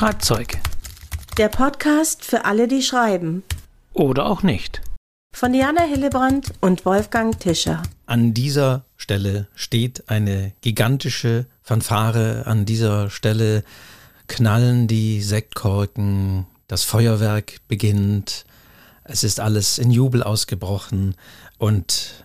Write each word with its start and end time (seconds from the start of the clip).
Schreibzeug. 0.00 0.56
Der 1.36 1.50
Podcast 1.50 2.24
für 2.24 2.46
alle, 2.46 2.68
die 2.68 2.80
schreiben. 2.80 3.42
Oder 3.92 4.24
auch 4.24 4.42
nicht. 4.42 4.80
Von 5.36 5.52
Diana 5.52 5.82
Hillebrand 5.82 6.54
und 6.62 6.86
Wolfgang 6.86 7.38
Tischer. 7.38 7.82
An 8.06 8.32
dieser 8.32 8.86
Stelle 8.96 9.48
steht 9.54 10.08
eine 10.08 10.54
gigantische 10.62 11.44
Fanfare. 11.60 12.46
An 12.46 12.64
dieser 12.64 13.10
Stelle 13.10 13.62
knallen 14.26 14.88
die 14.88 15.20
Sektkorken. 15.20 16.46
Das 16.66 16.82
Feuerwerk 16.82 17.56
beginnt. 17.68 18.46
Es 19.04 19.22
ist 19.22 19.38
alles 19.38 19.76
in 19.76 19.90
Jubel 19.90 20.22
ausgebrochen. 20.22 21.14
Und 21.58 22.24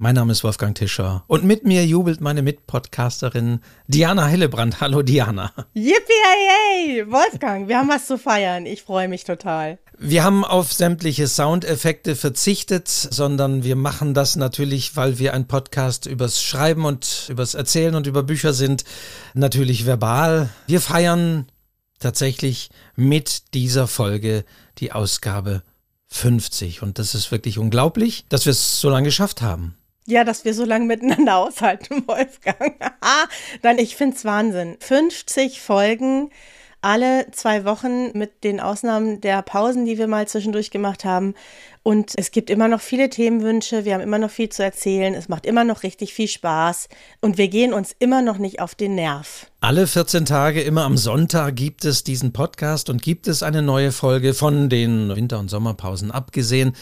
mein 0.00 0.14
Name 0.14 0.30
ist 0.30 0.44
Wolfgang 0.44 0.76
Tischer 0.76 1.24
und 1.26 1.42
mit 1.42 1.64
mir 1.64 1.84
jubelt 1.84 2.20
meine 2.20 2.40
Mitpodcasterin 2.40 3.60
Diana 3.88 4.28
Hillebrand. 4.28 4.80
Hallo 4.80 5.02
Diana. 5.02 5.52
Yippie, 5.74 7.10
Wolfgang, 7.10 7.66
wir 7.66 7.78
haben 7.78 7.88
was 7.88 8.06
zu 8.06 8.16
feiern. 8.16 8.64
Ich 8.64 8.82
freue 8.82 9.08
mich 9.08 9.24
total. 9.24 9.80
Wir 9.98 10.22
haben 10.22 10.44
auf 10.44 10.72
sämtliche 10.72 11.26
Soundeffekte 11.26 12.14
verzichtet, 12.14 12.86
sondern 12.86 13.64
wir 13.64 13.74
machen 13.74 14.14
das 14.14 14.36
natürlich, 14.36 14.94
weil 14.94 15.18
wir 15.18 15.34
ein 15.34 15.48
Podcast 15.48 16.06
übers 16.06 16.40
Schreiben 16.40 16.84
und 16.84 17.26
übers 17.28 17.54
Erzählen 17.54 17.96
und 17.96 18.06
über 18.06 18.22
Bücher 18.22 18.52
sind, 18.52 18.84
natürlich 19.34 19.84
verbal. 19.84 20.48
Wir 20.68 20.80
feiern 20.80 21.46
tatsächlich 21.98 22.70
mit 22.94 23.52
dieser 23.52 23.88
Folge 23.88 24.44
die 24.78 24.92
Ausgabe 24.92 25.64
50 26.06 26.82
und 26.82 27.00
das 27.00 27.16
ist 27.16 27.32
wirklich 27.32 27.58
unglaublich, 27.58 28.26
dass 28.28 28.46
wir 28.46 28.52
es 28.52 28.80
so 28.80 28.90
lange 28.90 29.06
geschafft 29.06 29.42
haben. 29.42 29.74
Ja, 30.08 30.24
dass 30.24 30.46
wir 30.46 30.54
so 30.54 30.64
lange 30.64 30.86
miteinander 30.86 31.36
aushalten, 31.38 32.02
Wolfgang. 32.06 32.80
Nein, 33.62 33.78
ich 33.78 33.94
finde 33.94 34.16
es 34.16 34.24
Wahnsinn. 34.24 34.78
50 34.80 35.60
Folgen, 35.60 36.30
alle 36.80 37.26
zwei 37.32 37.66
Wochen 37.66 38.16
mit 38.16 38.42
den 38.42 38.58
Ausnahmen 38.58 39.20
der 39.20 39.42
Pausen, 39.42 39.84
die 39.84 39.98
wir 39.98 40.06
mal 40.06 40.26
zwischendurch 40.26 40.70
gemacht 40.70 41.04
haben. 41.04 41.34
Und 41.82 42.12
es 42.16 42.30
gibt 42.30 42.48
immer 42.48 42.68
noch 42.68 42.80
viele 42.80 43.10
Themenwünsche, 43.10 43.84
wir 43.84 43.92
haben 43.92 44.00
immer 44.00 44.16
noch 44.16 44.30
viel 44.30 44.48
zu 44.48 44.62
erzählen, 44.62 45.12
es 45.12 45.28
macht 45.28 45.44
immer 45.44 45.64
noch 45.64 45.82
richtig 45.82 46.14
viel 46.14 46.28
Spaß 46.28 46.88
und 47.20 47.36
wir 47.36 47.48
gehen 47.48 47.74
uns 47.74 47.94
immer 47.98 48.22
noch 48.22 48.38
nicht 48.38 48.60
auf 48.60 48.74
den 48.74 48.94
Nerv. 48.94 49.46
Alle 49.60 49.86
14 49.86 50.24
Tage, 50.24 50.62
immer 50.62 50.84
am 50.84 50.96
Sonntag, 50.96 51.54
gibt 51.56 51.84
es 51.84 52.02
diesen 52.02 52.32
Podcast 52.32 52.88
und 52.88 53.02
gibt 53.02 53.28
es 53.28 53.42
eine 53.42 53.60
neue 53.60 53.92
Folge 53.92 54.32
von 54.32 54.70
den 54.70 55.14
Winter- 55.14 55.38
und 55.38 55.50
Sommerpausen 55.50 56.10
abgesehen. 56.10 56.74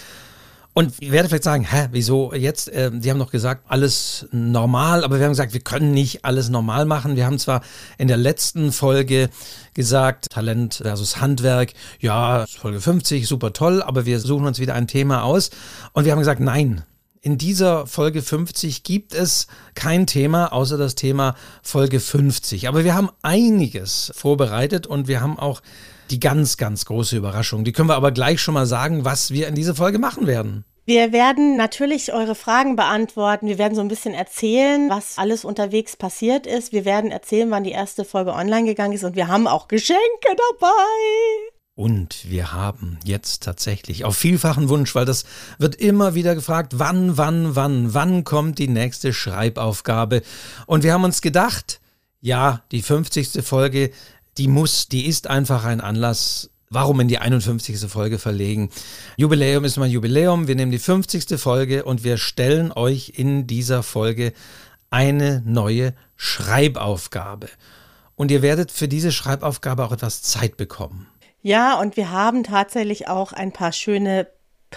Und 0.78 0.92
ich 1.00 1.10
werde 1.10 1.30
vielleicht 1.30 1.44
sagen, 1.44 1.64
hä, 1.64 1.88
wieso 1.92 2.34
jetzt? 2.34 2.68
Äh, 2.68 2.90
die 2.92 3.10
haben 3.10 3.18
doch 3.18 3.30
gesagt, 3.30 3.64
alles 3.66 4.26
normal, 4.30 5.04
aber 5.04 5.18
wir 5.18 5.24
haben 5.24 5.32
gesagt, 5.32 5.54
wir 5.54 5.62
können 5.62 5.92
nicht 5.92 6.26
alles 6.26 6.50
normal 6.50 6.84
machen. 6.84 7.16
Wir 7.16 7.24
haben 7.24 7.38
zwar 7.38 7.62
in 7.96 8.08
der 8.08 8.18
letzten 8.18 8.72
Folge 8.72 9.30
gesagt, 9.72 10.28
Talent 10.28 10.80
versus 10.82 11.18
Handwerk, 11.18 11.72
ja, 11.98 12.44
Folge 12.46 12.82
50, 12.82 13.26
super 13.26 13.54
toll, 13.54 13.82
aber 13.82 14.04
wir 14.04 14.20
suchen 14.20 14.44
uns 14.44 14.58
wieder 14.58 14.74
ein 14.74 14.86
Thema 14.86 15.22
aus. 15.22 15.48
Und 15.94 16.04
wir 16.04 16.12
haben 16.12 16.18
gesagt, 16.18 16.40
nein, 16.40 16.82
in 17.22 17.38
dieser 17.38 17.86
Folge 17.86 18.20
50 18.20 18.82
gibt 18.82 19.14
es 19.14 19.46
kein 19.74 20.06
Thema 20.06 20.52
außer 20.52 20.76
das 20.76 20.94
Thema 20.94 21.36
Folge 21.62 22.00
50. 22.00 22.68
Aber 22.68 22.84
wir 22.84 22.94
haben 22.94 23.08
einiges 23.22 24.12
vorbereitet 24.14 24.86
und 24.86 25.08
wir 25.08 25.22
haben 25.22 25.38
auch 25.38 25.62
die 26.10 26.20
ganz, 26.20 26.56
ganz 26.56 26.84
große 26.84 27.16
Überraschung. 27.16 27.64
Die 27.64 27.72
können 27.72 27.88
wir 27.88 27.96
aber 27.96 28.12
gleich 28.12 28.40
schon 28.40 28.54
mal 28.54 28.66
sagen, 28.66 29.04
was 29.04 29.30
wir 29.30 29.48
in 29.48 29.54
dieser 29.54 29.74
Folge 29.74 29.98
machen 29.98 30.26
werden. 30.26 30.64
Wir 30.88 31.10
werden 31.12 31.56
natürlich 31.56 32.12
eure 32.12 32.36
Fragen 32.36 32.76
beantworten. 32.76 33.48
Wir 33.48 33.58
werden 33.58 33.74
so 33.74 33.80
ein 33.80 33.88
bisschen 33.88 34.14
erzählen, 34.14 34.88
was 34.88 35.18
alles 35.18 35.44
unterwegs 35.44 35.96
passiert 35.96 36.46
ist. 36.46 36.72
Wir 36.72 36.84
werden 36.84 37.10
erzählen, 37.10 37.50
wann 37.50 37.64
die 37.64 37.72
erste 37.72 38.04
Folge 38.04 38.32
online 38.32 38.66
gegangen 38.66 38.92
ist. 38.92 39.02
Und 39.02 39.16
wir 39.16 39.26
haben 39.26 39.48
auch 39.48 39.66
Geschenke 39.66 39.98
dabei. 40.22 40.68
Und 41.74 42.30
wir 42.30 42.52
haben 42.52 42.98
jetzt 43.04 43.42
tatsächlich 43.42 44.04
auf 44.04 44.16
vielfachen 44.16 44.68
Wunsch, 44.68 44.94
weil 44.94 45.04
das 45.04 45.24
wird 45.58 45.74
immer 45.74 46.14
wieder 46.14 46.36
gefragt, 46.36 46.78
wann, 46.78 47.18
wann, 47.18 47.56
wann, 47.56 47.92
wann 47.92 48.22
kommt 48.22 48.60
die 48.60 48.68
nächste 48.68 49.12
Schreibaufgabe? 49.12 50.22
Und 50.66 50.84
wir 50.84 50.92
haben 50.92 51.04
uns 51.04 51.20
gedacht, 51.20 51.80
ja, 52.20 52.62
die 52.70 52.80
50. 52.80 53.44
Folge 53.44 53.90
die 54.38 54.48
muss, 54.48 54.88
die 54.88 55.06
ist 55.06 55.28
einfach 55.28 55.64
ein 55.64 55.80
Anlass, 55.80 56.50
Warum 56.68 56.98
in 56.98 57.06
die 57.06 57.18
51. 57.18 57.88
Folge 57.88 58.18
verlegen? 58.18 58.70
Jubiläum 59.16 59.64
ist 59.64 59.76
mal 59.76 59.86
Jubiläum. 59.86 60.48
Wir 60.48 60.56
nehmen 60.56 60.72
die 60.72 60.80
50. 60.80 61.40
Folge 61.40 61.84
und 61.84 62.02
wir 62.02 62.18
stellen 62.18 62.72
euch 62.72 63.12
in 63.14 63.46
dieser 63.46 63.84
Folge 63.84 64.32
eine 64.90 65.42
neue 65.44 65.94
Schreibaufgabe. 66.16 67.48
Und 68.16 68.30
ihr 68.32 68.42
werdet 68.42 68.72
für 68.72 68.88
diese 68.88 69.12
Schreibaufgabe 69.12 69.84
auch 69.84 69.92
etwas 69.92 70.22
Zeit 70.22 70.56
bekommen. 70.56 71.06
Ja, 71.40 71.78
und 71.78 71.96
wir 71.96 72.10
haben 72.10 72.42
tatsächlich 72.42 73.06
auch 73.06 73.32
ein 73.32 73.52
paar 73.52 73.70
schöne 73.70 74.26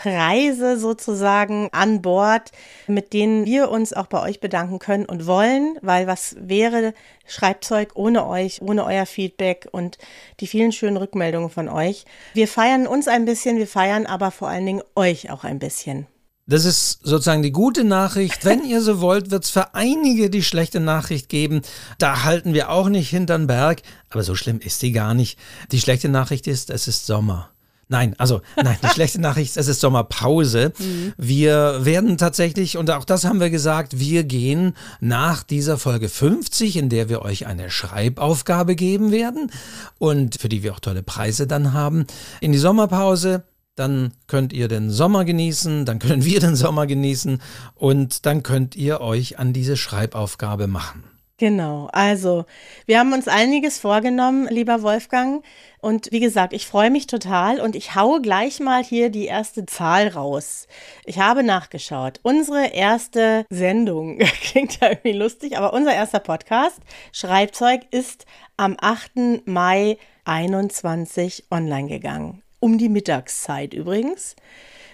Preise 0.01 0.79
sozusagen 0.79 1.67
an 1.73 2.01
Bord, 2.01 2.53
mit 2.87 3.11
denen 3.11 3.45
wir 3.45 3.69
uns 3.69 3.91
auch 3.91 4.07
bei 4.07 4.21
euch 4.21 4.39
bedanken 4.39 4.79
können 4.79 5.05
und 5.05 5.27
wollen, 5.27 5.77
weil 5.81 6.07
was 6.07 6.37
wäre 6.39 6.93
Schreibzeug 7.27 7.91
ohne 7.95 8.25
euch, 8.25 8.61
ohne 8.61 8.85
euer 8.85 9.05
Feedback 9.05 9.67
und 9.71 9.97
die 10.39 10.47
vielen 10.47 10.71
schönen 10.71 10.95
Rückmeldungen 10.95 11.49
von 11.49 11.67
euch. 11.67 12.05
Wir 12.33 12.47
feiern 12.47 12.87
uns 12.87 13.09
ein 13.09 13.25
bisschen, 13.25 13.57
wir 13.57 13.67
feiern 13.67 14.05
aber 14.05 14.31
vor 14.31 14.47
allen 14.47 14.65
Dingen 14.65 14.83
euch 14.95 15.31
auch 15.31 15.43
ein 15.43 15.59
bisschen. 15.59 16.07
Das 16.47 16.63
ist 16.63 17.01
sozusagen 17.03 17.43
die 17.43 17.51
gute 17.51 17.83
Nachricht. 17.83 18.45
Wenn 18.45 18.63
ihr 18.63 18.81
so 18.81 19.01
wollt, 19.01 19.31
wird 19.31 19.43
es 19.43 19.49
für 19.49 19.75
einige 19.75 20.29
die 20.29 20.43
schlechte 20.43 20.79
Nachricht 20.79 21.27
geben. 21.27 21.61
Da 21.97 22.23
halten 22.23 22.53
wir 22.53 22.71
auch 22.71 22.87
nicht 22.87 23.09
hinterm 23.09 23.47
Berg. 23.47 23.81
Aber 24.09 24.23
so 24.23 24.33
schlimm 24.33 24.59
ist 24.61 24.79
sie 24.79 24.93
gar 24.93 25.13
nicht. 25.13 25.37
Die 25.73 25.81
schlechte 25.81 26.07
Nachricht 26.07 26.47
ist, 26.47 26.69
es 26.69 26.87
ist 26.87 27.05
Sommer. 27.05 27.51
Nein, 27.91 28.13
also 28.19 28.41
nein, 28.55 28.77
die 28.83 28.87
schlechte 28.89 29.19
Nachricht, 29.21 29.57
es 29.57 29.67
ist 29.67 29.81
Sommerpause. 29.81 30.73
Mhm. 30.77 31.13
Wir 31.17 31.83
werden 31.83 32.19
tatsächlich, 32.19 32.77
und 32.77 32.91
auch 32.91 33.03
das 33.03 33.25
haben 33.25 33.39
wir 33.39 33.49
gesagt, 33.49 33.97
wir 33.99 34.23
gehen 34.23 34.75
nach 34.99 35.41
dieser 35.41 35.79
Folge 35.79 36.07
50, 36.07 36.77
in 36.77 36.89
der 36.89 37.09
wir 37.09 37.23
euch 37.23 37.47
eine 37.47 37.71
Schreibaufgabe 37.71 38.75
geben 38.75 39.11
werden 39.11 39.51
und 39.97 40.39
für 40.39 40.49
die 40.49 40.61
wir 40.61 40.73
auch 40.73 40.79
tolle 40.79 41.01
Preise 41.01 41.47
dann 41.47 41.73
haben, 41.73 42.05
in 42.41 42.51
die 42.51 42.59
Sommerpause. 42.59 43.43
Dann 43.75 44.11
könnt 44.27 44.51
ihr 44.51 44.67
den 44.67 44.91
Sommer 44.91 45.23
genießen, 45.25 45.85
dann 45.85 45.99
können 45.99 46.25
wir 46.25 46.41
den 46.41 46.55
Sommer 46.57 46.85
genießen 46.85 47.41
und 47.75 48.25
dann 48.25 48.43
könnt 48.43 48.75
ihr 48.75 48.99
euch 48.99 49.39
an 49.39 49.53
diese 49.53 49.77
Schreibaufgabe 49.77 50.67
machen. 50.67 51.03
Genau, 51.39 51.87
also 51.93 52.43
wir 52.85 52.99
haben 52.99 53.13
uns 53.13 53.29
einiges 53.29 53.79
vorgenommen, 53.79 54.49
lieber 54.49 54.81
Wolfgang. 54.81 55.41
Und 55.79 56.11
wie 56.11 56.19
gesagt, 56.19 56.51
ich 56.51 56.67
freue 56.67 56.89
mich 56.91 57.07
total 57.07 57.61
und 57.61 57.77
ich 57.77 57.95
haue 57.95 58.21
gleich 58.21 58.59
mal 58.59 58.83
hier 58.83 59.09
die 59.09 59.23
erste 59.23 59.65
Zahl 59.65 60.09
raus. 60.09 60.67
Ich 61.05 61.17
habe 61.17 61.41
nachgeschaut. 61.41 62.19
Unsere 62.23 62.73
erste 62.73 63.45
Sendung 63.49 64.17
klingt 64.41 64.81
ja 64.81 64.89
irgendwie 64.89 65.13
lustig, 65.13 65.57
aber 65.57 65.71
unser 65.71 65.93
erster 65.93 66.19
Podcast, 66.19 66.81
Schreibzeug, 67.13 67.83
ist 67.91 68.25
am 68.57 68.75
8. 68.77 69.45
Mai 69.45 69.97
21 70.25 71.45
online 71.51 71.87
gegangen. 71.87 72.43
Um 72.59 72.77
die 72.77 72.89
Mittagszeit 72.89 73.73
übrigens. 73.73 74.35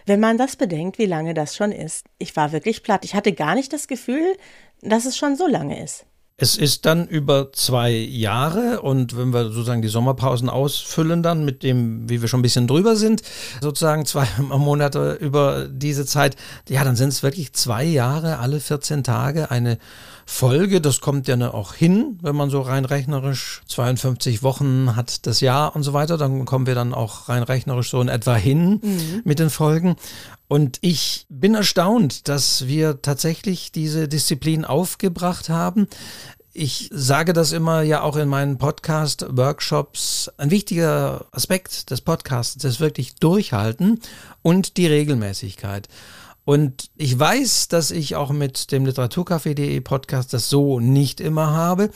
Wenn 0.05 0.19
man 0.19 0.37
das 0.37 0.57
bedenkt, 0.57 0.99
wie 0.99 1.07
lange 1.07 1.33
das 1.33 1.55
schon 1.55 1.71
ist. 1.71 2.05
Ich 2.19 2.35
war 2.35 2.51
wirklich 2.51 2.83
platt. 2.83 3.03
Ich 3.03 3.15
hatte 3.15 3.33
gar 3.33 3.55
nicht 3.55 3.73
das 3.73 3.87
Gefühl, 3.87 4.37
dass 4.83 5.05
es 5.05 5.17
schon 5.17 5.35
so 5.35 5.47
lange 5.47 5.83
ist. 5.83 6.05
Es 6.37 6.57
ist 6.57 6.85
dann 6.85 7.07
über 7.07 7.53
zwei 7.53 7.91
Jahre 7.91 8.81
und 8.81 9.17
wenn 9.17 9.29
wir 9.29 9.45
sozusagen 9.45 9.81
die 9.81 9.87
Sommerpausen 9.87 10.49
ausfüllen 10.49 11.23
dann 11.23 11.45
mit 11.45 11.63
dem, 11.63 12.09
wie 12.09 12.19
wir 12.21 12.27
schon 12.27 12.41
ein 12.41 12.43
bisschen 12.43 12.67
drüber 12.67 12.97
sind, 12.97 13.21
sozusagen 13.61 14.05
zwei 14.05 14.27
Monate 14.39 15.13
über 15.13 15.69
diese 15.69 16.05
Zeit, 16.05 16.35
ja, 16.67 16.83
dann 16.83 16.97
sind 16.97 17.09
es 17.09 17.23
wirklich 17.23 17.53
zwei 17.53 17.85
Jahre, 17.85 18.39
alle 18.39 18.59
14 18.59 19.05
Tage 19.05 19.49
eine 19.49 19.77
Folge. 20.25 20.81
Das 20.81 21.01
kommt 21.01 21.27
ja 21.27 21.53
auch 21.53 21.73
hin, 21.73 22.17
wenn 22.21 22.35
man 22.35 22.49
so 22.49 22.61
rein 22.61 22.85
rechnerisch 22.85 23.61
52 23.67 24.43
Wochen 24.43 24.95
hat 24.95 25.25
das 25.27 25.39
Jahr 25.39 25.75
und 25.75 25.83
so 25.83 25.93
weiter, 25.93 26.17
dann 26.17 26.45
kommen 26.45 26.65
wir 26.65 26.75
dann 26.75 26.93
auch 26.93 27.29
rein 27.29 27.43
rechnerisch 27.43 27.91
so 27.91 28.01
in 28.01 28.07
etwa 28.07 28.35
hin 28.35 28.81
mhm. 28.81 29.21
mit 29.23 29.39
den 29.39 29.49
Folgen. 29.49 29.95
Und 30.47 30.77
ich 30.81 31.25
bin 31.29 31.55
erstaunt, 31.55 32.27
dass 32.27 32.67
wir 32.67 33.01
tatsächlich 33.01 33.71
diese 33.71 34.07
Disziplin 34.07 34.65
aufgebracht 34.65 35.49
haben. 35.49 35.87
Ich 36.53 36.89
sage 36.93 37.33
das 37.33 37.51
immer 37.51 37.81
ja 37.81 38.01
auch 38.01 38.15
in 38.15 38.29
meinen 38.29 38.57
Podcast-Workshops. 38.57 40.31
Ein 40.37 40.51
wichtiger 40.51 41.25
Aspekt 41.31 41.91
des 41.91 42.01
Podcasts 42.01 42.63
ist 42.63 42.79
wirklich 42.79 43.15
Durchhalten 43.15 43.99
und 44.41 44.77
die 44.77 44.87
Regelmäßigkeit. 44.87 45.89
Und 46.45 46.91
ich 46.95 47.17
weiß, 47.17 47.67
dass 47.69 47.89
ich 47.91 48.15
auch 48.15 48.31
mit 48.31 48.71
dem 48.71 48.85
Literaturcafé.de 48.85 49.81
Podcast 49.81 50.33
das 50.33 50.47
so 50.47 50.79
nicht 50.79 51.19
immer 51.19 51.51
habe. 51.51 51.89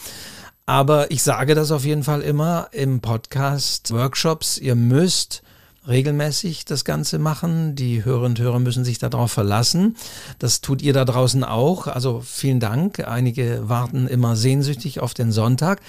Aber 0.66 1.12
ich 1.12 1.24
sage 1.24 1.56
das 1.56 1.72
auf 1.72 1.86
jeden 1.86 2.04
Fall 2.04 2.22
immer 2.22 2.68
im 2.72 3.00
Podcast 3.00 3.92
Workshops. 3.92 4.58
Ihr 4.58 4.76
müsst 4.76 5.44
regelmäßig 5.88 6.66
das 6.66 6.84
Ganze 6.84 7.20
machen. 7.20 7.76
Die 7.76 8.04
Hörerinnen 8.04 8.32
und 8.32 8.40
Hörer 8.40 8.60
müssen 8.60 8.84
sich 8.84 8.98
darauf 8.98 9.32
verlassen. 9.32 9.96
Das 10.40 10.62
tut 10.62 10.82
ihr 10.82 10.94
da 10.94 11.06
draußen 11.06 11.44
auch. 11.44 11.88
Also 11.88 12.22
vielen 12.26 12.60
Dank. 12.60 13.08
Einige 13.08 13.70
warten 13.70 14.08
immer 14.08 14.36
sehnsüchtig 14.36 15.00
auf 15.00 15.14
den 15.14 15.32
Sonntag. 15.32 15.82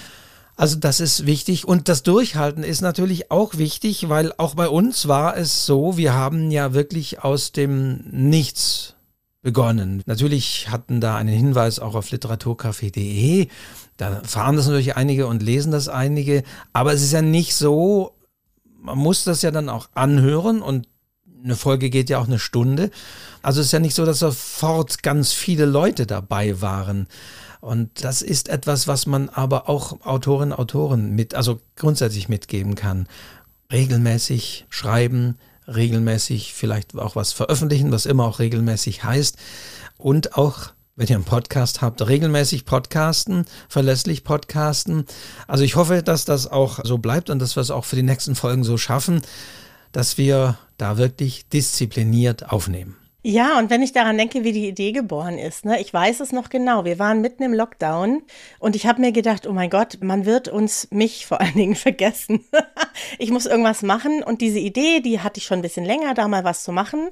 Also 0.60 0.76
das 0.76 1.00
ist 1.00 1.24
wichtig 1.24 1.66
und 1.66 1.88
das 1.88 2.02
Durchhalten 2.02 2.64
ist 2.64 2.82
natürlich 2.82 3.30
auch 3.30 3.56
wichtig, 3.56 4.10
weil 4.10 4.34
auch 4.36 4.54
bei 4.54 4.68
uns 4.68 5.08
war 5.08 5.34
es 5.34 5.64
so, 5.64 5.96
wir 5.96 6.12
haben 6.12 6.50
ja 6.50 6.74
wirklich 6.74 7.24
aus 7.24 7.52
dem 7.52 8.04
Nichts 8.10 8.94
begonnen. 9.40 10.02
Natürlich 10.04 10.68
hatten 10.68 11.00
da 11.00 11.16
einen 11.16 11.34
Hinweis 11.34 11.78
auch 11.78 11.94
auf 11.94 12.10
literaturcafé.de. 12.10 13.48
Da 13.96 14.20
fahren 14.22 14.56
das 14.56 14.66
natürlich 14.66 14.98
einige 14.98 15.28
und 15.28 15.42
lesen 15.42 15.72
das 15.72 15.88
einige. 15.88 16.42
Aber 16.74 16.92
es 16.92 17.00
ist 17.00 17.12
ja 17.12 17.22
nicht 17.22 17.54
so, 17.54 18.14
man 18.82 18.98
muss 18.98 19.24
das 19.24 19.40
ja 19.40 19.50
dann 19.50 19.70
auch 19.70 19.88
anhören 19.94 20.60
und 20.60 20.86
eine 21.42 21.56
Folge 21.56 21.88
geht 21.88 22.10
ja 22.10 22.18
auch 22.18 22.26
eine 22.26 22.38
Stunde. 22.38 22.90
Also 23.40 23.62
es 23.62 23.68
ist 23.68 23.72
ja 23.72 23.78
nicht 23.78 23.94
so, 23.94 24.04
dass 24.04 24.18
sofort 24.18 25.02
ganz 25.02 25.32
viele 25.32 25.64
Leute 25.64 26.06
dabei 26.06 26.60
waren. 26.60 27.06
Und 27.60 28.04
das 28.04 28.22
ist 28.22 28.48
etwas, 28.48 28.88
was 28.88 29.06
man 29.06 29.28
aber 29.28 29.68
auch 29.68 30.00
Autorinnen, 30.04 30.52
Autoren 30.52 31.14
mit, 31.14 31.34
also 31.34 31.60
grundsätzlich 31.76 32.28
mitgeben 32.28 32.74
kann. 32.74 33.06
Regelmäßig 33.70 34.66
schreiben, 34.70 35.36
regelmäßig 35.66 36.54
vielleicht 36.54 36.96
auch 36.96 37.16
was 37.16 37.32
veröffentlichen, 37.32 37.92
was 37.92 38.06
immer 38.06 38.24
auch 38.24 38.38
regelmäßig 38.38 39.04
heißt. 39.04 39.36
Und 39.98 40.36
auch, 40.36 40.72
wenn 40.96 41.08
ihr 41.08 41.16
einen 41.16 41.24
Podcast 41.24 41.82
habt, 41.82 42.06
regelmäßig 42.06 42.64
podcasten, 42.64 43.44
verlässlich 43.68 44.24
podcasten. 44.24 45.04
Also 45.46 45.62
ich 45.62 45.76
hoffe, 45.76 46.02
dass 46.02 46.24
das 46.24 46.46
auch 46.46 46.80
so 46.82 46.98
bleibt 46.98 47.30
und 47.30 47.38
dass 47.38 47.56
wir 47.56 47.60
es 47.60 47.70
auch 47.70 47.84
für 47.84 47.96
die 47.96 48.02
nächsten 48.02 48.34
Folgen 48.34 48.64
so 48.64 48.78
schaffen, 48.78 49.20
dass 49.92 50.18
wir 50.18 50.58
da 50.78 50.96
wirklich 50.96 51.48
diszipliniert 51.48 52.50
aufnehmen. 52.50 52.96
Ja, 53.22 53.58
und 53.58 53.68
wenn 53.68 53.82
ich 53.82 53.92
daran 53.92 54.16
denke, 54.16 54.44
wie 54.44 54.52
die 54.52 54.66
Idee 54.66 54.92
geboren 54.92 55.38
ist, 55.38 55.66
ne, 55.66 55.78
ich 55.78 55.92
weiß 55.92 56.20
es 56.20 56.32
noch 56.32 56.48
genau. 56.48 56.86
Wir 56.86 56.98
waren 56.98 57.20
mitten 57.20 57.42
im 57.42 57.52
Lockdown 57.52 58.22
und 58.58 58.74
ich 58.76 58.86
habe 58.86 59.02
mir 59.02 59.12
gedacht, 59.12 59.46
oh 59.46 59.52
mein 59.52 59.68
Gott, 59.68 59.98
man 60.00 60.24
wird 60.24 60.48
uns, 60.48 60.88
mich 60.90 61.26
vor 61.26 61.38
allen 61.38 61.52
Dingen 61.52 61.74
vergessen. 61.76 62.42
ich 63.18 63.30
muss 63.30 63.44
irgendwas 63.44 63.82
machen 63.82 64.22
und 64.22 64.40
diese 64.40 64.58
Idee, 64.58 65.00
die 65.00 65.20
hatte 65.20 65.36
ich 65.38 65.44
schon 65.44 65.58
ein 65.58 65.62
bisschen 65.62 65.84
länger, 65.84 66.14
da 66.14 66.28
mal 66.28 66.44
was 66.44 66.64
zu 66.64 66.72
machen. 66.72 67.10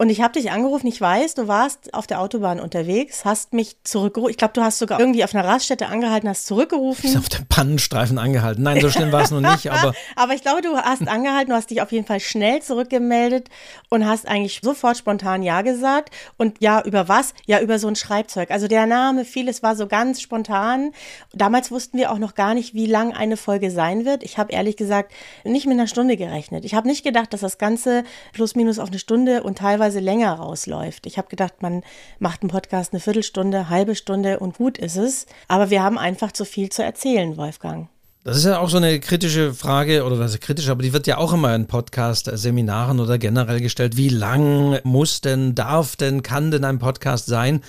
Und 0.00 0.10
ich 0.10 0.22
habe 0.22 0.34
dich 0.34 0.52
angerufen, 0.52 0.86
ich 0.86 1.00
weiß, 1.00 1.34
du 1.34 1.48
warst 1.48 1.92
auf 1.92 2.06
der 2.06 2.20
Autobahn 2.20 2.60
unterwegs, 2.60 3.24
hast 3.24 3.52
mich 3.52 3.82
zurückgerufen. 3.82 4.30
Ich 4.30 4.36
glaube, 4.36 4.52
du 4.54 4.62
hast 4.62 4.78
sogar 4.78 5.00
irgendwie 5.00 5.24
auf 5.24 5.34
einer 5.34 5.44
Raststätte 5.44 5.88
angehalten, 5.88 6.28
hast 6.28 6.46
zurückgerufen. 6.46 7.04
Ich 7.04 7.10
bin 7.10 7.18
auf 7.18 7.28
dem 7.28 7.46
Pannenstreifen 7.46 8.16
angehalten. 8.16 8.62
Nein, 8.62 8.80
so 8.80 8.90
schlimm 8.90 9.10
war 9.10 9.22
es 9.22 9.32
noch 9.32 9.40
nicht, 9.40 9.68
aber. 9.72 9.94
aber 10.14 10.34
ich 10.34 10.42
glaube, 10.42 10.62
du 10.62 10.76
hast 10.76 11.06
angehalten, 11.08 11.50
du 11.50 11.56
hast 11.56 11.70
dich 11.70 11.82
auf 11.82 11.90
jeden 11.90 12.06
Fall 12.06 12.20
schnell 12.20 12.62
zurückgemeldet 12.62 13.48
und 13.88 14.06
hast 14.06 14.28
eigentlich 14.28 14.60
sofort 14.62 14.96
spontan 14.96 15.42
Ja 15.42 15.62
gesagt. 15.62 16.14
Und 16.36 16.58
ja, 16.60 16.80
über 16.84 17.08
was? 17.08 17.34
Ja, 17.46 17.58
über 17.58 17.80
so 17.80 17.88
ein 17.88 17.96
Schreibzeug. 17.96 18.52
Also 18.52 18.68
der 18.68 18.86
Name, 18.86 19.24
vieles 19.24 19.64
war 19.64 19.74
so 19.74 19.88
ganz 19.88 20.20
spontan. 20.20 20.92
Damals 21.32 21.72
wussten 21.72 21.98
wir 21.98 22.12
auch 22.12 22.18
noch 22.18 22.36
gar 22.36 22.54
nicht, 22.54 22.72
wie 22.72 22.86
lang 22.86 23.12
eine 23.14 23.36
Folge 23.36 23.72
sein 23.72 24.04
wird. 24.04 24.22
Ich 24.22 24.38
habe 24.38 24.52
ehrlich 24.52 24.76
gesagt 24.76 25.10
nicht 25.42 25.66
mit 25.66 25.74
einer 25.74 25.88
Stunde 25.88 26.16
gerechnet. 26.16 26.64
Ich 26.64 26.74
habe 26.74 26.86
nicht 26.86 27.02
gedacht, 27.02 27.32
dass 27.32 27.40
das 27.40 27.58
Ganze 27.58 28.04
plus 28.32 28.54
minus 28.54 28.78
auf 28.78 28.90
eine 28.90 29.00
Stunde 29.00 29.42
und 29.42 29.58
teilweise 29.58 29.87
teilweise 29.88 30.00
länger 30.00 30.34
rausläuft. 30.34 31.06
Ich 31.06 31.18
habe 31.18 31.28
gedacht, 31.28 31.62
man 31.62 31.82
macht 32.18 32.42
einen 32.42 32.50
Podcast 32.50 32.92
eine 32.92 33.00
Viertelstunde, 33.00 33.68
halbe 33.68 33.94
Stunde 33.94 34.38
und 34.38 34.58
gut 34.58 34.76
ist 34.76 34.96
es. 34.96 35.26
Aber 35.48 35.70
wir 35.70 35.82
haben 35.82 35.98
einfach 35.98 36.32
zu 36.32 36.44
viel 36.44 36.68
zu 36.68 36.82
erzählen, 36.82 37.36
Wolfgang. 37.36 37.88
Das 38.24 38.36
ist 38.36 38.44
ja 38.44 38.58
auch 38.58 38.68
so 38.68 38.76
eine 38.76 39.00
kritische 39.00 39.54
Frage, 39.54 40.04
oder 40.04 40.18
was 40.18 40.34
ist 40.34 40.42
kritisch, 40.42 40.68
aber 40.68 40.82
die 40.82 40.92
wird 40.92 41.06
ja 41.06 41.16
auch 41.16 41.32
immer 41.32 41.54
in 41.54 41.66
Podcast-Seminaren 41.66 43.00
oder 43.00 43.16
generell 43.16 43.60
gestellt. 43.60 43.96
Wie 43.96 44.10
lang 44.10 44.78
muss 44.84 45.22
denn, 45.22 45.54
darf 45.54 45.96
denn, 45.96 46.22
kann 46.22 46.50
denn 46.50 46.64
ein 46.64 46.78
Podcast 46.78 47.26
sein? 47.26 47.62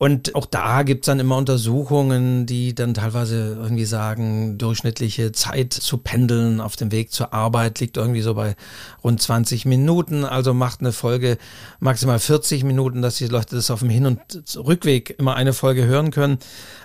Und 0.00 0.36
auch 0.36 0.46
da 0.46 0.84
gibt 0.84 1.04
es 1.04 1.06
dann 1.06 1.18
immer 1.18 1.36
Untersuchungen, 1.36 2.46
die 2.46 2.72
dann 2.72 2.94
teilweise 2.94 3.56
irgendwie 3.60 3.84
sagen, 3.84 4.56
durchschnittliche 4.56 5.32
Zeit 5.32 5.72
zu 5.72 5.98
pendeln 5.98 6.60
auf 6.60 6.76
dem 6.76 6.92
Weg 6.92 7.10
zur 7.10 7.34
Arbeit 7.34 7.80
liegt 7.80 7.96
irgendwie 7.96 8.20
so 8.20 8.34
bei 8.34 8.54
rund 9.02 9.20
20 9.20 9.66
Minuten. 9.66 10.24
Also 10.24 10.54
macht 10.54 10.80
eine 10.80 10.92
Folge 10.92 11.36
maximal 11.80 12.20
40 12.20 12.62
Minuten, 12.62 13.02
dass 13.02 13.16
die 13.16 13.26
Leute 13.26 13.56
das 13.56 13.72
auf 13.72 13.80
dem 13.80 13.90
Hin- 13.90 14.06
und 14.06 14.20
Rückweg 14.56 15.16
immer 15.18 15.34
eine 15.34 15.52
Folge 15.52 15.84
hören 15.84 16.12
können. 16.12 16.38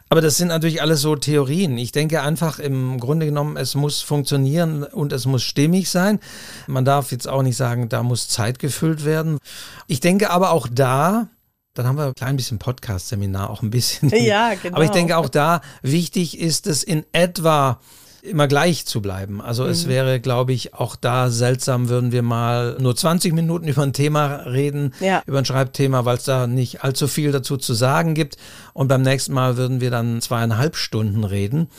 Aber 0.10 0.22
das 0.22 0.38
sind 0.38 0.48
natürlich 0.48 0.82
alles 0.82 1.02
so 1.02 1.16
Theorien. 1.16 1.78
Ich 1.78 1.92
denke 1.92 2.24
einfach 2.24 2.58
im 2.58 3.00
Grunde 3.00 3.28
genommen, 3.28 3.58
es 3.58 3.76
muss 3.76 4.02
funktionieren 4.02 4.84
und 4.84 5.14
es 5.14 5.28
muss 5.28 5.44
stimmig 5.44 5.88
sein. 5.92 6.20
Man 6.66 6.84
darf 6.84 7.12
jetzt 7.12 7.28
auch 7.28 7.44
nicht 7.44 7.58
sagen, 7.58 7.90
da 7.90 8.02
muss 8.02 8.28
Zeit 8.28 8.58
gefüllt 8.58 9.06
werden. 9.06 9.38
Ich 9.86 10.00
denke 10.00 10.32
aber 10.32 10.52
auch 10.52 10.68
da, 10.72 11.28
dann 11.74 11.88
haben 11.88 11.98
wir 11.98 12.06
ein 12.06 12.16
klein 12.16 12.36
bisschen 12.36 12.60
Podcast-Seminar, 12.60 13.50
auch 13.50 13.62
ein 13.62 13.70
bisschen. 13.70 14.10
Ja, 14.24 14.54
genau. 14.54 14.76
Aber 14.76 14.86
ich 14.86 14.92
denke 14.92 15.18
auch 15.18 15.30
da, 15.30 15.62
wichtig 15.82 16.40
ist 16.40 16.68
es 16.68 16.84
in 16.84 17.06
etwa 17.12 17.80
immer 18.22 18.48
gleich 18.48 18.86
zu 18.86 19.02
bleiben. 19.02 19.42
Also 19.42 19.66
mhm. 19.66 19.70
es 19.70 19.88
wäre, 19.88 20.20
glaube 20.20 20.54
ich, 20.54 20.74
auch 20.74 20.96
da 20.96 21.30
seltsam, 21.30 21.90
würden 21.90 22.12
wir 22.12 22.22
mal 22.22 22.78
nur 22.80 22.96
20 22.96 23.34
Minuten 23.34 23.68
über 23.68 23.84
ein 23.84 23.92
Thema 23.92 24.28
reden, 24.46 24.94
ja. 25.02 25.24
über 25.26 25.40
ein 25.40 25.46
Schreibthema, 25.46 26.06
weil 26.06 26.18
es 26.18 26.24
da 26.24 26.48
nicht 26.48 26.84
allzu 26.84 27.08
viel 27.08 27.32
dazu 27.32 27.58
zu 27.58 27.74
sagen 27.74 28.14
gibt. 28.14 28.38
Und 28.74 28.88
beim 28.88 29.02
nächsten 29.02 29.34
Mal 29.34 29.58
würden 29.58 29.82
wir 29.82 29.92
dann 29.92 30.22
zweieinhalb 30.22 30.78
Stunden 30.78 31.26
reden. 31.26 31.70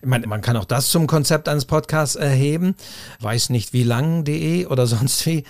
Ich 0.00 0.06
meine, 0.08 0.26
man 0.26 0.42
kann 0.42 0.56
auch 0.56 0.64
das 0.64 0.90
zum 0.90 1.06
Konzept 1.06 1.48
eines 1.48 1.64
Podcasts 1.64 2.16
erheben. 2.16 2.76
Weiß 3.20 3.50
nicht 3.50 3.72
wie 3.72 3.82
lang.de 3.82 4.66
oder 4.66 4.86
sonst 4.86 5.24
wie. 5.26 5.44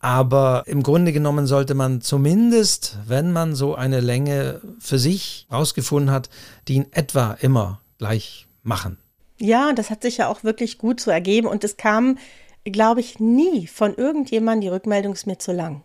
Aber 0.00 0.64
im 0.66 0.82
Grunde 0.82 1.12
genommen 1.12 1.46
sollte 1.46 1.74
man 1.74 2.00
zumindest, 2.00 2.96
wenn 3.06 3.32
man 3.32 3.54
so 3.54 3.74
eine 3.74 4.00
Länge 4.00 4.60
für 4.78 4.98
sich 4.98 5.46
rausgefunden 5.52 6.10
hat, 6.10 6.30
die 6.68 6.76
in 6.76 6.92
etwa 6.92 7.36
immer 7.40 7.80
gleich 7.98 8.46
machen. 8.62 8.96
Ja, 9.38 9.72
das 9.74 9.90
hat 9.90 10.02
sich 10.02 10.16
ja 10.16 10.28
auch 10.28 10.42
wirklich 10.42 10.78
gut 10.78 11.00
so 11.00 11.10
ergeben 11.10 11.46
und 11.46 11.64
es 11.64 11.76
kam, 11.76 12.18
glaube 12.64 13.00
ich, 13.00 13.20
nie 13.20 13.66
von 13.66 13.94
irgendjemandem 13.94 14.62
die 14.62 14.68
Rückmeldung 14.68 15.12
ist 15.12 15.26
mir 15.26 15.38
zu 15.38 15.52
lang. 15.52 15.82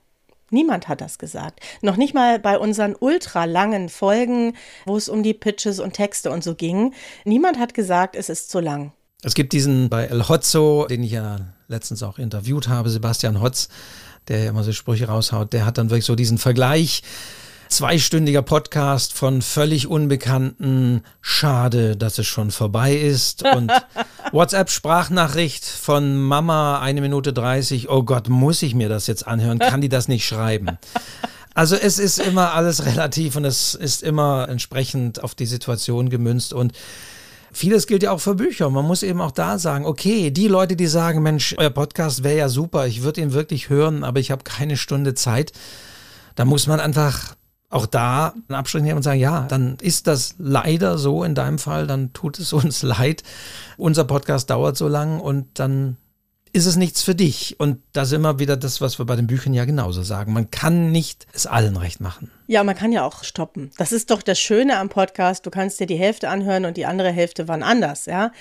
Niemand 0.50 0.88
hat 0.88 1.02
das 1.02 1.18
gesagt. 1.18 1.60
Noch 1.82 1.98
nicht 1.98 2.14
mal 2.14 2.40
bei 2.40 2.58
unseren 2.58 2.96
ultra 2.98 3.46
langen 3.46 3.90
Folgen, 3.90 4.56
wo 4.86 4.96
es 4.96 5.10
um 5.10 5.24
die 5.24 5.34
Pitches 5.34 5.80
und 5.80 5.94
Texte 5.94 6.32
und 6.32 6.44
so 6.44 6.56
ging. 6.56 6.94
Niemand 7.26 7.60
hat 7.60 7.74
gesagt, 7.74 8.16
es 8.16 8.30
ist 8.30 8.50
zu 8.50 8.60
lang. 8.60 8.94
Es 9.24 9.34
gibt 9.34 9.54
diesen 9.54 9.90
bei 9.90 10.06
El 10.06 10.30
Hotzo, 10.30 10.86
den 10.88 11.02
ich 11.04 11.12
ja 11.12 11.40
letztens 11.68 12.04
auch 12.04 12.20
interviewt 12.20 12.68
habe, 12.68 12.90
Sebastian 12.90 13.42
Hotz, 13.42 13.70
der 14.28 14.44
ja 14.44 14.50
immer 14.50 14.64
so 14.64 14.72
Sprüche 14.72 15.08
raushaut, 15.08 15.54
der 15.54 15.66
hat 15.66 15.78
dann 15.78 15.90
wirklich 15.90 16.06
so 16.06 16.16
diesen 16.16 16.38
Vergleich. 16.38 17.04
Zweistündiger 17.68 18.44
Podcast 18.44 19.14
von 19.14 19.42
völlig 19.42 19.88
Unbekannten. 19.88 21.02
Schade, 21.22 21.98
dass 21.98 22.20
es 22.20 22.28
schon 22.28 22.52
vorbei 22.52 22.96
ist. 22.96 23.44
Und 23.44 23.72
WhatsApp-Sprachnachricht 24.32 25.66
von 25.66 26.16
Mama, 26.16 26.80
eine 26.80 27.02
Minute 27.02 27.34
30. 27.34 27.90
Oh 27.90 28.04
Gott, 28.04 28.30
muss 28.30 28.62
ich 28.62 28.76
mir 28.76 28.88
das 28.88 29.08
jetzt 29.08 29.28
anhören? 29.28 29.60
Kann 29.60 29.82
die 29.82 29.90
das 29.90 30.08
nicht 30.08 30.28
schreiben? 30.28 30.78
Also 31.56 31.76
es 31.76 32.00
ist 32.00 32.20
immer 32.20 32.54
alles 32.54 32.86
relativ 32.86 33.36
und 33.36 33.46
es 33.46 33.74
ist 33.74 34.04
immer 34.04 34.48
entsprechend 34.50 35.24
auf 35.24 35.36
die 35.36 35.46
Situation 35.46 36.10
gemünzt 36.10 36.54
und 36.54 36.74
Vieles 37.56 37.88
gilt 37.88 38.04
ja 38.04 38.12
auch 38.12 38.20
für 38.20 38.36
Bücher. 38.36 38.70
Man 38.70 38.84
muss 38.84 39.02
eben 39.02 39.22
auch 39.22 39.32
da 39.32 39.58
sagen, 39.58 39.86
okay, 39.86 40.30
die 40.30 40.50
Leute, 40.50 40.76
die 40.76 40.88
sagen, 40.88 41.24
Mensch, 41.24 41.56
euer 41.58 41.70
Podcast 41.70 42.22
wäre 42.22 42.38
ja 42.38 42.50
super, 42.50 42.86
ich 42.86 43.02
würde 43.02 43.22
ihn 43.22 43.32
wirklich 43.32 43.70
hören, 43.70 44.04
aber 44.04 44.20
ich 44.20 44.30
habe 44.30 44.44
keine 44.44 44.76
Stunde 44.76 45.14
Zeit, 45.14 45.54
da 46.36 46.44
muss 46.44 46.68
man 46.68 46.82
einfach 46.82 47.38
auch 47.70 47.86
da 47.86 48.34
einen 48.50 48.58
Abschluss 48.58 48.84
nehmen 48.84 48.98
und 48.98 49.04
sagen, 49.04 49.22
ja, 49.22 49.46
dann 49.48 49.78
ist 49.82 50.08
das 50.08 50.36
leider 50.38 50.98
so 50.98 51.24
in 51.24 51.34
deinem 51.34 51.58
Fall, 51.58 51.88
dann 51.88 52.12
tut 52.12 52.40
es 52.40 52.52
uns 52.52 52.84
leid. 52.84 53.24
Unser 53.78 54.04
Podcast 54.04 54.50
dauert 54.50 54.76
so 54.76 54.90
lang 54.90 55.22
und 55.22 55.58
dann 55.58 55.96
ist 56.56 56.68
es 56.68 56.78
nichts 56.78 57.04
für 57.04 57.16
dich. 57.16 57.60
Und 57.60 57.80
da 57.92 58.06
sind 58.06 58.22
wir 58.22 58.40
wieder 58.40 58.56
das, 58.56 58.80
was 58.80 58.98
wir 58.98 59.04
bei 59.06 59.18
den 59.18 59.28
Büchern 59.28 59.54
ja 59.54 59.66
genauso 59.66 60.04
sagen. 60.04 60.32
Man 60.32 60.52
kann 60.52 60.90
nicht 60.90 61.28
es 61.34 61.48
allen 61.48 61.76
recht 61.76 62.00
machen. 62.00 62.32
Ja, 62.48 62.64
man 62.64 62.76
kann 62.76 62.94
ja 62.94 63.04
auch 63.06 63.26
stoppen. 63.26 63.72
Das 63.78 63.92
ist 63.92 64.10
doch 64.10 64.22
das 64.22 64.40
Schöne 64.40 64.78
am 64.78 64.88
Podcast. 64.88 65.46
Du 65.46 65.50
kannst 65.50 65.82
dir 65.82 65.86
die 65.86 65.98
Hälfte 65.98 66.30
anhören 66.30 66.64
und 66.64 66.78
die 66.78 66.86
andere 66.86 67.12
Hälfte 67.12 67.50
wann 67.50 67.62
anders, 67.62 68.06
ja. 68.06 68.32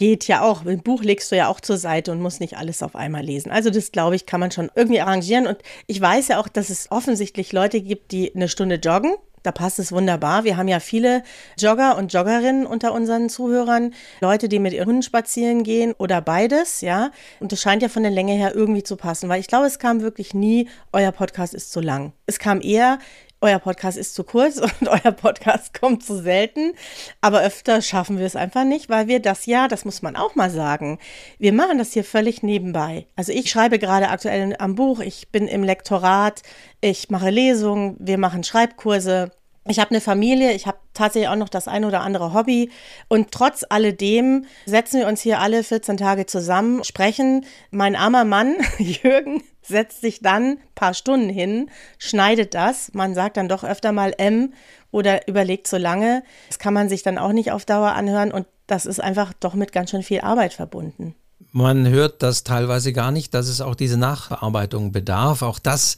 Geht 0.00 0.26
ja 0.26 0.42
auch. 0.42 0.66
Ein 0.66 0.82
Buch 0.82 1.04
legst 1.04 1.30
du 1.30 1.36
ja 1.36 1.46
auch 1.46 1.60
zur 1.60 1.76
Seite 1.76 2.10
und 2.10 2.20
musst 2.20 2.40
nicht 2.40 2.56
alles 2.56 2.82
auf 2.82 2.96
einmal 2.96 3.22
lesen. 3.22 3.52
Also 3.52 3.70
das, 3.70 3.92
glaube 3.92 4.16
ich, 4.16 4.26
kann 4.26 4.40
man 4.40 4.50
schon 4.50 4.72
irgendwie 4.74 5.00
arrangieren. 5.00 5.46
Und 5.46 5.58
ich 5.86 6.00
weiß 6.00 6.26
ja 6.26 6.40
auch, 6.40 6.48
dass 6.48 6.70
es 6.70 6.90
offensichtlich 6.90 7.52
Leute 7.52 7.80
gibt, 7.80 8.10
die 8.10 8.34
eine 8.34 8.48
Stunde 8.48 8.80
joggen 8.82 9.14
da 9.42 9.52
passt 9.52 9.78
es 9.78 9.92
wunderbar. 9.92 10.44
Wir 10.44 10.56
haben 10.56 10.68
ja 10.68 10.80
viele 10.80 11.22
Jogger 11.58 11.96
und 11.96 12.12
Joggerinnen 12.12 12.66
unter 12.66 12.92
unseren 12.92 13.28
Zuhörern, 13.28 13.94
Leute, 14.20 14.48
die 14.48 14.58
mit 14.58 14.72
ihren 14.72 14.86
Hunden 14.86 15.02
spazieren 15.02 15.62
gehen 15.62 15.94
oder 15.96 16.20
beides, 16.20 16.80
ja. 16.80 17.10
Und 17.40 17.52
das 17.52 17.60
scheint 17.60 17.82
ja 17.82 17.88
von 17.88 18.02
der 18.02 18.12
Länge 18.12 18.34
her 18.34 18.54
irgendwie 18.54 18.82
zu 18.82 18.96
passen, 18.96 19.28
weil 19.28 19.40
ich 19.40 19.46
glaube, 19.46 19.66
es 19.66 19.78
kam 19.78 20.02
wirklich 20.02 20.34
nie, 20.34 20.68
euer 20.92 21.12
Podcast 21.12 21.54
ist 21.54 21.72
zu 21.72 21.80
lang. 21.80 22.12
Es 22.26 22.38
kam 22.38 22.60
eher, 22.60 22.98
euer 23.40 23.58
Podcast 23.58 23.96
ist 23.96 24.14
zu 24.14 24.24
kurz 24.24 24.58
und 24.80 24.88
euer 24.88 25.12
Podcast 25.12 25.78
kommt 25.78 26.04
zu 26.04 26.20
selten. 26.20 26.72
Aber 27.20 27.40
öfter 27.42 27.82
schaffen 27.82 28.18
wir 28.18 28.26
es 28.26 28.36
einfach 28.36 28.64
nicht, 28.64 28.88
weil 28.88 29.08
wir 29.08 29.20
das 29.20 29.46
ja, 29.46 29.68
das 29.68 29.84
muss 29.84 30.02
man 30.02 30.16
auch 30.16 30.34
mal 30.34 30.50
sagen, 30.50 30.98
wir 31.38 31.52
machen 31.52 31.78
das 31.78 31.92
hier 31.92 32.04
völlig 32.04 32.42
nebenbei. 32.42 33.06
Also 33.16 33.32
ich 33.32 33.50
schreibe 33.50 33.78
gerade 33.78 34.08
aktuell 34.08 34.56
am 34.58 34.74
Buch, 34.74 35.00
ich 35.00 35.28
bin 35.30 35.48
im 35.48 35.64
Lektorat, 35.64 36.42
ich 36.80 37.10
mache 37.10 37.30
Lesungen, 37.30 37.96
wir 37.98 38.18
machen 38.18 38.44
Schreibkurse. 38.44 39.30
Ich 39.68 39.78
habe 39.78 39.90
eine 39.90 40.00
Familie, 40.00 40.52
ich 40.52 40.66
habe 40.66 40.78
tatsächlich 40.94 41.28
auch 41.28 41.36
noch 41.36 41.48
das 41.48 41.68
ein 41.68 41.84
oder 41.84 42.00
andere 42.00 42.34
Hobby. 42.34 42.70
Und 43.08 43.30
trotz 43.30 43.64
alledem 43.68 44.46
setzen 44.66 45.00
wir 45.00 45.06
uns 45.06 45.20
hier 45.20 45.40
alle 45.40 45.62
14 45.62 45.96
Tage 45.96 46.26
zusammen, 46.26 46.84
sprechen. 46.84 47.44
Mein 47.70 47.96
armer 47.96 48.24
Mann, 48.24 48.56
Jürgen, 48.78 49.42
setzt 49.62 50.00
sich 50.00 50.20
dann 50.20 50.42
ein 50.42 50.58
paar 50.74 50.94
Stunden 50.94 51.28
hin, 51.28 51.70
schneidet 51.98 52.54
das. 52.54 52.92
Man 52.92 53.14
sagt 53.14 53.36
dann 53.36 53.48
doch 53.48 53.64
öfter 53.64 53.92
mal 53.92 54.14
M 54.18 54.52
oder 54.90 55.28
überlegt 55.28 55.66
so 55.66 55.76
lange. 55.76 56.22
Das 56.48 56.58
kann 56.58 56.74
man 56.74 56.88
sich 56.88 57.02
dann 57.02 57.18
auch 57.18 57.32
nicht 57.32 57.52
auf 57.52 57.64
Dauer 57.64 57.92
anhören 57.92 58.32
und 58.32 58.46
das 58.66 58.86
ist 58.86 59.00
einfach 59.00 59.32
doch 59.32 59.54
mit 59.54 59.72
ganz 59.72 59.90
schön 59.90 60.02
viel 60.02 60.20
Arbeit 60.20 60.52
verbunden. 60.52 61.14
Man 61.52 61.88
hört 61.88 62.22
das 62.22 62.44
teilweise 62.44 62.92
gar 62.92 63.10
nicht, 63.10 63.34
dass 63.34 63.48
es 63.48 63.60
auch 63.60 63.74
diese 63.74 63.96
Nachbearbeitung 63.96 64.92
bedarf. 64.92 65.42
Auch 65.42 65.58
das 65.58 65.96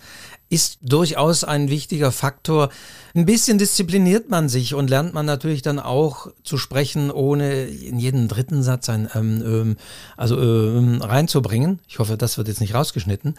ist 0.52 0.78
durchaus 0.82 1.44
ein 1.44 1.71
wichtiger 1.71 2.12
Faktor. 2.12 2.68
Ein 3.14 3.25
bisschen 3.25 3.56
diszipliniert 3.56 4.28
man 4.28 4.50
sich 4.50 4.75
und 4.75 4.90
lernt 4.90 5.14
man 5.14 5.25
natürlich 5.25 5.62
dann 5.62 5.78
auch 5.78 6.26
zu 6.44 6.59
sprechen, 6.59 7.11
ohne 7.11 7.64
in 7.64 7.99
jeden 7.99 8.28
dritten 8.28 8.62
Satz 8.62 8.90
ein 8.90 9.09
ähm, 9.14 9.42
ähm, 9.47 9.76
also 10.14 10.38
ähm, 10.38 11.00
reinzubringen. 11.00 11.78
Ich 11.88 11.99
hoffe, 12.00 12.18
das 12.18 12.37
wird 12.37 12.49
jetzt 12.49 12.61
nicht 12.61 12.75
rausgeschnitten. 12.75 13.35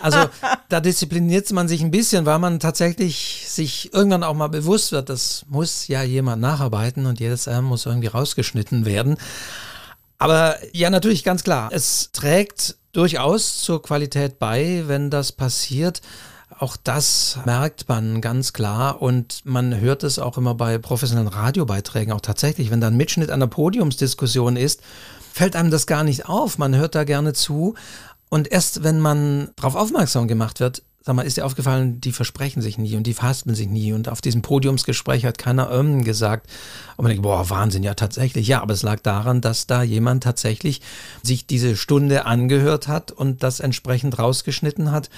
Also 0.00 0.18
da 0.68 0.80
diszipliniert 0.80 1.52
man 1.52 1.68
sich 1.68 1.82
ein 1.82 1.92
bisschen, 1.92 2.26
weil 2.26 2.40
man 2.40 2.58
tatsächlich 2.58 3.44
sich 3.46 3.94
irgendwann 3.94 4.24
auch 4.24 4.34
mal 4.34 4.48
bewusst 4.48 4.90
wird, 4.90 5.08
das 5.08 5.46
muss 5.48 5.86
ja 5.86 6.02
jemand 6.02 6.42
nacharbeiten 6.42 7.06
und 7.06 7.20
jedes 7.20 7.46
M 7.46 7.66
muss 7.66 7.86
irgendwie 7.86 8.08
rausgeschnitten 8.08 8.84
werden. 8.84 9.18
Aber 10.18 10.56
ja, 10.72 10.90
natürlich 10.90 11.22
ganz 11.22 11.44
klar, 11.44 11.70
es 11.72 12.10
trägt 12.10 12.76
durchaus 12.90 13.62
zur 13.62 13.82
Qualität 13.82 14.40
bei, 14.40 14.82
wenn 14.86 15.10
das 15.10 15.30
passiert. 15.30 16.00
Auch 16.58 16.76
das 16.76 17.38
merkt 17.44 17.88
man 17.88 18.20
ganz 18.20 18.52
klar 18.52 19.02
und 19.02 19.40
man 19.44 19.80
hört 19.80 20.04
es 20.04 20.18
auch 20.18 20.38
immer 20.38 20.54
bei 20.54 20.78
professionellen 20.78 21.28
Radiobeiträgen 21.28 22.12
auch 22.12 22.20
tatsächlich, 22.20 22.70
wenn 22.70 22.80
da 22.80 22.86
ein 22.86 22.96
Mitschnitt 22.96 23.30
einer 23.30 23.48
Podiumsdiskussion 23.48 24.56
ist, 24.56 24.80
fällt 25.32 25.56
einem 25.56 25.70
das 25.70 25.86
gar 25.86 26.04
nicht 26.04 26.28
auf. 26.28 26.56
Man 26.56 26.74
hört 26.76 26.94
da 26.94 27.04
gerne 27.04 27.32
zu 27.32 27.74
und 28.28 28.50
erst 28.50 28.84
wenn 28.84 29.00
man 29.00 29.50
darauf 29.56 29.74
aufmerksam 29.74 30.28
gemacht 30.28 30.60
wird, 30.60 30.82
sag 31.02 31.14
mal, 31.14 31.22
ist 31.22 31.36
dir 31.36 31.46
aufgefallen, 31.46 32.00
die 32.00 32.12
versprechen 32.12 32.62
sich 32.62 32.78
nie 32.78 32.96
und 32.96 33.06
die 33.06 33.14
fasten 33.14 33.54
sich 33.54 33.68
nie 33.68 33.92
und 33.92 34.08
auf 34.08 34.20
diesem 34.20 34.42
Podiumsgespräch 34.42 35.24
hat 35.24 35.38
keiner 35.38 35.70
ähm 35.70 36.04
gesagt. 36.04 36.48
Und 36.96 37.04
man 37.04 37.10
denkt, 37.10 37.22
boah, 37.22 37.50
Wahnsinn, 37.50 37.82
ja 37.82 37.94
tatsächlich. 37.94 38.48
Ja, 38.48 38.62
aber 38.62 38.74
es 38.74 38.82
lag 38.82 39.00
daran, 39.00 39.40
dass 39.40 39.66
da 39.66 39.82
jemand 39.82 40.22
tatsächlich 40.22 40.80
sich 41.22 41.46
diese 41.46 41.76
Stunde 41.76 42.24
angehört 42.24 42.88
hat 42.88 43.12
und 43.12 43.42
das 43.42 43.60
entsprechend 43.60 44.18
rausgeschnitten 44.18 44.90
hat 44.90 45.10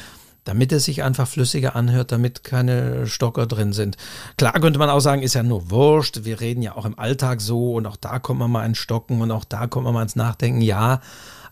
damit 0.44 0.72
es 0.72 0.84
sich 0.84 1.02
einfach 1.02 1.28
flüssiger 1.28 1.76
anhört, 1.76 2.12
damit 2.12 2.44
keine 2.44 3.06
Stocker 3.06 3.46
drin 3.46 3.72
sind. 3.72 3.96
Klar 4.36 4.54
könnte 4.54 4.78
man 4.78 4.90
auch 4.90 5.00
sagen, 5.00 5.22
ist 5.22 5.34
ja 5.34 5.42
nur 5.42 5.70
wurscht, 5.70 6.24
wir 6.24 6.40
reden 6.40 6.62
ja 6.62 6.76
auch 6.76 6.84
im 6.84 6.98
Alltag 6.98 7.40
so 7.40 7.74
und 7.74 7.86
auch 7.86 7.96
da 7.96 8.18
kommt 8.18 8.40
man 8.40 8.50
mal 8.50 8.64
ins 8.64 8.78
Stocken 8.78 9.20
und 9.20 9.30
auch 9.30 9.44
da 9.44 9.66
kommt 9.66 9.84
man 9.84 9.94
mal 9.94 10.02
ins 10.02 10.16
Nachdenken, 10.16 10.60
ja. 10.60 11.00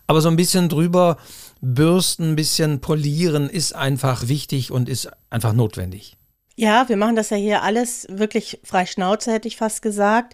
Aber 0.07 0.21
so 0.21 0.29
ein 0.29 0.37
bisschen 0.37 0.69
drüber 0.69 1.17
bürsten, 1.61 2.31
ein 2.31 2.35
bisschen 2.35 2.79
polieren 2.79 3.49
ist 3.49 3.75
einfach 3.75 4.27
wichtig 4.27 4.71
und 4.71 4.89
ist 4.89 5.09
einfach 5.29 5.53
notwendig. 5.53 6.17
Ja, 6.59 6.89
wir 6.89 6.97
machen 6.97 7.15
das 7.15 7.29
ja 7.29 7.37
hier 7.37 7.61
alles 7.61 8.07
wirklich 8.09 8.59
frei 8.63 8.87
Schnauze, 8.87 9.31
hätte 9.31 9.47
ich 9.47 9.57
fast 9.57 9.83
gesagt. 9.83 10.33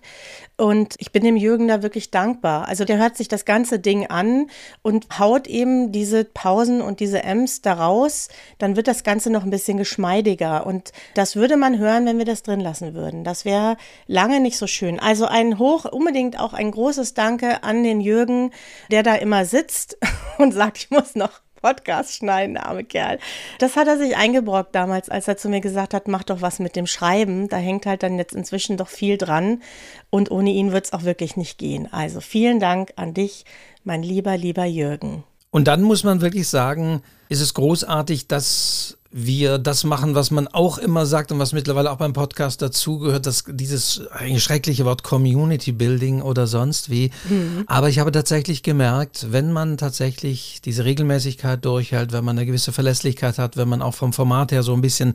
Und 0.56 0.96
ich 1.00 1.12
bin 1.12 1.24
dem 1.24 1.36
Jürgen 1.36 1.68
da 1.68 1.82
wirklich 1.82 2.12
dankbar. 2.12 2.68
Also 2.68 2.86
der 2.86 2.98
hört 2.98 3.18
sich 3.18 3.28
das 3.28 3.44
ganze 3.44 3.80
Ding 3.80 4.08
an 4.08 4.52
und 4.84 5.18
haut 5.18 5.48
eben 5.48 5.92
diese 5.92 6.26
Pausen 6.26 6.82
und 6.82 7.00
diese 7.00 7.24
M's 7.24 7.62
da 7.62 7.74
raus. 7.74 8.30
Dann 8.60 8.76
wird 8.76 8.88
das 8.88 9.04
Ganze 9.04 9.32
noch 9.32 9.44
ein 9.44 9.50
bisschen 9.50 9.78
geschmeidiger. 9.78 10.68
Und 10.68 10.92
das 11.16 11.36
würde 11.36 11.58
man 11.58 11.80
hören, 11.80 12.06
wenn 12.06 12.20
wir 12.20 12.26
das 12.26 12.44
drin 12.44 12.60
lassen 12.60 12.94
würden. 12.94 13.24
Das 13.24 13.46
wäre 13.46 13.78
lange 14.06 14.40
nicht 14.40 14.58
so 14.58 14.68
schön. 14.68 15.00
Also 15.00 15.26
ein 15.26 15.58
hoch, 15.58 15.86
unbedingt 15.86 16.40
auch 16.40 16.54
ein 16.54 16.70
großes 16.70 17.16
Danke 17.16 17.64
an 17.64 17.84
den 17.84 18.00
Jürgen, 18.00 18.52
der 18.92 19.02
da 19.02 19.16
immer 19.16 19.46
sitzt 19.46 19.98
und 20.38 20.54
sagt, 20.54 20.78
ich 20.78 20.92
muss 20.92 21.16
noch 21.16 21.42
Podcast 21.64 22.14
schneiden, 22.14 22.58
arme 22.58 22.84
Kerl. 22.84 23.18
Das 23.58 23.78
hat 23.78 23.88
er 23.88 23.98
sich 23.98 24.18
eingebrockt 24.18 24.76
damals, 24.76 25.10
als 25.10 25.28
er 25.28 25.38
zu 25.38 25.50
mir 25.50 25.62
gesagt 25.62 25.94
hat, 25.94 26.08
mach 26.08 26.24
doch 26.24 26.42
was 26.42 26.60
mit 26.60 26.76
dem 26.76 26.86
Schreiben. 26.86 27.48
Da 27.48 27.58
hängt 27.58 27.86
halt 27.86 28.04
dann 28.04 28.18
jetzt 28.18 28.36
inzwischen 28.36 28.78
doch 28.78 28.90
viel 28.90 29.18
dran. 29.18 29.64
Und 30.10 30.30
ohne 30.30 30.52
ihn 30.52 30.74
wird 30.74 30.86
es 30.86 30.94
auch 30.94 31.04
wirklich 31.04 31.38
nicht 31.38 31.58
gehen. 31.58 31.92
Also 31.92 32.20
vielen 32.20 32.60
Dank 32.60 32.92
an 32.98 33.14
dich, 33.14 33.46
mein 33.84 34.04
lieber, 34.04 34.38
lieber 34.38 34.66
Jürgen. 34.66 35.24
Und 35.52 35.68
dann 35.68 35.82
muss 35.82 36.04
man 36.04 36.22
wirklich 36.22 36.48
sagen, 36.50 37.02
ist 37.30 37.42
es 37.42 37.54
großartig, 37.54 38.28
dass 38.28 38.98
wir 39.16 39.60
das 39.60 39.84
machen, 39.84 40.16
was 40.16 40.32
man 40.32 40.48
auch 40.48 40.80
immer 40.80 41.06
sagt 41.06 41.32
und 41.32 41.38
was 41.38 41.54
mittlerweile 41.54 41.92
auch 41.92 41.98
beim 41.98 42.14
Podcast 42.14 42.64
dazugehört, 42.64 43.28
dass 43.28 43.44
dieses 43.48 44.02
eigentlich 44.10 44.44
schreckliche 44.44 44.86
Wort 44.86 45.04
Community 45.04 45.72
Building 45.72 46.24
oder 46.24 46.48
sonst 46.48 46.90
wie. 46.90 47.12
Mhm. 47.30 47.64
Aber 47.68 47.90
ich 47.90 48.00
habe 48.00 48.12
tatsächlich 48.12 48.64
gemerkt, 48.64 49.28
wenn 49.30 49.52
man 49.52 49.78
tatsächlich 49.78 50.62
diese 50.66 50.84
Regelmäßigkeit 50.84 51.64
durchhält, 51.64 52.12
wenn 52.12 52.26
man 52.26 52.38
eine 52.38 52.48
gewisse 52.48 52.72
Verlässlichkeit 52.72 53.38
hat, 53.38 53.56
wenn 53.56 53.70
man 53.70 53.84
auch 53.84 53.94
vom 53.94 54.14
Format 54.14 54.52
her 54.52 54.64
so 54.64 54.74
ein 54.74 54.82
bisschen 54.82 55.14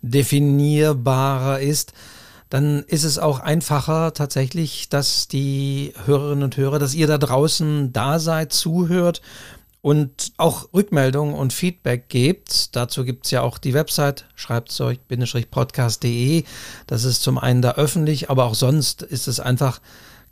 definierbarer 0.00 1.60
ist, 1.60 1.92
dann 2.48 2.82
ist 2.86 3.04
es 3.04 3.18
auch 3.18 3.40
einfacher 3.40 4.14
tatsächlich, 4.14 4.88
dass 4.88 5.28
die 5.28 5.92
Hörerinnen 6.06 6.44
und 6.44 6.56
Hörer, 6.56 6.78
dass 6.78 6.94
ihr 6.94 7.06
da 7.06 7.18
draußen 7.18 7.92
da 7.92 8.18
seid, 8.18 8.54
zuhört 8.54 9.20
und 9.84 10.32
auch 10.38 10.72
Rückmeldungen 10.72 11.34
und 11.34 11.52
Feedback 11.52 12.08
gebt. 12.08 12.74
Dazu 12.74 13.04
gibt 13.04 13.26
es 13.26 13.32
ja 13.32 13.42
auch 13.42 13.58
die 13.58 13.74
Website 13.74 14.24
schreibzeug-podcast.de. 14.34 16.44
Das 16.86 17.04
ist 17.04 17.22
zum 17.22 17.36
einen 17.36 17.60
da 17.60 17.72
öffentlich, 17.72 18.30
aber 18.30 18.46
auch 18.46 18.54
sonst 18.54 19.02
ist 19.02 19.28
es 19.28 19.40
einfach 19.40 19.82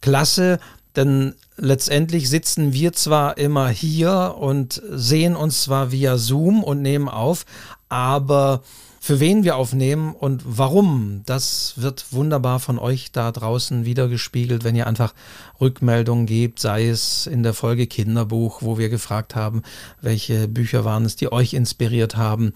klasse, 0.01 0.59
denn 0.97 1.35
letztendlich 1.59 2.31
sitzen 2.31 2.73
wir 2.73 2.95
zwar 2.95 3.37
immer 3.37 3.69
hier 3.69 4.37
und 4.39 4.81
sehen 4.89 5.37
uns 5.37 5.65
zwar 5.65 5.93
via 5.93 6.17
Zoom 6.17 6.65
und 6.65 6.81
nehmen 6.81 7.11
auf, 7.11 7.45
aber 7.91 8.63
für 9.05 9.19
wen 9.19 9.43
wir 9.43 9.57
aufnehmen 9.57 10.15
und 10.15 10.45
warum, 10.47 11.23
das 11.27 11.75
wird 11.75 12.13
wunderbar 12.13 12.61
von 12.61 12.79
euch 12.79 13.11
da 13.11 13.33
draußen 13.33 13.85
wiedergespiegelt, 13.85 14.63
wenn 14.63 14.77
ihr 14.77 14.87
einfach 14.87 15.13
Rückmeldungen 15.61 16.25
gebt, 16.25 16.61
sei 16.61 16.87
es 16.87 17.27
in 17.27 17.43
der 17.43 17.53
Folge 17.53 17.89
Kinderbuch, 17.89 18.63
wo 18.63 18.79
wir 18.79 18.91
gefragt 18.91 19.35
haben, 19.35 19.63
welche 20.01 20.47
Bücher 20.47 20.85
waren 20.85 21.05
es, 21.05 21.17
die 21.17 21.33
euch 21.33 21.53
inspiriert 21.53 22.17
haben. 22.17 22.53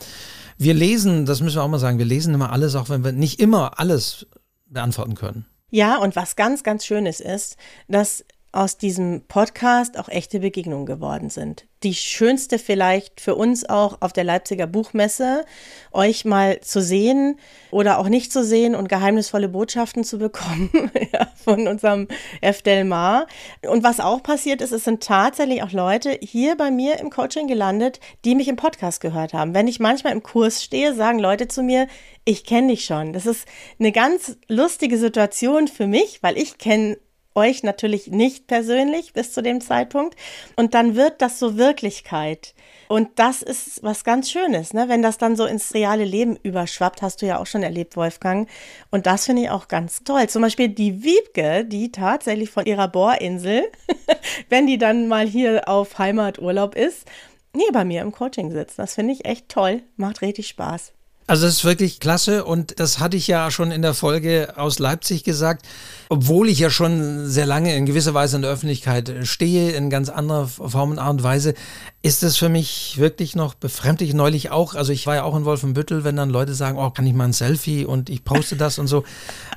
Wir 0.57 0.75
lesen, 0.75 1.27
das 1.27 1.41
müssen 1.41 1.57
wir 1.57 1.65
auch 1.65 1.69
mal 1.69 1.81
sagen, 1.81 1.99
wir 1.99 2.05
lesen 2.05 2.33
immer 2.33 2.53
alles, 2.53 2.77
auch 2.77 2.91
wenn 2.91 3.03
wir 3.03 3.11
nicht 3.11 3.41
immer 3.41 3.81
alles 3.81 4.29
beantworten 4.67 5.17
können. 5.17 5.47
Ja, 5.71 5.97
und 5.99 6.15
was 6.15 6.37
ganz, 6.37 6.63
ganz 6.63 6.87
Schönes 6.87 7.19
ist, 7.19 7.57
dass 7.89 8.25
aus 8.57 8.79
diesem 8.79 9.23
Podcast 9.29 9.99
auch 9.99 10.09
echte 10.09 10.41
Begegnungen 10.41 10.87
geworden 10.87 11.29
sind. 11.29 11.67
Die 11.83 11.95
schönste 11.95 12.59
vielleicht 12.59 13.21
für 13.21 13.35
uns 13.35 13.69
auch 13.69 13.99
auf 14.01 14.15
der 14.15 14.25
Leipziger 14.25 14.67
Buchmesse, 14.67 15.45
euch 15.93 16.25
mal 16.25 16.61
zu 16.61 16.81
sehen 16.81 17.39
oder 17.71 17.99
auch 17.99 18.09
nicht 18.09 18.33
zu 18.33 18.43
sehen 18.43 18.75
und 18.75 18.89
geheimnisvolle 18.89 19.51
Botschaften 19.51 20.05
zu 20.05 20.19
bekommen 20.19 20.71
ja, 21.13 21.29
von 21.37 21.69
unserem 21.69 22.09
F. 22.41 22.63
Delmar. 22.63 23.27
Und 23.69 23.85
was 23.85 24.01
auch 24.01 24.23
passiert 24.23 24.63
ist, 24.63 24.73
es 24.73 24.85
sind 24.85 25.03
tatsächlich 25.03 25.63
auch 25.63 25.73
Leute 25.73 26.19
hier 26.23 26.57
bei 26.57 26.71
mir 26.71 26.99
im 26.99 27.11
Coaching 27.11 27.49
gelandet, 27.49 28.01
die 28.25 28.35
mich 28.35 28.49
im 28.49 28.57
Podcast 28.57 29.03
gehört 29.03 29.35
haben. 29.35 29.53
Wenn 29.53 29.69
ich 29.69 29.81
manchmal 29.81 30.15
im 30.15 30.23
Kurs 30.23 30.65
stehe, 30.65 30.95
sagen 30.95 31.19
Leute 31.19 31.47
zu 31.47 31.63
mir, 31.63 31.89
ich 32.25 32.45
kenne 32.45 32.69
dich 32.69 32.87
schon. 32.87 33.13
Das 33.13 33.27
ist 33.27 33.47
eine 33.79 33.93
ganz 33.93 34.39
lustige 34.49 34.97
Situation 34.97 35.69
für 35.69 35.87
mich, 35.87 36.23
weil 36.23 36.39
ich 36.39 36.57
kenne 36.57 36.97
euch 37.37 37.63
natürlich 37.63 38.09
nicht 38.09 38.47
persönlich 38.47 39.13
bis 39.13 39.33
zu 39.33 39.43
dem 39.43 39.61
Zeitpunkt. 39.61 40.17
Und 40.57 40.75
dann 40.75 40.97
wird 40.97 41.23
das 41.23 41.39
so 41.39 41.57
Wirklichkeit. 41.57 42.55
Und 42.89 43.11
das 43.17 43.43
ist 43.43 43.83
was 43.83 44.05
ganz 44.05 44.31
Schönes, 44.31 44.73
ne? 44.73 44.89
wenn 44.89 45.03
das 45.03 45.19
dann 45.19 45.37
so 45.37 45.45
ins 45.45 45.75
reale 45.75 46.05
Leben 46.05 46.37
überschwappt, 46.43 47.03
hast 47.03 47.21
du 47.21 47.27
ja 47.27 47.39
auch 47.39 47.47
schon 47.47 47.63
erlebt, 47.63 47.97
Wolfgang. 47.97 48.49
Und 48.91 49.07
das 49.07 49.27
finde 49.27 49.43
ich 49.43 49.51
auch 49.51 49.69
ganz 49.69 50.05
toll. 50.05 50.29
Zum 50.29 50.43
Beispiel 50.43 50.69
die 50.69 51.03
Wiebke, 51.03 51.65
die 51.65 51.91
tatsächlich 51.91 52.51
von 52.51 52.65
ihrer 52.65 52.89
Bohrinsel, 52.89 53.65
wenn 54.49 54.67
die 54.67 54.79
dann 54.79 55.09
mal 55.09 55.27
hier 55.27 55.69
auf 55.69 55.99
Heimaturlaub 55.99 56.75
ist, 56.77 57.07
nee, 57.53 57.65
bei 57.73 57.85
mir 57.85 58.03
im 58.03 58.13
Coaching 58.13 58.53
sitzt. 58.53 58.79
Das 58.79 58.95
finde 58.95 59.13
ich 59.13 59.25
echt 59.25 59.49
toll. 59.49 59.83
Macht 59.97 60.23
richtig 60.23 60.49
Spaß. 60.49 60.96
Also 61.29 61.47
das 61.47 61.57
ist 61.57 61.65
wirklich 61.65 61.99
klasse 61.99 62.45
und 62.45 62.79
das 62.79 63.01
hatte 63.01 63.17
ich 63.17 63.27
ja 63.27 63.51
schon 63.51 63.73
in 63.73 63.83
der 63.83 63.95
Folge 63.95 64.55
aus 64.57 64.79
Leipzig 64.79 65.25
gesagt, 65.25 65.67
obwohl 66.09 66.49
ich 66.49 66.61
ja 66.61 66.71
schon 66.71 67.29
sehr 67.29 67.47
lange 67.47 67.75
in 67.75 67.85
gewisser 67.85 68.15
Weise 68.15 68.37
in 68.37 68.43
der 68.43 68.53
Öffentlichkeit 68.53 69.13
stehe, 69.25 69.73
in 69.73 69.91
ganz 69.91 70.09
anderer 70.09 70.47
Form 70.47 70.93
und 70.93 71.01
Art 71.01 71.15
und 71.15 71.23
Weise, 71.25 71.55
ist 72.03 72.23
es 72.23 72.37
für 72.37 72.49
mich 72.49 72.99
wirklich 72.99 73.35
noch 73.35 73.55
befremdlich. 73.55 74.15
Neulich 74.15 74.53
auch, 74.53 74.77
also 74.77 74.93
ich 74.93 75.05
war 75.09 75.17
ja 75.17 75.25
auch 75.25 75.37
in 75.37 75.45
Wolfenbüttel, 75.45 76.05
wenn 76.05 76.15
dann 76.15 76.31
Leute 76.31 76.55
sagen, 76.55 76.79
oh, 76.79 76.91
kann 76.91 77.09
ich 77.09 77.15
mal 77.15 77.25
ein 77.25 77.33
Selfie 77.33 77.85
und 77.85 78.09
ich 78.09 78.23
poste 78.23 78.55
das 78.55 78.79
und 78.79 78.87
so. 78.87 79.03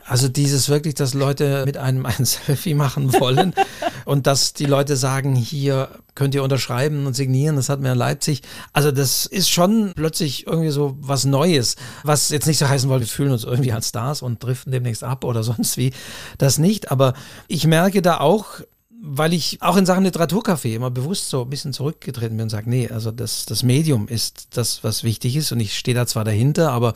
Also 0.07 0.27
dieses 0.27 0.69
wirklich, 0.69 0.95
dass 0.95 1.13
Leute 1.13 1.63
mit 1.67 1.77
einem 1.77 2.03
ein 2.07 2.25
Selfie 2.25 2.73
machen 2.73 3.13
wollen 3.13 3.53
und 4.05 4.25
dass 4.25 4.53
die 4.53 4.65
Leute 4.65 4.97
sagen, 4.97 5.35
hier 5.35 5.89
könnt 6.15 6.35
ihr 6.35 6.43
unterschreiben 6.43 7.05
und 7.05 7.15
signieren, 7.15 7.55
das 7.55 7.69
hatten 7.69 7.83
wir 7.83 7.93
in 7.93 7.97
Leipzig. 7.97 8.41
Also 8.73 8.91
das 8.91 9.25
ist 9.25 9.49
schon 9.49 9.93
plötzlich 9.95 10.47
irgendwie 10.47 10.69
so 10.69 10.97
was 10.99 11.25
Neues, 11.25 11.75
was 12.03 12.29
jetzt 12.29 12.47
nicht 12.47 12.57
so 12.57 12.67
heißen 12.67 12.89
wollte, 12.89 13.05
wir 13.05 13.09
fühlen 13.09 13.31
uns 13.31 13.43
irgendwie 13.43 13.71
als 13.71 13.89
Stars 13.89 14.21
und 14.21 14.43
driften 14.43 14.71
demnächst 14.71 15.03
ab 15.03 15.23
oder 15.23 15.43
sonst 15.49 15.77
wie, 15.77 15.91
das 16.37 16.57
nicht. 16.57 16.91
Aber 16.91 17.13
ich 17.47 17.65
merke 17.65 18.01
da 18.01 18.19
auch, 18.19 18.61
weil 19.01 19.33
ich 19.33 19.61
auch 19.61 19.77
in 19.77 19.85
Sachen 19.85 20.05
Literaturcafé 20.05 20.75
immer 20.75 20.91
bewusst 20.91 21.29
so 21.29 21.43
ein 21.43 21.49
bisschen 21.49 21.71
zurückgetreten 21.71 22.35
bin 22.35 22.43
und 22.43 22.49
sage, 22.49 22.69
nee, 22.69 22.89
also 22.89 23.11
das, 23.11 23.45
das 23.45 23.63
Medium 23.63 24.07
ist 24.07 24.49
das, 24.57 24.83
was 24.83 25.03
wichtig 25.03 25.37
ist 25.37 25.51
und 25.51 25.59
ich 25.59 25.77
stehe 25.77 25.95
da 25.95 26.05
zwar 26.05 26.25
dahinter, 26.25 26.71
aber 26.71 26.93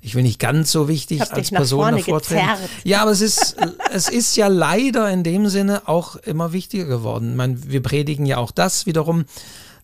ich 0.00 0.14
will 0.14 0.22
nicht 0.22 0.38
ganz 0.38 0.70
so 0.70 0.88
wichtig 0.88 1.32
als 1.32 1.50
Person 1.50 1.96
davor 1.96 2.22
treten. 2.22 2.46
Ja, 2.84 3.02
aber 3.02 3.10
es 3.10 3.20
ist, 3.20 3.56
es 3.92 4.08
ist 4.08 4.36
ja 4.36 4.48
leider 4.48 5.10
in 5.10 5.22
dem 5.22 5.48
Sinne 5.48 5.88
auch 5.88 6.16
immer 6.16 6.52
wichtiger 6.52 6.84
geworden. 6.84 7.30
Ich 7.30 7.36
meine, 7.36 7.70
wir 7.70 7.82
predigen 7.82 8.26
ja 8.26 8.38
auch 8.38 8.50
das 8.50 8.86
wiederum 8.86 9.24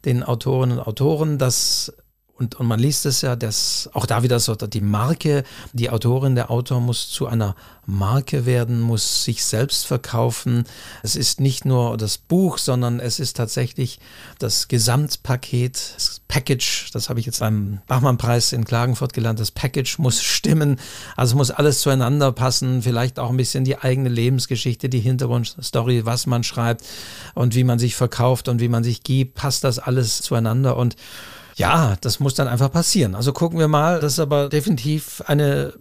den 0.05 0.23
Autorinnen 0.23 0.79
und 0.79 0.87
Autoren, 0.87 1.39
dass 1.39 1.93
und, 2.37 2.57
und 2.57 2.67
man 2.67 2.81
liest 2.81 3.07
es 3.07 3.21
ja, 3.21 3.37
dass 3.37 3.89
auch 3.93 4.07
da 4.07 4.25
wieder 4.25 4.41
so 4.41 4.57
die 4.57 4.81
Marke, 4.81 5.45
die 5.73 5.91
Autorin, 5.91 6.35
der 6.35 6.51
Autor 6.51 6.81
muss 6.81 7.09
zu 7.09 7.29
einer 7.29 7.55
Marke 7.87 8.45
werden, 8.45 8.81
muss 8.81 9.23
sich 9.23 9.45
selbst 9.45 9.87
verkaufen. 9.87 10.65
Es 11.05 11.15
ist 11.15 11.39
nicht 11.39 11.65
nur 11.65 11.97
das 11.97 12.19
Buch, 12.19 12.59
sondern 12.59 12.99
es 12.99 13.21
ist 13.21 13.37
tatsächlich 13.37 14.01
das 14.41 14.67
Gesamtpaket, 14.67 15.95
das 15.95 16.23
Package, 16.27 16.91
das 16.93 17.09
habe 17.09 17.21
ich 17.21 17.27
jetzt 17.27 17.39
beim 17.39 17.81
Bachmann-Preis 17.87 18.53
in 18.53 18.65
Klagenfurt 18.65 19.13
gelernt, 19.13 19.39
das 19.39 19.53
Package 19.53 20.01
muss 20.01 20.21
stimmen, 20.21 20.81
also 21.17 21.37
muss 21.37 21.53
alles 21.53 21.83
zueinander 21.83 22.33
passen, 22.33 22.83
vielleicht 22.83 23.21
auch 23.21 23.31
ein 23.31 23.37
bisschen 23.37 23.63
die 23.63 23.79
eigene 23.79 24.09
Lebensgeschichte, 24.09 24.89
die 24.89 24.99
Hintergrundstory, 24.99 26.05
was 26.05 26.27
man 26.27 26.43
schreibt 26.43 26.85
und 27.35 27.55
wie 27.55 27.65
man 27.65 27.79
sich 27.79 27.95
verkauft 27.95 28.49
und 28.49 28.61
wie 28.61 28.69
man 28.69 28.83
sich 28.83 29.05
gibt, 29.05 29.37
passt 29.37 29.63
das 29.63 29.79
alles 29.79 30.21
zueinander 30.21 30.77
und 30.77 30.97
ja, 31.57 31.97
das 32.01 32.21
muss 32.21 32.35
dann 32.35 32.49
einfach 32.49 32.71
passieren. 32.71 33.15
Also 33.15 33.33
gucken 33.33 33.59
wir 33.59 33.69
mal. 33.69 34.01
Das 34.01 34.15
ist 34.15 34.19
aber 34.19 34.49
definitiv 34.49 35.23
eine 35.27 35.75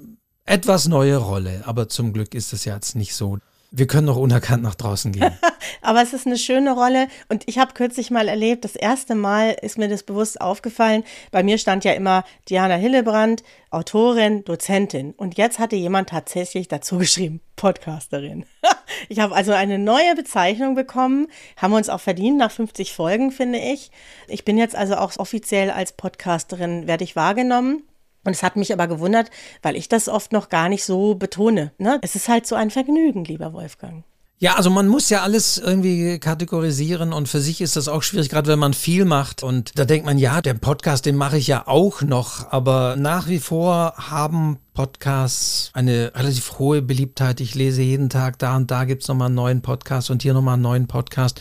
etwas 0.46 0.88
neue 0.88 1.18
Rolle. 1.18 1.64
Aber 1.66 1.90
zum 1.90 2.14
Glück 2.14 2.36
ist 2.36 2.54
es 2.54 2.66
ja 2.66 2.76
jetzt 2.76 2.96
nicht 2.96 3.16
so. 3.16 3.40
Wir 3.76 3.88
können 3.88 4.06
noch 4.06 4.18
unerkannt 4.18 4.62
nach 4.62 4.76
draußen 4.76 5.12
gehen. 5.12 5.32
Aber 5.82 6.04
es 6.04 6.14
ist 6.14 6.28
eine 6.28 6.38
schöne 6.38 6.74
Rolle 6.74 7.08
und 7.28 7.48
ich 7.48 7.58
habe 7.58 7.74
kürzlich 7.74 8.12
mal 8.12 8.28
erlebt, 8.28 8.66
das 8.66 8.76
erste 8.76 9.16
Mal 9.16 9.58
ist 9.64 9.80
mir 9.80 9.90
das 9.90 10.04
bewusst 10.04 10.40
aufgefallen. 10.40 11.04
Bei 11.32 11.42
mir 11.42 11.58
stand 11.58 11.84
ja 11.84 11.94
immer 11.94 12.24
Diana 12.48 12.76
Hillebrand, 12.76 13.42
Autorin, 13.72 14.46
Dozentin 14.46 15.14
und 15.14 15.40
jetzt 15.40 15.58
hatte 15.58 15.76
jemand 15.76 16.10
tatsächlich 16.10 16.68
dazu 16.68 17.00
geschrieben, 17.00 17.42
Podcasterin. 17.56 18.46
ich 19.10 19.18
habe 19.18 19.34
also 19.34 19.54
eine 19.54 19.80
neue 19.80 20.14
Bezeichnung 20.14 20.76
bekommen, 20.76 21.26
haben 21.58 21.72
wir 21.72 21.78
uns 21.78 21.90
auch 21.90 22.00
verdient 22.00 22.38
nach 22.38 22.52
50 22.52 22.94
Folgen, 22.94 23.32
finde 23.32 23.58
ich. 23.58 23.90
Ich 24.28 24.46
bin 24.46 24.60
jetzt 24.60 24.76
also 24.76 24.98
auch 24.98 25.18
offiziell 25.18 25.72
als 25.72 25.94
Podcasterin, 25.94 26.86
werde 26.86 27.06
ich 27.06 27.16
wahrgenommen. 27.16 27.82
Und 28.24 28.32
es 28.32 28.44
hat 28.44 28.56
mich 28.56 28.72
aber 28.72 28.88
gewundert, 28.88 29.30
weil 29.62 29.76
ich 29.76 29.90
das 29.90 30.08
oft 30.08 30.32
noch 30.32 30.50
gar 30.50 30.70
nicht 30.70 30.86
so 30.86 31.16
betone. 31.16 31.72
Ne? 31.78 32.00
Es 32.02 32.16
ist 32.16 32.30
halt 32.30 32.48
so 32.48 32.56
ein 32.56 32.72
Vergnügen, 32.72 33.26
lieber 33.26 33.54
Wolfgang. 33.54 34.04
Ja, 34.44 34.56
also 34.56 34.70
man 34.70 34.90
muss 34.90 35.10
ja 35.10 35.22
alles 35.22 35.58
irgendwie 35.58 36.20
kategorisieren 36.20 37.14
und 37.14 37.30
für 37.30 37.40
sich 37.40 37.62
ist 37.62 37.78
das 37.78 37.88
auch 37.88 38.04
schwierig, 38.04 38.30
gerade 38.30 38.52
wenn 38.52 38.60
man 38.60 38.74
viel 38.74 39.06
macht. 39.06 39.42
Und 39.42 39.80
da 39.80 39.86
denkt 39.86 40.06
man, 40.06 40.18
ja, 40.18 40.42
den 40.42 40.60
Podcast, 40.60 41.06
den 41.06 41.16
mache 41.16 41.38
ich 41.38 41.48
ja 41.48 41.66
auch 41.66 42.02
noch. 42.02 42.52
Aber 42.52 42.98
nach 42.98 43.30
wie 43.30 43.40
vor 43.40 43.94
haben 43.96 44.60
Podcasts 44.74 45.70
eine 45.74 46.12
relativ 46.14 46.60
hohe 46.60 46.82
Beliebtheit. 46.82 47.40
Ich 47.40 47.56
lese 47.56 47.84
jeden 47.84 48.10
Tag, 48.10 48.38
da 48.40 48.58
und 48.58 48.70
da 48.70 48.84
gibt 48.84 49.04
es 49.04 49.08
nochmal 49.08 49.28
einen 49.28 49.36
neuen 49.36 49.62
Podcast 49.62 50.10
und 50.10 50.24
hier 50.24 50.34
nochmal 50.34 50.56
einen 50.56 50.64
neuen 50.64 50.88
Podcast. 50.88 51.40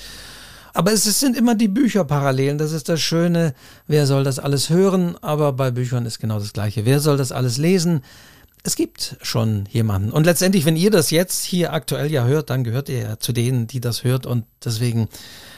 Aber 0.74 0.92
es 0.92 1.04
sind 1.04 1.36
immer 1.36 1.54
die 1.54 1.68
Bücher 1.68 2.04
parallelen. 2.04 2.58
Das 2.58 2.72
ist 2.72 2.88
das 2.88 3.00
Schöne. 3.00 3.54
Wer 3.86 4.06
soll 4.06 4.24
das 4.24 4.38
alles 4.38 4.70
hören? 4.70 5.16
Aber 5.20 5.52
bei 5.52 5.70
Büchern 5.70 6.06
ist 6.06 6.18
genau 6.18 6.38
das 6.38 6.52
Gleiche. 6.52 6.84
Wer 6.84 7.00
soll 7.00 7.16
das 7.16 7.32
alles 7.32 7.58
lesen? 7.58 8.02
Es 8.64 8.76
gibt 8.76 9.16
schon 9.22 9.66
jemanden. 9.70 10.12
Und 10.12 10.24
letztendlich, 10.24 10.64
wenn 10.64 10.76
ihr 10.76 10.90
das 10.90 11.10
jetzt 11.10 11.44
hier 11.44 11.72
aktuell 11.72 12.10
ja 12.10 12.24
hört, 12.24 12.50
dann 12.50 12.64
gehört 12.64 12.88
ihr 12.88 12.98
ja 13.00 13.18
zu 13.18 13.32
denen, 13.32 13.66
die 13.66 13.80
das 13.80 14.04
hört. 14.04 14.24
Und 14.24 14.44
deswegen 14.64 15.08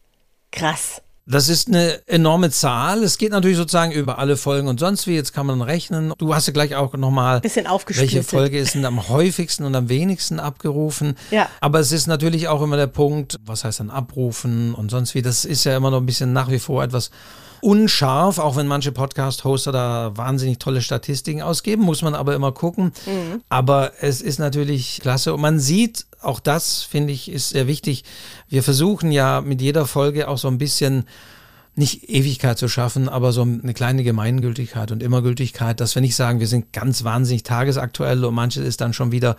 Krass. 0.52 1.00
Das 1.30 1.48
ist 1.48 1.68
eine 1.68 2.00
enorme 2.08 2.50
Zahl. 2.50 3.04
Es 3.04 3.16
geht 3.16 3.30
natürlich 3.30 3.56
sozusagen 3.56 3.92
über 3.92 4.18
alle 4.18 4.36
Folgen 4.36 4.68
und 4.68 4.80
sonst 4.80 5.06
wie. 5.06 5.14
Jetzt 5.14 5.32
kann 5.32 5.46
man 5.46 5.62
rechnen. 5.62 6.12
Du 6.18 6.34
hast 6.34 6.46
ja 6.46 6.52
gleich 6.52 6.74
auch 6.74 6.92
nochmal, 6.94 7.40
welche 7.42 8.22
Folge 8.22 8.58
ist 8.58 8.74
denn 8.74 8.84
am 8.84 9.08
häufigsten 9.08 9.64
und 9.64 9.74
am 9.74 9.88
wenigsten 9.88 10.40
abgerufen. 10.40 11.16
Ja. 11.30 11.48
Aber 11.60 11.78
es 11.78 11.92
ist 11.92 12.06
natürlich 12.06 12.48
auch 12.48 12.62
immer 12.62 12.76
der 12.76 12.88
Punkt, 12.88 13.38
was 13.46 13.64
heißt 13.64 13.80
dann 13.80 13.90
abrufen 13.90 14.74
und 14.74 14.90
sonst 14.90 15.14
wie. 15.14 15.22
Das 15.22 15.44
ist 15.44 15.64
ja 15.64 15.76
immer 15.76 15.90
noch 15.90 15.98
ein 15.98 16.06
bisschen 16.06 16.32
nach 16.32 16.50
wie 16.50 16.58
vor 16.58 16.82
etwas 16.82 17.10
unscharf, 17.60 18.38
auch 18.38 18.56
wenn 18.56 18.66
manche 18.66 18.92
Podcast-Hoster 18.92 19.72
da 19.72 20.12
wahnsinnig 20.16 20.58
tolle 20.58 20.82
Statistiken 20.82 21.42
ausgeben, 21.42 21.82
muss 21.82 22.02
man 22.02 22.14
aber 22.14 22.34
immer 22.34 22.52
gucken. 22.52 22.92
Mhm. 23.06 23.42
Aber 23.48 23.92
es 24.00 24.22
ist 24.22 24.38
natürlich 24.38 25.00
klasse 25.00 25.34
und 25.34 25.40
man 25.40 25.60
sieht, 25.60 26.06
auch 26.22 26.40
das 26.40 26.82
finde 26.82 27.12
ich 27.12 27.30
ist 27.30 27.50
sehr 27.50 27.66
wichtig. 27.66 28.04
Wir 28.48 28.62
versuchen 28.62 29.12
ja 29.12 29.40
mit 29.40 29.60
jeder 29.60 29.86
Folge 29.86 30.28
auch 30.28 30.38
so 30.38 30.48
ein 30.48 30.58
bisschen 30.58 31.04
nicht 31.76 32.08
Ewigkeit 32.08 32.58
zu 32.58 32.68
schaffen, 32.68 33.08
aber 33.08 33.32
so 33.32 33.42
eine 33.42 33.74
kleine 33.74 34.02
Gemeingültigkeit 34.02 34.90
und 34.92 35.02
Immergültigkeit, 35.02 35.80
dass 35.80 35.94
wir 35.94 36.02
nicht 36.02 36.16
sagen, 36.16 36.40
wir 36.40 36.48
sind 36.48 36.72
ganz 36.72 37.04
wahnsinnig 37.04 37.42
tagesaktuell 37.42 38.24
und 38.24 38.34
manches 38.34 38.64
ist 38.64 38.80
dann 38.80 38.92
schon 38.92 39.12
wieder 39.12 39.36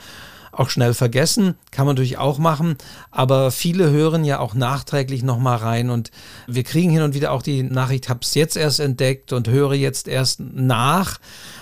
auch 0.52 0.70
schnell 0.70 0.94
vergessen, 0.94 1.56
kann 1.72 1.86
man 1.86 1.96
natürlich 1.96 2.18
auch 2.18 2.38
machen, 2.38 2.78
aber 3.10 3.52
viele 3.52 3.90
hören 3.90 4.26
ja 4.26 4.40
auch 4.40 4.54
nachträglich 4.54 5.24
nochmal 5.24 5.58
rein 5.58 5.90
und 5.90 6.12
wir 6.48 6.64
kriegen 6.64 6.90
hin 6.90 7.04
und 7.04 7.14
wieder 7.14 7.32
auch 7.32 7.42
die 7.42 7.64
Nachricht, 7.64 8.10
hab's 8.10 8.34
jetzt 8.34 8.58
erst 8.58 8.82
entdeckt 8.82 9.32
und 9.32 9.48
höre 9.48 9.74
jetzt 9.74 10.10
erst 10.10 10.42
nach 10.42 11.20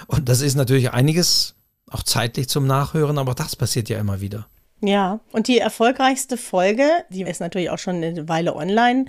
und 0.07 0.27
das 0.27 0.41
ist 0.41 0.55
natürlich 0.55 0.91
einiges 0.91 1.55
auch 1.91 2.03
zeitlich 2.03 2.49
zum 2.49 2.65
Nachhören, 2.65 3.17
aber 3.17 3.35
das 3.35 3.55
passiert 3.55 3.89
ja 3.89 3.99
immer 3.99 4.21
wieder. 4.21 4.47
Ja, 4.81 5.19
und 5.31 5.47
die 5.47 5.59
erfolgreichste 5.59 6.35
Folge, 6.37 6.87
die 7.09 7.21
ist 7.23 7.41
natürlich 7.41 7.69
auch 7.69 7.77
schon 7.77 7.97
eine 7.97 8.27
Weile 8.29 8.55
online, 8.55 9.05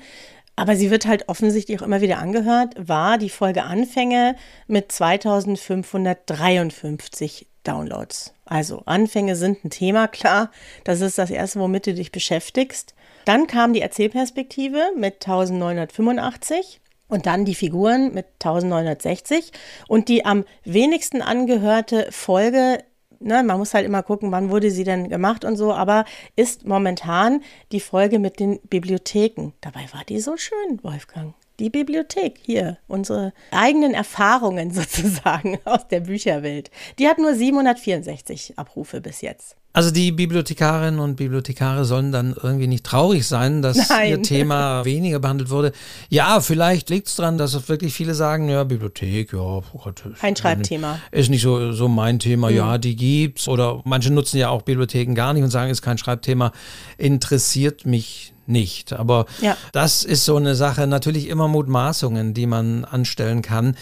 aber 0.56 0.74
sie 0.76 0.90
wird 0.90 1.06
halt 1.06 1.28
offensichtlich 1.28 1.80
auch 1.80 1.84
immer 1.84 2.00
wieder 2.00 2.18
angehört, 2.18 2.74
war 2.76 3.18
die 3.18 3.30
Folge 3.30 3.62
Anfänge 3.62 4.34
mit 4.66 4.90
2553 4.92 7.46
Downloads. 7.62 8.34
Also 8.44 8.82
Anfänge 8.84 9.36
sind 9.36 9.64
ein 9.64 9.70
Thema, 9.70 10.08
klar. 10.08 10.50
Das 10.84 11.00
ist 11.00 11.16
das 11.18 11.30
Erste, 11.30 11.60
womit 11.60 11.86
du 11.86 11.94
dich 11.94 12.12
beschäftigst. 12.12 12.94
Dann 13.24 13.46
kam 13.46 13.72
die 13.72 13.80
Erzählperspektive 13.80 14.90
mit 14.96 15.26
1985 15.26 16.80
und 17.08 17.24
dann 17.26 17.44
die 17.44 17.54
Figuren 17.54 18.12
mit 18.12 18.26
1960 18.44 19.52
und 19.88 20.08
die 20.08 20.24
am 20.24 20.44
wenigsten 20.64 21.22
angehörte 21.22 22.08
Folge, 22.10 22.82
ne, 23.20 23.42
man 23.42 23.58
muss 23.58 23.74
halt 23.74 23.86
immer 23.86 24.02
gucken, 24.02 24.32
wann 24.32 24.50
wurde 24.50 24.70
sie 24.70 24.84
denn 24.84 25.08
gemacht 25.08 25.44
und 25.44 25.56
so, 25.56 25.72
aber 25.72 26.04
ist 26.36 26.66
momentan 26.66 27.42
die 27.72 27.80
Folge 27.80 28.18
mit 28.18 28.40
den 28.40 28.60
Bibliotheken. 28.62 29.52
Dabei 29.60 29.86
war 29.92 30.04
die 30.04 30.20
so 30.20 30.36
schön, 30.36 30.82
Wolfgang 30.82 31.34
die 31.60 31.70
Bibliothek 31.70 32.38
hier, 32.42 32.78
unsere 32.88 33.32
eigenen 33.50 33.94
Erfahrungen 33.94 34.70
sozusagen 34.72 35.58
aus 35.64 35.86
der 35.88 36.00
Bücherwelt. 36.00 36.70
Die 36.98 37.06
hat 37.06 37.18
nur 37.18 37.34
764 37.34 38.54
Abrufe 38.56 39.00
bis 39.00 39.20
jetzt. 39.20 39.56
Also 39.72 39.92
die 39.92 40.10
Bibliothekarinnen 40.10 40.98
und 40.98 41.14
Bibliothekare 41.14 41.84
sollen 41.84 42.10
dann 42.10 42.34
irgendwie 42.42 42.66
nicht 42.66 42.84
traurig 42.84 43.24
sein, 43.24 43.62
dass 43.62 43.88
Nein. 43.88 44.10
ihr 44.10 44.22
Thema 44.22 44.84
weniger 44.84 45.20
behandelt 45.20 45.50
wurde. 45.50 45.72
Ja, 46.08 46.40
vielleicht 46.40 46.90
liegt 46.90 47.06
es 47.06 47.14
daran, 47.14 47.38
dass 47.38 47.68
wirklich 47.68 47.94
viele 47.94 48.14
sagen, 48.14 48.48
ja, 48.48 48.64
Bibliothek, 48.64 49.32
ja, 49.32 49.38
oh 49.38 49.62
Gott. 49.84 50.02
Ein 50.22 50.34
Schreibthema. 50.34 50.98
Ist 51.12 51.30
nicht 51.30 51.42
so, 51.42 51.70
so 51.70 51.86
mein 51.86 52.18
Thema, 52.18 52.50
mhm. 52.50 52.56
ja, 52.56 52.78
die 52.78 52.96
gibt's. 52.96 53.46
Oder 53.46 53.80
manche 53.84 54.12
nutzen 54.12 54.38
ja 54.38 54.48
auch 54.48 54.62
Bibliotheken 54.62 55.14
gar 55.14 55.34
nicht 55.34 55.44
und 55.44 55.50
sagen, 55.50 55.70
ist 55.70 55.82
kein 55.82 55.98
Schreibthema, 55.98 56.50
interessiert 56.98 57.86
mich 57.86 58.29
nicht. 58.50 58.92
Aber 58.92 59.26
ja. 59.40 59.56
das 59.72 60.04
ist 60.04 60.24
so 60.24 60.36
eine 60.36 60.54
Sache, 60.54 60.86
natürlich 60.86 61.28
immer 61.28 61.48
Mutmaßungen, 61.48 62.34
die 62.34 62.46
man 62.46 62.84
anstellen 62.84 63.42
kann. 63.42 63.76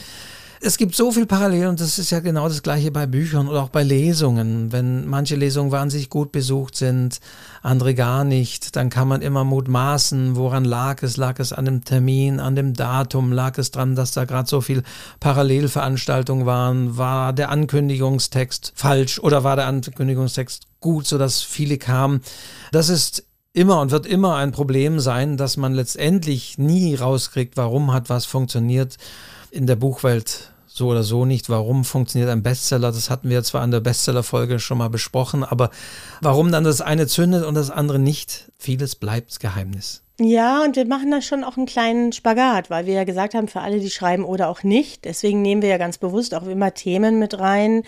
es 0.60 0.76
gibt 0.76 0.94
so 0.94 1.12
viel 1.12 1.26
Parallel 1.26 1.68
und 1.68 1.80
das 1.80 1.98
ist 1.98 2.10
ja 2.10 2.20
genau 2.20 2.48
das 2.48 2.62
gleiche 2.62 2.90
bei 2.90 3.06
Büchern 3.06 3.48
oder 3.48 3.62
auch 3.62 3.68
bei 3.68 3.82
Lesungen. 3.82 4.72
Wenn 4.72 5.06
manche 5.06 5.36
Lesungen 5.36 5.70
wahnsinnig 5.70 6.10
gut 6.10 6.32
besucht 6.32 6.74
sind, 6.74 7.20
andere 7.62 7.94
gar 7.94 8.24
nicht, 8.24 8.74
dann 8.74 8.90
kann 8.90 9.08
man 9.08 9.22
immer 9.22 9.44
mutmaßen, 9.44 10.36
woran 10.36 10.64
lag 10.64 11.02
es? 11.02 11.16
Lag 11.16 11.38
es 11.38 11.52
an 11.52 11.64
dem 11.64 11.84
Termin, 11.84 12.40
an 12.40 12.56
dem 12.56 12.74
Datum? 12.74 13.32
Lag 13.32 13.56
es 13.58 13.70
dran, 13.70 13.94
dass 13.94 14.12
da 14.12 14.24
gerade 14.24 14.48
so 14.48 14.60
viel 14.60 14.82
Parallelveranstaltungen 15.20 16.46
waren? 16.46 16.96
War 16.96 17.32
der 17.32 17.50
Ankündigungstext 17.50 18.72
falsch 18.74 19.20
oder 19.20 19.44
war 19.44 19.56
der 19.56 19.66
Ankündigungstext 19.66 20.64
gut, 20.80 21.06
sodass 21.06 21.42
viele 21.42 21.78
kamen? 21.78 22.20
Das 22.72 22.88
ist 22.88 23.27
immer 23.58 23.80
und 23.80 23.90
wird 23.90 24.06
immer 24.06 24.36
ein 24.36 24.52
Problem 24.52 25.00
sein, 25.00 25.36
dass 25.36 25.56
man 25.56 25.74
letztendlich 25.74 26.58
nie 26.58 26.94
rauskriegt, 26.94 27.56
warum 27.56 27.92
hat 27.92 28.08
was 28.08 28.24
funktioniert 28.24 28.96
in 29.50 29.66
der 29.66 29.76
Buchwelt 29.76 30.52
so 30.66 30.88
oder 30.88 31.02
so 31.02 31.24
nicht. 31.24 31.50
Warum 31.50 31.84
funktioniert 31.84 32.30
ein 32.30 32.44
Bestseller? 32.44 32.92
Das 32.92 33.10
hatten 33.10 33.28
wir 33.28 33.42
zwar 33.42 33.62
an 33.62 33.72
der 33.72 33.80
Bestseller-Folge 33.80 34.60
schon 34.60 34.78
mal 34.78 34.88
besprochen, 34.88 35.42
aber 35.42 35.70
warum 36.20 36.52
dann 36.52 36.62
das 36.62 36.80
eine 36.80 37.08
zündet 37.08 37.44
und 37.44 37.54
das 37.54 37.70
andere 37.70 37.98
nicht? 37.98 38.52
Vieles 38.58 38.94
bleibt 38.94 39.40
Geheimnis. 39.40 40.02
Ja, 40.20 40.64
und 40.64 40.74
wir 40.74 40.84
machen 40.84 41.12
da 41.12 41.22
schon 41.22 41.44
auch 41.44 41.56
einen 41.56 41.66
kleinen 41.66 42.12
Spagat, 42.12 42.70
weil 42.70 42.86
wir 42.86 42.94
ja 42.94 43.04
gesagt 43.04 43.34
haben, 43.34 43.46
für 43.46 43.60
alle, 43.60 43.78
die 43.78 43.90
schreiben 43.90 44.24
oder 44.24 44.48
auch 44.48 44.64
nicht. 44.64 45.04
Deswegen 45.04 45.42
nehmen 45.42 45.62
wir 45.62 45.68
ja 45.68 45.78
ganz 45.78 45.98
bewusst 45.98 46.34
auch 46.34 46.44
immer 46.46 46.74
Themen 46.74 47.20
mit 47.20 47.38
rein, 47.38 47.84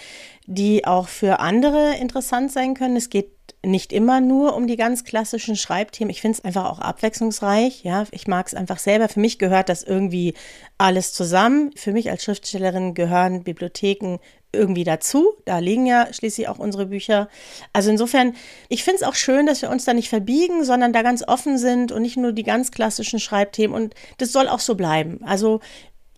die 0.47 0.85
auch 0.85 1.09
für 1.09 1.41
andere 1.41 1.97
interessant 2.01 2.53
sein 2.53 2.75
können. 2.75 2.97
Es 2.97 3.11
geht 3.11 3.40
nicht 3.65 3.93
immer 3.93 4.21
nur 4.21 4.57
um 4.57 4.67
die 4.67 4.77
ganz 4.77 5.05
klassischen 5.05 5.55
Schreibthemen. 5.55 6.11
Ich 6.11 6.21
finde 6.21 6.39
es 6.39 6.45
einfach 6.45 6.65
auch 6.65 6.79
abwechslungsreich. 6.79 7.85
Ja, 7.85 8.05
ich 8.11 8.27
mag 8.27 8.47
es 8.47 8.55
einfach 8.55 8.79
selber. 8.79 9.09
Für 9.09 9.21
mich 9.21 9.39
gehört 9.39 9.69
das 9.69 9.83
irgendwie 9.83 10.35
alles 10.79 11.13
zusammen. 11.13 11.71
Für 11.77 11.93
mich 11.93 12.11
als 12.11 12.25
Schriftstellerin 12.25 12.95
gehören 12.95 13.45
Bibliotheken 13.45 14.19
irgendwie 14.53 14.85
dazu. 14.85 15.35
Da 15.45 15.59
liegen 15.59 15.87
ja 15.87 16.13
schließlich 16.13 16.49
auch 16.49 16.59
unsere 16.59 16.87
Bücher. 16.87 17.29
Also 17.73 17.91
insofern, 17.91 18.35
ich 18.69 18.83
finde 18.83 18.97
es 18.97 19.03
auch 19.03 19.15
schön, 19.15 19.47
dass 19.47 19.63
wir 19.63 19.71
uns 19.71 19.85
da 19.85 19.95
nicht 19.95 20.09
verbiegen, 20.09 20.65
sondern 20.65 20.93
da 20.93 21.03
ganz 21.03 21.23
offen 21.27 21.59
sind 21.59 21.93
und 21.93 22.03
nicht 22.03 22.17
nur 22.17 22.33
die 22.33 22.43
ganz 22.43 22.71
klassischen 22.71 23.21
Schreibthemen. 23.21 23.77
Und 23.77 23.95
das 24.19 24.33
soll 24.33 24.49
auch 24.49 24.61
so 24.61 24.75
bleiben. 24.75 25.21
Also 25.25 25.61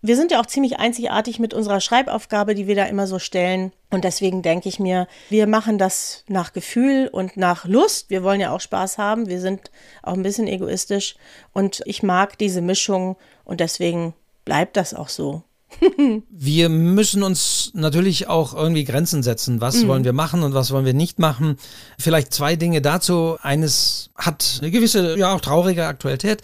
wir 0.03 0.17
sind 0.17 0.33
ja 0.33 0.41
auch 0.41 0.47
ziemlich 0.47 0.79
einzigartig 0.81 1.39
mit 1.39 1.55
unserer 1.55 1.81
Schreibaufgabe, 1.81 2.57
die 2.57 2.67
wir 2.67 2.75
da 2.75 2.85
immer 2.87 3.07
so 3.07 3.21
stellen. 3.21 3.73
Und 3.91 4.03
deswegen 4.03 4.43
denke 4.43 4.69
ich 4.69 4.81
mir, 4.81 5.07
wir 5.31 5.47
machen 5.47 5.79
das 5.79 6.25
nach 6.27 6.53
Gefühl 6.53 7.09
und 7.11 7.37
nach 7.37 7.65
Lust. 7.65 8.11
Wir 8.11 8.25
wollen 8.25 8.41
ja 8.41 8.51
auch 8.51 8.61
Spaß 8.61 8.99
haben. 8.99 9.29
Wir 9.29 9.41
sind 9.41 9.71
auch 10.03 10.15
ein 10.15 10.25
bisschen 10.25 10.49
egoistisch. 10.49 11.15
Und 11.53 11.83
ich 11.87 12.03
mag 12.03 12.37
diese 12.37 12.63
Mischung 12.63 13.17
und 13.45 13.61
deswegen 13.61 14.13
bleibt 14.45 14.77
das 14.77 14.93
auch 14.93 15.09
so. 15.09 15.43
wir 16.31 16.69
müssen 16.69 17.23
uns 17.23 17.71
natürlich 17.75 18.29
auch 18.29 18.55
irgendwie 18.55 18.85
Grenzen 18.85 19.23
setzen. 19.23 19.61
Was 19.61 19.83
mhm. 19.83 19.89
wollen 19.89 20.05
wir 20.05 20.13
machen 20.13 20.43
und 20.43 20.53
was 20.53 20.73
wollen 20.73 20.85
wir 20.85 20.95
nicht 20.95 21.19
machen? 21.19 21.57
Vielleicht 21.99 22.35
zwei 22.35 22.57
Dinge 22.57 22.83
dazu. 22.83 23.37
Eines 23.41 24.11
hat 24.17 24.59
eine 24.61 24.71
gewisse, 24.71 25.17
ja 25.17 25.35
auch 25.35 25.41
traurige 25.41 25.87
Aktualität. 25.87 26.43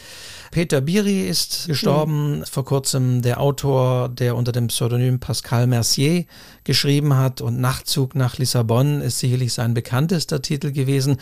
Peter 0.50 0.80
Biri 0.80 1.28
ist 1.28 1.66
gestorben, 1.66 2.38
mhm. 2.38 2.44
vor 2.46 2.64
kurzem 2.64 3.22
der 3.22 3.40
Autor, 3.40 4.08
der 4.08 4.36
unter 4.36 4.52
dem 4.52 4.68
Pseudonym 4.68 5.20
Pascal 5.20 5.66
Mercier 5.66 6.24
geschrieben 6.64 7.16
hat 7.16 7.40
und 7.40 7.60
Nachtzug 7.60 8.14
nach 8.14 8.38
Lissabon 8.38 9.00
ist 9.00 9.18
sicherlich 9.18 9.52
sein 9.52 9.74
bekanntester 9.74 10.42
Titel 10.42 10.72
gewesen. 10.72 11.18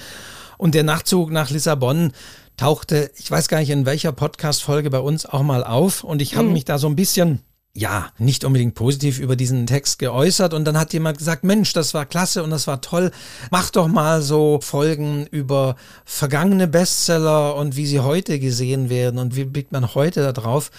Und 0.58 0.74
der 0.74 0.84
Nachtzug 0.84 1.30
nach 1.30 1.50
Lissabon 1.50 2.12
tauchte, 2.56 3.10
ich 3.16 3.30
weiß 3.30 3.48
gar 3.48 3.60
nicht 3.60 3.70
in 3.70 3.86
welcher 3.86 4.12
Podcast-Folge 4.12 4.90
bei 4.90 5.00
uns 5.00 5.26
auch 5.26 5.42
mal 5.42 5.64
auf 5.64 6.04
und 6.04 6.22
ich 6.22 6.36
habe 6.36 6.46
mhm. 6.46 6.54
mich 6.54 6.64
da 6.64 6.78
so 6.78 6.86
ein 6.86 6.96
bisschen 6.96 7.40
ja, 7.76 8.08
nicht 8.18 8.44
unbedingt 8.44 8.74
positiv 8.74 9.18
über 9.18 9.36
diesen 9.36 9.66
Text 9.66 9.98
geäußert 9.98 10.54
und 10.54 10.64
dann 10.64 10.78
hat 10.78 10.94
jemand 10.94 11.18
gesagt, 11.18 11.44
Mensch, 11.44 11.74
das 11.74 11.92
war 11.92 12.06
klasse 12.06 12.42
und 12.42 12.50
das 12.50 12.66
war 12.66 12.80
toll. 12.80 13.10
Mach 13.50 13.70
doch 13.70 13.86
mal 13.86 14.22
so 14.22 14.60
Folgen 14.62 15.26
über 15.26 15.76
vergangene 16.06 16.68
Bestseller 16.68 17.54
und 17.54 17.76
wie 17.76 17.86
sie 17.86 18.00
heute 18.00 18.38
gesehen 18.38 18.88
werden 18.88 19.18
und 19.18 19.36
wie 19.36 19.44
blickt 19.44 19.72
man 19.72 19.94
heute 19.94 20.22
da 20.22 20.32
drauf. 20.32 20.70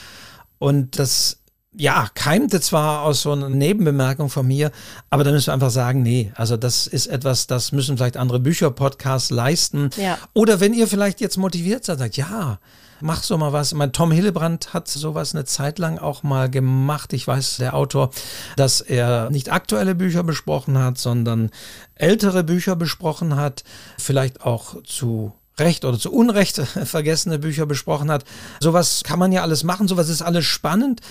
Und 0.57 0.97
das 0.97 1.37
ja, 1.75 2.09
keimte 2.15 2.59
zwar 2.59 3.03
aus 3.03 3.21
so 3.21 3.31
einer 3.31 3.49
Nebenbemerkung 3.49 4.29
von 4.29 4.47
mir, 4.47 4.71
aber 5.11 5.23
da 5.23 5.31
müssen 5.31 5.47
wir 5.47 5.53
einfach 5.53 5.69
sagen, 5.69 6.01
nee, 6.01 6.31
also 6.33 6.57
das 6.57 6.87
ist 6.87 7.05
etwas, 7.05 7.45
das 7.45 7.71
müssen 7.71 7.97
vielleicht 7.97 8.17
andere 8.17 8.39
Bücher-Podcasts 8.39 9.29
leisten. 9.29 9.91
Ja. 9.97 10.17
Oder 10.33 10.59
wenn 10.59 10.73
ihr 10.73 10.87
vielleicht 10.87 11.21
jetzt 11.21 11.37
motiviert 11.37 11.85
seid, 11.85 11.99
sagt, 11.99 12.17
ja, 12.17 12.57
mach 13.01 13.23
so 13.23 13.37
mal 13.37 13.53
was. 13.53 13.73
Mein 13.73 13.93
Tom 13.93 14.11
Hillebrand 14.11 14.73
hat 14.73 14.87
sowas 14.87 15.33
eine 15.33 15.45
Zeit 15.45 15.79
lang 15.79 15.97
auch 15.97 16.23
mal 16.23 16.49
gemacht. 16.49 17.13
Ich 17.13 17.27
weiß, 17.27 17.57
der 17.57 17.73
Autor, 17.73 18.11
dass 18.55 18.81
er 18.81 19.29
nicht 19.29 19.51
aktuelle 19.51 19.95
Bücher 19.95 20.23
besprochen 20.23 20.77
hat, 20.77 20.97
sondern 20.97 21.49
ältere 21.95 22.43
Bücher 22.43 22.75
besprochen 22.75 23.35
hat, 23.35 23.63
vielleicht 23.97 24.41
auch 24.41 24.83
zu 24.83 25.33
Recht 25.59 25.85
oder 25.85 25.97
zu 25.97 26.11
Unrecht 26.11 26.57
vergessene 26.85 27.39
Bücher 27.39 27.65
besprochen 27.65 28.11
hat. 28.11 28.23
Sowas 28.59 29.01
kann 29.03 29.19
man 29.19 29.31
ja 29.31 29.41
alles 29.41 29.63
machen, 29.63 29.87
sowas 29.87 30.09
ist 30.09 30.21
alles 30.21 30.45
spannend, 30.45 31.01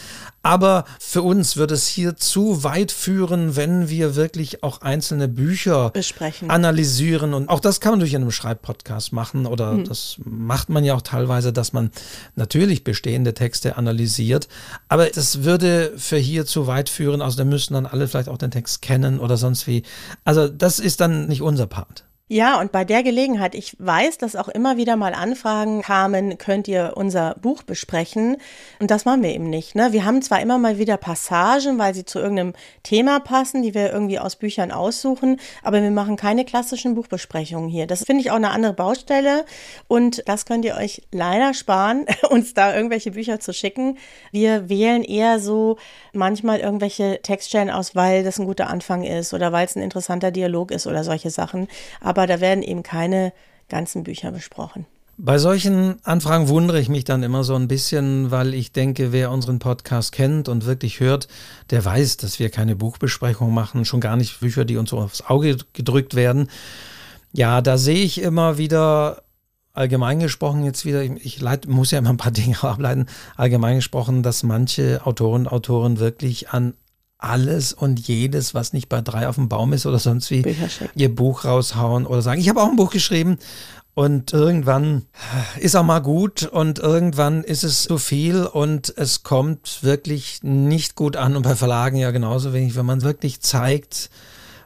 aber 0.42 0.84
für 1.00 1.22
uns 1.22 1.56
wird 1.56 1.72
es 1.72 1.86
hier 1.86 2.16
zu 2.16 2.62
weit 2.62 2.92
führen, 2.92 3.56
wenn 3.56 3.88
wir 3.88 4.14
wirklich 4.14 4.62
auch 4.62 4.80
einzelne 4.80 5.28
Bücher 5.28 5.90
besprechen, 5.90 6.50
analysieren 6.50 7.34
und 7.34 7.48
auch 7.48 7.60
das 7.60 7.80
kann 7.80 7.92
man 7.92 8.00
durch 8.00 8.14
einen 8.14 8.30
Schreibpodcast 8.30 9.12
machen 9.12 9.46
oder 9.46 9.72
hm. 9.72 9.84
das 9.84 10.16
macht 10.24 10.68
man 10.68 10.84
ja 10.84 10.94
auch 10.94 11.02
teilweise, 11.02 11.52
dass 11.52 11.72
man 11.72 11.90
natürlich 12.36 12.84
bestehende 12.84 13.34
Texte 13.34 13.76
analysiert, 13.76 14.48
aber 14.88 15.06
das 15.06 15.42
würde 15.42 15.92
für 15.96 16.16
hier 16.16 16.46
zu 16.46 16.66
weit 16.66 16.88
führen, 16.88 17.22
also 17.22 17.36
da 17.36 17.44
müssten 17.44 17.74
dann 17.74 17.86
alle 17.86 18.08
vielleicht 18.08 18.28
auch 18.28 18.38
den 18.38 18.50
Text 18.50 18.82
kennen 18.82 19.18
oder 19.18 19.36
sonst 19.36 19.66
wie. 19.66 19.82
Also 20.24 20.48
das 20.48 20.78
ist 20.78 21.00
dann 21.00 21.26
nicht 21.26 21.42
unser 21.42 21.66
Part. 21.66 22.04
Ja, 22.28 22.58
und 22.60 22.72
bei 22.72 22.84
der 22.84 23.04
Gelegenheit, 23.04 23.54
ich 23.54 23.76
weiß, 23.78 24.18
dass 24.18 24.34
auch 24.34 24.48
immer 24.48 24.76
wieder 24.76 24.96
mal 24.96 25.14
Anfragen 25.14 25.82
kamen, 25.82 26.38
könnt 26.38 26.66
ihr 26.66 26.94
unser 26.96 27.36
Buch 27.40 27.62
besprechen? 27.62 28.38
Und 28.80 28.90
das 28.90 29.04
machen 29.04 29.22
wir 29.22 29.32
eben 29.32 29.48
nicht. 29.48 29.76
Ne? 29.76 29.92
Wir 29.92 30.04
haben 30.04 30.20
zwar 30.22 30.40
immer 30.40 30.58
mal 30.58 30.76
wieder 30.76 30.96
Passagen, 30.96 31.78
weil 31.78 31.94
sie 31.94 32.04
zu 32.04 32.18
irgendeinem 32.18 32.54
Thema 32.82 33.20
passen, 33.20 33.62
die 33.62 33.74
wir 33.74 33.92
irgendwie 33.92 34.18
aus 34.18 34.34
Büchern 34.34 34.72
aussuchen, 34.72 35.38
aber 35.62 35.80
wir 35.80 35.90
machen 35.92 36.16
keine 36.16 36.44
klassischen 36.44 36.96
Buchbesprechungen 36.96 37.68
hier. 37.68 37.86
Das 37.86 38.02
finde 38.02 38.22
ich 38.22 38.32
auch 38.32 38.36
eine 38.36 38.50
andere 38.50 38.72
Baustelle 38.72 39.44
und 39.86 40.28
das 40.28 40.46
könnt 40.46 40.64
ihr 40.64 40.74
euch 40.74 41.02
leider 41.12 41.54
sparen, 41.54 42.06
uns 42.28 42.54
da 42.54 42.74
irgendwelche 42.74 43.12
Bücher 43.12 43.38
zu 43.38 43.52
schicken. 43.52 43.98
Wir 44.32 44.68
wählen 44.68 45.04
eher 45.04 45.38
so 45.38 45.76
manchmal 46.12 46.58
irgendwelche 46.58 47.20
Textstellen 47.22 47.70
aus, 47.70 47.94
weil 47.94 48.24
das 48.24 48.40
ein 48.40 48.46
guter 48.46 48.66
Anfang 48.66 49.04
ist 49.04 49.32
oder 49.32 49.52
weil 49.52 49.66
es 49.66 49.76
ein 49.76 49.82
interessanter 49.82 50.32
Dialog 50.32 50.72
ist 50.72 50.88
oder 50.88 51.04
solche 51.04 51.30
Sachen. 51.30 51.68
Aber 52.00 52.15
aber 52.16 52.26
da 52.26 52.40
werden 52.40 52.62
eben 52.62 52.82
keine 52.82 53.32
ganzen 53.68 54.04
Bücher 54.04 54.32
besprochen. 54.32 54.86
Bei 55.18 55.38
solchen 55.38 55.96
Anfragen 56.04 56.48
wundere 56.48 56.78
ich 56.78 56.90
mich 56.90 57.04
dann 57.04 57.22
immer 57.22 57.42
so 57.42 57.54
ein 57.54 57.68
bisschen, 57.68 58.30
weil 58.30 58.52
ich 58.52 58.72
denke, 58.72 59.12
wer 59.12 59.30
unseren 59.30 59.58
Podcast 59.58 60.12
kennt 60.12 60.50
und 60.50 60.66
wirklich 60.66 61.00
hört, 61.00 61.26
der 61.70 61.82
weiß, 61.82 62.18
dass 62.18 62.38
wir 62.38 62.50
keine 62.50 62.76
Buchbesprechung 62.76 63.54
machen, 63.54 63.86
schon 63.86 64.02
gar 64.02 64.16
nicht 64.16 64.40
Bücher, 64.40 64.66
die 64.66 64.76
uns 64.76 64.90
so 64.90 64.98
aufs 64.98 65.22
Auge 65.22 65.56
gedrückt 65.72 66.16
werden. 66.16 66.50
Ja, 67.32 67.62
da 67.62 67.78
sehe 67.78 68.04
ich 68.04 68.20
immer 68.20 68.58
wieder 68.58 69.22
allgemein 69.72 70.18
gesprochen 70.20 70.64
jetzt 70.64 70.84
wieder, 70.84 71.02
ich 71.02 71.40
leid, 71.40 71.66
muss 71.66 71.90
ja 71.90 71.98
immer 71.98 72.10
ein 72.10 72.16
paar 72.18 72.32
Dinge 72.32 72.62
ableiten, 72.62 73.06
allgemein 73.36 73.76
gesprochen, 73.76 74.22
dass 74.22 74.42
manche 74.42 75.00
Autoren 75.06 75.48
Autoren 75.48 75.98
wirklich 75.98 76.50
an 76.50 76.74
alles 77.18 77.72
und 77.72 78.00
jedes, 78.06 78.54
was 78.54 78.72
nicht 78.72 78.88
bei 78.88 79.00
drei 79.00 79.28
auf 79.28 79.36
dem 79.36 79.48
Baum 79.48 79.72
ist 79.72 79.86
oder 79.86 79.98
sonst 79.98 80.30
wie, 80.30 80.56
ihr 80.94 81.14
Buch 81.14 81.44
raushauen 81.44 82.06
oder 82.06 82.22
sagen, 82.22 82.40
ich 82.40 82.48
habe 82.48 82.62
auch 82.62 82.68
ein 82.68 82.76
Buch 82.76 82.90
geschrieben. 82.90 83.38
Und 83.94 84.34
irgendwann 84.34 85.06
ist 85.58 85.74
auch 85.74 85.82
mal 85.82 86.00
gut 86.00 86.42
und 86.42 86.78
irgendwann 86.78 87.42
ist 87.42 87.64
es 87.64 87.84
zu 87.84 87.96
viel 87.96 88.44
und 88.44 88.92
es 88.98 89.22
kommt 89.22 89.82
wirklich 89.82 90.42
nicht 90.42 90.96
gut 90.96 91.16
an. 91.16 91.34
Und 91.34 91.44
bei 91.44 91.56
Verlagen 91.56 91.96
ja 91.96 92.10
genauso 92.10 92.52
wenig, 92.52 92.76
wenn 92.76 92.84
man 92.84 93.00
wirklich 93.00 93.40
zeigt, 93.40 94.10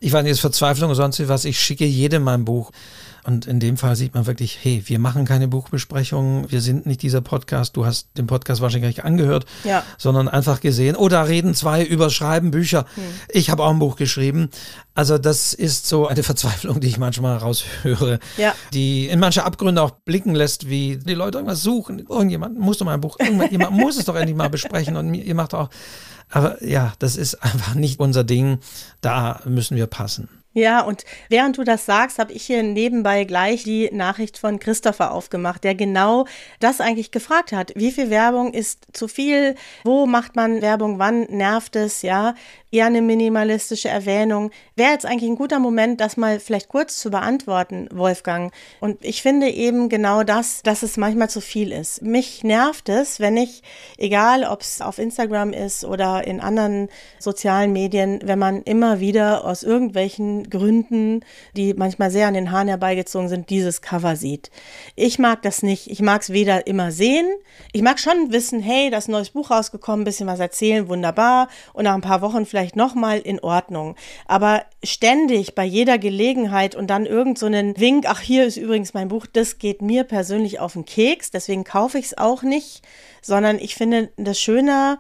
ich 0.01 0.13
weiß 0.13 0.25
nicht, 0.25 0.33
ist 0.33 0.41
Verzweiflung 0.41 0.91
oder 0.91 0.97
sonst 0.97 1.21
wie 1.21 1.29
was, 1.29 1.45
ich 1.45 1.61
schicke 1.61 1.85
jedem 1.85 2.25
mein 2.25 2.45
Buch. 2.45 2.73
Und 3.31 3.47
in 3.47 3.61
dem 3.61 3.77
Fall 3.77 3.95
sieht 3.95 4.15
man 4.15 4.27
wirklich, 4.27 4.59
hey, 4.61 4.83
wir 4.87 4.99
machen 4.99 5.25
keine 5.25 5.47
Buchbesprechungen, 5.47 6.51
wir 6.51 6.61
sind 6.61 6.85
nicht 6.85 7.01
dieser 7.03 7.21
Podcast, 7.21 7.77
du 7.77 7.87
hast 7.87 8.09
den 8.19 8.27
Podcast 8.27 8.61
wahrscheinlich 8.61 8.83
gar 8.83 8.89
nicht 8.89 9.05
angehört, 9.05 9.47
ja. 9.63 9.85
sondern 9.99 10.29
einfach 10.29 10.61
gesehen, 10.61 10.97
oh, 10.97 11.09
da 11.09 11.23
reden 11.23 11.55
zwei 11.55 11.85
über 11.85 12.11
Schreiben 12.11 12.51
Bücher. 12.51 12.87
Hm. 12.97 13.05
Ich 13.29 13.49
habe 13.49 13.63
auch 13.63 13.71
ein 13.71 13.79
Buch 13.79 13.95
geschrieben. 13.95 14.51
Also 14.95 15.17
das 15.17 15.55
ist 15.55 15.87
so 15.87 16.09
eine 16.09 16.23
Verzweiflung, 16.25 16.81
die 16.81 16.89
ich 16.89 16.99
manchmal 16.99 17.37
raushöre, 17.37 18.19
ja. 18.37 18.53
die 18.75 19.07
in 19.07 19.21
manche 19.21 19.45
Abgründe 19.45 19.81
auch 19.81 19.93
blicken 19.93 20.35
lässt, 20.35 20.69
wie 20.69 20.97
die 20.97 21.15
Leute 21.15 21.39
irgendwas 21.39 21.63
suchen. 21.63 22.01
Irgendjemand 22.01 22.59
muss 22.59 22.79
doch 22.79 22.87
mal 22.87 22.95
ein 22.95 23.01
Buch, 23.01 23.17
irgendjemand 23.21 23.77
muss 23.77 23.97
es 23.97 24.07
doch 24.07 24.17
endlich 24.17 24.37
mal 24.37 24.51
besprechen 24.51 24.97
und 24.97 25.15
ihr 25.15 25.35
macht 25.37 25.55
auch 25.55 25.71
aber 26.33 26.65
ja, 26.65 26.93
das 27.01 27.17
ist 27.17 27.43
einfach 27.43 27.75
nicht 27.75 27.99
unser 27.99 28.23
Ding. 28.23 28.61
Da 29.01 29.41
müssen 29.47 29.77
wir 29.77 29.89
passen. 29.89 30.29
Ja, 30.53 30.81
und 30.81 31.05
während 31.29 31.59
du 31.59 31.63
das 31.63 31.87
sagst, 31.87 32.19
habe 32.19 32.33
ich 32.33 32.43
hier 32.43 32.65
nebenbei 32.65 33.23
gleich 33.23 33.63
die 33.63 33.89
Nachricht 33.93 34.37
von 34.37 34.59
Christopher 34.59 35.13
aufgemacht, 35.13 35.63
der 35.63 35.77
genau 35.77 36.27
das 36.59 36.81
eigentlich 36.81 37.13
gefragt 37.13 37.53
hat. 37.53 37.73
Wie 37.77 37.93
viel 37.93 38.11
Werbung 38.11 38.53
ist 38.53 38.85
zu 38.93 39.07
viel? 39.07 39.55
Wo 39.85 40.07
macht 40.07 40.35
man 40.35 40.61
Werbung? 40.61 40.99
Wann 40.99 41.23
nervt 41.31 41.77
es? 41.77 42.03
Ja, 42.03 42.35
eher 42.73 42.87
eine 42.87 43.01
minimalistische 43.01 43.89
Erwähnung. 43.89 44.51
Wäre 44.75 44.93
jetzt 44.93 45.07
eigentlich 45.07 45.31
ein 45.31 45.37
guter 45.37 45.61
Moment, 45.61 46.01
das 46.01 46.17
mal 46.17 46.41
vielleicht 46.41 46.69
kurz 46.69 46.99
zu 46.99 47.11
beantworten, 47.11 47.89
Wolfgang. 47.93 48.53
Und 48.81 49.05
ich 49.05 49.23
finde 49.23 49.49
eben 49.49 49.89
genau 49.89 50.25
das, 50.25 50.63
dass 50.63 50.83
es 50.83 50.97
manchmal 50.97 51.31
zu 51.31 51.41
viel 51.41 51.71
ist. 51.71 52.03
Mich 52.03 52.43
nervt 52.43 52.89
es, 52.89 53.21
wenn 53.21 53.37
ich, 53.37 53.63
egal 53.99 54.45
ob 54.45 54.63
es 54.63 54.81
auf 54.81 54.99
Instagram 54.99 55.53
ist 55.53 55.85
oder 55.85 56.27
in 56.27 56.41
anderen 56.41 56.89
sozialen 57.21 57.73
Medien, 57.73 58.21
wenn 58.25 58.39
man 58.39 58.63
immer 58.63 58.99
wieder 58.99 59.45
aus 59.45 59.63
irgendwelchen 59.63 60.40
Gründen, 60.49 61.25
die 61.57 61.75
manchmal 61.75 62.11
sehr 62.11 62.29
an 62.29 62.35
den 62.35 62.51
Haaren 62.51 62.69
herbeigezogen 62.69 63.29
sind, 63.29 63.51
dieses 63.51 63.83
Cover 63.83 64.17
sieht. 64.17 64.51
Ich 64.97 65.19
mag 65.19 65.43
das 65.43 65.63
nicht. 65.63 65.91
Ich 65.91 66.01
mag 66.01 66.23
es 66.23 66.31
weder 66.31 66.67
immer 66.67 66.93
sehen. 66.93 67.27
Ich 67.73 67.83
mag 67.83 67.99
schon 67.99 68.33
wissen, 68.33 68.61
hey, 68.61 68.91
das 68.91 69.09
neues 69.09 69.31
Buch 69.31 69.51
rausgekommen, 69.51 70.05
bisschen 70.05 70.27
was 70.27 70.41
erzählen, 70.41 70.89
wunderbar. 70.89 71.49
Und 71.73 71.85
nach 71.85 71.95
ein 71.95 72.01
paar 72.01 72.23
Wochen 72.23 72.47
vielleicht 72.47 72.77
nochmal 72.77 73.19
in 73.19 73.41
Ordnung. 73.41 73.97
Aber 74.27 74.65
ständig 74.83 75.55
bei 75.55 75.65
jeder 75.65 75.99
Gelegenheit 75.99 76.75
und 76.75 76.89
dann 76.89 77.07
irgend 77.07 77.39
so 77.39 77.47
einen 77.47 77.79
Wink, 77.79 78.05
ach, 78.07 78.21
hier 78.21 78.47
ist 78.47 78.57
übrigens 78.57 78.95
mein 78.95 79.09
Buch, 79.09 79.27
das 79.31 79.59
geht 79.59 79.83
mir 79.83 80.05
persönlich 80.05 80.61
auf 80.61 80.75
den 80.75 80.85
Keks. 80.85 81.31
Deswegen 81.31 81.65
kaufe 81.65 81.99
ich 81.99 82.07
es 82.07 82.19
auch 82.19 82.43
nicht, 82.43 82.83
sondern 83.23 83.59
ich 83.59 83.75
finde 83.75 84.11
das 84.17 84.41
schöner, 84.41 84.99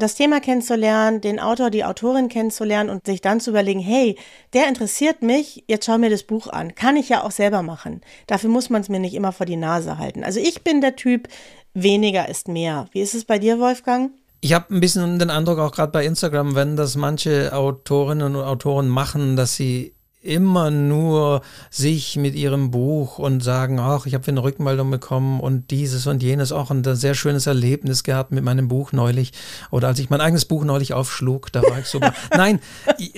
das 0.00 0.16
Thema 0.16 0.40
kennenzulernen, 0.40 1.20
den 1.20 1.38
Autor, 1.38 1.70
die 1.70 1.84
Autorin 1.84 2.28
kennenzulernen 2.28 2.90
und 2.90 3.06
sich 3.06 3.20
dann 3.20 3.40
zu 3.40 3.50
überlegen, 3.50 3.80
hey, 3.80 4.16
der 4.52 4.66
interessiert 4.66 5.22
mich, 5.22 5.64
jetzt 5.68 5.86
schau 5.86 5.98
mir 5.98 6.10
das 6.10 6.24
Buch 6.24 6.48
an. 6.48 6.74
Kann 6.74 6.96
ich 6.96 7.08
ja 7.08 7.22
auch 7.22 7.30
selber 7.30 7.62
machen. 7.62 8.00
Dafür 8.26 8.50
muss 8.50 8.70
man 8.70 8.82
es 8.82 8.88
mir 8.88 9.00
nicht 9.00 9.14
immer 9.14 9.32
vor 9.32 9.46
die 9.46 9.56
Nase 9.56 9.98
halten. 9.98 10.24
Also 10.24 10.40
ich 10.40 10.62
bin 10.62 10.80
der 10.80 10.96
Typ, 10.96 11.28
weniger 11.74 12.28
ist 12.28 12.48
mehr. 12.48 12.86
Wie 12.92 13.00
ist 13.00 13.14
es 13.14 13.24
bei 13.24 13.38
dir, 13.38 13.60
Wolfgang? 13.60 14.12
Ich 14.40 14.54
habe 14.54 14.74
ein 14.74 14.80
bisschen 14.80 15.18
den 15.18 15.30
Eindruck, 15.30 15.58
auch 15.58 15.72
gerade 15.72 15.92
bei 15.92 16.04
Instagram, 16.04 16.54
wenn 16.54 16.74
das 16.74 16.96
manche 16.96 17.52
Autorinnen 17.52 18.34
und 18.34 18.42
Autoren 18.42 18.88
machen, 18.88 19.36
dass 19.36 19.54
sie 19.54 19.94
immer 20.22 20.70
nur 20.70 21.40
sich 21.70 22.16
mit 22.16 22.34
ihrem 22.34 22.70
Buch 22.70 23.18
und 23.18 23.42
sagen, 23.42 23.80
ach, 23.80 24.04
ich 24.06 24.14
habe 24.14 24.28
eine 24.28 24.42
Rückmeldung 24.42 24.90
bekommen 24.90 25.40
und 25.40 25.70
dieses 25.70 26.06
und 26.06 26.22
jenes 26.22 26.52
auch 26.52 26.70
ein 26.70 26.84
sehr 26.94 27.14
schönes 27.14 27.46
Erlebnis 27.46 28.04
gehabt 28.04 28.30
mit 28.30 28.44
meinem 28.44 28.68
Buch 28.68 28.92
neulich 28.92 29.32
oder 29.70 29.88
als 29.88 29.98
ich 29.98 30.10
mein 30.10 30.20
eigenes 30.20 30.44
Buch 30.44 30.64
neulich 30.64 30.92
aufschlug, 30.92 31.50
da 31.52 31.62
war 31.62 31.78
ich 31.78 31.86
super. 31.86 32.12
Nein, 32.36 32.60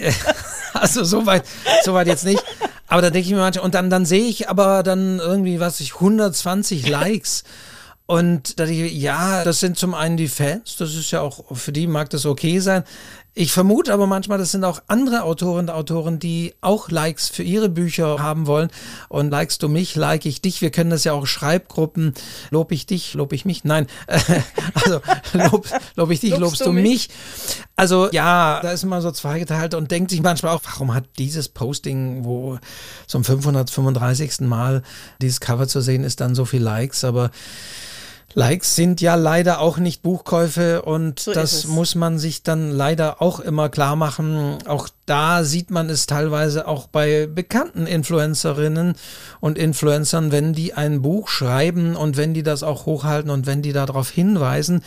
also 0.75 1.03
soweit, 1.03 1.45
soweit 1.85 2.07
jetzt 2.07 2.25
nicht. 2.25 2.43
Aber 2.87 3.03
da 3.03 3.11
denke 3.11 3.27
ich 3.27 3.33
mir 3.35 3.41
manchmal, 3.41 3.65
und 3.65 3.75
dann, 3.75 3.91
dann 3.91 4.05
sehe 4.05 4.25
ich 4.25 4.49
aber 4.49 4.83
dann 4.83 5.19
irgendwie, 5.19 5.61
was 5.61 5.81
ich, 5.81 5.95
120 5.95 6.89
Likes. 6.89 7.43
Und 8.07 8.61
da 8.61 8.65
ich, 8.67 8.93
ja, 8.93 9.43
das 9.45 9.61
sind 9.61 9.79
zum 9.79 9.95
einen 9.95 10.19
die 10.19 10.29
Fans, 10.29 10.77
das 10.77 10.95
ist 10.95 11.11
ja 11.13 11.21
auch, 11.23 11.57
für 11.57 11.73
die 11.73 11.87
mag 11.87 12.11
das 12.11 12.27
okay 12.27 12.59
sein. 12.59 12.85
Ich 13.35 13.51
vermute 13.53 13.95
aber 13.95 14.07
manchmal, 14.07 14.37
das 14.37 14.53
sind 14.53 14.63
auch 14.63 14.83
andere 14.89 15.23
Autorinnen 15.23 15.71
und 15.71 15.75
Autoren, 15.75 16.19
die 16.19 16.53
auch 16.61 16.91
Likes 16.91 17.31
für 17.31 17.43
ihre 17.43 17.71
Bücher 17.71 18.19
haben 18.19 18.47
wollen. 18.47 18.69
Und 19.09 19.31
likest 19.31 19.63
du 19.63 19.71
mich, 19.71 19.95
like 19.97 20.27
ich 20.27 20.43
dich. 20.43 20.61
Wir 20.61 20.71
kennen 20.71 20.91
das 20.91 21.05
ja 21.05 21.15
auch 21.15 21.27
Schreibgruppen. 21.27 22.13
Lob 22.51 22.73
ich 22.73 22.85
dich, 22.85 23.15
lob 23.15 23.33
ich 23.33 23.47
mich? 23.47 23.65
Nein. 23.65 23.87
also 24.75 25.01
lob, 25.33 25.67
lob 25.97 26.11
ich 26.11 26.21
dich, 26.21 26.33
lobst, 26.33 26.43
lobst 26.43 26.67
du 26.67 26.73
mich? 26.73 26.83
mich? 26.83 27.09
Also 27.75 28.11
ja, 28.13 28.61
da 28.61 28.71
ist 28.71 28.85
man 28.85 29.01
so 29.01 29.11
zweigeteilt 29.11 29.73
und 29.73 29.91
denkt 29.91 30.11
sich 30.11 30.21
manchmal 30.21 30.55
auch, 30.55 30.61
warum 30.65 30.93
hat 30.93 31.05
dieses 31.17 31.49
Posting, 31.49 32.27
wo 32.27 32.59
zum 33.07 33.25
535. 33.25 34.41
Mal 34.41 34.83
dieses 35.23 35.41
Cover 35.41 35.67
zu 35.67 35.81
sehen 35.81 36.05
ist, 36.05 36.21
dann 36.21 36.35
so 36.35 36.45
viel 36.45 36.63
Likes? 36.63 37.03
Aber 37.03 37.31
Likes 38.35 38.77
sind 38.77 39.01
ja 39.01 39.15
leider 39.15 39.61
auch 39.61 39.79
nicht 39.79 40.03
Buchkäufe 40.03 40.83
und 40.83 41.21
so 41.21 41.33
das 41.33 41.67
muss 41.67 41.95
man 41.95 42.19
sich 42.19 42.43
dann 42.43 42.71
leider 42.71 43.21
auch 43.21 43.41
immer 43.41 43.69
klar 43.69 43.97
machen. 43.97 44.59
Auch 44.67 44.89
da 45.07 45.45
sieht 45.45 45.71
man 45.71 45.91
es 45.91 46.07
teilweise 46.07 46.67
auch 46.67 46.87
bei 46.87 47.27
bekannten 47.27 47.87
Influencerinnen 47.87 48.95
und 49.41 49.59
Influencern, 49.59 50.33
wenn 50.33 50.53
die 50.55 50.75
ein 50.75 51.03
Buch 51.03 51.29
schreiben 51.29 51.97
und 51.97 52.17
wenn 52.17 52.35
die 52.35 52.43
das 52.43 52.63
auch 52.63 52.87
hochhalten 52.87 53.31
und 53.31 53.47
wenn 53.47 53.63
die 53.63 53.73
darauf 53.73 54.09
hinweisen. 54.11 54.83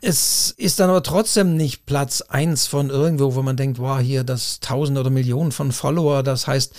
Es 0.00 0.54
ist 0.56 0.80
dann 0.80 0.90
aber 0.90 1.02
trotzdem 1.02 1.56
nicht 1.56 1.86
Platz 1.86 2.22
eins 2.22 2.66
von 2.66 2.90
irgendwo, 2.90 3.34
wo 3.34 3.42
man 3.42 3.56
denkt, 3.56 3.78
wow, 3.78 4.00
hier 4.00 4.24
das 4.24 4.60
Tausende 4.60 5.00
oder 5.00 5.10
Millionen 5.10 5.52
von 5.52 5.72
Follower. 5.72 6.22
Das 6.22 6.46
heißt, 6.46 6.74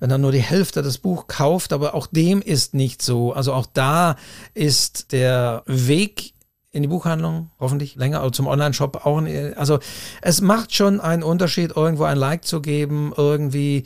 wenn 0.00 0.10
er 0.10 0.18
nur 0.18 0.32
die 0.32 0.40
Hälfte 0.40 0.82
des 0.82 0.98
Buch 0.98 1.26
kauft, 1.26 1.72
aber 1.72 1.94
auch 1.94 2.06
dem 2.06 2.40
ist 2.40 2.74
nicht 2.74 3.02
so. 3.02 3.32
Also 3.32 3.52
auch 3.52 3.66
da 3.66 4.16
ist 4.54 5.12
der 5.12 5.62
Weg 5.66 6.34
in 6.70 6.82
die 6.82 6.88
Buchhandlung, 6.88 7.50
hoffentlich 7.58 7.96
länger, 7.96 8.22
oder 8.22 8.32
zum 8.32 8.46
Online-Shop 8.46 9.06
auch. 9.06 9.22
Also 9.56 9.78
es 10.22 10.40
macht 10.40 10.74
schon 10.74 11.00
einen 11.00 11.22
Unterschied, 11.22 11.76
irgendwo 11.76 12.04
ein 12.04 12.18
Like 12.18 12.44
zu 12.44 12.60
geben, 12.60 13.12
irgendwie 13.16 13.84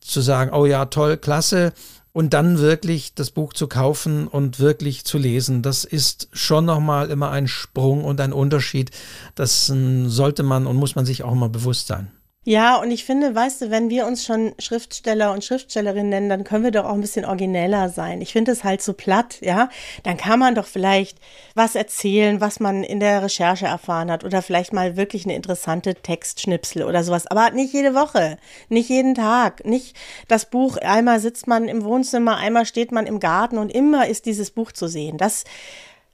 zu 0.00 0.20
sagen, 0.20 0.52
oh 0.52 0.66
ja, 0.66 0.86
toll, 0.86 1.16
klasse. 1.16 1.72
Und 2.12 2.32
dann 2.32 2.58
wirklich 2.58 3.14
das 3.14 3.32
Buch 3.32 3.54
zu 3.54 3.66
kaufen 3.66 4.28
und 4.28 4.60
wirklich 4.60 5.04
zu 5.04 5.18
lesen, 5.18 5.62
das 5.62 5.84
ist 5.84 6.28
schon 6.32 6.64
nochmal 6.64 7.10
immer 7.10 7.30
ein 7.30 7.48
Sprung 7.48 8.04
und 8.04 8.20
ein 8.20 8.32
Unterschied. 8.32 8.92
Das 9.34 9.68
hm, 9.68 10.08
sollte 10.08 10.44
man 10.44 10.66
und 10.66 10.76
muss 10.76 10.94
man 10.94 11.06
sich 11.06 11.24
auch 11.24 11.32
immer 11.32 11.48
bewusst 11.48 11.88
sein. 11.88 12.12
Ja, 12.46 12.76
und 12.76 12.90
ich 12.90 13.04
finde, 13.06 13.34
weißt 13.34 13.62
du, 13.62 13.70
wenn 13.70 13.88
wir 13.88 14.06
uns 14.06 14.22
schon 14.22 14.54
Schriftsteller 14.58 15.32
und 15.32 15.42
Schriftstellerinnen 15.42 16.10
nennen, 16.10 16.28
dann 16.28 16.44
können 16.44 16.62
wir 16.62 16.72
doch 16.72 16.84
auch 16.84 16.92
ein 16.92 17.00
bisschen 17.00 17.24
origineller 17.24 17.88
sein. 17.88 18.20
Ich 18.20 18.32
finde 18.32 18.52
es 18.52 18.64
halt 18.64 18.82
so 18.82 18.92
platt, 18.92 19.38
ja. 19.40 19.70
Dann 20.02 20.18
kann 20.18 20.38
man 20.38 20.54
doch 20.54 20.66
vielleicht 20.66 21.18
was 21.54 21.74
erzählen, 21.74 22.42
was 22.42 22.60
man 22.60 22.84
in 22.84 23.00
der 23.00 23.22
Recherche 23.22 23.64
erfahren 23.64 24.10
hat 24.10 24.24
oder 24.24 24.42
vielleicht 24.42 24.74
mal 24.74 24.98
wirklich 24.98 25.24
eine 25.24 25.34
interessante 25.34 25.94
Textschnipsel 25.94 26.82
oder 26.82 27.02
sowas. 27.02 27.26
Aber 27.26 27.50
nicht 27.50 27.72
jede 27.72 27.94
Woche, 27.94 28.36
nicht 28.68 28.90
jeden 28.90 29.14
Tag, 29.14 29.64
nicht 29.64 29.96
das 30.28 30.44
Buch. 30.44 30.76
Einmal 30.76 31.20
sitzt 31.20 31.46
man 31.46 31.66
im 31.66 31.82
Wohnzimmer, 31.82 32.36
einmal 32.36 32.66
steht 32.66 32.92
man 32.92 33.06
im 33.06 33.20
Garten 33.20 33.56
und 33.56 33.70
immer 33.70 34.06
ist 34.06 34.26
dieses 34.26 34.50
Buch 34.50 34.70
zu 34.72 34.86
sehen. 34.86 35.16
Das 35.16 35.44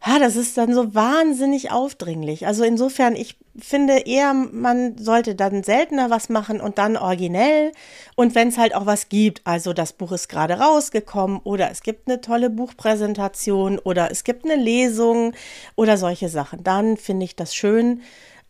ja, 0.06 0.18
das 0.18 0.36
ist 0.36 0.56
dann 0.56 0.72
so 0.72 0.94
wahnsinnig 0.94 1.70
aufdringlich. 1.70 2.46
Also 2.46 2.64
insofern, 2.64 3.14
ich 3.14 3.36
finde 3.58 3.98
eher, 4.06 4.32
man 4.32 4.96
sollte 4.96 5.34
dann 5.34 5.62
seltener 5.62 6.08
was 6.08 6.30
machen 6.30 6.60
und 6.60 6.78
dann 6.78 6.96
originell. 6.96 7.72
Und 8.16 8.34
wenn 8.34 8.48
es 8.48 8.56
halt 8.56 8.74
auch 8.74 8.86
was 8.86 9.10
gibt, 9.10 9.42
also 9.44 9.74
das 9.74 9.92
Buch 9.92 10.12
ist 10.12 10.28
gerade 10.28 10.54
rausgekommen 10.54 11.40
oder 11.44 11.70
es 11.70 11.82
gibt 11.82 12.08
eine 12.08 12.22
tolle 12.22 12.48
Buchpräsentation 12.48 13.78
oder 13.78 14.10
es 14.10 14.24
gibt 14.24 14.46
eine 14.46 14.56
Lesung 14.56 15.34
oder 15.76 15.98
solche 15.98 16.30
Sachen, 16.30 16.64
dann 16.64 16.96
finde 16.96 17.24
ich 17.24 17.36
das 17.36 17.54
schön, 17.54 18.00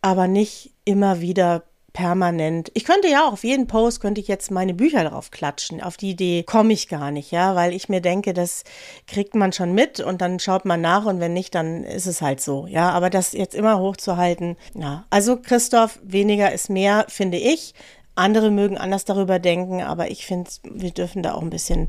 aber 0.01 0.27
nicht 0.27 0.71
immer 0.85 1.19
wieder 1.19 1.63
permanent. 1.93 2.71
Ich 2.73 2.85
könnte 2.85 3.09
ja 3.09 3.27
auch 3.27 3.33
auf 3.33 3.43
jeden 3.43 3.67
Post 3.67 4.01
könnte 4.01 4.21
ich 4.21 4.27
jetzt 4.27 4.51
meine 4.51 4.73
Bücher 4.73 5.03
drauf 5.03 5.31
klatschen. 5.31 5.81
Auf 5.81 5.97
die 5.97 6.11
Idee 6.11 6.43
komme 6.43 6.73
ich 6.73 6.87
gar 6.87 7.11
nicht, 7.11 7.31
ja, 7.31 7.55
weil 7.55 7.73
ich 7.73 7.89
mir 7.89 8.01
denke, 8.01 8.33
das 8.33 8.63
kriegt 9.07 9.35
man 9.35 9.51
schon 9.53 9.73
mit 9.73 9.99
und 9.99 10.21
dann 10.21 10.39
schaut 10.39 10.65
man 10.65 10.81
nach 10.81 11.05
und 11.05 11.19
wenn 11.19 11.33
nicht, 11.33 11.53
dann 11.55 11.83
ist 11.83 12.07
es 12.07 12.21
halt 12.21 12.41
so, 12.41 12.67
ja. 12.67 12.91
Aber 12.91 13.09
das 13.09 13.33
jetzt 13.33 13.55
immer 13.55 13.79
hochzuhalten, 13.79 14.57
ja. 14.73 15.05
Also 15.09 15.37
Christoph, 15.37 15.99
weniger 16.03 16.51
ist 16.51 16.69
mehr, 16.69 17.05
finde 17.09 17.37
ich. 17.37 17.73
Andere 18.15 18.51
mögen 18.51 18.77
anders 18.77 19.05
darüber 19.05 19.39
denken, 19.39 19.81
aber 19.81 20.11
ich 20.11 20.25
finde, 20.25 20.49
wir 20.63 20.91
dürfen 20.91 21.23
da 21.23 21.33
auch 21.33 21.41
ein 21.41 21.49
bisschen 21.49 21.87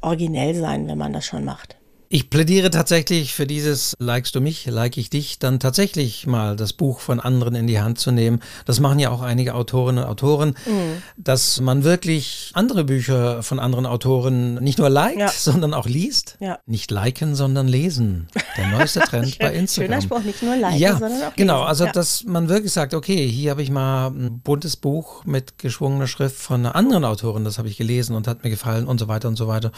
originell 0.00 0.54
sein, 0.54 0.88
wenn 0.88 0.98
man 0.98 1.12
das 1.12 1.26
schon 1.26 1.44
macht. 1.44 1.79
Ich 2.12 2.28
plädiere 2.28 2.70
tatsächlich 2.70 3.34
für 3.34 3.46
dieses 3.46 3.94
Likest 4.00 4.34
du 4.34 4.40
mich, 4.40 4.66
like 4.66 4.96
ich 4.96 5.10
dich, 5.10 5.38
dann 5.38 5.60
tatsächlich 5.60 6.26
mal 6.26 6.56
das 6.56 6.72
Buch 6.72 6.98
von 6.98 7.20
anderen 7.20 7.54
in 7.54 7.68
die 7.68 7.78
Hand 7.78 8.00
zu 8.00 8.10
nehmen. 8.10 8.40
Das 8.64 8.80
machen 8.80 8.98
ja 8.98 9.10
auch 9.10 9.22
einige 9.22 9.54
Autorinnen 9.54 10.02
und 10.02 10.10
Autoren, 10.10 10.56
mhm. 10.66 11.02
dass 11.16 11.60
man 11.60 11.84
wirklich 11.84 12.50
andere 12.54 12.82
Bücher 12.82 13.44
von 13.44 13.60
anderen 13.60 13.86
Autoren 13.86 14.54
nicht 14.54 14.80
nur 14.80 14.90
liked, 14.90 15.20
ja. 15.20 15.28
sondern 15.28 15.72
auch 15.72 15.86
liest. 15.86 16.36
Ja. 16.40 16.58
Nicht 16.66 16.90
liken, 16.90 17.36
sondern 17.36 17.68
lesen. 17.68 18.26
Der 18.56 18.66
neueste 18.66 18.98
Trend 19.08 19.38
bei 19.38 19.54
Instagram. 19.54 19.90
Schöner 19.92 20.02
Spruch, 20.02 20.24
nicht 20.24 20.42
nur 20.42 20.56
liken, 20.56 20.78
ja, 20.80 20.94
sondern 20.94 21.12
auch 21.12 21.20
lesen. 21.20 21.34
Genau, 21.36 21.62
also 21.62 21.84
ja. 21.84 21.92
dass 21.92 22.24
man 22.24 22.48
wirklich 22.48 22.72
sagt, 22.72 22.92
okay, 22.92 23.28
hier 23.28 23.52
habe 23.52 23.62
ich 23.62 23.70
mal 23.70 24.08
ein 24.08 24.40
buntes 24.40 24.74
Buch 24.74 25.24
mit 25.26 25.58
geschwungener 25.58 26.08
Schrift 26.08 26.38
von 26.38 26.66
einer 26.66 26.74
anderen 26.74 27.04
Autorin, 27.04 27.44
das 27.44 27.58
habe 27.58 27.68
ich 27.68 27.76
gelesen 27.76 28.16
und 28.16 28.26
hat 28.26 28.42
mir 28.42 28.50
gefallen 28.50 28.88
und 28.88 28.98
so 28.98 29.06
weiter 29.06 29.28
und 29.28 29.36
so 29.36 29.46
weiter. 29.46 29.70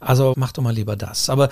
Also 0.00 0.32
mach 0.38 0.52
doch 0.52 0.62
mal 0.62 0.72
lieber 0.72 0.96
das. 0.96 1.28
Aber 1.28 1.50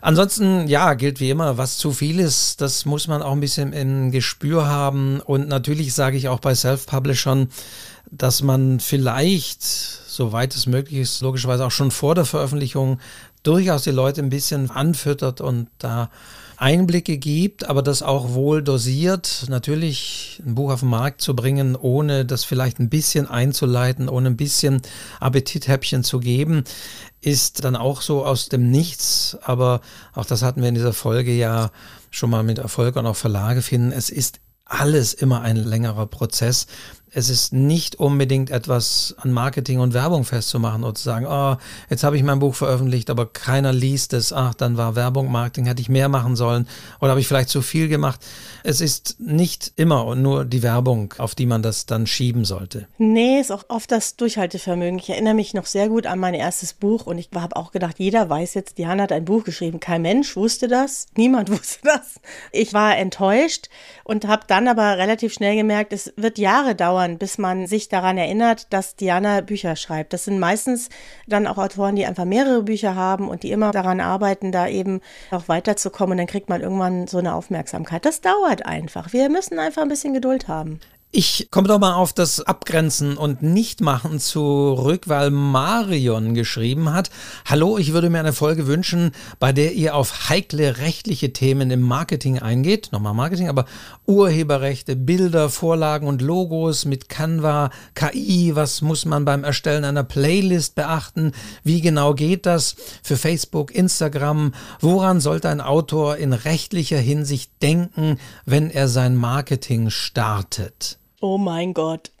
Ansonsten, 0.00 0.66
ja, 0.66 0.94
gilt 0.94 1.20
wie 1.20 1.30
immer, 1.30 1.58
was 1.58 1.76
zu 1.76 1.92
viel 1.92 2.20
ist, 2.20 2.60
das 2.60 2.84
muss 2.86 3.06
man 3.06 3.22
auch 3.22 3.32
ein 3.32 3.40
bisschen 3.40 3.72
im 3.72 4.10
Gespür 4.10 4.66
haben. 4.66 5.20
Und 5.20 5.48
natürlich 5.48 5.94
sage 5.94 6.16
ich 6.16 6.28
auch 6.28 6.40
bei 6.40 6.54
Self-Publishern, 6.54 7.48
dass 8.10 8.42
man 8.42 8.80
vielleicht, 8.80 9.62
soweit 9.62 10.54
es 10.54 10.66
möglich 10.66 11.00
ist, 11.00 11.20
logischerweise 11.20 11.66
auch 11.66 11.70
schon 11.70 11.90
vor 11.90 12.14
der 12.14 12.24
Veröffentlichung 12.24 12.98
durchaus 13.42 13.82
die 13.82 13.90
Leute 13.90 14.20
ein 14.20 14.30
bisschen 14.30 14.70
anfüttert 14.70 15.40
und 15.40 15.68
da 15.78 16.10
Einblicke 16.60 17.16
gibt, 17.16 17.68
aber 17.70 17.80
das 17.80 18.02
auch 18.02 18.34
wohl 18.34 18.62
dosiert. 18.62 19.46
Natürlich 19.48 20.42
ein 20.44 20.54
Buch 20.54 20.70
auf 20.70 20.80
den 20.80 20.90
Markt 20.90 21.22
zu 21.22 21.34
bringen, 21.34 21.74
ohne 21.74 22.26
das 22.26 22.44
vielleicht 22.44 22.78
ein 22.80 22.90
bisschen 22.90 23.26
einzuleiten, 23.26 24.10
ohne 24.10 24.28
ein 24.28 24.36
bisschen 24.36 24.82
Appetithäppchen 25.20 26.04
zu 26.04 26.20
geben, 26.20 26.64
ist 27.22 27.64
dann 27.64 27.76
auch 27.76 28.02
so 28.02 28.26
aus 28.26 28.50
dem 28.50 28.70
Nichts. 28.70 29.38
Aber 29.42 29.80
auch 30.12 30.26
das 30.26 30.42
hatten 30.42 30.60
wir 30.60 30.68
in 30.68 30.74
dieser 30.74 30.92
Folge 30.92 31.32
ja 31.32 31.70
schon 32.10 32.28
mal 32.28 32.42
mit 32.42 32.58
Erfolg 32.58 32.96
und 32.96 33.06
auch 33.06 33.16
Verlage 33.16 33.62
finden. 33.62 33.90
Es 33.90 34.10
ist 34.10 34.40
alles 34.66 35.14
immer 35.14 35.40
ein 35.40 35.56
längerer 35.56 36.06
Prozess 36.06 36.66
es 37.12 37.28
ist 37.28 37.52
nicht 37.52 37.96
unbedingt 37.96 38.50
etwas 38.50 39.14
an 39.18 39.32
Marketing 39.32 39.80
und 39.80 39.94
Werbung 39.94 40.24
festzumachen 40.24 40.84
oder 40.84 40.94
zu 40.94 41.02
sagen, 41.02 41.26
oh, 41.28 41.56
jetzt 41.88 42.04
habe 42.04 42.16
ich 42.16 42.22
mein 42.22 42.38
Buch 42.38 42.54
veröffentlicht, 42.54 43.10
aber 43.10 43.26
keiner 43.26 43.72
liest 43.72 44.12
es. 44.12 44.32
Ach, 44.32 44.54
dann 44.54 44.76
war 44.76 44.94
Werbung, 44.94 45.30
Marketing, 45.30 45.66
hätte 45.66 45.82
ich 45.82 45.88
mehr 45.88 46.08
machen 46.08 46.36
sollen 46.36 46.68
oder 47.00 47.10
habe 47.10 47.20
ich 47.20 47.26
vielleicht 47.26 47.48
zu 47.48 47.62
viel 47.62 47.88
gemacht. 47.88 48.24
Es 48.62 48.80
ist 48.80 49.16
nicht 49.18 49.72
immer 49.76 50.06
und 50.06 50.22
nur 50.22 50.44
die 50.44 50.62
Werbung, 50.62 51.14
auf 51.18 51.34
die 51.34 51.46
man 51.46 51.62
das 51.62 51.86
dann 51.86 52.06
schieben 52.06 52.44
sollte. 52.44 52.86
Nee, 52.98 53.40
ist 53.40 53.50
auch 53.50 53.64
oft 53.68 53.90
das 53.90 54.16
Durchhaltevermögen. 54.16 54.98
Ich 54.98 55.10
erinnere 55.10 55.34
mich 55.34 55.54
noch 55.54 55.66
sehr 55.66 55.88
gut 55.88 56.06
an 56.06 56.18
mein 56.18 56.34
erstes 56.34 56.74
Buch 56.74 57.06
und 57.06 57.18
ich 57.18 57.30
habe 57.34 57.56
auch 57.56 57.72
gedacht, 57.72 57.98
jeder 57.98 58.28
weiß 58.28 58.54
jetzt, 58.54 58.78
Diana 58.78 59.04
hat 59.04 59.12
ein 59.12 59.24
Buch 59.24 59.44
geschrieben. 59.44 59.80
Kein 59.80 60.02
Mensch 60.02 60.36
wusste 60.36 60.68
das, 60.68 61.06
niemand 61.16 61.50
wusste 61.50 61.80
das. 61.82 62.20
Ich 62.52 62.72
war 62.72 62.96
enttäuscht 62.96 63.68
und 64.04 64.26
habe 64.26 64.44
dann 64.46 64.68
aber 64.68 64.98
relativ 64.98 65.32
schnell 65.32 65.56
gemerkt, 65.56 65.92
es 65.92 66.12
wird 66.16 66.38
Jahre 66.38 66.74
dauern, 66.74 66.99
dauern, 67.00 67.18
bis 67.18 67.38
man 67.38 67.66
sich 67.66 67.88
daran 67.88 68.18
erinnert, 68.18 68.72
dass 68.72 68.96
Diana 68.96 69.40
Bücher 69.40 69.76
schreibt. 69.76 70.12
Das 70.12 70.24
sind 70.24 70.38
meistens 70.38 70.88
dann 71.26 71.46
auch 71.46 71.58
Autoren, 71.58 71.96
die 71.96 72.06
einfach 72.06 72.24
mehrere 72.24 72.62
Bücher 72.62 72.94
haben 72.94 73.28
und 73.28 73.42
die 73.42 73.52
immer 73.52 73.70
daran 73.72 74.00
arbeiten, 74.00 74.52
da 74.52 74.68
eben 74.68 75.00
auch 75.30 75.48
weiterzukommen. 75.48 76.12
Und 76.12 76.18
dann 76.18 76.26
kriegt 76.26 76.48
man 76.48 76.60
irgendwann 76.60 77.06
so 77.06 77.18
eine 77.18 77.34
Aufmerksamkeit. 77.34 78.04
Das 78.04 78.20
dauert 78.20 78.66
einfach. 78.66 79.12
Wir 79.12 79.28
müssen 79.28 79.58
einfach 79.58 79.82
ein 79.82 79.88
bisschen 79.88 80.14
Geduld 80.14 80.48
haben. 80.48 80.80
Ich 81.12 81.48
komme 81.50 81.66
doch 81.66 81.80
mal 81.80 81.94
auf 81.94 82.12
das 82.12 82.40
Abgrenzen 82.40 83.16
und 83.16 83.42
Nichtmachen 83.42 84.20
zurück, 84.20 85.08
weil 85.08 85.30
Marion 85.30 86.34
geschrieben 86.34 86.92
hat, 86.92 87.10
Hallo, 87.44 87.78
ich 87.78 87.92
würde 87.92 88.10
mir 88.10 88.20
eine 88.20 88.32
Folge 88.32 88.68
wünschen, 88.68 89.10
bei 89.40 89.52
der 89.52 89.72
ihr 89.72 89.96
auf 89.96 90.28
heikle 90.28 90.78
rechtliche 90.78 91.32
Themen 91.32 91.72
im 91.72 91.80
Marketing 91.80 92.38
eingeht. 92.38 92.90
Nochmal 92.92 93.14
Marketing, 93.14 93.48
aber 93.48 93.64
Urheberrechte, 94.06 94.94
Bilder, 94.94 95.48
Vorlagen 95.48 96.06
und 96.06 96.22
Logos 96.22 96.84
mit 96.84 97.08
Canva, 97.08 97.70
KI, 97.96 98.52
was 98.54 98.80
muss 98.80 99.04
man 99.04 99.24
beim 99.24 99.42
Erstellen 99.42 99.82
einer 99.82 100.04
Playlist 100.04 100.76
beachten? 100.76 101.32
Wie 101.64 101.80
genau 101.80 102.14
geht 102.14 102.46
das 102.46 102.76
für 103.02 103.16
Facebook, 103.16 103.74
Instagram? 103.74 104.54
Woran 104.78 105.18
sollte 105.18 105.48
ein 105.48 105.60
Autor 105.60 106.18
in 106.18 106.32
rechtlicher 106.32 106.98
Hinsicht 106.98 107.50
denken, 107.62 108.20
wenn 108.46 108.70
er 108.70 108.86
sein 108.86 109.16
Marketing 109.16 109.90
startet? 109.90 110.99
Oh 111.20 111.38
mein 111.38 111.74
Gott. 111.74 112.10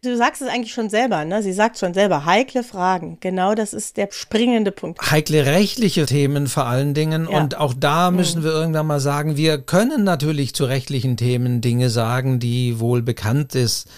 Du 0.00 0.16
sagst 0.16 0.42
es 0.42 0.48
eigentlich 0.48 0.72
schon 0.72 0.90
selber, 0.90 1.24
ne? 1.24 1.42
Sie 1.42 1.52
sagt 1.52 1.76
schon 1.76 1.92
selber, 1.92 2.24
heikle 2.24 2.62
Fragen. 2.62 3.18
Genau 3.18 3.56
das 3.56 3.74
ist 3.74 3.96
der 3.96 4.08
springende 4.12 4.70
Punkt. 4.70 5.10
Heikle 5.10 5.44
rechtliche 5.44 6.06
Themen 6.06 6.46
vor 6.46 6.66
allen 6.66 6.94
Dingen. 6.94 7.26
Ja. 7.28 7.36
Und 7.36 7.58
auch 7.58 7.74
da 7.74 8.12
müssen 8.12 8.42
mhm. 8.42 8.44
wir 8.44 8.52
irgendwann 8.52 8.86
mal 8.86 9.00
sagen, 9.00 9.36
wir 9.36 9.58
können 9.58 10.04
natürlich 10.04 10.54
zu 10.54 10.66
rechtlichen 10.66 11.16
Themen 11.16 11.60
Dinge 11.60 11.90
sagen, 11.90 12.38
die 12.38 12.78
wohl 12.78 13.02
bekannt 13.02 13.56
ist 13.56 13.88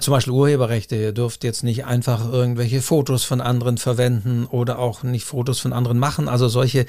zum 0.00 0.12
Beispiel 0.12 0.32
Urheberrechte. 0.32 0.96
Ihr 0.96 1.12
dürft 1.12 1.44
jetzt 1.44 1.62
nicht 1.62 1.84
einfach 1.84 2.30
irgendwelche 2.30 2.82
Fotos 2.82 3.24
von 3.24 3.40
anderen 3.40 3.78
verwenden 3.78 4.46
oder 4.46 4.78
auch 4.78 5.02
nicht 5.02 5.24
Fotos 5.24 5.58
von 5.58 5.72
anderen 5.72 5.98
machen. 5.98 6.28
Also 6.28 6.48
solche 6.48 6.86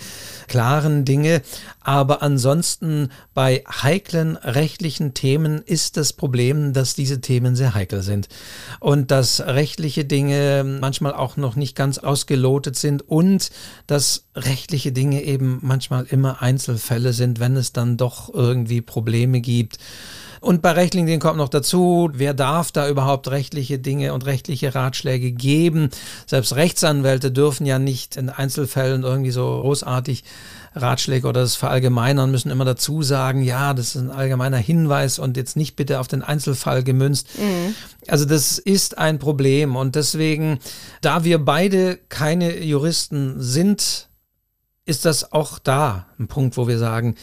klaren 0.47 1.05
Dinge. 1.05 1.41
Aber 1.81 2.21
ansonsten 2.21 3.09
bei 3.33 3.63
heiklen 3.67 4.37
rechtlichen 4.37 5.13
Themen 5.13 5.61
ist 5.65 5.97
das 5.97 6.13
Problem, 6.13 6.73
dass 6.73 6.95
diese 6.95 7.21
Themen 7.21 7.55
sehr 7.55 7.73
heikel 7.73 8.01
sind 8.01 8.27
und 8.79 9.11
dass 9.11 9.41
rechtliche 9.41 10.05
Dinge 10.05 10.63
manchmal 10.79 11.13
auch 11.13 11.37
noch 11.37 11.55
nicht 11.55 11.75
ganz 11.75 11.97
ausgelotet 11.97 12.75
sind 12.75 13.07
und 13.07 13.49
dass 13.87 14.25
rechtliche 14.35 14.91
Dinge 14.91 15.23
eben 15.23 15.59
manchmal 15.61 16.05
immer 16.05 16.41
Einzelfälle 16.41 17.13
sind, 17.13 17.39
wenn 17.39 17.55
es 17.55 17.73
dann 17.73 17.97
doch 17.97 18.33
irgendwie 18.33 18.81
Probleme 18.81 19.41
gibt. 19.41 19.77
Und 20.39 20.61
bei 20.61 20.71
rechtlichen 20.71 21.19
kommt 21.19 21.37
noch 21.37 21.49
dazu, 21.49 22.09
wer 22.13 22.33
darf 22.33 22.71
da 22.71 22.87
überhaupt 22.87 23.29
rechtliche 23.29 23.79
Dinge 23.79 24.13
und 24.13 24.25
rechtliche 24.25 24.75
Ratschläge 24.75 25.31
geben? 25.31 25.89
Selbst 26.25 26.55
Rechtsanwälte 26.55 27.31
dürfen 27.31 27.65
ja 27.65 27.79
nicht 27.79 28.17
in 28.17 28.29
Einzelfällen 28.29 29.03
irgendwie 29.03 29.31
so 29.31 29.61
großartig 29.61 30.23
Ratschläge 30.75 31.27
oder 31.27 31.41
das 31.41 31.55
verallgemeinern, 31.55 32.31
müssen 32.31 32.51
immer 32.51 32.65
dazu 32.65 33.01
sagen, 33.03 33.41
ja, 33.41 33.73
das 33.73 33.95
ist 33.95 34.01
ein 34.01 34.11
allgemeiner 34.11 34.57
Hinweis 34.57 35.19
und 35.19 35.37
jetzt 35.37 35.55
nicht 35.55 35.75
bitte 35.75 35.99
auf 35.99 36.07
den 36.07 36.21
Einzelfall 36.21 36.83
gemünzt. 36.83 37.27
Mhm. 37.37 37.75
Also 38.07 38.25
das 38.25 38.57
ist 38.57 38.97
ein 38.97 39.19
Problem 39.19 39.75
und 39.75 39.95
deswegen, 39.95 40.59
da 41.01 41.23
wir 41.23 41.43
beide 41.43 41.97
keine 42.09 42.63
Juristen 42.63 43.41
sind, 43.41 44.07
ist 44.85 45.05
das 45.05 45.33
auch 45.33 45.59
da 45.59 46.05
ein 46.17 46.27
Punkt, 46.27 46.57
wo 46.57 46.67
wir 46.67 46.77
sagen, 46.77 47.15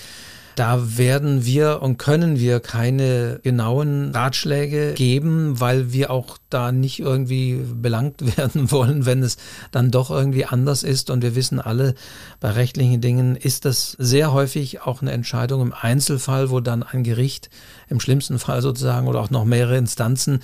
da 0.57 0.97
werden 0.97 1.45
wir 1.45 1.83
und 1.83 1.99
können 1.99 2.39
wir 2.39 2.61
keine 2.61 3.41
genauen 3.43 4.13
Ratschläge 4.15 4.95
geben, 4.95 5.61
weil 5.61 5.93
wir 5.93 6.11
auch 6.11 6.39
da 6.51 6.71
nicht 6.71 7.01
irgendwie 7.01 7.61
belangt 7.75 8.37
werden 8.37 8.71
wollen, 8.71 9.07
wenn 9.07 9.23
es 9.23 9.37
dann 9.73 9.91
doch 9.91 10.11
irgendwie 10.11 10.45
anders 10.45 10.83
ist. 10.83 11.11
Und 11.11 11.23
wir 11.23 11.35
wissen 11.35 11.61
alle, 11.61 11.95
bei 12.41 12.51
rechtlichen 12.51 13.01
Dingen 13.01 13.37
ist 13.37 13.65
das 13.65 13.97
sehr 13.99 14.33
häufig 14.33 14.83
auch 14.83 15.03
eine 15.03 15.13
Entscheidung 15.13 15.63
im 15.63 15.75
Einzelfall, 15.79 16.51
wo 16.51 16.61
dann 16.61 16.83
ein 16.83 17.03
Gericht 17.03 17.51
im 17.89 18.01
schlimmsten 18.01 18.39
Fall 18.39 18.63
sozusagen 18.63 19.09
oder 19.09 19.21
auch 19.21 19.31
noch 19.31 19.45
mehrere 19.45 19.77
Instanzen 19.77 20.41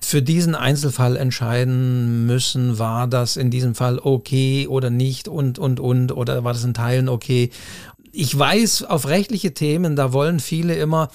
für 0.00 0.20
diesen 0.20 0.54
Einzelfall 0.54 1.16
entscheiden 1.16 2.26
müssen, 2.26 2.78
war 2.78 3.06
das 3.06 3.36
in 3.36 3.50
diesem 3.50 3.74
Fall 3.74 3.98
okay 3.98 4.66
oder 4.66 4.90
nicht 4.90 5.28
und, 5.28 5.58
und, 5.58 5.80
und, 5.80 6.12
oder 6.12 6.44
war 6.44 6.52
das 6.52 6.64
in 6.64 6.74
Teilen 6.74 7.08
okay 7.08 7.50
ich 8.12 8.38
weiß, 8.38 8.84
auf 8.84 9.08
rechtliche 9.08 9.54
Themen, 9.54 9.96
da 9.96 10.12
wollen 10.12 10.40
viele 10.40 10.74
immer 10.74 11.08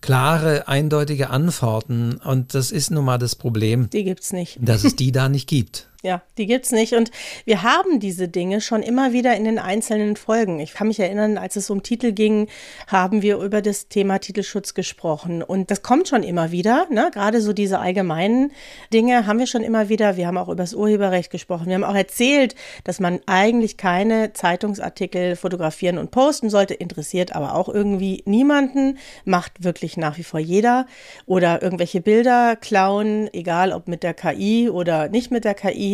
klare, 0.00 0.68
eindeutige 0.68 1.30
Antworten. 1.30 2.14
Und 2.24 2.54
das 2.54 2.70
ist 2.70 2.90
nun 2.90 3.04
mal 3.04 3.18
das 3.18 3.36
Problem. 3.36 3.90
Die 3.90 4.04
gibt's 4.04 4.32
nicht. 4.32 4.58
Dass 4.60 4.84
es 4.84 4.96
die 4.96 5.12
da 5.12 5.28
nicht 5.28 5.48
gibt. 5.48 5.89
Ja, 6.02 6.22
die 6.38 6.46
gibt's 6.46 6.72
nicht. 6.72 6.94
Und 6.94 7.10
wir 7.44 7.62
haben 7.62 8.00
diese 8.00 8.26
Dinge 8.26 8.62
schon 8.62 8.82
immer 8.82 9.12
wieder 9.12 9.36
in 9.36 9.44
den 9.44 9.58
einzelnen 9.58 10.16
Folgen. 10.16 10.58
Ich 10.58 10.72
kann 10.72 10.88
mich 10.88 10.98
erinnern, 10.98 11.36
als 11.36 11.56
es 11.56 11.68
um 11.68 11.82
Titel 11.82 12.12
ging, 12.12 12.48
haben 12.86 13.20
wir 13.20 13.36
über 13.36 13.60
das 13.60 13.88
Thema 13.88 14.18
Titelschutz 14.18 14.72
gesprochen. 14.72 15.42
Und 15.42 15.70
das 15.70 15.82
kommt 15.82 16.08
schon 16.08 16.22
immer 16.22 16.52
wieder. 16.52 16.86
Ne? 16.88 17.10
Gerade 17.12 17.42
so 17.42 17.52
diese 17.52 17.80
allgemeinen 17.80 18.50
Dinge 18.94 19.26
haben 19.26 19.38
wir 19.38 19.46
schon 19.46 19.62
immer 19.62 19.90
wieder. 19.90 20.16
Wir 20.16 20.26
haben 20.26 20.38
auch 20.38 20.48
über 20.48 20.56
das 20.62 20.72
Urheberrecht 20.72 21.30
gesprochen. 21.30 21.66
Wir 21.66 21.74
haben 21.74 21.84
auch 21.84 21.94
erzählt, 21.94 22.54
dass 22.84 22.98
man 22.98 23.20
eigentlich 23.26 23.76
keine 23.76 24.32
Zeitungsartikel 24.32 25.36
fotografieren 25.36 25.98
und 25.98 26.10
posten 26.12 26.48
sollte. 26.48 26.72
Interessiert 26.72 27.36
aber 27.36 27.54
auch 27.54 27.68
irgendwie 27.68 28.22
niemanden. 28.24 28.96
Macht 29.26 29.64
wirklich 29.64 29.98
nach 29.98 30.16
wie 30.16 30.24
vor 30.24 30.40
jeder. 30.40 30.86
Oder 31.26 31.60
irgendwelche 31.60 32.00
Bilder 32.00 32.56
klauen, 32.56 33.28
egal 33.34 33.72
ob 33.72 33.86
mit 33.86 34.02
der 34.02 34.14
KI 34.14 34.70
oder 34.70 35.10
nicht 35.10 35.30
mit 35.30 35.44
der 35.44 35.52
KI 35.52 35.89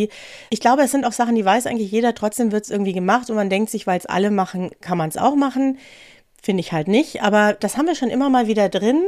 ich 0.49 0.59
glaube, 0.59 0.83
es 0.83 0.91
sind 0.91 1.05
auch 1.05 1.11
Sachen, 1.11 1.35
die 1.35 1.45
weiß 1.45 1.67
eigentlich 1.67 1.91
jeder, 1.91 2.13
trotzdem 2.15 2.51
wird 2.51 2.65
es 2.65 2.71
irgendwie 2.71 2.93
gemacht 2.93 3.29
und 3.29 3.35
man 3.35 3.49
denkt 3.49 3.69
sich, 3.69 3.87
weil 3.87 3.99
es 3.99 4.05
alle 4.05 4.31
machen, 4.31 4.71
kann 4.81 4.97
man 4.97 5.09
es 5.09 5.17
auch 5.17 5.35
machen. 5.35 5.77
Finde 6.41 6.61
ich 6.61 6.71
halt 6.71 6.87
nicht, 6.87 7.23
aber 7.23 7.53
das 7.53 7.77
haben 7.77 7.87
wir 7.87 7.95
schon 7.95 8.09
immer 8.09 8.29
mal 8.29 8.47
wieder 8.47 8.69
drin. 8.69 9.03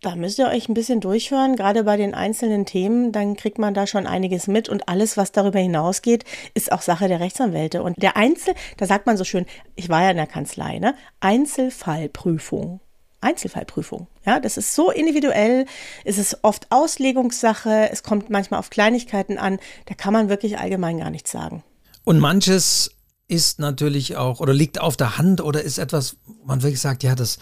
Da 0.00 0.16
müsst 0.16 0.38
ihr 0.40 0.48
euch 0.48 0.68
ein 0.68 0.74
bisschen 0.74 1.00
durchhören, 1.00 1.54
gerade 1.54 1.84
bei 1.84 1.96
den 1.96 2.12
einzelnen 2.12 2.66
Themen, 2.66 3.12
dann 3.12 3.36
kriegt 3.36 3.58
man 3.58 3.72
da 3.72 3.86
schon 3.86 4.06
einiges 4.06 4.48
mit 4.48 4.68
und 4.68 4.88
alles, 4.88 5.16
was 5.16 5.30
darüber 5.30 5.60
hinausgeht, 5.60 6.24
ist 6.54 6.72
auch 6.72 6.82
Sache 6.82 7.06
der 7.08 7.20
Rechtsanwälte. 7.20 7.82
Und 7.82 8.02
der 8.02 8.16
Einzel, 8.16 8.54
da 8.78 8.86
sagt 8.86 9.06
man 9.06 9.16
so 9.16 9.24
schön, 9.24 9.46
ich 9.76 9.88
war 9.88 10.02
ja 10.02 10.10
in 10.10 10.16
der 10.16 10.26
Kanzlei, 10.26 10.80
ne? 10.80 10.94
Einzelfallprüfung. 11.20 12.80
Einzelfallprüfung. 13.22 14.06
Ja, 14.26 14.40
das 14.40 14.56
ist 14.56 14.74
so 14.74 14.90
individuell, 14.90 15.66
es 16.04 16.18
ist 16.18 16.38
oft 16.42 16.66
Auslegungssache, 16.70 17.88
es 17.90 18.02
kommt 18.02 18.30
manchmal 18.30 18.60
auf 18.60 18.70
Kleinigkeiten 18.70 19.38
an, 19.38 19.58
da 19.86 19.94
kann 19.94 20.12
man 20.12 20.28
wirklich 20.28 20.58
allgemein 20.58 20.98
gar 20.98 21.10
nichts 21.10 21.30
sagen. 21.30 21.62
Und 22.04 22.18
manches 22.18 22.90
ist 23.28 23.60
natürlich 23.60 24.16
auch 24.16 24.40
oder 24.40 24.52
liegt 24.52 24.80
auf 24.80 24.96
der 24.96 25.16
Hand 25.16 25.40
oder 25.40 25.62
ist 25.62 25.78
etwas, 25.78 26.16
man 26.44 26.62
wirklich 26.62 26.80
sagt, 26.80 27.02
ja, 27.02 27.14
das 27.14 27.38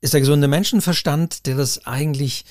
ist 0.00 0.12
der 0.12 0.20
gesunde 0.20 0.48
Menschenverstand, 0.48 1.46
der 1.46 1.56
das 1.56 1.86
eigentlich 1.86 2.44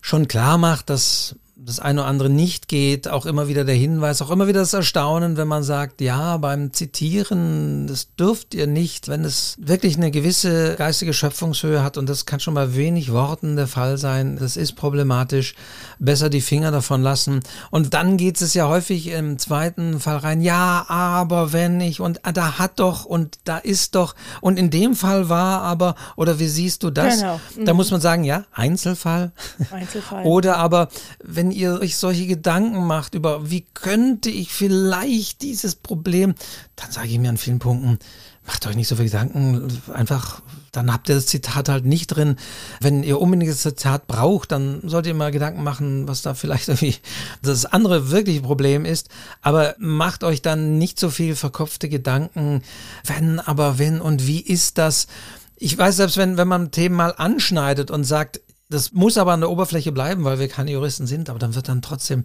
schon 0.00 0.28
klar 0.28 0.56
macht, 0.58 0.88
dass 0.88 1.34
das 1.58 1.80
eine 1.80 2.02
oder 2.02 2.08
andere 2.10 2.28
nicht 2.28 2.68
geht, 2.68 3.08
auch 3.08 3.24
immer 3.24 3.48
wieder 3.48 3.64
der 3.64 3.74
Hinweis, 3.74 4.20
auch 4.20 4.30
immer 4.30 4.46
wieder 4.46 4.60
das 4.60 4.74
Erstaunen, 4.74 5.38
wenn 5.38 5.48
man 5.48 5.62
sagt, 5.62 6.02
ja, 6.02 6.36
beim 6.36 6.74
Zitieren, 6.74 7.86
das 7.86 8.14
dürft 8.14 8.54
ihr 8.54 8.66
nicht, 8.66 9.08
wenn 9.08 9.24
es 9.24 9.56
wirklich 9.58 9.96
eine 9.96 10.10
gewisse 10.10 10.74
geistige 10.76 11.14
Schöpfungshöhe 11.14 11.82
hat 11.82 11.96
und 11.96 12.10
das 12.10 12.26
kann 12.26 12.40
schon 12.40 12.52
bei 12.52 12.74
wenig 12.76 13.10
Worten 13.10 13.56
der 13.56 13.68
Fall 13.68 13.96
sein, 13.96 14.36
das 14.38 14.58
ist 14.58 14.74
problematisch, 14.74 15.54
besser 15.98 16.28
die 16.28 16.42
Finger 16.42 16.70
davon 16.70 17.00
lassen. 17.02 17.40
Und 17.70 17.94
dann 17.94 18.18
geht 18.18 18.38
es 18.42 18.52
ja 18.52 18.68
häufig 18.68 19.08
im 19.08 19.38
zweiten 19.38 19.98
Fall 19.98 20.18
rein, 20.18 20.42
ja, 20.42 20.84
aber 20.88 21.54
wenn 21.54 21.80
ich 21.80 22.00
und 22.00 22.20
ah, 22.26 22.32
da 22.32 22.58
hat 22.58 22.80
doch 22.80 23.06
und 23.06 23.38
da 23.44 23.56
ist 23.56 23.94
doch 23.94 24.14
und 24.42 24.58
in 24.58 24.68
dem 24.68 24.94
Fall 24.94 25.30
war 25.30 25.62
aber 25.62 25.94
oder 26.16 26.38
wie 26.38 26.48
siehst 26.48 26.82
du 26.82 26.90
das? 26.90 27.20
Genau. 27.20 27.40
Mhm. 27.56 27.64
Da 27.64 27.72
muss 27.72 27.90
man 27.90 28.02
sagen, 28.02 28.24
ja, 28.24 28.44
Einzelfall. 28.52 29.32
Einzelfall. 29.70 30.22
oder 30.26 30.58
aber 30.58 30.88
wenn 31.24 31.45
ihr 31.50 31.80
euch 31.80 31.96
solche 31.96 32.26
Gedanken 32.26 32.86
macht 32.86 33.14
über, 33.14 33.50
wie 33.50 33.66
könnte 33.74 34.30
ich 34.30 34.52
vielleicht 34.52 35.42
dieses 35.42 35.74
Problem, 35.74 36.34
dann 36.76 36.90
sage 36.90 37.08
ich 37.08 37.18
mir 37.18 37.28
an 37.28 37.36
vielen 37.36 37.58
Punkten, 37.58 37.98
macht 38.46 38.66
euch 38.66 38.76
nicht 38.76 38.88
so 38.88 38.96
viele 38.96 39.08
Gedanken, 39.08 39.68
einfach, 39.92 40.40
dann 40.70 40.92
habt 40.92 41.08
ihr 41.08 41.16
das 41.16 41.26
Zitat 41.26 41.68
halt 41.68 41.84
nicht 41.84 42.08
drin. 42.08 42.36
Wenn 42.80 43.02
ihr 43.02 43.20
unbedingt 43.20 43.50
das 43.50 43.62
Zitat 43.62 44.06
braucht, 44.06 44.52
dann 44.52 44.82
solltet 44.88 45.10
ihr 45.10 45.14
mal 45.14 45.32
Gedanken 45.32 45.64
machen, 45.64 46.06
was 46.06 46.22
da 46.22 46.34
vielleicht 46.34 46.68
irgendwie 46.68 46.96
das 47.42 47.66
andere 47.66 48.10
wirkliche 48.10 48.42
Problem 48.42 48.84
ist. 48.84 49.08
Aber 49.42 49.74
macht 49.78 50.22
euch 50.22 50.42
dann 50.42 50.78
nicht 50.78 51.00
so 51.00 51.10
viel 51.10 51.34
verkopfte 51.34 51.88
Gedanken, 51.88 52.62
wenn, 53.04 53.40
aber 53.40 53.78
wenn 53.78 54.00
und 54.00 54.26
wie 54.26 54.40
ist 54.40 54.78
das? 54.78 55.08
Ich 55.56 55.76
weiß, 55.76 55.96
selbst 55.96 56.18
wenn, 56.18 56.36
wenn 56.36 56.48
man 56.48 56.70
Themen 56.70 56.94
mal 56.94 57.14
anschneidet 57.16 57.90
und 57.90 58.04
sagt, 58.04 58.40
das 58.68 58.92
muss 58.92 59.18
aber 59.18 59.32
an 59.32 59.40
der 59.40 59.50
Oberfläche 59.50 59.92
bleiben, 59.92 60.24
weil 60.24 60.38
wir 60.38 60.48
keine 60.48 60.72
Juristen 60.72 61.06
sind, 61.06 61.30
aber 61.30 61.38
dann 61.38 61.54
wird 61.54 61.68
dann 61.68 61.82
trotzdem. 61.82 62.24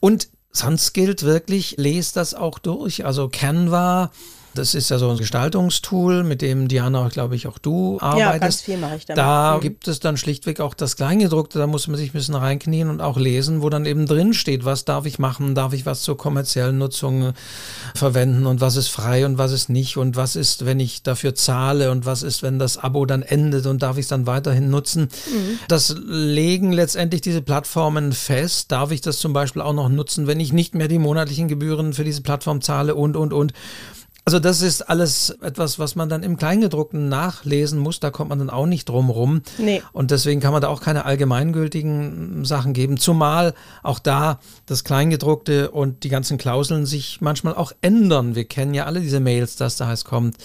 Und 0.00 0.28
sonst 0.52 0.92
gilt 0.92 1.22
wirklich, 1.22 1.74
lest 1.78 2.16
das 2.16 2.34
auch 2.34 2.58
durch. 2.58 3.04
Also 3.04 3.28
Canva 3.28 4.10
das 4.56 4.74
ist 4.74 4.90
ja 4.90 4.98
so 4.98 5.10
ein 5.10 5.16
Gestaltungstool, 5.16 6.24
mit 6.24 6.42
dem 6.42 6.68
Diana, 6.68 7.08
glaube 7.08 7.36
ich, 7.36 7.46
auch 7.46 7.58
du 7.58 7.98
arbeitest. 8.00 8.32
Ja, 8.32 8.38
ganz 8.38 8.60
viel 8.60 8.76
mache 8.78 8.96
ich 8.96 9.06
damit. 9.06 9.18
Da 9.18 9.56
mhm. 9.56 9.60
gibt 9.60 9.88
es 9.88 10.00
dann 10.00 10.16
schlichtweg 10.16 10.60
auch 10.60 10.74
das 10.74 10.96
Kleingedruckte, 10.96 11.58
da 11.58 11.66
muss 11.66 11.86
man 11.88 11.96
sich 11.96 12.10
ein 12.10 12.12
bisschen 12.12 12.34
reinknien 12.34 12.88
und 12.88 13.00
auch 13.00 13.16
lesen, 13.16 13.62
wo 13.62 13.70
dann 13.70 13.86
eben 13.86 14.06
drin 14.06 14.34
steht, 14.34 14.64
was 14.64 14.84
darf 14.84 15.06
ich 15.06 15.18
machen, 15.18 15.54
darf 15.54 15.72
ich 15.72 15.86
was 15.86 16.02
zur 16.02 16.16
kommerziellen 16.16 16.78
Nutzung 16.78 17.32
verwenden 17.94 18.46
und 18.46 18.60
was 18.60 18.76
ist 18.76 18.88
frei 18.88 19.26
und 19.26 19.38
was 19.38 19.52
ist 19.52 19.68
nicht 19.68 19.96
und 19.96 20.16
was 20.16 20.36
ist, 20.36 20.64
wenn 20.64 20.80
ich 20.80 21.02
dafür 21.02 21.34
zahle 21.34 21.90
und 21.90 22.06
was 22.06 22.22
ist, 22.22 22.42
wenn 22.42 22.58
das 22.58 22.78
Abo 22.78 23.06
dann 23.06 23.22
endet 23.22 23.66
und 23.66 23.82
darf 23.82 23.96
ich 23.96 24.02
es 24.02 24.08
dann 24.08 24.26
weiterhin 24.26 24.70
nutzen. 24.70 25.02
Mhm. 25.02 25.58
Das 25.68 25.94
legen 26.06 26.72
letztendlich 26.72 27.20
diese 27.20 27.42
Plattformen 27.42 28.12
fest. 28.12 28.72
Darf 28.72 28.90
ich 28.90 29.00
das 29.00 29.18
zum 29.18 29.32
Beispiel 29.32 29.62
auch 29.62 29.72
noch 29.72 29.88
nutzen, 29.88 30.26
wenn 30.26 30.40
ich 30.40 30.52
nicht 30.52 30.74
mehr 30.74 30.88
die 30.88 30.98
monatlichen 30.98 31.48
Gebühren 31.48 31.92
für 31.92 32.04
diese 32.04 32.22
Plattform 32.22 32.60
zahle 32.60 32.94
und, 32.94 33.16
und, 33.16 33.32
und. 33.32 33.52
Also 34.28 34.40
das 34.40 34.60
ist 34.60 34.82
alles 34.82 35.30
etwas, 35.40 35.78
was 35.78 35.94
man 35.94 36.08
dann 36.08 36.24
im 36.24 36.36
Kleingedruckten 36.36 37.08
nachlesen 37.08 37.78
muss. 37.78 38.00
Da 38.00 38.10
kommt 38.10 38.30
man 38.30 38.40
dann 38.40 38.50
auch 38.50 38.66
nicht 38.66 38.88
drum 38.88 39.08
rum. 39.08 39.42
Nee. 39.56 39.84
Und 39.92 40.10
deswegen 40.10 40.40
kann 40.40 40.50
man 40.50 40.60
da 40.60 40.66
auch 40.66 40.80
keine 40.80 41.04
allgemeingültigen 41.04 42.44
Sachen 42.44 42.72
geben. 42.72 42.96
Zumal 42.96 43.54
auch 43.84 44.00
da 44.00 44.40
das 44.66 44.82
Kleingedruckte 44.82 45.70
und 45.70 46.02
die 46.02 46.08
ganzen 46.08 46.38
Klauseln 46.38 46.86
sich 46.86 47.20
manchmal 47.20 47.54
auch 47.54 47.70
ändern. 47.82 48.34
Wir 48.34 48.46
kennen 48.46 48.74
ja 48.74 48.86
alle 48.86 49.00
diese 49.00 49.20
Mails, 49.20 49.54
dass 49.54 49.76
da 49.76 49.86
heißt 49.86 50.04
kommt, 50.04 50.36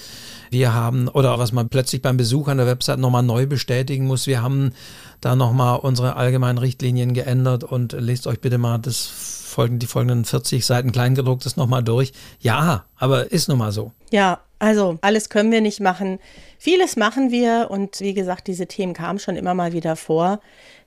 wir 0.52 0.74
haben, 0.74 1.08
oder 1.08 1.40
was 1.40 1.54
man 1.54 1.70
plötzlich 1.70 2.02
beim 2.02 2.18
Besuch 2.18 2.50
an 2.50 2.58
der 2.58 2.68
Website 2.68 3.00
nochmal 3.00 3.24
neu 3.24 3.48
bestätigen 3.48 4.06
muss, 4.06 4.28
wir 4.28 4.44
haben 4.44 4.74
da 5.22 5.36
nochmal 5.36 5.80
unsere 5.80 6.18
allgemeinen 6.18 6.58
Richtlinien 6.58 7.14
geändert 7.14 7.64
und 7.64 7.94
lest 7.94 8.28
euch 8.28 8.42
bitte 8.42 8.58
mal 8.58 8.78
das 8.78 9.06
folgen, 9.06 9.80
die 9.80 9.88
folgenden 9.88 10.26
40 10.26 10.66
Seiten 10.66 10.92
Kleingedrucktes 10.92 11.56
nochmal 11.56 11.84
durch. 11.84 12.12
Ja, 12.40 12.86
aber 12.98 13.32
ist 13.32 13.48
nun 13.48 13.60
mal 13.60 13.72
so. 13.72 13.92
Ja, 14.12 14.40
also 14.60 14.98
alles 15.02 15.30
können 15.30 15.52
wir 15.52 15.62
nicht 15.62 15.80
machen. 15.80 16.20
Vieles 16.58 16.96
machen 16.96 17.32
wir 17.32 17.68
und 17.72 18.02
wie 18.02 18.14
gesagt, 18.14 18.48
diese 18.48 18.68
Themen 18.68 18.94
kamen 18.94 19.20
schon 19.20 19.36
immer 19.36 19.54
mal 19.54 19.74
wieder 19.74 19.96
vor. 19.96 20.42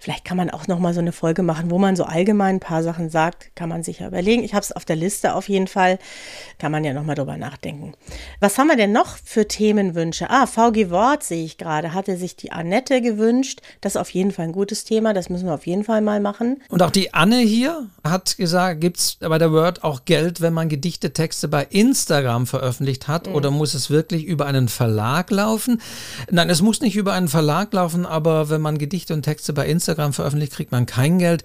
Vielleicht 0.04 0.26
kann 0.26 0.36
man 0.36 0.50
auch 0.50 0.68
noch 0.68 0.80
mal 0.80 0.92
so 0.92 1.00
eine 1.00 1.12
Folge 1.12 1.42
machen, 1.42 1.70
wo 1.70 1.78
man 1.78 1.96
so 1.96 2.04
allgemein 2.04 2.56
ein 2.56 2.60
paar 2.60 2.82
Sachen 2.82 3.08
sagt. 3.08 3.56
Kann 3.56 3.70
man 3.70 3.82
sich 3.82 4.00
ja 4.00 4.08
überlegen. 4.08 4.44
Ich 4.44 4.52
habe 4.52 4.62
es 4.62 4.70
auf 4.70 4.84
der 4.84 4.96
Liste 4.96 5.34
auf 5.34 5.48
jeden 5.48 5.66
Fall. 5.66 5.98
Kann 6.58 6.72
man 6.72 6.84
ja 6.84 6.92
noch 6.92 7.04
mal 7.04 7.14
drüber 7.14 7.38
nachdenken. 7.38 7.94
Was 8.38 8.58
haben 8.58 8.66
wir 8.66 8.76
denn 8.76 8.92
noch 8.92 9.16
für 9.24 9.48
Themenwünsche? 9.48 10.28
Ah, 10.28 10.46
VG 10.46 10.90
Wort 10.90 11.22
sehe 11.22 11.42
ich 11.42 11.56
gerade. 11.56 11.94
Hatte 11.94 12.18
sich 12.18 12.36
die 12.36 12.52
Annette 12.52 13.00
gewünscht. 13.00 13.62
Das 13.80 13.94
ist 13.94 13.96
auf 13.96 14.10
jeden 14.10 14.30
Fall 14.30 14.44
ein 14.44 14.52
gutes 14.52 14.84
Thema. 14.84 15.14
Das 15.14 15.30
müssen 15.30 15.46
wir 15.46 15.54
auf 15.54 15.66
jeden 15.66 15.84
Fall 15.84 16.02
mal 16.02 16.20
machen. 16.20 16.60
Und 16.68 16.82
auch 16.82 16.90
die 16.90 17.14
Anne 17.14 17.38
hier 17.38 17.88
hat 18.06 18.36
gesagt, 18.36 18.82
gibt 18.82 18.98
es 18.98 19.16
bei 19.20 19.38
der 19.38 19.52
Word 19.52 19.84
auch 19.84 20.04
Geld, 20.04 20.42
wenn 20.42 20.52
man 20.52 20.68
gedichte 20.68 21.14
Texte 21.14 21.48
bei 21.48 21.64
Instagram 21.70 22.46
veröffentlicht 22.46 23.08
hat? 23.08 23.26
Mhm. 23.28 23.36
Oder 23.36 23.50
muss 23.50 23.72
es 23.72 23.88
wirklich 23.88 24.24
über 24.24 24.44
einen 24.44 24.68
Verlag 24.68 25.30
laufen? 25.30 25.80
Nein, 26.30 26.50
es 26.50 26.60
muss 26.60 26.82
nicht 26.82 26.94
über 26.94 27.14
einen 27.14 27.28
Verlag 27.28 27.72
laufen, 27.72 28.04
aber 28.04 28.50
wenn 28.50 28.60
man 28.60 28.76
Gedichte 28.76 29.14
und 29.14 29.22
Texte 29.22 29.54
bei 29.54 29.66
Instagram 29.66 29.93
Instagram 29.94 30.12
veröffentlicht, 30.12 30.52
kriegt 30.52 30.72
man 30.72 30.86
kein 30.86 31.18
Geld. 31.18 31.44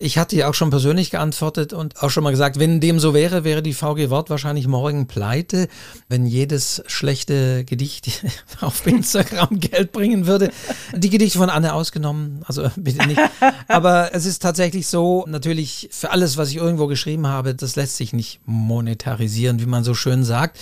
Ich 0.00 0.16
hatte 0.16 0.36
ja 0.36 0.48
auch 0.48 0.54
schon 0.54 0.70
persönlich 0.70 1.10
geantwortet 1.10 1.72
und 1.72 2.00
auch 2.02 2.10
schon 2.10 2.22
mal 2.22 2.30
gesagt, 2.30 2.60
wenn 2.60 2.78
dem 2.78 3.00
so 3.00 3.14
wäre, 3.14 3.42
wäre 3.42 3.62
die 3.62 3.72
VG 3.72 4.10
Wort 4.10 4.30
wahrscheinlich 4.30 4.68
morgen 4.68 5.08
pleite, 5.08 5.66
wenn 6.08 6.24
jedes 6.24 6.84
schlechte 6.86 7.64
Gedicht 7.64 8.24
auf 8.60 8.86
Instagram 8.86 9.58
Geld 9.58 9.90
bringen 9.90 10.26
würde. 10.26 10.50
Die 10.94 11.10
Gedichte 11.10 11.38
von 11.38 11.50
Anne 11.50 11.72
ausgenommen, 11.72 12.42
also 12.46 12.70
bitte 12.76 13.08
nicht. 13.08 13.20
Aber 13.66 14.10
es 14.12 14.24
ist 14.24 14.40
tatsächlich 14.40 14.86
so, 14.86 15.24
natürlich 15.26 15.88
für 15.90 16.10
alles, 16.10 16.36
was 16.36 16.50
ich 16.50 16.56
irgendwo 16.56 16.86
geschrieben 16.86 17.26
habe, 17.26 17.56
das 17.56 17.74
lässt 17.74 17.96
sich 17.96 18.12
nicht 18.12 18.38
monetarisieren, 18.44 19.60
wie 19.60 19.66
man 19.66 19.82
so 19.82 19.94
schön 19.94 20.22
sagt. 20.22 20.60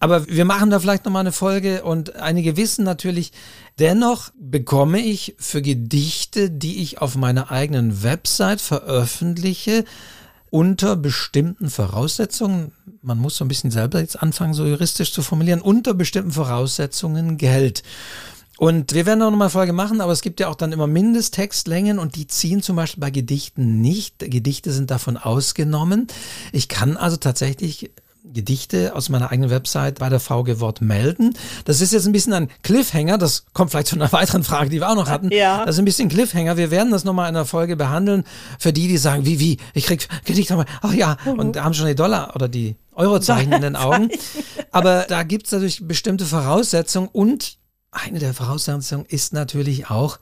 Aber 0.00 0.28
wir 0.28 0.44
machen 0.44 0.70
da 0.70 0.78
vielleicht 0.78 1.04
nochmal 1.04 1.20
eine 1.20 1.32
Folge 1.32 1.82
und 1.82 2.16
einige 2.16 2.56
wissen 2.56 2.84
natürlich, 2.84 3.32
dennoch 3.78 4.30
bekomme 4.38 5.00
ich 5.00 5.34
für 5.38 5.62
Gedichte, 5.62 6.50
die 6.50 6.82
ich 6.82 7.00
auf 7.00 7.16
meiner 7.16 7.50
eigenen 7.50 8.02
Website 8.02 8.60
veröffentliche, 8.60 9.84
unter 10.50 10.96
bestimmten 10.96 11.68
Voraussetzungen, 11.68 12.72
man 13.02 13.18
muss 13.18 13.36
so 13.36 13.44
ein 13.44 13.48
bisschen 13.48 13.70
selber 13.70 14.00
jetzt 14.00 14.20
anfangen, 14.22 14.54
so 14.54 14.64
juristisch 14.64 15.12
zu 15.12 15.22
formulieren, 15.22 15.60
unter 15.60 15.94
bestimmten 15.94 16.32
Voraussetzungen 16.32 17.36
Geld. 17.36 17.82
Und 18.56 18.92
wir 18.92 19.06
werden 19.06 19.22
auch 19.22 19.30
nochmal 19.30 19.50
Folge 19.50 19.72
machen, 19.72 20.00
aber 20.00 20.10
es 20.12 20.20
gibt 20.20 20.40
ja 20.40 20.48
auch 20.48 20.56
dann 20.56 20.72
immer 20.72 20.88
Mindesttextlängen 20.88 22.00
und 22.00 22.16
die 22.16 22.26
ziehen 22.26 22.60
zum 22.60 22.74
Beispiel 22.74 23.00
bei 23.00 23.10
Gedichten 23.10 23.80
nicht. 23.80 24.18
Gedichte 24.18 24.72
sind 24.72 24.90
davon 24.90 25.16
ausgenommen. 25.16 26.08
Ich 26.50 26.68
kann 26.68 26.96
also 26.96 27.18
tatsächlich 27.18 27.92
Gedichte 28.24 28.94
aus 28.94 29.08
meiner 29.08 29.30
eigenen 29.30 29.50
Website 29.50 29.98
bei 29.98 30.08
der 30.08 30.20
VG 30.20 30.60
Wort 30.60 30.80
melden. 30.80 31.34
Das 31.64 31.80
ist 31.80 31.92
jetzt 31.92 32.06
ein 32.06 32.12
bisschen 32.12 32.32
ein 32.32 32.48
Cliffhanger. 32.62 33.18
Das 33.18 33.44
kommt 33.52 33.70
vielleicht 33.70 33.88
zu 33.88 33.96
einer 33.96 34.12
weiteren 34.12 34.44
Frage, 34.44 34.70
die 34.70 34.80
wir 34.80 34.90
auch 34.90 34.94
noch 34.94 35.08
hatten. 35.08 35.30
Ja. 35.32 35.64
Das 35.64 35.76
ist 35.76 35.78
ein 35.78 35.84
bisschen 35.84 36.08
Cliffhanger. 36.08 36.56
Wir 36.56 36.70
werden 36.70 36.90
das 36.90 37.04
nochmal 37.04 37.28
in 37.28 37.36
einer 37.36 37.44
Folge 37.44 37.76
behandeln. 37.76 38.24
Für 38.58 38.72
die, 38.72 38.88
die 38.88 38.98
sagen, 38.98 39.24
wie, 39.24 39.40
wie, 39.40 39.58
ich 39.74 39.86
krieg 39.86 40.08
Gedichte, 40.24 40.64
ach 40.82 40.92
ja, 40.92 41.16
mhm. 41.24 41.38
und 41.38 41.62
haben 41.62 41.74
schon 41.74 41.86
die 41.86 41.94
Dollar 41.94 42.34
oder 42.34 42.48
die 42.48 42.76
Eurozeichen 42.94 43.52
in 43.52 43.62
den 43.62 43.76
Augen. 43.76 44.10
Aber 44.72 45.06
da 45.08 45.22
gibt 45.22 45.46
es 45.46 45.52
natürlich 45.52 45.86
bestimmte 45.86 46.24
Voraussetzungen 46.24 47.08
und 47.08 47.58
eine 47.90 48.18
der 48.18 48.34
Voraussetzungen 48.34 49.06
ist 49.06 49.32
natürlich 49.32 49.88
auch, 49.88 50.18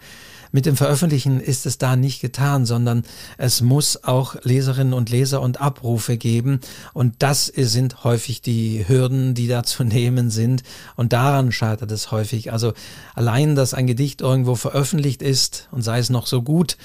mit 0.53 0.66
dem 0.66 0.76
Veröffentlichen 0.76 1.40
ist 1.40 1.66
es 1.66 1.78
da 1.78 1.97
nicht 1.97 2.20
getan, 2.20 2.66
sondern 2.66 3.05
es 3.38 3.61
muss 3.61 4.05
auch 4.05 4.36
Leserinnen 4.42 4.94
und 4.94 5.11
Leser 5.11 5.40
und 5.40 5.61
Abrufe 5.61 6.16
geben. 6.16 6.61
Und 6.92 7.14
das 7.20 7.47
sind 7.47 8.05
häufig 8.05 8.42
die 8.42 8.86
Hürden, 8.86 9.34
die 9.34 9.49
da 9.49 9.62
zu 9.62 9.84
nehmen 9.84 10.30
sind. 10.30 10.62
Und 10.97 11.12
daran 11.12 11.53
scheitert 11.53 11.90
es 11.90 12.11
häufig. 12.11 12.53
Also 12.53 12.72
allein, 13.14 13.55
dass 13.55 13.74
ein 13.74 13.86
Gedicht 13.86 14.20
irgendwo 14.20 14.55
veröffentlicht 14.55 15.22
ist 15.22 15.68
und 15.70 15.82
sei 15.82 15.99
es 15.99 16.11
noch 16.11 16.26
so 16.26 16.42
gut, 16.42 16.76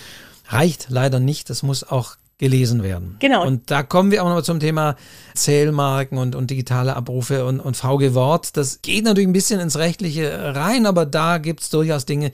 reicht 0.47 0.88
leider 0.89 1.20
nicht. 1.20 1.49
Es 1.49 1.64
muss 1.64 1.84
auch 1.84 2.16
gelesen 2.42 2.82
werden. 2.82 3.18
Genau. 3.20 3.46
Und 3.46 3.70
da 3.70 3.84
kommen 3.84 4.10
wir 4.10 4.24
auch 4.24 4.28
nochmal 4.28 4.44
zum 4.44 4.60
Thema 4.60 4.96
Zählmarken 5.36 6.18
und, 6.18 6.34
und 6.36 6.50
digitale 6.50 6.96
Abrufe 6.96 7.46
und, 7.46 7.60
und 7.60 7.78
VG 7.78 8.16
Wort. 8.16 8.58
Das 8.58 8.82
geht 8.82 9.06
natürlich 9.06 9.30
ein 9.30 9.34
bisschen 9.34 9.60
ins 9.60 9.78
Rechtliche 9.78 10.56
rein, 10.56 10.88
aber 10.88 11.06
da 11.06 11.38
gibt 11.38 11.62
es 11.62 11.70
durchaus 11.70 12.06
Dinge, 12.06 12.32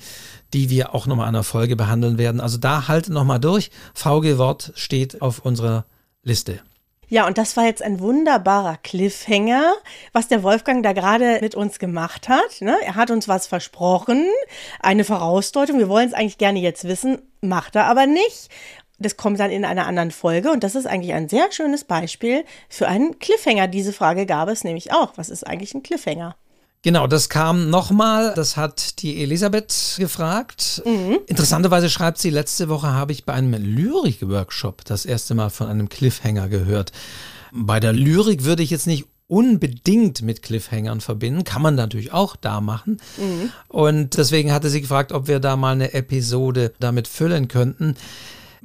die 0.53 0.70
wir 0.70 0.95
auch 0.95 1.08
nochmal 1.08 1.28
an 1.28 1.34
der 1.34 1.43
Folge 1.43 1.76
behandeln 1.76 2.18
werden. 2.18 2.39
Also 2.39 2.58
da 2.58 2.88
halten 2.88 3.12
nochmal 3.12 3.41
durch. 3.41 3.70
VG 3.93 4.38
Wort 4.38 4.72
steht 4.76 5.22
auf 5.22 5.39
unserer 5.39 5.84
Liste. 6.24 6.62
Ja, 7.10 7.28
und 7.28 7.38
das 7.38 7.58
war 7.58 7.66
jetzt 7.66 7.82
ein 7.82 7.99
wunderbarer 7.99 8.78
Cliffhanger, 8.82 9.74
was 10.14 10.30
der 10.30 10.41
Wolfgang 10.41 10.84
da 10.84 10.93
gerade 10.93 11.39
mit 11.41 11.53
uns 11.53 11.80
gemacht 11.80 12.30
hat. 12.30 12.62
Ne? 12.62 12.78
Er 12.86 12.95
hat 12.95 13.12
uns 13.12 13.28
was 13.28 13.45
versprochen, 13.45 14.26
eine 14.80 15.03
Vorausdeutung. 15.03 15.80
Wir 15.80 15.89
wollen 15.89 16.08
es 16.08 16.14
eigentlich 16.14 16.38
gerne 16.38 16.60
jetzt 16.60 16.86
wissen, 16.86 17.22
macht 17.41 17.76
er 17.76 17.88
aber 17.88 18.08
nicht. 18.08 18.49
Das 19.00 19.18
kommt 19.18 19.39
dann 19.39 19.52
in 19.52 19.64
einer 19.64 19.86
anderen 19.86 20.12
Folge 20.12 20.52
und 20.52 20.64
das 20.64 20.76
ist 20.76 20.88
eigentlich 20.88 21.14
ein 21.14 21.30
sehr 21.30 21.52
schönes 21.52 21.84
Beispiel 21.84 22.43
für 22.68 22.88
einen 22.88 23.20
Cliffhanger. 23.20 23.68
Diese 23.68 23.93
Frage 23.93 24.26
gab 24.26 24.50
es 24.50 24.64
nämlich 24.64 24.91
auch. 24.91 25.14
Was 25.18 25.30
ist 25.30 25.45
eigentlich 25.45 25.76
ein 25.76 25.84
Cliffhanger? 25.84 26.36
Genau, 26.84 27.06
das 27.08 27.30
kam 27.30 27.70
nochmal. 27.70 28.34
Das 28.36 28.56
hat 28.56 29.02
die 29.02 29.22
Elisabeth 29.22 29.95
gefragt. 29.98 30.82
Mhm. 30.86 31.20
Interessanterweise 31.28 31.89
schreibt 31.89 32.18
sie, 32.18 32.30
letzte 32.30 32.70
Woche 32.70 32.88
habe 32.88 33.12
ich 33.12 33.26
bei 33.26 33.34
einem 33.34 33.54
Lyrik-Workshop 33.54 34.86
das 34.86 35.06
erste 35.06 35.36
Mal 35.36 35.50
von 35.50 35.68
einem 35.68 35.89
Cliffhanger 35.89 36.48
gehört. 36.48 36.91
Bei 37.52 37.80
der 37.80 37.93
Lyrik 37.93 38.43
würde 38.43 38.64
ich 38.64 38.70
jetzt 38.70 38.88
nicht 38.88 39.06
unbedingt 39.28 40.22
mit 40.22 40.41
Cliffhangern 40.41 41.02
verbinden. 41.02 41.43
Kann 41.43 41.62
man 41.62 41.76
natürlich 41.76 42.14
auch 42.14 42.36
da 42.36 42.62
machen. 42.62 43.02
Mhm. 43.18 43.52
Und 43.68 44.18
deswegen 44.18 44.54
hatte 44.54 44.70
sie 44.70 44.82
gefragt, 44.82 45.12
ob 45.12 45.28
wir 45.28 45.39
da 45.39 45.58
mal 45.58 45.74
eine 45.74 45.93
Episode 45.93 46.74
damit 46.80 47.08
füllen 47.08 47.48
könnten. 47.48 47.95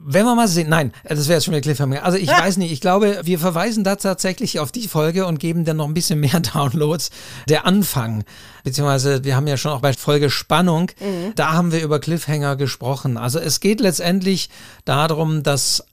Wenn 0.04 0.24
wir 0.24 0.34
mal 0.34 0.48
sehen, 0.48 0.68
nein, 0.68 0.92
das 1.04 1.28
wäre 1.28 1.36
jetzt 1.36 1.44
schon 1.44 1.52
wieder 1.52 1.62
Cliffhanger. 1.62 2.04
Also 2.04 2.18
ich 2.18 2.28
ja. 2.28 2.38
weiß 2.38 2.56
nicht, 2.56 2.72
ich 2.72 2.80
glaube, 2.80 3.20
wir 3.22 3.38
verweisen 3.38 3.84
da 3.84 3.96
tatsächlich 3.96 4.58
auf 4.58 4.72
die 4.72 4.88
Folge 4.88 5.26
und 5.26 5.38
geben 5.38 5.64
dann 5.64 5.76
noch 5.76 5.86
ein 5.86 5.94
bisschen 5.94 6.20
mehr 6.20 6.40
Downloads. 6.54 7.10
Der 7.48 7.66
Anfang, 7.66 8.24
beziehungsweise 8.64 9.24
wir 9.24 9.36
haben 9.36 9.46
ja 9.46 9.56
schon 9.56 9.72
auch 9.72 9.80
bei 9.80 9.92
Folge 9.92 10.30
Spannung, 10.30 10.90
mhm. 11.00 11.32
da 11.36 11.52
haben 11.52 11.72
wir 11.72 11.82
über 11.82 12.00
Cliffhanger 12.00 12.56
gesprochen. 12.56 13.16
Also 13.16 13.38
es 13.38 13.60
geht 13.60 13.80
letztendlich 13.80 14.50
darum, 14.84 15.42
dass 15.42 15.84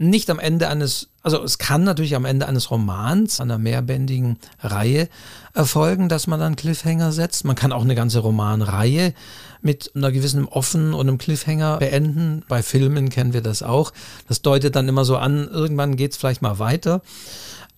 nicht 0.00 0.30
am 0.30 0.38
Ende 0.38 0.68
eines, 0.68 1.08
also 1.22 1.42
es 1.42 1.58
kann 1.58 1.84
natürlich 1.84 2.16
am 2.16 2.24
Ende 2.24 2.48
eines 2.48 2.70
Romans, 2.70 3.38
einer 3.38 3.58
mehrbändigen 3.58 4.38
Reihe 4.60 5.10
erfolgen, 5.52 6.08
dass 6.08 6.26
man 6.26 6.40
dann 6.40 6.56
Cliffhanger 6.56 7.12
setzt. 7.12 7.44
Man 7.44 7.54
kann 7.54 7.70
auch 7.70 7.82
eine 7.82 7.94
ganze 7.94 8.20
Romanreihe 8.20 9.12
mit 9.60 9.92
einer 9.94 10.10
gewissen 10.10 10.46
Offen 10.46 10.94
und 10.94 11.06
einem 11.06 11.18
Cliffhanger 11.18 11.76
beenden. 11.76 12.44
Bei 12.48 12.62
Filmen 12.62 13.10
kennen 13.10 13.34
wir 13.34 13.42
das 13.42 13.62
auch. 13.62 13.92
Das 14.26 14.40
deutet 14.40 14.74
dann 14.74 14.88
immer 14.88 15.04
so 15.04 15.18
an, 15.18 15.46
irgendwann 15.48 15.96
geht 15.96 16.12
es 16.12 16.16
vielleicht 16.16 16.40
mal 16.40 16.58
weiter. 16.58 17.02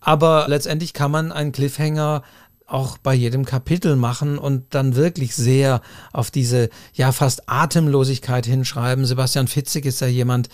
Aber 0.00 0.46
letztendlich 0.46 0.92
kann 0.92 1.10
man 1.10 1.32
einen 1.32 1.50
Cliffhanger 1.50 2.22
auch 2.72 2.98
bei 2.98 3.14
jedem 3.14 3.44
Kapitel 3.44 3.96
machen 3.96 4.38
und 4.38 4.74
dann 4.74 4.96
wirklich 4.96 5.34
sehr 5.34 5.82
auf 6.12 6.30
diese 6.30 6.70
ja 6.94 7.12
fast 7.12 7.48
Atemlosigkeit 7.48 8.46
hinschreiben. 8.46 9.04
Sebastian 9.04 9.46
Fitzig 9.48 9.84
ist 9.84 10.00
ja 10.00 10.06
jemand, 10.06 10.48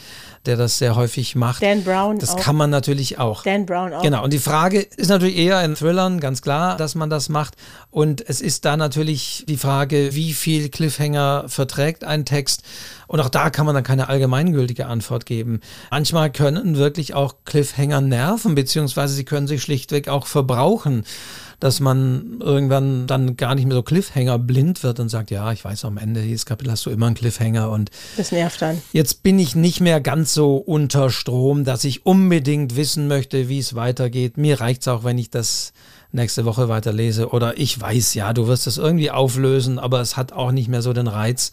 der 0.47 0.57
das 0.57 0.79
sehr 0.79 0.97
häufig 0.97 1.37
macht. 1.37 1.63
Dan 1.63 1.85
Brown 1.85 2.19
Das 2.19 2.31
auch. 2.31 2.41
kann 2.41 2.57
man 2.57 2.71
natürlich 2.71 3.19
auch. 3.19 3.43
Dan 3.43 3.67
Brown 3.67 3.93
auch. 3.93 4.03
Genau. 4.03 4.25
Und 4.25 4.33
die 4.33 4.39
Frage 4.39 4.81
ist 4.81 5.09
natürlich 5.09 5.37
eher 5.37 5.63
in 5.65 5.75
Thrillern, 5.75 6.21
ganz 6.21 6.43
klar, 6.43 6.77
dass 6.77 6.95
man 6.95 7.11
das 7.11 7.29
macht. 7.29 7.55
Und 7.91 8.27
es 8.29 8.41
ist 8.41 8.65
da 8.65 8.77
natürlich 8.77 9.45
die 9.49 9.57
Frage, 9.57 10.15
wie 10.15 10.33
viel 10.33 10.69
Cliffhanger 10.69 11.45
verträgt 11.49 12.05
ein 12.05 12.25
Text. 12.25 12.63
Und 13.07 13.21
auch 13.21 13.29
da 13.29 13.51
kann 13.51 13.65
man 13.65 13.75
dann 13.75 13.85
keine 13.85 14.09
allgemeingültige 14.09 14.87
Antwort 14.87 15.25
geben. 15.25 15.61
Manchmal 15.91 16.31
können 16.31 16.77
wirklich 16.77 17.15
auch 17.15 17.37
Cliffhanger 17.45 18.01
nerven, 18.01 18.55
beziehungsweise 18.55 19.15
sie 19.15 19.25
können 19.25 19.47
sich 19.47 19.63
schlichtweg 19.63 20.09
auch 20.09 20.27
verbrauchen 20.27 21.05
dass 21.61 21.81
man 21.81 22.41
irgendwann 22.41 23.07
dann 23.07 23.37
gar 23.37 23.55
nicht 23.55 23.67
mehr 23.67 23.77
so 23.77 23.83
Cliffhanger 23.83 24.39
blind 24.39 24.83
wird 24.83 25.01
und 25.01 25.09
sagt, 25.09 25.31
ja, 25.31 25.51
ich 25.53 25.65
weiß, 25.65 25.85
am 25.85 25.99
Ende 25.99 26.23
dieses 26.23 26.47
Kapitel 26.47 26.71
hast 26.71 26.87
du 26.87 26.91
immer 26.91 27.07
einen 27.07 27.17
Cliffhanger 27.17 27.71
und 27.71 27.91
das 28.17 28.31
nervt 28.31 28.63
dann. 28.63 28.81
Jetzt 28.93 29.23
bin 29.23 29.39
ich 29.39 29.57
nicht 29.57 29.81
mehr 29.81 30.01
ganz 30.01 30.35
so 30.35 30.57
unter 30.57 31.11
Strom, 31.11 31.65
dass 31.65 31.85
ich 31.85 32.07
unbedingt 32.07 32.77
wissen 32.77 33.09
möchte, 33.09 33.49
wie 33.49 33.59
es 33.59 33.75
weitergeht. 33.75 34.37
Mir 34.37 34.61
reicht 34.61 34.83
es 34.83 34.89
auch, 34.89 35.03
wenn 35.03 35.19
ich 35.19 35.31
das 35.31 35.73
nächste 36.13 36.45
Woche 36.45 36.69
weiterlese 36.69 37.31
oder 37.31 37.59
ich 37.59 37.81
weiß, 37.81 38.15
ja, 38.15 38.33
du 38.33 38.47
wirst 38.47 38.67
es 38.67 38.79
irgendwie 38.79 39.11
auflösen, 39.11 39.79
aber 39.79 40.01
es 40.01 40.17
hat 40.17 40.33
auch 40.33 40.53
nicht 40.53 40.69
mehr 40.69 40.83
so 40.83 40.93
den 40.93 41.09
Reiz. 41.09 41.53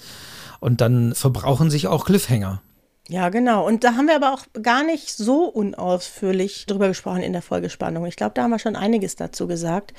Und 0.59 0.81
dann 0.81 1.13
verbrauchen 1.13 1.69
sich 1.69 1.87
auch 1.87 2.05
Cliffhanger. 2.05 2.61
Ja, 3.07 3.29
genau. 3.29 3.65
Und 3.67 3.83
da 3.83 3.95
haben 3.95 4.07
wir 4.07 4.15
aber 4.15 4.33
auch 4.33 4.45
gar 4.61 4.83
nicht 4.83 5.09
so 5.09 5.45
unausführlich 5.45 6.65
drüber 6.65 6.87
gesprochen 6.87 7.21
in 7.21 7.33
der 7.33 7.43
Folgespannung. 7.43 8.05
Ich 8.07 8.15
glaube, 8.15 8.33
da 8.33 8.43
haben 8.43 8.51
wir 8.51 8.59
schon 8.59 8.75
einiges 8.75 9.15
dazu 9.15 9.47
gesagt, 9.47 9.93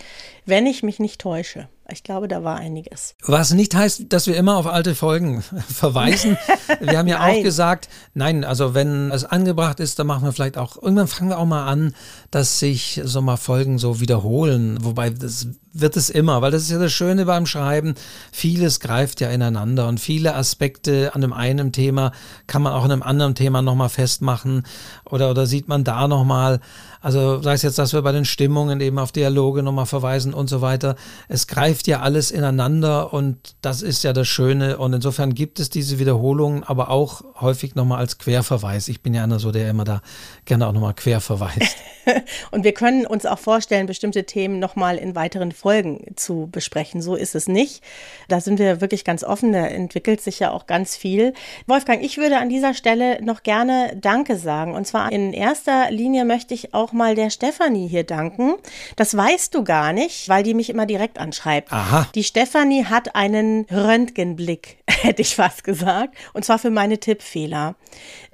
wenn 0.45 0.67
ich 0.67 0.83
mich 0.83 0.99
nicht 0.99 1.21
täusche. 1.21 1.69
Ich 1.89 2.03
glaube, 2.03 2.26
da 2.26 2.43
war 2.43 2.57
einiges. 2.57 3.14
Was 3.24 3.53
nicht 3.53 3.74
heißt, 3.74 4.07
dass 4.09 4.26
wir 4.26 4.37
immer 4.37 4.57
auf 4.57 4.66
alte 4.66 4.97
Folgen 4.97 5.43
verweisen. 5.68 6.37
Wir 6.80 6.99
haben 6.99 7.07
ja 7.07 7.24
auch 7.24 7.43
gesagt, 7.43 7.89
nein, 8.14 8.45
also 8.45 8.74
wenn 8.74 9.12
es 9.12 9.24
angebracht 9.24 9.78
ist, 9.78 9.99
dann 9.99 10.07
machen 10.09 10.24
wir 10.24 10.32
vielleicht 10.32 10.59
auch, 10.59 10.80
irgendwann 10.80 11.07
fangen 11.07 11.30
wir 11.30 11.39
auch 11.39 11.47
mal 11.47 11.66
an, 11.66 11.95
dass 12.30 12.59
sich 12.59 13.01
so 13.05 13.22
mal 13.22 13.37
Folgen 13.37 13.78
so 13.78 14.01
wiederholen. 14.01 14.78
Wobei 14.82 15.11
das 15.11 15.49
wird 15.72 15.97
es 15.97 16.11
immer, 16.11 16.43
weil 16.43 16.51
das 16.51 16.62
ist 16.62 16.70
ja 16.70 16.78
das 16.78 16.93
Schöne 16.93 17.26
beim 17.26 17.47
Schreiben. 17.47 17.95
Vieles 18.32 18.80
greift 18.80 19.20
ja 19.20 19.30
ineinander 19.30 19.89
und 19.89 20.01
viele 20.01 20.34
Aspekte 20.34 21.14
an 21.14 21.20
dem 21.20 21.32
einen 21.32 21.72
Thema 21.72 22.12
kann 22.47 22.62
man 22.62 22.72
auch 22.72 22.84
in 22.84 22.93
einem 22.93 23.03
anderen 23.03 23.34
Thema 23.34 23.62
nochmal 23.62 23.89
festmachen 23.89 24.66
oder, 25.05 25.30
oder 25.30 25.47
sieht 25.47 25.68
man 25.68 25.84
da 25.84 26.09
nochmal. 26.09 26.61
Also 27.07 27.41
sei 27.41 27.53
es 27.53 27.63
jetzt, 27.63 27.79
dass 27.79 27.93
wir 27.93 28.03
bei 28.03 28.11
den 28.11 28.25
Stimmungen 28.25 28.81
eben 28.81 28.99
auf 28.99 29.13
Dialoge 29.13 29.63
nochmal 29.63 29.87
verweisen 29.87 30.35
und 30.35 30.49
so 30.49 30.61
weiter. 30.61 30.97
Es 31.29 31.47
greift 31.47 31.87
ja 31.87 32.01
alles 32.01 32.33
ineinander 32.33 33.13
und 33.13 33.55
das 33.63 33.81
ist 33.81 34.03
ja 34.03 34.13
das 34.13 34.27
Schöne. 34.27 34.79
Und 34.79 34.93
insofern 34.93 35.33
gibt 35.33 35.61
es 35.61 35.71
diese 35.71 36.01
Wiederholungen, 36.01 36.65
aber 36.65 36.91
auch 36.91 37.23
häufig 37.41 37.77
nochmal 37.77 38.01
als 38.01 38.19
Querverweis. 38.19 38.89
Ich 38.89 39.03
bin 39.03 39.15
ja 39.15 39.23
einer 39.23 39.39
so, 39.39 39.53
der 39.53 39.71
immer 39.71 39.85
da 39.85 40.03
gerne 40.47 40.67
auch 40.67 40.73
nochmal 40.73 40.95
quer 40.95 41.21
verweist. 41.21 41.77
und 42.51 42.65
wir 42.65 42.73
können 42.73 43.07
uns 43.07 43.25
auch 43.25 43.39
vorstellen, 43.39 43.87
bestimmte 43.87 44.25
Themen 44.25 44.59
nochmal 44.59 44.97
in 44.97 45.15
weiteren 45.15 45.53
Folgen 45.53 46.07
zu 46.17 46.49
besprechen. 46.51 47.03
So 47.03 47.15
ist 47.15 47.37
es 47.37 47.47
nicht. 47.47 47.85
Da 48.27 48.41
sind 48.41 48.59
wir 48.59 48.81
wirklich 48.81 49.05
ganz 49.05 49.23
offen. 49.23 49.53
Da 49.53 49.65
entwickelt 49.65 50.21
sich 50.23 50.41
ja 50.41 50.51
auch 50.51 50.67
ganz 50.67 50.97
viel. 50.97 51.35
Wolfgang, 51.69 52.03
ich 52.03 52.19
würde 52.19 52.39
an 52.39 52.49
dieser 52.49 52.75
Stelle 52.75 53.23
noch 53.23 53.45
gerne 53.45 53.97
Danke 54.01 54.37
sagen. 54.37 54.75
Und 54.75 54.89
zwar 54.89 55.13
in 55.13 55.33
erster 55.33 55.93
Linie 55.93 56.25
möchte 56.25 56.53
ich 56.53 56.75
auch 56.75 56.96
mal 56.97 57.15
der 57.15 57.31
Stefanie 57.31 57.87
hier 57.87 58.03
danken. 58.03 58.55
Das 58.97 59.17
weißt 59.17 59.55
du 59.55 59.63
gar 59.63 59.93
nicht, 59.93 60.29
weil 60.29 60.43
die 60.43 60.55
mich 60.55 60.71
immer 60.71 60.87
direkt 60.87 61.19
anschreibt. 61.19 61.73
Aha. 61.73 62.09
Die 62.15 62.25
Stefanie 62.25 62.85
hat 62.87 63.15
einen 63.15 63.67
Röntgenblick, 63.71 64.79
hätte 64.89 65.23
ich 65.23 65.37
fast 65.37 65.63
gesagt. 65.63 66.17
Und 66.33 66.45
zwar 66.45 66.59
für 66.59 66.71
meine 66.71 66.99
Tippfehler, 66.99 67.77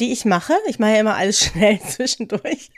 die 0.01 0.13
ich 0.13 0.25
mache. 0.25 0.55
Ich 0.67 0.79
mache 0.79 0.93
ja 0.93 1.01
immer 1.01 1.17
alles 1.17 1.41
schnell 1.45 1.81
zwischendurch. 1.81 2.71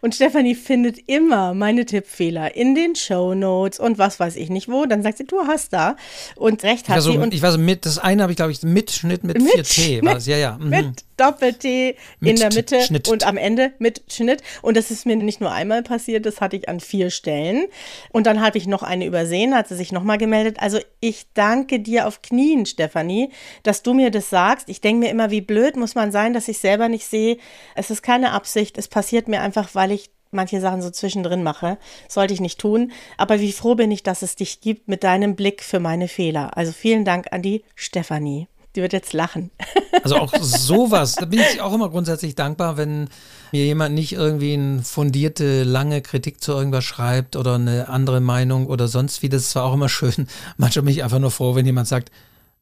Und 0.00 0.14
Stefanie 0.14 0.54
findet 0.54 0.98
immer 1.08 1.54
meine 1.54 1.86
Tippfehler 1.86 2.56
in 2.56 2.74
den 2.74 2.96
Show 2.96 3.34
Notes 3.34 3.78
und 3.78 3.98
was 3.98 4.18
weiß 4.18 4.36
ich 4.36 4.50
nicht 4.50 4.68
wo. 4.68 4.86
Dann 4.86 5.02
sagt 5.02 5.18
sie, 5.18 5.24
du 5.24 5.46
hast 5.46 5.72
da. 5.72 5.96
Und 6.34 6.62
recht 6.64 6.88
hat 6.88 6.98
ich 6.98 7.04
sie. 7.04 7.12
So, 7.12 7.20
und 7.20 7.34
ich 7.34 7.42
weiß, 7.42 7.58
mit, 7.58 7.86
das 7.86 7.98
eine 7.98 8.22
habe 8.22 8.32
ich, 8.32 8.36
glaube 8.36 8.52
ich, 8.52 8.62
Mitschnitt 8.62 9.22
mit, 9.24 9.40
mit 9.40 9.66
4T. 9.66 10.04
War 10.04 10.16
es. 10.16 10.26
Ja, 10.26 10.36
ja. 10.36 10.58
Mhm. 10.58 10.70
Mit 10.70 11.04
Doppel-T 11.16 11.96
in 12.20 12.36
der 12.36 12.52
Mitte 12.52 12.80
Schnitt. 12.82 13.08
und 13.08 13.26
am 13.26 13.36
Ende 13.36 13.72
mit 13.78 14.02
Schnitt. 14.08 14.42
Und 14.62 14.76
das 14.76 14.90
ist 14.90 15.06
mir 15.06 15.15
nicht 15.24 15.40
nur 15.40 15.52
einmal 15.52 15.82
passiert, 15.82 16.26
das 16.26 16.40
hatte 16.40 16.56
ich 16.56 16.68
an 16.68 16.80
vier 16.80 17.10
Stellen. 17.10 17.66
Und 18.12 18.26
dann 18.26 18.40
habe 18.40 18.58
ich 18.58 18.66
noch 18.66 18.82
eine 18.82 19.06
übersehen, 19.06 19.54
hat 19.54 19.68
sie 19.68 19.76
sich 19.76 19.92
nochmal 19.92 20.18
gemeldet. 20.18 20.58
Also 20.60 20.78
ich 21.00 21.26
danke 21.34 21.80
dir 21.80 22.06
auf 22.06 22.22
Knien, 22.22 22.66
Stefanie, 22.66 23.30
dass 23.62 23.82
du 23.82 23.94
mir 23.94 24.10
das 24.10 24.30
sagst. 24.30 24.68
Ich 24.68 24.80
denke 24.80 25.06
mir 25.06 25.10
immer, 25.10 25.30
wie 25.30 25.40
blöd 25.40 25.76
muss 25.76 25.94
man 25.94 26.12
sein, 26.12 26.32
dass 26.32 26.48
ich 26.48 26.58
selber 26.58 26.88
nicht 26.88 27.06
sehe. 27.06 27.38
Es 27.74 27.90
ist 27.90 28.02
keine 28.02 28.32
Absicht. 28.32 28.78
Es 28.78 28.88
passiert 28.88 29.28
mir 29.28 29.40
einfach, 29.40 29.74
weil 29.74 29.92
ich 29.92 30.10
manche 30.30 30.60
Sachen 30.60 30.82
so 30.82 30.90
zwischendrin 30.90 31.42
mache. 31.42 31.78
Sollte 32.08 32.34
ich 32.34 32.40
nicht 32.40 32.60
tun. 32.60 32.92
Aber 33.16 33.40
wie 33.40 33.52
froh 33.52 33.74
bin 33.74 33.90
ich, 33.90 34.02
dass 34.02 34.22
es 34.22 34.36
dich 34.36 34.60
gibt 34.60 34.88
mit 34.88 35.04
deinem 35.04 35.36
Blick 35.36 35.62
für 35.62 35.80
meine 35.80 36.08
Fehler. 36.08 36.56
Also 36.56 36.72
vielen 36.72 37.04
Dank 37.04 37.32
an 37.32 37.42
die 37.42 37.64
Stefanie. 37.74 38.48
Die 38.76 38.82
wird 38.82 38.92
jetzt 38.92 39.12
lachen. 39.12 39.50
Also 40.02 40.18
auch 40.18 40.32
sowas, 40.40 41.16
da 41.16 41.24
bin 41.24 41.40
ich 41.40 41.60
auch 41.60 41.72
immer 41.72 41.88
grundsätzlich 41.88 42.36
dankbar, 42.36 42.76
wenn 42.76 43.08
mir 43.50 43.64
jemand 43.64 43.92
nicht 43.92 44.12
irgendwie 44.12 44.52
eine 44.52 44.82
fundierte, 44.84 45.64
lange 45.64 46.00
Kritik 46.00 46.40
zu 46.40 46.52
irgendwas 46.52 46.84
schreibt 46.84 47.34
oder 47.34 47.56
eine 47.56 47.88
andere 47.88 48.20
Meinung 48.20 48.66
oder 48.68 48.86
sonst 48.86 49.22
wie. 49.22 49.28
Das 49.28 49.52
war 49.56 49.64
auch 49.64 49.74
immer 49.74 49.88
schön. 49.88 50.28
Manchmal 50.58 50.84
bin 50.84 50.94
ich 50.94 51.02
einfach 51.02 51.18
nur 51.18 51.32
froh, 51.32 51.56
wenn 51.56 51.66
jemand 51.66 51.88
sagt, 51.88 52.12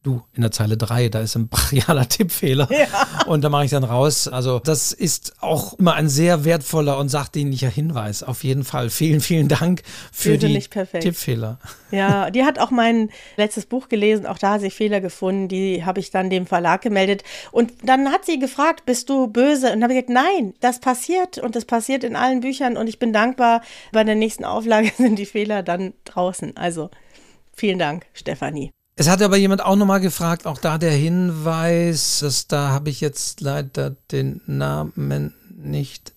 du, 0.04 0.22
in 0.34 0.42
der 0.42 0.52
Zeile 0.52 0.76
3, 0.76 1.08
da 1.08 1.20
ist 1.20 1.34
ein 1.34 1.48
brachialer 1.48 2.08
Tippfehler. 2.08 2.68
Ja. 2.70 2.86
Und 3.26 3.42
da 3.42 3.48
mache 3.48 3.64
ich 3.64 3.70
dann 3.70 3.84
raus. 3.84 4.28
Also 4.28 4.60
das 4.60 4.92
ist 4.92 5.34
auch 5.40 5.74
immer 5.74 5.94
ein 5.94 6.08
sehr 6.08 6.44
wertvoller 6.44 6.98
und 6.98 7.08
sachdienlicher 7.08 7.68
Hinweis. 7.68 8.22
Auf 8.22 8.44
jeden 8.44 8.64
Fall. 8.64 8.90
Vielen, 8.90 9.20
vielen 9.20 9.48
Dank 9.48 9.82
für 10.12 10.38
die 10.38 10.58
Tippfehler. 10.60 11.58
Ja, 11.90 12.30
die 12.30 12.44
hat 12.44 12.58
auch 12.58 12.70
mein 12.70 13.10
letztes 13.36 13.66
Buch 13.66 13.88
gelesen. 13.88 14.26
Auch 14.26 14.38
da 14.38 14.52
hat 14.52 14.60
sie 14.60 14.70
Fehler 14.70 15.00
gefunden. 15.00 15.48
Die 15.48 15.84
habe 15.84 16.00
ich 16.00 16.10
dann 16.10 16.30
dem 16.30 16.46
Verlag 16.46 16.82
gemeldet. 16.82 17.24
Und 17.50 17.72
dann 17.82 18.12
hat 18.12 18.26
sie 18.26 18.38
gefragt, 18.38 18.84
bist 18.86 19.08
du 19.08 19.26
böse? 19.26 19.72
Und 19.72 19.82
habe 19.82 19.94
ich 19.94 20.06
gesagt, 20.06 20.26
nein, 20.26 20.54
das 20.60 20.80
passiert. 20.80 21.38
Und 21.38 21.56
das 21.56 21.64
passiert 21.64 22.04
in 22.04 22.14
allen 22.14 22.40
Büchern. 22.40 22.76
Und 22.76 22.88
ich 22.88 22.98
bin 22.98 23.12
dankbar. 23.12 23.62
Bei 23.92 24.04
der 24.04 24.14
nächsten 24.14 24.44
Auflage 24.44 24.92
sind 24.96 25.18
die 25.18 25.26
Fehler 25.26 25.62
dann 25.62 25.94
draußen. 26.04 26.56
Also 26.56 26.90
vielen 27.54 27.78
Dank, 27.78 28.06
Stefanie. 28.12 28.70
Es 28.96 29.08
hat 29.08 29.22
aber 29.22 29.36
jemand 29.36 29.64
auch 29.64 29.74
nochmal 29.74 30.00
gefragt, 30.00 30.46
auch 30.46 30.58
da 30.58 30.78
der 30.78 30.92
Hinweis, 30.92 32.20
dass 32.20 32.46
da 32.46 32.68
habe 32.68 32.90
ich 32.90 33.00
jetzt 33.00 33.40
leider 33.40 33.90
den 34.12 34.40
Namen 34.46 35.34
nicht. 35.50 36.12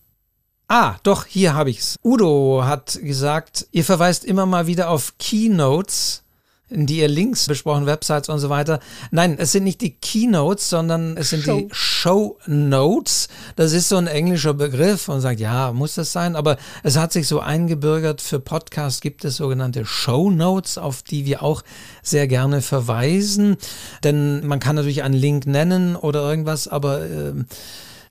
Ah, 0.68 0.98
doch, 1.04 1.26
hier 1.26 1.54
habe 1.56 1.72
ich's. 1.72 1.96
Udo 2.04 2.64
hat 2.66 3.00
gesagt, 3.02 3.68
ihr 3.72 3.84
verweist 3.84 4.26
immer 4.26 4.46
mal 4.46 4.68
wieder 4.68 4.90
auf 4.90 5.18
Keynotes. 5.18 6.24
Die 6.70 6.98
ihr 6.98 7.08
Links 7.08 7.48
besprochen, 7.48 7.86
Websites 7.86 8.30
und 8.30 8.40
so 8.40 8.50
weiter. 8.50 8.80
Nein, 9.12 9.38
es 9.40 9.54
sind 9.54 9.64
nicht 9.64 9.82
die 9.82 9.96
Keynotes, 9.96 10.70
sondern 10.70 11.16
es 11.16 11.30
sind 11.30 11.44
Show. 11.44 11.58
die 11.58 11.68
Show 11.72 12.38
Notes. 12.46 13.30
Das 13.56 13.72
ist 13.72 13.88
so 13.88 13.96
ein 13.96 14.08
englischer 14.08 14.54
Begriff 14.54 15.08
und 15.08 15.22
sagt, 15.22 15.40
ja, 15.40 15.72
muss 15.72 15.96
das 15.96 16.12
sein? 16.12 16.36
Aber 16.36 16.58
es 16.84 16.98
hat 16.98 17.14
sich 17.14 17.28
so 17.28 17.40
eingebürgert, 17.40 18.22
für 18.22 18.40
Podcasts 18.40 19.00
gibt 19.00 19.24
es 19.24 19.38
sogenannte 19.38 19.86
Show 19.86 20.30
Notes, 20.30 20.78
auf 20.78 21.04
die 21.04 21.26
wir 21.26 21.42
auch 21.42 21.64
sehr 22.04 22.28
gerne 22.28 22.62
verweisen. 22.62 23.58
Denn 24.04 24.46
man 24.46 24.60
kann 24.60 24.76
natürlich 24.76 25.04
einen 25.04 25.16
Link 25.16 25.48
nennen 25.48 25.96
oder 25.96 26.30
irgendwas, 26.30 26.68
aber 26.68 27.02
äh, 27.04 27.34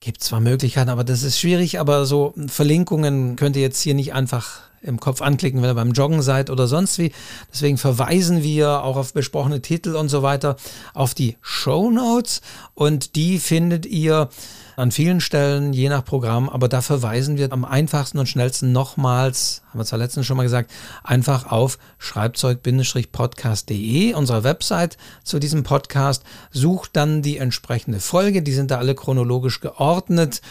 gibt 0.01 0.23
zwar 0.23 0.41
Möglichkeiten, 0.41 0.89
aber 0.89 1.05
das 1.05 1.23
ist 1.23 1.39
schwierig, 1.39 1.79
aber 1.79 2.07
so 2.07 2.33
Verlinkungen 2.47 3.37
könnt 3.37 3.57
ihr 3.57 3.63
jetzt 3.63 3.81
hier 3.81 3.95
nicht 3.95 4.15
einfach 4.15 4.61
im 4.87 5.01
Kopf 5.01 5.23
anklicken, 5.23 5.63
wenn 5.63 5.71
ihr 5.71 5.75
beim 5.75 5.93
Joggen 5.93 6.23
seid 6.23 6.51
oder 6.51 6.67
sonst 6.67 6.99
wie. 6.99 7.13
Deswegen 7.53 7.79
verweisen 7.79 8.43
wir 8.43 8.83
auch 8.83 8.97
auf 8.97 9.13
besprochene 9.13 9.63
Titel 9.63 9.97
und 9.97 10.09
so 10.09 10.23
weiter 10.23 10.57
auf 10.95 11.15
die 11.15 11.37
Show 11.41 11.91
Notes. 11.91 12.41
Und 12.75 13.17
die 13.17 13.39
findet 13.39 13.87
ihr 13.87 14.29
an 14.77 14.93
vielen 14.93 15.21
Stellen, 15.21 15.73
je 15.73 15.89
nach 15.89 16.05
Programm, 16.05 16.51
aber 16.51 16.69
da 16.69 16.83
verweisen 16.83 17.39
wir 17.39 17.51
am 17.51 17.65
einfachsten 17.65 18.19
und 18.19 18.29
schnellsten 18.29 18.73
nochmals, 18.73 19.63
haben 19.71 19.81
wir 19.81 19.87
zwar 19.87 19.99
letztens 19.99 20.27
schon 20.27 20.37
mal 20.37 20.43
gesagt, 20.43 20.71
einfach 21.03 21.51
auf 21.51 21.79
schreibzeug-podcast.de, 21.99 24.13
unsere 24.13 24.45
Website 24.45 24.99
zu 25.25 25.39
diesem 25.39 25.63
Podcast, 25.63 26.25
sucht 26.51 26.91
dann 26.95 27.23
die 27.23 27.39
entsprechende 27.39 28.01
Folge, 28.01 28.43
die 28.43 28.53
sind 28.53 28.71
da 28.71 28.77
alle 28.77 28.95
chronologisch 28.95 29.61
geordnet 29.61 30.43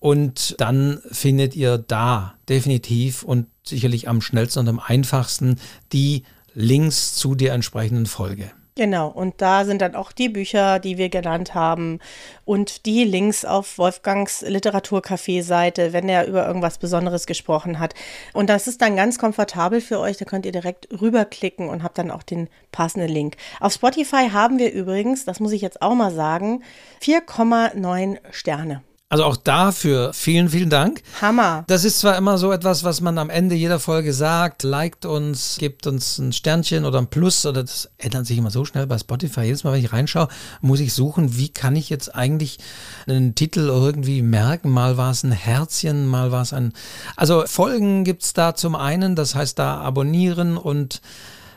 und 0.00 0.54
dann 0.58 1.00
findet 1.10 1.56
ihr 1.56 1.78
da 1.78 2.34
definitiv 2.48 3.22
und 3.22 3.46
sicherlich 3.64 4.08
am 4.08 4.20
schnellsten 4.20 4.60
und 4.60 4.68
am 4.68 4.80
einfachsten 4.80 5.60
die 5.92 6.24
Links 6.54 7.14
zu 7.14 7.34
der 7.34 7.54
entsprechenden 7.54 8.06
Folge. 8.06 8.50
Genau, 8.78 9.08
und 9.08 9.42
da 9.42 9.64
sind 9.64 9.82
dann 9.82 9.96
auch 9.96 10.12
die 10.12 10.28
Bücher, 10.28 10.78
die 10.78 10.98
wir 10.98 11.08
genannt 11.08 11.52
haben 11.52 11.98
und 12.44 12.86
die 12.86 13.02
Links 13.02 13.44
auf 13.44 13.76
Wolfgangs 13.76 14.42
Literaturcafé-Seite, 14.42 15.92
wenn 15.92 16.08
er 16.08 16.28
über 16.28 16.46
irgendwas 16.46 16.78
Besonderes 16.78 17.26
gesprochen 17.26 17.80
hat. 17.80 17.94
Und 18.34 18.48
das 18.48 18.68
ist 18.68 18.80
dann 18.80 18.94
ganz 18.94 19.18
komfortabel 19.18 19.80
für 19.80 19.98
euch, 19.98 20.16
da 20.16 20.24
könnt 20.24 20.46
ihr 20.46 20.52
direkt 20.52 20.86
rüberklicken 21.00 21.68
und 21.68 21.82
habt 21.82 21.98
dann 21.98 22.12
auch 22.12 22.22
den 22.22 22.48
passenden 22.70 23.08
Link. 23.08 23.36
Auf 23.58 23.72
Spotify 23.72 24.30
haben 24.30 24.60
wir 24.60 24.72
übrigens, 24.72 25.24
das 25.24 25.40
muss 25.40 25.50
ich 25.50 25.60
jetzt 25.60 25.82
auch 25.82 25.96
mal 25.96 26.12
sagen, 26.12 26.62
4,9 27.02 28.18
Sterne. 28.30 28.84
Also 29.10 29.24
auch 29.24 29.38
dafür 29.38 30.12
vielen, 30.12 30.50
vielen 30.50 30.68
Dank. 30.68 31.02
Hammer. 31.22 31.64
Das 31.66 31.84
ist 31.84 32.00
zwar 32.00 32.18
immer 32.18 32.36
so 32.36 32.52
etwas, 32.52 32.84
was 32.84 33.00
man 33.00 33.16
am 33.16 33.30
Ende 33.30 33.54
jeder 33.54 33.80
Folge 33.80 34.12
sagt, 34.12 34.64
liked 34.64 35.06
uns, 35.06 35.56
gibt 35.58 35.86
uns 35.86 36.18
ein 36.18 36.34
Sternchen 36.34 36.84
oder 36.84 36.98
ein 36.98 37.06
Plus 37.06 37.46
oder 37.46 37.62
das 37.62 37.88
ändert 37.96 38.26
sich 38.26 38.36
immer 38.36 38.50
so 38.50 38.66
schnell 38.66 38.86
bei 38.86 38.98
Spotify. 38.98 39.44
Jedes 39.44 39.64
Mal, 39.64 39.72
wenn 39.72 39.82
ich 39.82 39.94
reinschaue, 39.94 40.28
muss 40.60 40.80
ich 40.80 40.92
suchen, 40.92 41.38
wie 41.38 41.48
kann 41.48 41.74
ich 41.74 41.88
jetzt 41.88 42.14
eigentlich 42.14 42.58
einen 43.06 43.34
Titel 43.34 43.60
irgendwie 43.60 44.20
merken. 44.20 44.68
Mal 44.68 44.98
war 44.98 45.12
es 45.12 45.22
ein 45.22 45.32
Herzchen, 45.32 46.06
mal 46.06 46.30
war 46.30 46.42
es 46.42 46.52
ein... 46.52 46.74
Also 47.16 47.44
Folgen 47.46 48.04
gibt's 48.04 48.34
da 48.34 48.54
zum 48.54 48.74
einen, 48.74 49.16
das 49.16 49.34
heißt 49.34 49.58
da 49.58 49.78
abonnieren 49.78 50.58
und 50.58 51.00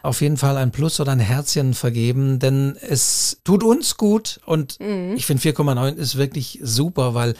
auf 0.04 0.22
jeden 0.22 0.38
Fall 0.38 0.58
ein 0.58 0.72
Plus 0.72 0.99
oder 0.99 1.12
ein 1.12 1.20
Herzchen 1.20 1.74
vergeben, 1.74 2.39
denn 2.39 2.76
es 2.82 3.39
tut 3.43 3.64
uns 3.64 3.97
gut 3.97 4.39
und 4.45 4.80
mhm. 4.80 5.14
ich 5.16 5.26
finde 5.26 5.43
4,9 5.43 5.95
ist 5.95 6.18
wirklich 6.18 6.60
super, 6.64 7.14
weil 7.14 7.36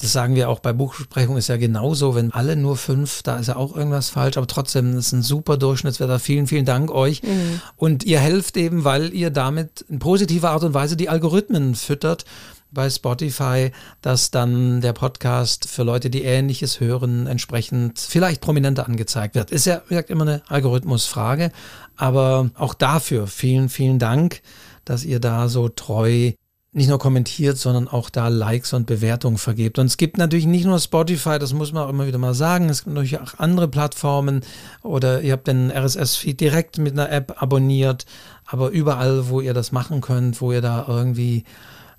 das 0.00 0.12
sagen 0.12 0.36
wir 0.36 0.48
auch 0.48 0.60
bei 0.60 0.72
Buchbesprechung 0.72 1.36
ist 1.36 1.48
ja 1.48 1.56
genauso, 1.56 2.14
wenn 2.14 2.32
alle 2.32 2.54
nur 2.54 2.76
fünf, 2.76 3.22
da 3.24 3.38
ist 3.38 3.48
ja 3.48 3.56
auch 3.56 3.76
irgendwas 3.76 4.10
falsch, 4.10 4.36
aber 4.36 4.46
trotzdem 4.46 4.96
ist 4.96 5.12
ein 5.12 5.22
super 5.22 5.56
Durchschnittswetter. 5.56 6.20
Vielen, 6.20 6.46
vielen 6.46 6.64
Dank 6.64 6.92
euch. 6.92 7.22
Mhm. 7.24 7.60
Und 7.76 8.04
ihr 8.04 8.20
helft 8.20 8.56
eben, 8.56 8.84
weil 8.84 9.12
ihr 9.12 9.30
damit 9.30 9.84
in 9.88 9.98
positiver 9.98 10.50
Art 10.50 10.62
und 10.62 10.72
Weise 10.72 10.96
die 10.96 11.08
Algorithmen 11.08 11.74
füttert 11.74 12.24
bei 12.70 12.90
Spotify, 12.90 13.70
dass 14.02 14.30
dann 14.30 14.80
der 14.80 14.92
Podcast 14.92 15.68
für 15.68 15.82
Leute, 15.82 16.10
die 16.10 16.22
Ähnliches 16.22 16.80
hören, 16.80 17.26
entsprechend 17.26 17.98
vielleicht 17.98 18.40
prominenter 18.40 18.86
angezeigt 18.86 19.34
wird. 19.34 19.50
Ist 19.50 19.66
ja, 19.66 19.82
wie 19.86 19.94
gesagt, 19.94 20.10
immer 20.10 20.22
eine 20.22 20.42
Algorithmusfrage. 20.48 21.50
Aber 21.96 22.50
auch 22.54 22.74
dafür 22.74 23.26
vielen, 23.26 23.68
vielen 23.68 23.98
Dank, 23.98 24.42
dass 24.84 25.04
ihr 25.04 25.20
da 25.20 25.48
so 25.48 25.68
treu 25.68 26.32
nicht 26.72 26.88
nur 26.88 26.98
kommentiert, 26.98 27.56
sondern 27.56 27.88
auch 27.88 28.10
da 28.10 28.28
Likes 28.28 28.72
und 28.72 28.86
Bewertungen 28.86 29.38
vergebt. 29.38 29.78
Und 29.78 29.86
es 29.86 29.96
gibt 29.96 30.18
natürlich 30.18 30.46
nicht 30.46 30.66
nur 30.66 30.78
Spotify, 30.78 31.38
das 31.38 31.54
muss 31.54 31.72
man 31.72 31.84
auch 31.84 31.88
immer 31.88 32.06
wieder 32.06 32.18
mal 32.18 32.34
sagen, 32.34 32.68
es 32.68 32.84
gibt 32.84 32.94
natürlich 32.94 33.18
auch 33.20 33.38
andere 33.38 33.68
Plattformen 33.68 34.42
oder 34.82 35.22
ihr 35.22 35.32
habt 35.32 35.48
den 35.48 35.70
RSS-Feed 35.70 36.40
direkt 36.40 36.78
mit 36.78 36.92
einer 36.92 37.10
App 37.10 37.42
abonniert, 37.42 38.04
aber 38.46 38.68
überall, 38.68 39.28
wo 39.28 39.40
ihr 39.40 39.54
das 39.54 39.72
machen 39.72 40.02
könnt, 40.02 40.40
wo 40.40 40.52
ihr 40.52 40.60
da 40.60 40.84
irgendwie 40.86 41.44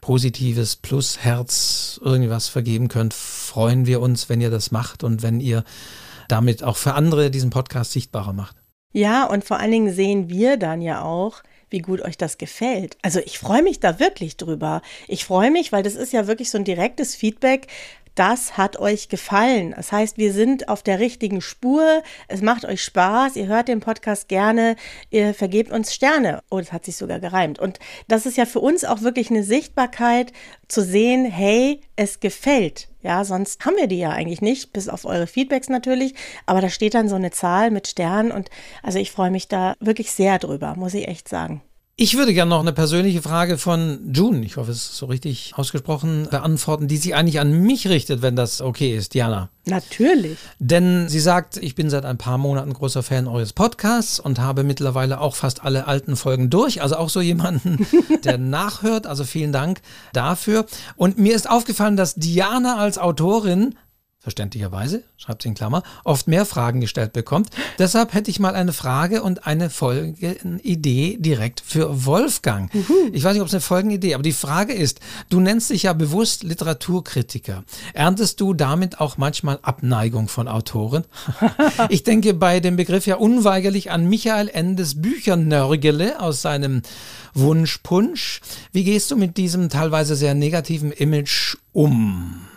positives 0.01 0.75
Plus 0.75 1.19
Herz 1.19 1.99
irgendwas 2.03 2.47
vergeben 2.47 2.87
könnt, 2.87 3.13
freuen 3.13 3.85
wir 3.85 4.01
uns, 4.01 4.29
wenn 4.29 4.41
ihr 4.41 4.49
das 4.49 4.71
macht 4.71 5.03
und 5.03 5.23
wenn 5.23 5.39
ihr 5.39 5.63
damit 6.27 6.63
auch 6.63 6.77
für 6.77 6.93
andere 6.93 7.31
diesen 7.31 7.49
Podcast 7.49 7.91
sichtbarer 7.91 8.33
macht. 8.33 8.55
Ja, 8.91 9.25
und 9.25 9.43
vor 9.43 9.59
allen 9.59 9.71
Dingen 9.71 9.93
sehen 9.93 10.29
wir 10.29 10.57
dann 10.57 10.81
ja 10.81 11.03
auch, 11.03 11.43
wie 11.69 11.79
gut 11.79 12.01
euch 12.01 12.17
das 12.17 12.37
gefällt. 12.37 12.97
Also 13.01 13.19
ich 13.19 13.37
freue 13.37 13.61
mich 13.61 13.79
da 13.79 13.99
wirklich 13.99 14.37
drüber. 14.37 14.81
Ich 15.07 15.25
freue 15.25 15.51
mich, 15.51 15.71
weil 15.71 15.83
das 15.83 15.95
ist 15.95 16.13
ja 16.13 16.27
wirklich 16.27 16.49
so 16.49 16.57
ein 16.57 16.63
direktes 16.63 17.15
Feedback 17.15 17.67
das 18.15 18.57
hat 18.57 18.77
euch 18.77 19.09
gefallen. 19.09 19.73
Das 19.75 19.91
heißt, 19.91 20.17
wir 20.17 20.33
sind 20.33 20.69
auf 20.69 20.83
der 20.83 20.99
richtigen 20.99 21.41
Spur. 21.41 22.03
Es 22.27 22.41
macht 22.41 22.65
euch 22.65 22.83
Spaß. 22.83 23.35
Ihr 23.35 23.47
hört 23.47 23.67
den 23.67 23.79
Podcast 23.79 24.27
gerne. 24.27 24.75
Ihr 25.09 25.33
vergebt 25.33 25.71
uns 25.71 25.93
Sterne. 25.93 26.41
Oh, 26.49 26.59
das 26.59 26.71
hat 26.71 26.85
sich 26.85 26.97
sogar 26.97 27.19
gereimt. 27.19 27.59
Und 27.59 27.79
das 28.07 28.25
ist 28.25 28.37
ja 28.37 28.45
für 28.45 28.59
uns 28.59 28.83
auch 28.85 29.01
wirklich 29.01 29.29
eine 29.29 29.43
Sichtbarkeit 29.43 30.33
zu 30.67 30.81
sehen, 30.81 31.25
hey, 31.25 31.81
es 31.95 32.19
gefällt. 32.19 32.89
Ja, 33.01 33.23
sonst 33.23 33.65
haben 33.65 33.77
wir 33.77 33.87
die 33.87 33.99
ja 33.99 34.09
eigentlich 34.09 34.41
nicht, 34.41 34.73
bis 34.73 34.89
auf 34.89 35.05
eure 35.05 35.27
Feedbacks 35.27 35.69
natürlich. 35.69 36.15
Aber 36.45 36.61
da 36.61 36.69
steht 36.69 36.93
dann 36.93 37.07
so 37.07 37.15
eine 37.15 37.31
Zahl 37.31 37.71
mit 37.71 37.87
Sternen 37.87 38.31
und 38.31 38.49
also 38.83 38.99
ich 38.99 39.11
freue 39.11 39.31
mich 39.31 39.47
da 39.47 39.75
wirklich 39.79 40.11
sehr 40.11 40.37
drüber, 40.39 40.75
muss 40.75 40.93
ich 40.93 41.07
echt 41.07 41.29
sagen. 41.29 41.61
Ich 42.01 42.15
würde 42.15 42.33
gerne 42.33 42.47
noch 42.47 42.61
eine 42.61 42.71
persönliche 42.71 43.21
Frage 43.21 43.57
von 43.57 44.13
June, 44.13 44.45
ich 44.45 44.55
hoffe, 44.55 44.71
es 44.71 44.85
ist 44.85 44.95
so 44.95 45.07
richtig 45.07 45.51
ausgesprochen, 45.57 46.29
beantworten, 46.31 46.87
die 46.87 46.95
sich 46.95 47.13
eigentlich 47.13 47.41
an 47.41 47.51
mich 47.51 47.89
richtet, 47.89 48.21
wenn 48.21 48.37
das 48.37 48.61
okay 48.61 48.95
ist, 48.95 49.15
Diana. 49.15 49.49
Natürlich. 49.65 50.37
Denn 50.59 51.09
sie 51.09 51.19
sagt, 51.19 51.57
ich 51.57 51.75
bin 51.75 51.89
seit 51.89 52.05
ein 52.05 52.17
paar 52.17 52.37
Monaten 52.37 52.71
großer 52.71 53.03
Fan 53.03 53.27
eures 53.27 53.51
Podcasts 53.51 54.17
und 54.17 54.39
habe 54.39 54.63
mittlerweile 54.63 55.19
auch 55.19 55.35
fast 55.35 55.65
alle 55.65 55.87
alten 55.87 56.15
Folgen 56.15 56.49
durch. 56.49 56.81
Also 56.81 56.95
auch 56.95 57.09
so 57.09 57.19
jemanden, 57.19 57.85
der 58.23 58.37
nachhört. 58.37 59.05
Also 59.05 59.25
vielen 59.25 59.51
Dank 59.51 59.81
dafür. 60.13 60.67
Und 60.95 61.17
mir 61.17 61.35
ist 61.35 61.49
aufgefallen, 61.49 61.97
dass 61.97 62.15
Diana 62.15 62.77
als 62.77 62.97
Autorin 62.97 63.75
verständlicherweise, 64.21 65.03
schreibt 65.15 65.43
sie 65.43 65.47
in 65.47 65.53
Klammer, 65.55 65.81
oft 66.03 66.27
mehr 66.27 66.45
Fragen 66.45 66.81
gestellt 66.81 67.13
bekommt. 67.13 67.51
Deshalb 67.77 68.13
hätte 68.13 68.29
ich 68.29 68.39
mal 68.39 68.53
eine 68.53 68.73
Frage 68.73 69.23
und 69.23 69.47
eine 69.47 69.69
Folgenidee 69.69 71.17
direkt 71.19 71.61
für 71.61 72.05
Wolfgang. 72.05 72.69
Uhu. 72.75 72.93
Ich 73.13 73.23
weiß 73.23 73.33
nicht, 73.33 73.41
ob 73.41 73.47
es 73.47 73.53
eine 73.53 73.61
Folgenidee, 73.61 74.13
aber 74.15 74.23
die 74.23 74.33
Frage 74.33 74.73
ist, 74.73 74.99
du 75.29 75.39
nennst 75.39 75.69
dich 75.69 75.83
ja 75.83 75.93
bewusst 75.93 76.43
Literaturkritiker. 76.43 77.63
Erntest 77.93 78.41
du 78.41 78.53
damit 78.53 78.99
auch 78.99 79.17
manchmal 79.17 79.59
Abneigung 79.61 80.27
von 80.27 80.49
Autoren? 80.49 81.05
ich 81.89 82.03
denke 82.03 82.33
bei 82.33 82.59
dem 82.59 82.75
Begriff 82.75 83.07
ja 83.07 83.15
unweigerlich 83.15 83.89
an 83.89 84.09
Michael 84.09 84.49
Endes 84.49 85.01
Büchernörgele 85.01 86.19
aus 86.19 86.41
seinem 86.41 86.81
Wunschpunsch. 87.33 88.41
Wie 88.73 88.83
gehst 88.83 89.11
du 89.11 89.15
mit 89.15 89.37
diesem 89.37 89.69
teilweise 89.69 90.17
sehr 90.17 90.33
negativen 90.33 90.91
Image 90.91 91.55
um? 91.71 92.48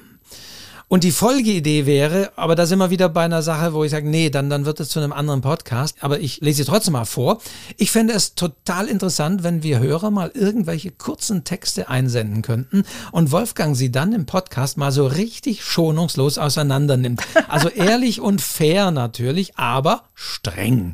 Und 0.92 1.04
die 1.04 1.10
Folgeidee 1.10 1.86
wäre, 1.86 2.32
aber 2.36 2.54
da 2.54 2.66
sind 2.66 2.78
wir 2.78 2.90
wieder 2.90 3.08
bei 3.08 3.24
einer 3.24 3.40
Sache, 3.40 3.72
wo 3.72 3.82
ich 3.82 3.92
sage, 3.92 4.06
nee, 4.06 4.28
dann, 4.28 4.50
dann 4.50 4.66
wird 4.66 4.78
es 4.78 4.90
zu 4.90 5.00
einem 5.00 5.14
anderen 5.14 5.40
Podcast. 5.40 5.96
Aber 6.02 6.20
ich 6.20 6.42
lese 6.42 6.58
sie 6.58 6.64
trotzdem 6.66 6.92
mal 6.92 7.06
vor. 7.06 7.40
Ich 7.78 7.90
fände 7.90 8.12
es 8.12 8.34
total 8.34 8.88
interessant, 8.88 9.42
wenn 9.42 9.62
wir 9.62 9.78
Hörer 9.78 10.10
mal 10.10 10.30
irgendwelche 10.34 10.90
kurzen 10.90 11.44
Texte 11.44 11.88
einsenden 11.88 12.42
könnten 12.42 12.84
und 13.10 13.32
Wolfgang 13.32 13.74
sie 13.74 13.90
dann 13.90 14.12
im 14.12 14.26
Podcast 14.26 14.76
mal 14.76 14.92
so 14.92 15.06
richtig 15.06 15.64
schonungslos 15.64 16.36
auseinander 16.36 16.98
nimmt. 16.98 17.22
Also 17.48 17.68
ehrlich 17.74 18.20
und 18.20 18.42
fair 18.42 18.90
natürlich, 18.90 19.56
aber 19.56 20.02
streng. 20.12 20.92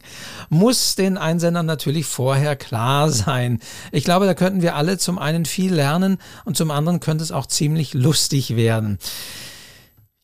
Muss 0.49 0.95
den 0.95 1.19
Einsendern 1.19 1.67
natürlich 1.67 2.07
vorher 2.07 2.55
klar 2.55 3.11
sein. 3.11 3.59
Ich 3.91 4.05
glaube, 4.05 4.27
da 4.27 4.35
könnten 4.35 4.63
wir 4.63 4.77
alle 4.77 4.97
zum 4.99 5.19
einen 5.19 5.45
viel 5.45 5.75
lernen 5.75 6.19
und 6.45 6.57
zum 6.57 6.71
anderen 6.71 7.01
könnte 7.01 7.25
es 7.25 7.33
auch 7.33 7.47
ziemlich 7.47 7.95
lustig 7.95 8.55
werden. 8.55 9.01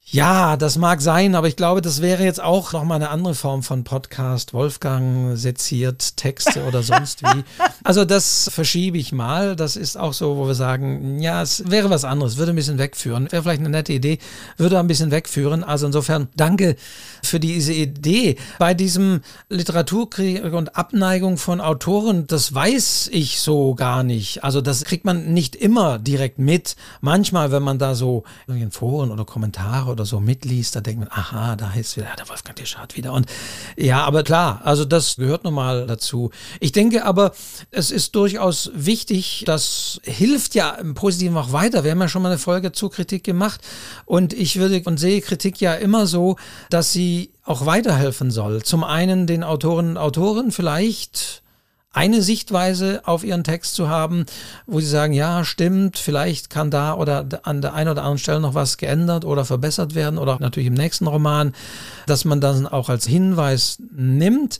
Ja, 0.06 0.58
das 0.58 0.76
mag 0.76 1.00
sein, 1.00 1.34
aber 1.34 1.48
ich 1.48 1.56
glaube, 1.56 1.80
das 1.80 2.02
wäre 2.02 2.24
jetzt 2.24 2.40
auch 2.40 2.74
nochmal 2.74 2.96
eine 2.96 3.08
andere 3.08 3.34
Form 3.34 3.62
von 3.62 3.84
Podcast. 3.84 4.52
Wolfgang 4.52 5.36
seziert 5.36 6.18
Texte 6.18 6.64
oder 6.64 6.82
sonst 6.82 7.22
wie. 7.22 7.42
Also 7.86 8.06
das 8.06 8.48
verschiebe 8.50 8.96
ich 8.96 9.12
mal. 9.12 9.56
Das 9.56 9.76
ist 9.76 9.98
auch 9.98 10.14
so, 10.14 10.38
wo 10.38 10.46
wir 10.46 10.54
sagen, 10.54 11.20
ja, 11.20 11.42
es 11.42 11.70
wäre 11.70 11.90
was 11.90 12.04
anderes, 12.04 12.38
würde 12.38 12.52
ein 12.52 12.56
bisschen 12.56 12.78
wegführen. 12.78 13.30
Wäre 13.30 13.42
vielleicht 13.42 13.60
eine 13.60 13.68
nette 13.68 13.92
Idee, 13.92 14.18
würde 14.56 14.78
ein 14.78 14.86
bisschen 14.86 15.10
wegführen. 15.10 15.62
Also 15.62 15.84
insofern 15.84 16.28
danke 16.34 16.76
für 17.22 17.38
diese 17.40 17.74
Idee. 17.74 18.36
Bei 18.58 18.72
diesem 18.72 19.20
Literaturkrieg 19.50 20.44
und 20.54 20.76
Abneigung 20.76 21.36
von 21.36 21.60
Autoren, 21.60 22.26
das 22.26 22.54
weiß 22.54 23.10
ich 23.12 23.40
so 23.40 23.74
gar 23.74 24.02
nicht. 24.02 24.44
Also 24.44 24.62
das 24.62 24.84
kriegt 24.84 25.04
man 25.04 25.34
nicht 25.34 25.54
immer 25.54 25.98
direkt 25.98 26.38
mit. 26.38 26.76
Manchmal, 27.02 27.52
wenn 27.52 27.62
man 27.62 27.78
da 27.78 27.94
so 27.94 28.24
in 28.48 28.70
Foren 28.70 29.10
oder 29.10 29.26
Kommentare 29.26 29.93
oder 29.94 30.04
so 30.04 30.20
mitliest, 30.20 30.76
da 30.76 30.80
denkt 30.80 31.00
man, 31.00 31.08
aha, 31.10 31.56
da 31.56 31.72
heißt 31.72 31.96
wieder, 31.96 32.08
der 32.18 32.28
Wolfgang 32.28 32.56
Tischart 32.56 32.96
wieder. 32.96 33.12
Und 33.12 33.26
ja, 33.76 34.04
aber 34.04 34.22
klar, 34.22 34.60
also 34.64 34.84
das 34.84 35.16
gehört 35.16 35.44
nun 35.44 35.54
mal 35.54 35.86
dazu. 35.86 36.30
Ich 36.60 36.72
denke 36.72 37.04
aber, 37.04 37.32
es 37.70 37.90
ist 37.90 38.14
durchaus 38.14 38.70
wichtig, 38.74 39.44
das 39.46 40.00
hilft 40.02 40.54
ja 40.54 40.70
im 40.70 40.94
Positiven 40.94 41.36
auch 41.36 41.52
weiter. 41.52 41.84
Wir 41.84 41.92
haben 41.92 42.00
ja 42.00 42.08
schon 42.08 42.22
mal 42.22 42.28
eine 42.28 42.38
Folge 42.38 42.72
zu 42.72 42.88
Kritik 42.88 43.24
gemacht 43.24 43.60
und 44.04 44.32
ich 44.32 44.58
würde 44.58 44.82
und 44.84 44.98
sehe 44.98 45.20
Kritik 45.20 45.60
ja 45.60 45.74
immer 45.74 46.06
so, 46.06 46.36
dass 46.68 46.92
sie 46.92 47.30
auch 47.44 47.64
weiterhelfen 47.64 48.30
soll. 48.30 48.62
Zum 48.62 48.82
einen 48.82 49.26
den 49.26 49.44
Autoren 49.44 49.90
und 49.90 49.96
Autoren 49.96 50.50
vielleicht 50.50 51.43
eine 51.94 52.22
Sichtweise 52.22 53.02
auf 53.04 53.24
ihren 53.24 53.44
Text 53.44 53.74
zu 53.74 53.88
haben, 53.88 54.26
wo 54.66 54.80
sie 54.80 54.86
sagen, 54.86 55.12
ja, 55.12 55.44
stimmt, 55.44 55.96
vielleicht 55.96 56.50
kann 56.50 56.70
da 56.70 56.94
oder 56.94 57.24
an 57.44 57.62
der 57.62 57.72
einen 57.74 57.90
oder 57.90 58.02
anderen 58.02 58.18
Stelle 58.18 58.40
noch 58.40 58.54
was 58.54 58.76
geändert 58.76 59.24
oder 59.24 59.44
verbessert 59.44 59.94
werden 59.94 60.18
oder 60.18 60.36
natürlich 60.40 60.66
im 60.66 60.74
nächsten 60.74 61.06
Roman, 61.06 61.54
dass 62.06 62.24
man 62.24 62.40
dann 62.40 62.66
auch 62.66 62.88
als 62.88 63.06
Hinweis 63.06 63.78
nimmt. 63.92 64.58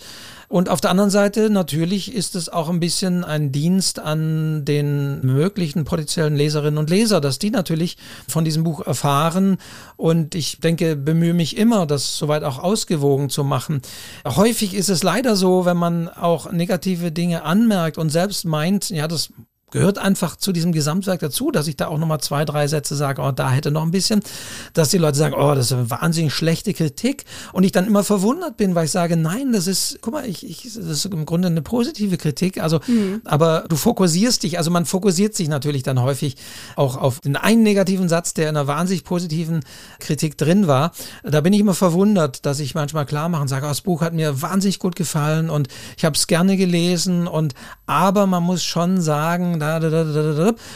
Und 0.48 0.68
auf 0.68 0.80
der 0.80 0.90
anderen 0.90 1.10
Seite 1.10 1.50
natürlich 1.50 2.14
ist 2.14 2.34
es 2.34 2.48
auch 2.48 2.68
ein 2.68 2.80
bisschen 2.80 3.24
ein 3.24 3.52
Dienst 3.52 3.98
an 3.98 4.64
den 4.64 5.24
möglichen 5.24 5.84
potenziellen 5.84 6.36
Leserinnen 6.36 6.78
und 6.78 6.90
Leser, 6.90 7.20
dass 7.20 7.38
die 7.38 7.50
natürlich 7.50 7.96
von 8.28 8.44
diesem 8.44 8.64
Buch 8.64 8.86
erfahren. 8.86 9.58
Und 9.96 10.34
ich 10.34 10.60
denke, 10.60 10.96
bemühe 10.96 11.34
mich 11.34 11.56
immer, 11.56 11.86
das 11.86 12.16
soweit 12.16 12.44
auch 12.44 12.58
ausgewogen 12.58 13.30
zu 13.30 13.44
machen. 13.44 13.82
Häufig 14.24 14.74
ist 14.74 14.90
es 14.90 15.02
leider 15.02 15.36
so, 15.36 15.64
wenn 15.64 15.76
man 15.76 16.08
auch 16.08 16.52
negative 16.52 17.12
Dinge 17.12 17.44
anmerkt 17.44 17.98
und 17.98 18.10
selbst 18.10 18.44
meint, 18.44 18.90
ja, 18.90 19.08
das 19.08 19.30
gehört 19.74 19.98
einfach 19.98 20.36
zu 20.36 20.52
diesem 20.52 20.70
Gesamtwerk 20.70 21.18
dazu, 21.18 21.50
dass 21.50 21.66
ich 21.66 21.76
da 21.76 21.88
auch 21.88 21.98
nochmal 21.98 22.20
zwei, 22.20 22.44
drei 22.44 22.68
Sätze 22.68 22.94
sage, 22.94 23.20
oh, 23.20 23.32
da 23.32 23.50
hätte 23.50 23.72
noch 23.72 23.82
ein 23.82 23.90
bisschen, 23.90 24.20
dass 24.72 24.90
die 24.90 24.98
Leute 24.98 25.18
sagen, 25.18 25.34
oh, 25.36 25.52
das 25.52 25.66
ist 25.66 25.72
eine 25.72 25.90
wahnsinnig 25.90 26.32
schlechte 26.32 26.72
Kritik 26.72 27.24
und 27.52 27.64
ich 27.64 27.72
dann 27.72 27.84
immer 27.84 28.04
verwundert 28.04 28.56
bin, 28.56 28.76
weil 28.76 28.84
ich 28.84 28.92
sage, 28.92 29.16
nein, 29.16 29.52
das 29.52 29.66
ist, 29.66 29.98
guck 30.00 30.14
mal, 30.14 30.26
ich, 30.26 30.48
ich 30.48 30.62
das 30.62 30.76
ist 30.76 31.04
im 31.06 31.26
Grunde 31.26 31.48
eine 31.48 31.60
positive 31.60 32.16
Kritik, 32.18 32.62
also, 32.62 32.78
mhm. 32.86 33.20
aber 33.24 33.64
du 33.68 33.74
fokussierst 33.74 34.44
dich, 34.44 34.58
also 34.58 34.70
man 34.70 34.84
fokussiert 34.84 35.34
sich 35.34 35.48
natürlich 35.48 35.82
dann 35.82 36.00
häufig 36.00 36.36
auch 36.76 36.96
auf 36.96 37.18
den 37.18 37.34
einen 37.34 37.64
negativen 37.64 38.08
Satz, 38.08 38.32
der 38.32 38.50
in 38.50 38.56
einer 38.56 38.68
wahnsinnig 38.68 39.02
positiven 39.02 39.64
Kritik 39.98 40.38
drin 40.38 40.68
war. 40.68 40.92
Da 41.24 41.40
bin 41.40 41.52
ich 41.52 41.58
immer 41.58 41.74
verwundert, 41.74 42.46
dass 42.46 42.60
ich 42.60 42.76
manchmal 42.76 43.06
klar 43.06 43.28
mache 43.28 43.42
und 43.42 43.48
sage, 43.48 43.66
oh, 43.66 43.70
das 43.70 43.80
Buch 43.80 44.02
hat 44.02 44.14
mir 44.14 44.40
wahnsinnig 44.40 44.78
gut 44.78 44.94
gefallen 44.94 45.50
und 45.50 45.66
ich 45.96 46.04
habe 46.04 46.14
es 46.14 46.28
gerne 46.28 46.56
gelesen 46.56 47.26
und, 47.26 47.54
aber 47.86 48.28
man 48.28 48.44
muss 48.44 48.62
schon 48.62 49.00
sagen, 49.00 49.58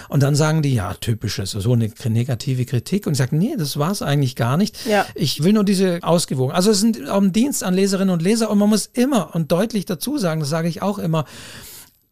und 0.08 0.22
dann 0.22 0.34
sagen 0.34 0.62
die, 0.62 0.74
ja, 0.74 0.94
typisches, 0.94 1.52
so 1.52 1.72
eine 1.72 1.90
negative 2.08 2.64
Kritik. 2.64 3.06
Und 3.06 3.12
ich 3.12 3.18
sage, 3.18 3.36
nee, 3.36 3.54
das 3.56 3.78
war 3.78 3.90
es 3.90 4.02
eigentlich 4.02 4.36
gar 4.36 4.56
nicht. 4.56 4.86
Ja. 4.86 5.06
Ich 5.14 5.42
will 5.42 5.52
nur 5.52 5.64
diese 5.64 6.00
ausgewogen. 6.02 6.54
Also 6.54 6.70
es 6.70 6.82
ist 6.82 7.08
auch 7.08 7.20
ein 7.20 7.32
Dienst 7.32 7.64
an 7.64 7.74
Leserinnen 7.74 8.12
und 8.12 8.22
Leser 8.22 8.50
und 8.50 8.58
man 8.58 8.68
muss 8.68 8.86
immer 8.92 9.34
und 9.34 9.52
deutlich 9.52 9.84
dazu 9.84 10.18
sagen, 10.18 10.40
das 10.40 10.48
sage 10.48 10.68
ich 10.68 10.82
auch 10.82 10.98
immer, 10.98 11.24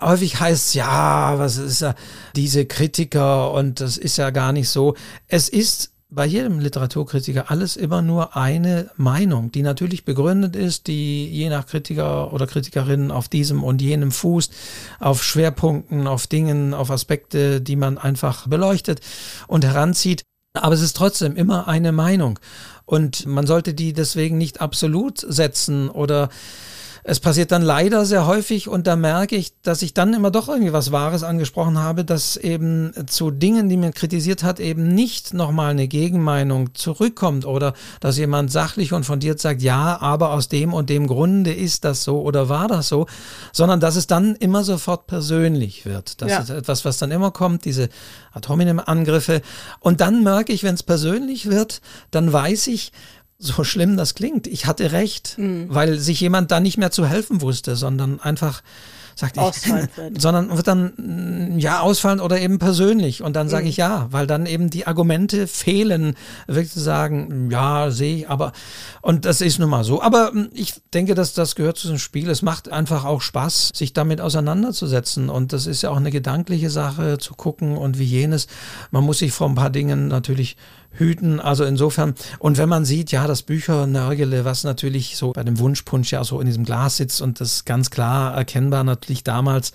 häufig 0.01 0.41
heißt 0.41 0.69
es, 0.69 0.75
ja, 0.75 1.39
was 1.39 1.57
ist 1.57 1.81
ja 1.81 1.95
diese 2.35 2.67
Kritiker 2.67 3.53
und 3.53 3.81
das 3.81 3.97
ist 3.97 4.17
ja 4.17 4.31
gar 4.31 4.53
nicht 4.53 4.69
so. 4.69 4.95
Es 5.29 5.49
ist 5.49 5.93
bei 6.17 6.25
jedem 6.25 6.61
Literaturkritiker 6.61 7.51
alles 7.51 7.77
immer 7.77 8.01
nur 8.01 8.37
eine 8.37 8.91
Meinung, 8.97 9.53
die 9.53 9.61
natürlich 9.61 10.07
begründet 10.07 10.57
ist, 10.57 10.87
die 10.87 11.29
je 11.29 11.51
nach 11.51 11.67
Kritiker 11.67 12.33
oder 12.33 12.47
Kritikerin 12.47 13.11
auf 13.11 13.29
diesem 13.29 13.63
und 13.63 13.83
jenem 13.83 14.11
fußt, 14.11 14.51
auf 14.99 15.23
Schwerpunkten, 15.23 16.07
auf 16.07 16.27
Dingen, 16.27 16.73
auf 16.73 16.91
Aspekte, 16.91 17.61
die 17.61 17.77
man 17.77 17.99
einfach 17.99 18.49
beleuchtet 18.49 19.01
und 19.47 19.67
heranzieht. 19.67 20.23
Aber 20.55 20.75
es 20.75 20.81
ist 20.81 20.97
trotzdem 20.97 21.37
immer 21.37 21.69
eine 21.69 21.93
Meinung. 21.93 22.39
Und 22.87 23.27
man 23.27 23.47
sollte 23.47 23.75
die 23.75 23.93
deswegen 23.93 24.39
nicht 24.39 24.63
absolut 24.63 25.19
setzen 25.19 25.91
oder 25.91 26.31
es 27.09 27.21
passiert 27.21 27.53
dann 27.53 27.63
leider 27.63 28.05
sehr 28.05 28.27
häufig 28.27 28.67
und 28.67 28.89
da 28.89 28.97
merke 28.97 29.37
ich, 29.37 29.53
dass 29.63 29.83
ich 29.83 29.95
dann 29.95 30.13
immer 30.13 30.33
doch 30.33 30.49
irgendwie 30.49 30.73
was 30.73 30.91
Wahres 30.91 31.23
angesprochen 31.23 31.79
habe, 31.79 32.05
dass 32.05 32.37
eben 32.37 32.93
zu 33.07 33.31
Dingen, 33.31 33.69
die 33.69 33.77
man 33.77 33.95
kritisiert 33.95 34.43
hat, 34.43 34.59
eben 34.59 34.89
nicht 34.89 35.33
nochmal 35.33 35.71
eine 35.71 35.87
Gegenmeinung 35.87 36.75
zurückkommt 36.75 37.47
oder 37.47 37.75
dass 38.01 38.19
jemand 38.19 38.51
sachlich 38.51 38.93
und 38.93 39.05
fundiert 39.05 39.39
sagt, 39.39 39.63
ja, 39.63 40.01
aber 40.01 40.33
aus 40.33 40.49
dem 40.49 40.75
und 40.75 40.91
dem 40.91 41.07
Grunde 41.07 41.53
ist 41.53 41.85
das 41.85 42.03
so 42.03 42.23
oder 42.23 42.49
war 42.49 42.67
das 42.67 42.89
so, 42.89 43.07
sondern 43.53 43.79
dass 43.79 43.95
es 43.95 44.09
dann 44.09 44.35
immer 44.35 44.65
sofort 44.65 45.07
persönlich 45.07 45.87
wird. 45.87 46.21
Das 46.21 46.31
ja. 46.31 46.41
ist 46.41 46.51
etwas, 46.51 46.85
was 46.85 46.99
dann 46.99 47.13
immer 47.13 47.31
kommt, 47.31 47.67
diese 47.67 47.89
Ad 48.33 48.49
Angriffe. 48.87 49.43
Und 49.79 50.01
dann 50.01 50.25
merke 50.25 50.53
ich, 50.53 50.65
wenn 50.65 50.75
es 50.75 50.83
persönlich 50.83 51.49
wird, 51.49 51.83
dann 52.11 52.33
weiß 52.33 52.67
ich, 52.67 52.91
so 53.39 53.65
schlimm 53.65 53.97
das 53.97 54.15
klingt, 54.15 54.47
ich 54.47 54.67
hatte 54.67 54.93
recht, 54.93 55.37
mhm. 55.39 55.67
weil 55.69 55.99
sich 55.99 56.21
jemand 56.21 56.51
da 56.51 56.61
nicht 56.61 56.79
mehr 56.79 56.91
zu 56.91 57.07
helfen 57.07 57.43
wusste, 57.43 57.77
sondern 57.77 58.21
einfach 58.21 58.63
sagt 59.17 59.39
ich, 59.39 60.21
sondern 60.21 60.55
wird 60.55 60.69
dann 60.69 60.93
mm, 60.97 61.59
ja 61.59 61.81
ausfallen 61.81 62.21
oder 62.21 62.39
eben 62.39 62.59
persönlich 62.59 63.23
und 63.23 63.35
dann 63.35 63.49
sage 63.49 63.65
mhm. 63.65 63.71
ich 63.71 63.79
ja, 63.79 64.09
weil 64.11 64.27
dann 64.27 64.45
eben 64.45 64.69
die 64.69 64.87
Argumente 64.87 65.47
fehlen, 65.47 66.17
wirklich 66.47 66.73
zu 66.73 66.81
sagen, 66.81 67.51
ja, 67.51 67.91
sehe 67.91 68.19
ich, 68.19 68.29
aber 68.29 68.53
und 69.01 69.25
das 69.25 69.41
ist 69.41 69.59
nun 69.59 69.71
mal 69.71 69.85
so. 69.85 70.03
Aber 70.03 70.33
mm, 70.33 70.51
ich 70.53 70.75
denke, 70.93 71.15
dass 71.15 71.33
das 71.33 71.55
gehört 71.55 71.79
zu 71.79 71.89
dem 71.89 71.99
Spiel. 71.99 72.29
Es 72.29 72.43
macht 72.43 72.71
einfach 72.71 73.05
auch 73.07 73.23
Spaß, 73.23 73.73
sich 73.75 73.95
damit 73.95 74.21
auseinanderzusetzen 74.21 75.31
und 75.31 75.55
das 75.55 75.67
ist 75.67 75.83
ja 75.83 75.91
auch 75.91 75.97
eine 75.97 76.11
gedankliche 76.11 76.69
Sache 76.69 77.17
zu 77.17 77.35
gucken 77.35 77.79
und 77.79 77.99
wie 77.99 78.05
jenes. 78.05 78.49
Man 78.91 79.05
muss 79.05 79.19
sich 79.19 79.33
vor 79.33 79.49
ein 79.49 79.55
paar 79.55 79.71
Dingen 79.71 80.09
natürlich 80.09 80.59
hüten. 80.99 81.41
Also 81.41 81.65
insofern, 81.65 82.15
und 82.39 82.59
wenn 82.59 82.69
man 82.69 82.85
sieht, 82.85 83.13
ja, 83.13 83.27
das 83.27 83.43
Büchernörgele, 83.43 84.45
was 84.45 84.65
natürlich 84.65 85.17
so 85.17 85.33
bei 85.33 85.45
dem 85.45 85.59
Wunschpunsch 85.59 86.13
ja 86.13 86.25
so 86.25 86.41
in 86.41 86.47
diesem 86.47 86.65
Glas 86.65 86.97
sitzt 86.97 87.21
und 87.21 87.41
das 87.41 87.65
ganz 87.65 87.91
klar 87.91 88.35
erkennbar 88.35 88.85
natürlich 88.85 89.25
damals 89.25 89.73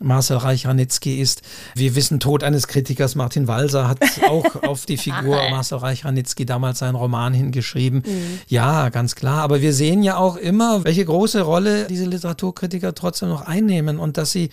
Marcel 0.00 0.38
Reich-Ranitzky 0.38 1.20
ist. 1.20 1.42
Wir 1.74 1.94
wissen, 1.94 2.20
Tod 2.20 2.42
eines 2.42 2.66
Kritikers, 2.66 3.14
Martin 3.14 3.46
Walser 3.46 3.86
hat 3.86 4.00
auch 4.28 4.62
auf 4.62 4.86
die 4.86 4.96
Figur 4.96 5.36
Marcel 5.50 5.78
Reich-Ranitzky 5.78 6.46
damals 6.46 6.78
seinen 6.78 6.94
Roman 6.94 7.34
hingeschrieben. 7.34 8.02
Mhm. 8.06 8.40
Ja, 8.48 8.88
ganz 8.88 9.14
klar. 9.14 9.42
Aber 9.42 9.60
wir 9.60 9.74
sehen 9.74 10.02
ja 10.02 10.16
auch 10.16 10.36
immer, 10.36 10.84
welche 10.84 11.04
große 11.04 11.42
Rolle 11.42 11.84
diese 11.84 12.06
Literaturkritiker 12.06 12.94
trotzdem 12.94 13.28
noch 13.28 13.42
einnehmen 13.42 13.98
und 13.98 14.16
dass 14.16 14.32
sie 14.32 14.50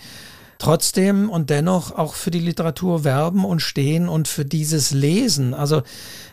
trotzdem 0.58 1.30
und 1.30 1.50
dennoch 1.50 1.92
auch 1.96 2.14
für 2.14 2.32
die 2.32 2.40
Literatur 2.40 3.04
werben 3.04 3.44
und 3.44 3.60
stehen 3.60 4.08
und 4.08 4.26
für 4.26 4.44
dieses 4.44 4.90
Lesen. 4.90 5.54
Also 5.54 5.82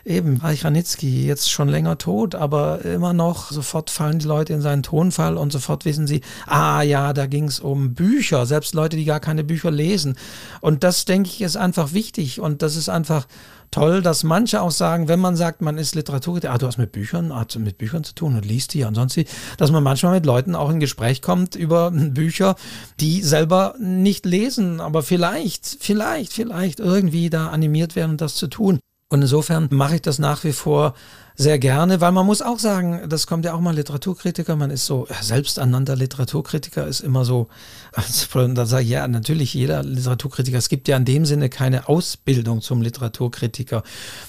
eben, 0.04 0.38
Reich 0.38 0.64
Ranitzky, 0.64 1.26
jetzt 1.26 1.50
schon 1.50 1.68
länger 1.68 1.96
tot, 1.96 2.34
aber 2.34 2.84
immer 2.84 3.12
noch, 3.12 3.52
sofort 3.52 3.88
fallen 3.88 4.18
die 4.18 4.26
Leute 4.26 4.52
in 4.52 4.62
seinen 4.62 4.82
Tonfall 4.82 5.36
und 5.36 5.52
sofort 5.52 5.84
wissen 5.84 6.08
sie, 6.08 6.22
ah 6.46 6.82
ja, 6.82 7.12
da 7.12 7.26
ging 7.26 7.44
es 7.44 7.60
um 7.60 7.94
Bücher, 7.94 8.46
selbst 8.46 8.74
Leute, 8.74 8.96
die 8.96 9.04
gar 9.04 9.20
keine 9.20 9.44
Bücher 9.44 9.70
lesen. 9.70 10.16
Und 10.60 10.82
das, 10.82 11.04
denke 11.04 11.30
ich, 11.30 11.40
ist 11.40 11.56
einfach 11.56 11.92
wichtig 11.92 12.40
und 12.40 12.62
das 12.62 12.74
ist 12.74 12.88
einfach 12.88 13.26
toll, 13.70 14.02
dass 14.02 14.24
manche 14.24 14.60
auch 14.60 14.70
sagen, 14.70 15.08
wenn 15.08 15.20
man 15.20 15.36
sagt, 15.36 15.62
man 15.62 15.78
ist 15.78 15.94
Literaturkritiker, 15.94 16.52
ah, 16.52 16.58
du 16.58 16.66
hast 16.66 16.78
mit 16.78 16.92
Büchern, 16.92 17.34
hast 17.34 17.58
mit 17.58 17.78
Büchern 17.78 18.04
zu 18.04 18.14
tun 18.14 18.36
und 18.36 18.44
liest 18.44 18.74
die 18.74 18.84
ansonsten, 18.84 19.24
dass 19.58 19.70
man 19.70 19.82
manchmal 19.82 20.14
mit 20.14 20.26
Leuten 20.26 20.54
auch 20.54 20.70
in 20.70 20.80
Gespräch 20.80 21.22
kommt 21.22 21.54
über 21.54 21.90
Bücher, 21.94 22.56
die 23.00 23.22
selber 23.22 23.74
nicht 23.78 24.26
lesen, 24.26 24.80
aber 24.80 25.02
vielleicht, 25.02 25.76
vielleicht, 25.80 26.32
vielleicht 26.32 26.80
irgendwie 26.80 27.30
da 27.30 27.48
animiert 27.48 27.96
werden, 27.96 28.16
das 28.16 28.34
zu 28.34 28.48
tun. 28.48 28.78
Und 29.08 29.22
insofern 29.22 29.68
mache 29.70 29.96
ich 29.96 30.02
das 30.02 30.18
nach 30.18 30.42
wie 30.42 30.52
vor 30.52 30.94
sehr 31.38 31.58
gerne, 31.58 32.00
weil 32.00 32.12
man 32.12 32.24
muss 32.24 32.40
auch 32.40 32.58
sagen, 32.58 33.08
das 33.08 33.26
kommt 33.26 33.44
ja 33.44 33.52
auch 33.52 33.60
mal 33.60 33.74
Literaturkritiker, 33.74 34.56
man 34.56 34.70
ist 34.70 34.86
so, 34.86 35.06
selbsternannter 35.20 35.94
Literaturkritiker 35.94 36.86
ist 36.86 37.00
immer 37.00 37.26
so, 37.26 37.48
also, 37.92 38.48
da 38.48 38.64
sage 38.64 38.84
ich, 38.84 38.90
ja, 38.90 39.06
natürlich 39.06 39.52
jeder 39.52 39.82
Literaturkritiker, 39.82 40.56
es 40.56 40.70
gibt 40.70 40.88
ja 40.88 40.96
in 40.96 41.04
dem 41.04 41.26
Sinne 41.26 41.50
keine 41.50 41.88
Ausbildung 41.88 42.62
zum 42.62 42.80
Literaturkritiker. 42.80 43.82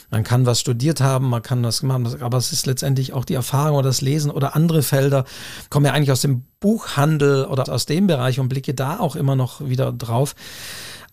Man 0.09 0.23
kann 0.23 0.45
was 0.45 0.59
studiert 0.59 0.99
haben, 0.99 1.29
man 1.29 1.41
kann 1.41 1.63
was 1.63 1.81
gemacht 1.81 2.03
haben, 2.03 2.21
aber 2.21 2.37
es 2.37 2.51
ist 2.51 2.65
letztendlich 2.65 3.13
auch 3.13 3.25
die 3.25 3.35
Erfahrung 3.35 3.77
oder 3.77 3.89
das 3.89 4.01
Lesen 4.01 4.29
oder 4.29 4.55
andere 4.55 4.83
Felder, 4.83 5.23
kommen 5.69 5.85
ja 5.85 5.93
eigentlich 5.93 6.11
aus 6.11 6.21
dem 6.21 6.43
Buchhandel 6.59 7.45
oder 7.45 7.71
aus 7.71 7.85
dem 7.85 8.07
Bereich 8.07 8.39
und 8.39 8.49
blicke 8.49 8.73
da 8.73 8.99
auch 8.99 9.15
immer 9.15 9.35
noch 9.35 9.61
wieder 9.61 9.93
drauf. 9.93 10.35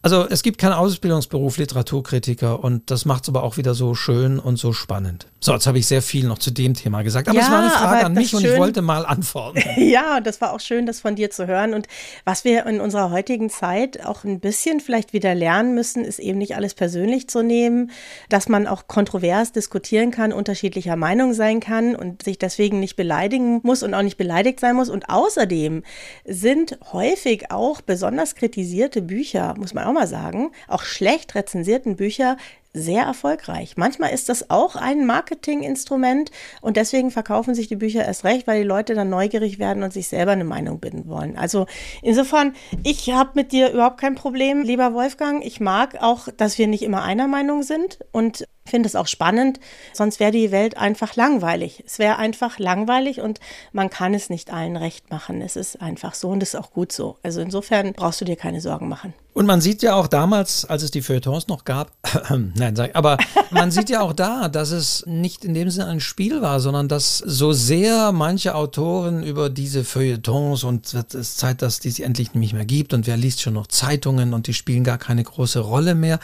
Also 0.05 0.29
es 0.29 0.43
gibt 0.43 0.59
keinen 0.59 0.75
Ausbildungsberuf 0.75 1.57
Literaturkritiker 1.57 2.63
und 2.63 2.91
das 2.91 3.07
macht 3.07 3.23
es 3.23 3.31
aber 3.31 3.43
auch 3.43 3.57
wieder 3.57 3.73
so 3.73 3.95
schön 3.95 4.39
und 4.39 4.59
so 4.59 4.75
spannend. 4.75 5.29
So, 5.41 5.55
jetzt 5.55 5.67
habe 5.67 5.79
ich 5.79 5.87
sehr 5.87 6.03
viel 6.03 6.27
noch 6.27 6.39
zu 6.39 6.51
dem 6.51 6.75
Thema 6.75 7.01
gesagt, 7.01 7.27
aber 7.27 7.39
ja, 7.39 7.45
es 7.45 7.51
war 7.51 7.61
eine 7.61 7.71
Frage 7.71 8.07
an 8.07 8.13
mich 8.13 8.35
und 8.35 8.45
ich 8.45 8.55
wollte 8.59 8.83
mal 8.83 9.07
antworten. 9.07 9.63
ja, 9.79 10.21
das 10.21 10.43
war 10.43 10.53
auch 10.53 10.61
schön, 10.61 10.85
das 10.85 11.01
von 11.01 11.17
dir 11.17 11.31
zu 11.31 11.47
hören. 11.47 11.73
Und 11.73 11.87
was 12.27 12.45
wir 12.45 12.67
in 12.67 12.83
unserer 12.83 13.11
heutigen 13.11 13.49
Zeit 13.49 14.05
auch 14.05 14.25
ein 14.25 14.41
bisschen 14.41 14.81
vielleicht 14.81 15.15
wieder 15.15 15.35
lernen 15.35 15.75
müssen, 15.75 16.05
ist 16.05 16.19
eben 16.19 16.37
nicht 16.37 16.55
alles 16.55 16.75
persönlich 16.75 17.29
zu 17.29 17.43
nehmen, 17.43 17.91
dass 18.29 18.51
man 18.51 18.67
auch 18.67 18.89
kontrovers 18.89 19.53
diskutieren 19.53 20.11
kann, 20.11 20.35
unterschiedlicher 20.35 20.97
Meinung 20.97 21.33
sein 21.33 21.61
kann 21.61 21.97
und 21.97 22.25
sich 22.25 22.39
deswegen 22.39 22.79
nicht 22.79 22.97
beleidigen 22.97 23.61
muss 23.63 23.83
und 23.83 23.95
auch 23.95 24.03
nicht 24.03 24.19
beleidigt 24.19 24.61
sein 24.61 24.77
muss. 24.77 24.91
Und 24.91 25.09
außerdem 25.09 25.83
sind 26.27 26.79
häufig 26.93 27.51
auch 27.51 27.81
besonders 27.81 28.35
kritisierte 28.35 29.01
Bücher, 29.01 29.55
muss 29.57 29.73
man 29.73 29.85
auch 29.85 29.94
mal 29.95 30.07
sagen, 30.07 30.53
auch 30.69 30.83
schlecht 30.83 31.35
rezensierten 31.35 31.97
Bücher 31.97 32.37
sehr 32.75 33.05
erfolgreich. 33.05 33.77
Manchmal 33.77 34.13
ist 34.13 34.29
das 34.29 34.51
auch 34.51 34.75
ein 34.75 35.07
Marketinginstrument 35.07 36.33
und 36.61 36.77
deswegen 36.77 37.13
verkaufen 37.13 37.55
sich 37.55 37.69
die 37.69 37.77
Bücher 37.77 38.05
erst 38.05 38.25
recht, 38.25 38.47
weil 38.47 38.61
die 38.61 38.69
Leute 38.69 38.95
dann 38.95 39.09
neugierig 39.09 39.61
werden 39.61 39.85
und 39.85 39.93
sich 39.93 40.09
selber 40.09 40.33
eine 40.33 40.45
Meinung 40.45 40.81
bilden 40.81 41.09
wollen. 41.09 41.39
Also 41.39 41.67
insofern, 42.03 42.55
ich 42.83 43.11
habe 43.13 43.31
mit 43.35 43.53
dir 43.53 43.71
überhaupt 43.71 44.01
kein 44.01 44.17
Problem, 44.17 44.63
lieber 44.63 44.93
Wolfgang. 44.93 45.45
Ich 45.45 45.61
mag 45.61 46.03
auch, 46.03 46.29
dass 46.37 46.59
wir 46.59 46.67
nicht 46.67 46.83
immer 46.83 47.03
einer 47.03 47.29
Meinung 47.29 47.63
sind 47.63 48.01
und 48.11 48.47
finde 48.67 48.87
es 48.87 48.97
auch 48.97 49.07
spannend, 49.07 49.61
sonst 49.93 50.21
wäre 50.21 50.33
die 50.33 50.51
Welt 50.51 50.79
einfach 50.79 51.17
langweilig. 51.17 51.83
Es 51.87 51.99
wäre 51.99 52.17
einfach 52.17 52.59
langweilig 52.59 53.21
und 53.21 53.41
man 53.73 53.91
kann 53.91 54.15
es 54.15 54.31
nicht 54.31 54.53
allen 54.53 54.77
recht 54.77 55.11
machen. 55.11 55.43
Es 55.43 55.57
ist 55.57 55.81
einfach 55.83 56.15
so 56.15 56.31
und 56.31 56.43
es 56.43 56.55
ist 56.55 56.61
auch 56.61 56.71
gut 56.73 56.91
so. 56.91 57.19
Also 57.23 57.41
insofern 57.41 57.93
brauchst 57.93 58.21
du 58.21 58.25
dir 58.25 58.37
keine 58.37 58.61
Sorgen 58.61 58.89
machen. 58.89 59.13
Und 59.35 59.47
man 59.47 59.61
sieht 59.61 59.83
ja 59.83 59.95
auch 59.95 60.07
damals, 60.07 60.65
als 60.65 60.83
es 60.83 60.91
die 60.91 61.03
Feuilletons 61.03 61.49
noch 61.49 61.65
gab, 61.65 61.93
nein, 62.65 62.77
sag, 62.77 62.97
aber 62.97 63.19
man 63.51 63.71
sieht 63.71 63.91
ja 63.91 64.01
auch 64.01 64.13
da, 64.13 64.49
dass 64.49 64.71
es 64.71 65.05
nicht 65.07 65.45
in 65.45 65.55
dem 65.55 65.71
Sinne 65.71 65.87
ein 65.87 66.01
Spiel 66.01 66.41
war, 66.41 66.61
sondern 66.61 66.89
dass 66.89 67.19
so 67.19 67.53
sehr 67.53 68.13
manche 68.13 68.55
Autoren 68.55 69.23
über 69.23 69.51
diese 69.51 69.85
Feuilletons 69.85 70.65
und 70.65 70.93
es 70.95 71.15
ist 71.15 71.39
Zeit, 71.39 71.63
dass 71.63 71.81
die 71.81 71.89
es 71.89 71.99
endlich 71.99 72.35
nicht 72.35 72.55
mehr 72.55 72.65
gibt 72.65 72.95
und 72.95 73.07
wer 73.07 73.17
liest 73.17 73.43
schon 73.43 73.55
noch 73.55 73.67
Zeitungen 73.67 74.33
und 74.33 74.47
die 74.47 74.55
spielen 74.55 74.85
gar 74.85 74.99
keine 74.99 75.23
große 75.23 75.61
Rolle 75.61 75.95
mehr. 75.95 76.19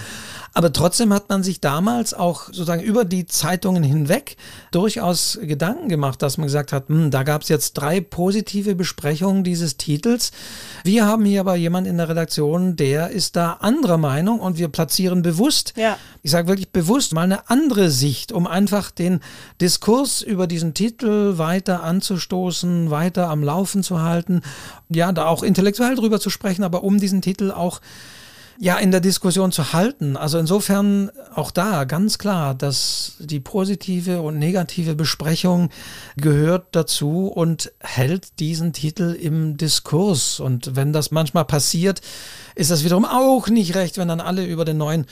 Aber 0.53 0.73
trotzdem 0.73 1.13
hat 1.13 1.29
man 1.29 1.43
sich 1.43 1.61
damals 1.61 2.15
auch 2.15 2.47
sozusagen 2.47 2.83
über 2.83 3.05
die 3.05 3.27
Zeitungen 3.27 3.83
hinweg 3.83 4.37
durchaus 4.73 5.39
Gedanken 5.43 5.89
gemacht, 5.89 6.23
dass 6.23 6.39
man 6.39 6.47
gesagt 6.47 6.73
hat, 6.73 6.89
hm, 6.89 7.11
da 7.11 7.23
gab 7.23 7.43
es 7.43 7.49
jetzt 7.49 7.75
drei 7.75 8.01
positive 8.01 8.75
Besprechungen 8.75 9.45
dieses 9.45 9.77
Titels. 9.77 10.33
Wir 10.85 11.07
haben 11.07 11.25
hier 11.25 11.41
aber 11.41 11.57
jemand 11.57 11.87
in 11.87 11.99
der 11.99 12.09
Redaktion, 12.09 12.77
der 12.77 13.11
ist 13.11 13.37
da 13.37 13.55
anderer 13.61 13.99
Meinung 13.99 14.41
und 14.41 14.59
wir 14.59 14.69
platzieren 14.69 15.23
bewusst, 15.23 15.75
ja. 15.77 15.97
ich 16.23 16.30
sage 16.31 16.49
wirklich 16.49 16.71
bewusst, 16.71 17.15
mal 17.15 17.23
eine 17.23 17.49
andere 17.51 17.91
Sicht, 17.91 18.33
um 18.33 18.47
einfach 18.47 18.91
den 18.91 19.21
Diskurs 19.61 20.23
über 20.23 20.47
diesen 20.47 20.75
Titel 20.75 21.39
weiter 21.39 21.83
anzustoßen, 21.83 22.91
weiter 22.91 23.29
am 23.29 23.43
Laufen 23.43 23.83
zu 23.83 24.03
halten, 24.03 24.43
ja, 24.89 25.13
da 25.13 25.27
auch 25.27 25.43
intellektuell 25.43 25.95
drüber 25.95 26.21
zu 26.21 26.31
sprechen, 26.31 26.65
aber 26.65 26.83
um 26.83 26.99
diesen 26.99 27.23
Titel 27.23 27.51
auch 27.51 27.81
ja 28.61 28.77
in 28.77 28.91
der 28.91 29.01
Diskussion 29.01 29.53
zu 29.53 29.73
halten. 29.73 30.19
Also 30.19 30.39
insofern 30.39 31.11
auch 31.35 31.51
da 31.51 31.85
ganz 31.85 32.19
klar, 32.19 32.55
dass 32.55 33.15
die 33.19 33.41
positive 33.41 34.21
und 34.21 34.39
negative 34.39 34.95
Besprechung 34.95 35.71
gehört 36.17 36.67
dazu 36.73 37.27
und 37.29 37.73
hält 37.81 38.39
diesen 38.39 38.75
Titel 38.75 39.17
im 39.19 39.57
Diskurs. 39.57 40.41
Und 40.41 40.77
wenn 40.77 40.93
das 40.93 41.11
manchmal 41.11 41.47
passiert, 41.47 42.03
ist 42.55 42.71
das 42.71 42.85
wiederum 42.85 43.07
auch 43.07 43.49
nicht 43.49 43.75
recht, 43.75 43.97
wenn 43.97 44.09
dann 44.09 44.21
alle 44.21 44.45
über 44.45 44.67
den 44.67 44.77
neuen 44.77 45.07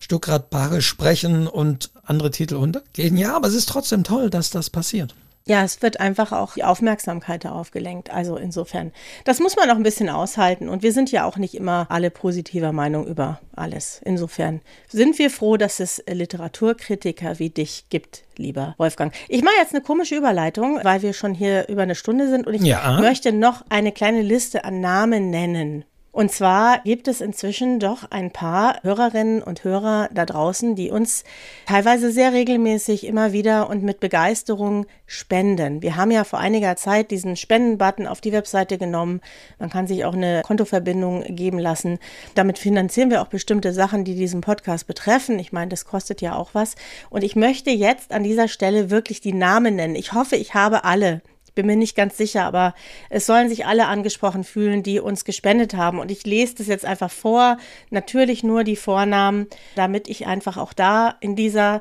Stuckrad 0.00 0.50
Paare 0.50 0.82
sprechen 0.82 1.46
und 1.46 1.90
andere 2.04 2.32
Titel 2.32 2.56
untergehen. 2.56 3.16
Ja, 3.16 3.36
aber 3.36 3.48
es 3.48 3.54
ist 3.54 3.68
trotzdem 3.68 4.02
toll, 4.02 4.30
dass 4.30 4.50
das 4.50 4.70
passiert. 4.70 5.14
Ja, 5.46 5.64
es 5.64 5.82
wird 5.82 6.00
einfach 6.00 6.32
auch 6.32 6.54
die 6.54 6.64
Aufmerksamkeit 6.64 7.44
darauf 7.44 7.70
gelenkt. 7.70 8.10
Also 8.10 8.36
insofern, 8.36 8.92
das 9.24 9.40
muss 9.40 9.56
man 9.56 9.70
auch 9.70 9.76
ein 9.76 9.82
bisschen 9.82 10.08
aushalten. 10.08 10.68
Und 10.68 10.82
wir 10.82 10.92
sind 10.92 11.10
ja 11.10 11.24
auch 11.24 11.38
nicht 11.38 11.54
immer 11.54 11.86
alle 11.88 12.10
positiver 12.10 12.72
Meinung 12.72 13.06
über 13.06 13.40
alles. 13.56 14.00
Insofern 14.04 14.60
sind 14.88 15.18
wir 15.18 15.30
froh, 15.30 15.56
dass 15.56 15.80
es 15.80 16.02
Literaturkritiker 16.06 17.38
wie 17.38 17.50
dich 17.50 17.86
gibt, 17.88 18.22
lieber 18.36 18.74
Wolfgang. 18.78 19.14
Ich 19.28 19.42
mache 19.42 19.54
jetzt 19.58 19.74
eine 19.74 19.82
komische 19.82 20.14
Überleitung, 20.14 20.78
weil 20.82 21.02
wir 21.02 21.14
schon 21.14 21.34
hier 21.34 21.68
über 21.68 21.82
eine 21.82 21.94
Stunde 21.94 22.28
sind 22.28 22.46
und 22.46 22.54
ich 22.54 22.62
ja. 22.62 23.00
möchte 23.00 23.32
noch 23.32 23.64
eine 23.70 23.92
kleine 23.92 24.22
Liste 24.22 24.64
an 24.64 24.80
Namen 24.80 25.30
nennen. 25.30 25.84
Und 26.12 26.32
zwar 26.32 26.80
gibt 26.80 27.06
es 27.06 27.20
inzwischen 27.20 27.78
doch 27.78 28.10
ein 28.10 28.32
paar 28.32 28.82
Hörerinnen 28.82 29.42
und 29.42 29.62
Hörer 29.62 30.08
da 30.12 30.26
draußen, 30.26 30.74
die 30.74 30.90
uns 30.90 31.22
teilweise 31.66 32.10
sehr 32.10 32.32
regelmäßig 32.32 33.06
immer 33.06 33.32
wieder 33.32 33.70
und 33.70 33.84
mit 33.84 34.00
Begeisterung 34.00 34.86
spenden. 35.06 35.82
Wir 35.82 35.94
haben 35.94 36.10
ja 36.10 36.24
vor 36.24 36.40
einiger 36.40 36.74
Zeit 36.74 37.12
diesen 37.12 37.36
Spendenbutton 37.36 38.08
auf 38.08 38.20
die 38.20 38.32
Webseite 38.32 38.76
genommen. 38.76 39.20
Man 39.60 39.70
kann 39.70 39.86
sich 39.86 40.04
auch 40.04 40.14
eine 40.14 40.42
Kontoverbindung 40.44 41.22
geben 41.28 41.60
lassen. 41.60 42.00
Damit 42.34 42.58
finanzieren 42.58 43.10
wir 43.10 43.22
auch 43.22 43.28
bestimmte 43.28 43.72
Sachen, 43.72 44.04
die 44.04 44.16
diesen 44.16 44.40
Podcast 44.40 44.88
betreffen. 44.88 45.38
Ich 45.38 45.52
meine, 45.52 45.68
das 45.68 45.84
kostet 45.84 46.20
ja 46.20 46.34
auch 46.34 46.50
was. 46.54 46.74
Und 47.08 47.22
ich 47.22 47.36
möchte 47.36 47.70
jetzt 47.70 48.12
an 48.12 48.24
dieser 48.24 48.48
Stelle 48.48 48.90
wirklich 48.90 49.20
die 49.20 49.32
Namen 49.32 49.76
nennen. 49.76 49.94
Ich 49.94 50.12
hoffe, 50.12 50.34
ich 50.34 50.54
habe 50.54 50.82
alle 50.82 51.22
bin 51.54 51.66
mir 51.66 51.76
nicht 51.76 51.96
ganz 51.96 52.16
sicher, 52.16 52.44
aber 52.44 52.74
es 53.08 53.26
sollen 53.26 53.48
sich 53.48 53.66
alle 53.66 53.86
angesprochen 53.86 54.44
fühlen, 54.44 54.82
die 54.82 55.00
uns 55.00 55.24
gespendet 55.24 55.74
haben. 55.74 55.98
Und 55.98 56.10
ich 56.10 56.24
lese 56.24 56.56
das 56.56 56.66
jetzt 56.66 56.84
einfach 56.84 57.10
vor, 57.10 57.56
natürlich 57.90 58.42
nur 58.42 58.64
die 58.64 58.76
Vornamen, 58.76 59.46
damit 59.76 60.08
ich 60.08 60.26
einfach 60.26 60.56
auch 60.56 60.72
da 60.72 61.16
in 61.20 61.36
dieser 61.36 61.80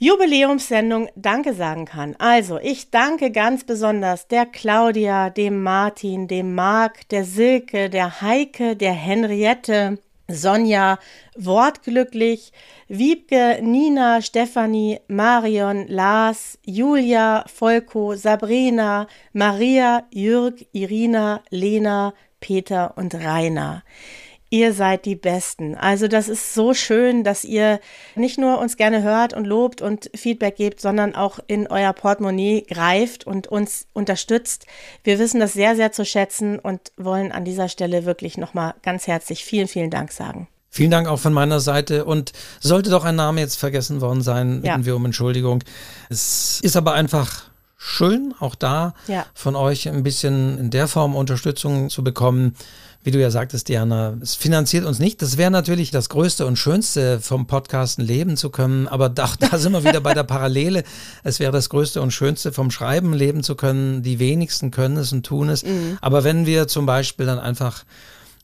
Jubiläumssendung 0.00 1.08
Danke 1.16 1.54
sagen 1.54 1.84
kann. 1.84 2.14
Also, 2.18 2.58
ich 2.58 2.90
danke 2.90 3.32
ganz 3.32 3.64
besonders 3.64 4.28
der 4.28 4.46
Claudia, 4.46 5.28
dem 5.28 5.64
Martin, 5.64 6.28
dem 6.28 6.54
Marc, 6.54 7.08
der 7.08 7.24
Silke, 7.24 7.90
der 7.90 8.20
Heike, 8.20 8.76
der 8.76 8.92
Henriette, 8.92 9.98
Sonja, 10.30 10.98
Wortglücklich, 11.36 12.52
Wiebke, 12.88 13.60
Nina, 13.62 14.20
Stefanie, 14.20 15.00
Marion, 15.08 15.86
Lars, 15.88 16.58
Julia, 16.64 17.44
Volko, 17.48 18.14
Sabrina, 18.14 19.06
Maria, 19.32 20.06
Jürg, 20.10 20.66
Irina, 20.72 21.42
Lena, 21.50 22.12
Peter 22.40 22.92
und 22.96 23.14
Rainer. 23.14 23.82
Ihr 24.50 24.72
seid 24.72 25.04
die 25.04 25.14
Besten. 25.14 25.74
Also 25.74 26.08
das 26.08 26.28
ist 26.28 26.54
so 26.54 26.72
schön, 26.72 27.22
dass 27.22 27.44
ihr 27.44 27.80
nicht 28.14 28.38
nur 28.38 28.58
uns 28.58 28.78
gerne 28.78 29.02
hört 29.02 29.34
und 29.34 29.44
lobt 29.44 29.82
und 29.82 30.10
Feedback 30.14 30.56
gebt, 30.56 30.80
sondern 30.80 31.14
auch 31.14 31.38
in 31.46 31.66
euer 31.66 31.92
Portemonnaie 31.92 32.62
greift 32.62 33.26
und 33.26 33.46
uns 33.46 33.86
unterstützt. 33.92 34.66
Wir 35.04 35.18
wissen 35.18 35.38
das 35.38 35.52
sehr, 35.52 35.76
sehr 35.76 35.92
zu 35.92 36.06
schätzen 36.06 36.58
und 36.58 36.80
wollen 36.96 37.30
an 37.30 37.44
dieser 37.44 37.68
Stelle 37.68 38.06
wirklich 38.06 38.38
nochmal 38.38 38.74
ganz 38.82 39.06
herzlich 39.06 39.44
vielen, 39.44 39.68
vielen 39.68 39.90
Dank 39.90 40.12
sagen. 40.12 40.48
Vielen 40.70 40.90
Dank 40.90 41.08
auch 41.08 41.18
von 41.18 41.32
meiner 41.32 41.60
Seite. 41.60 42.06
Und 42.06 42.32
sollte 42.60 42.88
doch 42.88 43.04
ein 43.04 43.16
Name 43.16 43.40
jetzt 43.40 43.56
vergessen 43.56 44.00
worden 44.00 44.22
sein, 44.22 44.62
bitten 44.62 44.66
ja. 44.80 44.86
wir 44.86 44.96
um 44.96 45.04
Entschuldigung. 45.04 45.62
Es 46.08 46.60
ist 46.62 46.76
aber 46.76 46.94
einfach 46.94 47.44
schön, 47.76 48.34
auch 48.40 48.54
da 48.54 48.94
ja. 49.06 49.26
von 49.34 49.56
euch 49.56 49.88
ein 49.88 50.02
bisschen 50.02 50.58
in 50.58 50.70
der 50.70 50.88
Form 50.88 51.14
Unterstützung 51.14 51.90
zu 51.90 52.02
bekommen 52.02 52.54
wie 53.04 53.10
du 53.10 53.20
ja 53.20 53.30
sagtest, 53.30 53.68
Diana, 53.68 54.16
es 54.20 54.34
finanziert 54.34 54.84
uns 54.84 54.98
nicht. 54.98 55.22
Das 55.22 55.36
wäre 55.36 55.50
natürlich 55.50 55.90
das 55.90 56.08
Größte 56.08 56.46
und 56.46 56.56
Schönste 56.56 57.20
vom 57.20 57.46
Podcasten 57.46 58.04
leben 58.04 58.36
zu 58.36 58.50
können, 58.50 58.88
aber 58.88 59.08
da, 59.08 59.30
da 59.40 59.58
sind 59.58 59.72
wir 59.72 59.84
wieder 59.84 60.00
bei 60.00 60.14
der 60.14 60.24
Parallele. 60.24 60.84
Es 61.22 61.40
wäre 61.40 61.52
das 61.52 61.68
Größte 61.68 62.02
und 62.02 62.10
Schönste 62.10 62.52
vom 62.52 62.70
Schreiben 62.70 63.12
leben 63.12 63.42
zu 63.42 63.54
können. 63.54 64.02
Die 64.02 64.18
wenigsten 64.18 64.70
können 64.70 64.96
es 64.96 65.12
und 65.12 65.24
tun 65.24 65.48
es. 65.48 65.64
Mhm. 65.64 65.98
Aber 66.00 66.24
wenn 66.24 66.46
wir 66.46 66.68
zum 66.68 66.86
Beispiel 66.86 67.26
dann 67.26 67.38
einfach 67.38 67.84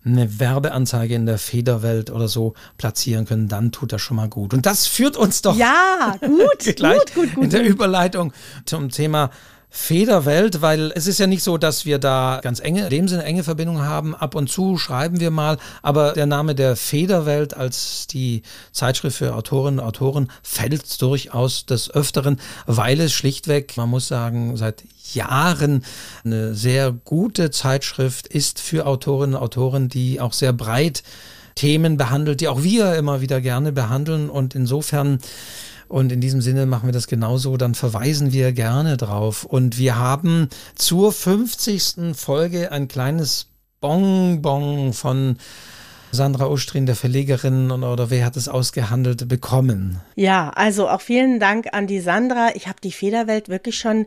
eine 0.05 0.39
Werbeanzeige 0.39 1.15
in 1.15 1.27
der 1.27 1.39
Federwelt 1.39 2.11
oder 2.11 2.29
so 2.29 2.55
platzieren 2.77 3.25
können, 3.25 3.49
dann 3.49 3.73
tut 3.73 3.93
das 3.93 4.03
schon 4.03 4.17
mal 4.17 4.29
gut. 4.29 4.53
Und 4.53 4.67
das 4.67 4.87
führt 4.87 5.17
uns 5.17 5.43
doch 5.43 5.57
ja, 5.57 6.17
gut, 6.21 6.77
gleich 6.77 6.99
gut, 6.99 7.15
gut, 7.15 7.35
gut, 7.35 7.45
in 7.45 7.51
der 7.51 7.65
Überleitung 7.65 8.33
zum 8.67 8.91
Thema 8.91 9.31
Federwelt, 9.77 10.63
weil 10.63 10.93
es 10.95 11.09
ist 11.09 11.19
ja 11.19 11.27
nicht 11.27 11.43
so, 11.43 11.59
dass 11.59 11.85
wir 11.85 11.99
da 11.99 12.39
ganz 12.45 12.61
enge, 12.61 12.85
in 12.85 12.91
dem 12.91 13.09
Sinne 13.09 13.25
enge 13.25 13.43
Verbindungen 13.43 13.83
haben. 13.83 14.15
Ab 14.15 14.37
und 14.37 14.49
zu 14.49 14.79
schreiben 14.79 15.19
wir 15.19 15.33
mal, 15.33 15.59
aber 15.83 16.13
der 16.13 16.27
Name 16.27 16.55
der 16.55 16.77
Federwelt 16.77 17.57
als 17.57 18.07
die 18.07 18.43
Zeitschrift 18.71 19.19
für 19.19 19.35
Autorinnen 19.35 19.81
und 19.81 19.85
Autoren 19.87 20.31
fällt 20.45 21.03
durchaus 21.03 21.67
des 21.67 21.91
Öfteren, 21.91 22.41
weil 22.67 23.01
es 23.01 23.13
schlichtweg, 23.13 23.77
man 23.77 23.91
muss 23.91 24.07
sagen, 24.07 24.57
seit 24.57 24.85
Jahren 25.13 25.85
eine 26.25 26.55
sehr 26.55 26.93
gute 26.93 27.51
Zeitschrift 27.51 28.29
ist 28.29 28.61
für 28.61 28.87
Autorinnen 28.87 29.35
und 29.35 29.43
Autoren, 29.43 29.89
die 29.89 30.21
auch 30.21 30.35
sehr 30.35 30.53
breit 30.53 31.03
Themen 31.57 31.97
behandelt, 31.97 32.41
die 32.41 32.49
auch 32.49 32.63
wir 32.63 32.95
immer 32.95 33.21
wieder 33.21 33.41
gerne 33.41 33.73
behandeln 33.73 34.31
und 34.31 34.55
insofern 34.55 35.19
und 35.89 36.13
in 36.13 36.21
diesem 36.21 36.41
Sinne 36.41 36.67
machen 36.67 36.89
wir 36.89 36.93
das 36.93 37.07
genauso, 37.07 37.57
dann 37.57 37.75
verweisen 37.75 38.33
wir 38.33 38.53
gerne 38.53 38.97
drauf. 38.97 39.45
Und 39.45 39.79
wir 39.79 39.99
haben 39.99 40.49
zur 40.75 41.13
50. 41.13 42.15
Folge 42.15 42.73
ein 42.73 42.89
kleines 42.89 43.49
Bonbon 43.81 44.93
von 44.93 45.37
Sandra 46.11 46.47
Ustrin, 46.47 46.87
der 46.87 46.95
Verlegerin, 46.95 47.71
oder 47.71 48.09
wer 48.09 48.25
hat 48.25 48.37
es 48.37 48.49
ausgehandelt, 48.49 49.29
bekommen? 49.29 50.01
Ja, 50.15 50.51
also 50.51 50.89
auch 50.89 51.01
vielen 51.01 51.41
Dank 51.41 51.69
an 51.73 51.87
die 51.87 52.01
Sandra. 52.01 52.51
Ich 52.55 52.69
habe 52.69 52.79
die 52.83 52.93
Federwelt 52.93 53.49
wirklich 53.49 53.77
schon 53.77 54.07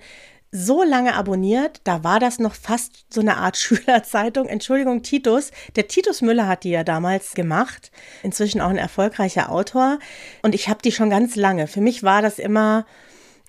so 0.51 0.83
lange 0.83 1.15
abonniert, 1.15 1.81
da 1.83 2.03
war 2.03 2.19
das 2.19 2.39
noch 2.39 2.55
fast 2.55 3.05
so 3.13 3.21
eine 3.21 3.37
Art 3.37 3.57
Schülerzeitung. 3.57 4.47
Entschuldigung, 4.47 5.03
Titus. 5.03 5.51
Der 5.75 5.87
Titus 5.87 6.21
Müller 6.21 6.47
hat 6.47 6.63
die 6.63 6.71
ja 6.71 6.83
damals 6.83 7.33
gemacht. 7.33 7.91
Inzwischen 8.23 8.61
auch 8.61 8.69
ein 8.69 8.77
erfolgreicher 8.77 9.51
Autor. 9.51 9.99
Und 10.41 10.55
ich 10.55 10.69
habe 10.69 10.81
die 10.81 10.91
schon 10.91 11.09
ganz 11.09 11.35
lange. 11.35 11.67
Für 11.67 11.81
mich 11.81 12.03
war 12.03 12.21
das 12.21 12.39
immer, 12.39 12.85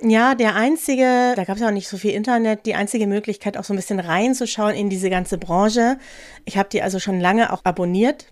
ja, 0.00 0.34
der 0.34 0.54
einzige, 0.54 1.34
da 1.36 1.44
gab 1.44 1.56
es 1.56 1.62
ja 1.62 1.68
auch 1.68 1.72
nicht 1.72 1.88
so 1.88 1.96
viel 1.96 2.12
Internet, 2.12 2.66
die 2.66 2.74
einzige 2.74 3.06
Möglichkeit, 3.06 3.56
auch 3.56 3.64
so 3.64 3.72
ein 3.72 3.76
bisschen 3.76 4.00
reinzuschauen 4.00 4.74
in 4.74 4.90
diese 4.90 5.10
ganze 5.10 5.38
Branche. 5.38 5.98
Ich 6.44 6.58
habe 6.58 6.68
die 6.68 6.82
also 6.82 6.98
schon 6.98 7.20
lange 7.20 7.52
auch 7.52 7.64
abonniert 7.64 8.26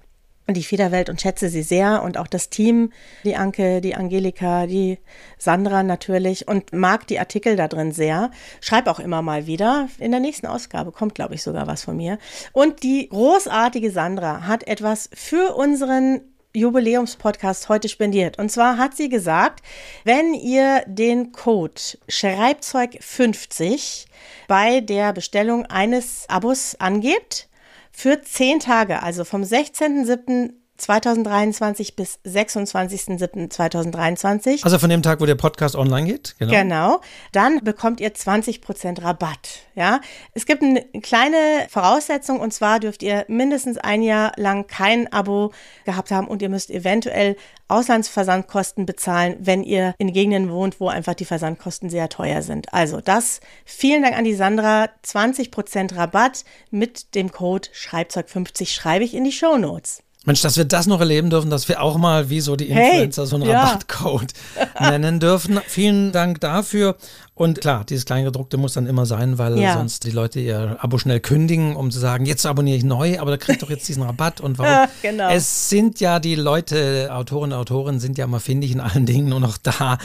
die 0.55 0.63
Federwelt 0.63 1.09
und 1.09 1.21
schätze 1.21 1.49
sie 1.49 1.63
sehr 1.63 2.03
und 2.03 2.19
auch 2.19 2.29
das 2.29 2.51
Team, 2.51 2.93
die 3.25 3.37
Anke, 3.37 3.81
die 3.81 3.95
Angelika, 3.95 4.67
die 4.67 4.99
Sandra 5.39 5.83
natürlich 5.83 6.47
und 6.47 6.73
mag 6.73 7.07
die 7.09 7.19
Artikel 7.19 7.57
da 7.57 7.67
drin 7.67 7.93
sehr. 7.93 8.31
Schreib 8.61 8.87
auch 8.87 9.01
immer 9.01 9.23
mal 9.23 9.47
wieder. 9.47 9.89
In 9.99 10.13
der 10.13 10.21
nächsten 10.21 10.47
Ausgabe 10.47 10.93
kommt, 10.93 11.15
glaube 11.15 11.35
ich, 11.35 11.43
sogar 11.43 11.67
was 11.67 11.83
von 11.83 11.97
mir. 11.97 12.19
Und 12.53 12.83
die 12.83 13.09
großartige 13.09 13.91
Sandra 13.91 14.47
hat 14.47 14.67
etwas 14.69 15.11
für 15.13 15.57
unseren 15.57 16.21
Jubiläumspodcast 16.57 17.69
heute 17.69 17.89
spendiert. 17.89 18.39
Und 18.39 18.51
zwar 18.51 18.79
hat 18.79 18.97
sie 18.97 19.11
gesagt, 19.11 19.63
wenn 20.05 20.33
ihr 20.33 20.85
den 20.87 21.33
Code 21.33 21.81
Schreibzeug50 22.09 24.07
bei 24.49 24.81
der 24.81 25.13
Bestellung 25.13 25.67
eines 25.67 26.25
Abos 26.29 26.77
angebt, 26.79 27.49
für 27.97 28.21
zehn 28.21 28.61
Tage, 28.61 29.03
also 29.03 29.25
vom 29.25 29.41
16.07. 29.41 30.53
2023 30.77 31.97
bis 31.97 32.21
26.07.2023. 32.27 34.65
Also 34.65 34.79
von 34.79 34.91
dem 34.91 35.03
Tag, 35.03 35.21
wo 35.21 35.27
der 35.27 35.35
Podcast 35.35 35.75
online 35.77 36.07
geht? 36.07 36.37
Genau. 36.39 36.53
Genau. 36.53 37.01
Dann 37.33 37.65
bekommt 37.65 38.01
ihr 38.01 38.15
20% 38.15 39.03
Rabatt. 39.03 39.63
Ja. 39.75 40.01
Es 40.35 40.47
gibt 40.47 40.63
eine 40.63 40.85
kleine 41.03 41.67
Voraussetzung 41.69 42.41
und 42.41 42.53
zwar 42.53 42.81
dürft 42.81 43.03
ihr 43.03 43.25
mindestens 43.29 43.79
ein 43.79 44.03
Jahr 44.03 44.33
lang 44.37 44.67
kein 44.67 45.13
Abo 45.13 45.53
gehabt 45.85 46.11
haben 46.11 46.27
und 46.29 46.43
ihr 46.43 46.49
müsst 46.49 46.71
eventuell 46.71 47.37
Auslandsversandkosten 47.69 48.87
bezahlen, 48.87 49.37
wenn 49.41 49.65
ihr 49.65 49.95
in 49.99 50.13
Gegenden 50.13 50.51
wohnt, 50.51 50.81
wo 50.81 50.89
einfach 50.89 51.15
die 51.15 51.25
Versandkosten 51.25 51.91
sehr 51.91 52.09
teuer 52.09 52.43
sind. 52.43 52.73
Also 52.73 53.01
das, 53.01 53.41
vielen 53.65 54.03
Dank 54.03 54.17
an 54.17 54.25
die 54.25 54.35
Sandra. 54.35 54.89
20% 55.05 55.97
Rabatt 55.97 56.45
mit 56.71 57.15
dem 57.15 57.33
Code 57.33 57.69
Schreibzeug50 57.75 58.69
schreibe 58.69 59.05
ich 59.05 59.15
in 59.15 59.25
die 59.25 59.33
Show 59.33 59.59
Notes. 59.59 60.03
Mensch, 60.27 60.43
dass 60.43 60.57
wir 60.57 60.65
das 60.65 60.87
noch 60.87 61.01
erleben 61.01 61.31
dürfen, 61.31 61.51
dass 61.51 61.69
wir 61.69 61.81
auch 61.81 61.97
mal 61.97 62.29
wie 62.29 62.41
so 62.41 62.57
die 62.57 62.69
Influencer 62.69 63.23
hey, 63.23 63.29
so 63.29 63.37
einen 63.37 63.49
ja. 63.49 63.63
Rabattcode 63.63 64.33
nennen 64.81 65.21
dürfen. 65.21 65.61
Vielen 65.67 66.13
Dank 66.13 66.41
dafür. 66.41 66.97
Und 67.35 67.61
klar, 67.61 67.85
dieses 67.85 68.07
Kleingedruckte 68.07 68.57
muss 68.57 68.73
dann 68.73 68.87
immer 68.87 69.05
sein, 69.05 69.37
weil 69.37 69.59
ja. 69.59 69.75
sonst 69.75 70.05
die 70.05 70.11
Leute 70.11 70.41
ihr 70.41 70.79
Abo 70.81 70.97
schnell 70.97 71.21
kündigen, 71.21 71.77
um 71.77 71.91
zu 71.91 71.99
sagen, 71.99 72.25
jetzt 72.25 72.47
abonniere 72.47 72.79
ich 72.79 72.83
neu, 72.83 73.21
aber 73.21 73.31
da 73.31 73.37
kriegt 73.37 73.63
doch 73.63 73.69
jetzt 73.69 73.87
diesen 73.89 74.03
Rabatt 74.05 74.41
und 74.41 74.59
warum? 74.59 74.89
genau. 75.03 75.29
Es 75.29 75.69
sind 75.69 76.01
ja 76.01 76.19
die 76.19 76.35
Leute, 76.35 77.11
Autorinnen 77.13 77.53
und 77.53 77.61
Autoren 77.61 78.01
sind 78.01 78.17
ja 78.17 78.25
immer 78.25 78.41
findig 78.41 78.73
in 78.73 78.81
allen 78.81 79.05
Dingen 79.05 79.29
nur 79.29 79.41
noch 79.41 79.59
da. 79.59 79.99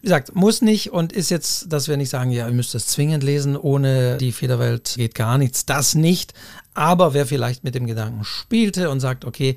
Wie 0.00 0.06
gesagt, 0.06 0.36
muss 0.36 0.62
nicht 0.62 0.92
und 0.92 1.12
ist 1.12 1.30
jetzt, 1.30 1.72
dass 1.72 1.88
wir 1.88 1.96
nicht 1.96 2.10
sagen, 2.10 2.30
ja, 2.30 2.46
ihr 2.46 2.54
müsst 2.54 2.76
es 2.76 2.86
zwingend 2.86 3.24
lesen, 3.24 3.56
ohne 3.56 4.16
die 4.16 4.30
Federwelt 4.30 4.94
geht 4.96 5.16
gar 5.16 5.36
nichts. 5.36 5.66
Das 5.66 5.96
nicht. 5.96 6.32
Aber 6.78 7.12
wer 7.12 7.26
vielleicht 7.26 7.64
mit 7.64 7.74
dem 7.74 7.88
Gedanken 7.88 8.24
spielte 8.24 8.88
und 8.88 9.00
sagt, 9.00 9.24
okay, 9.24 9.56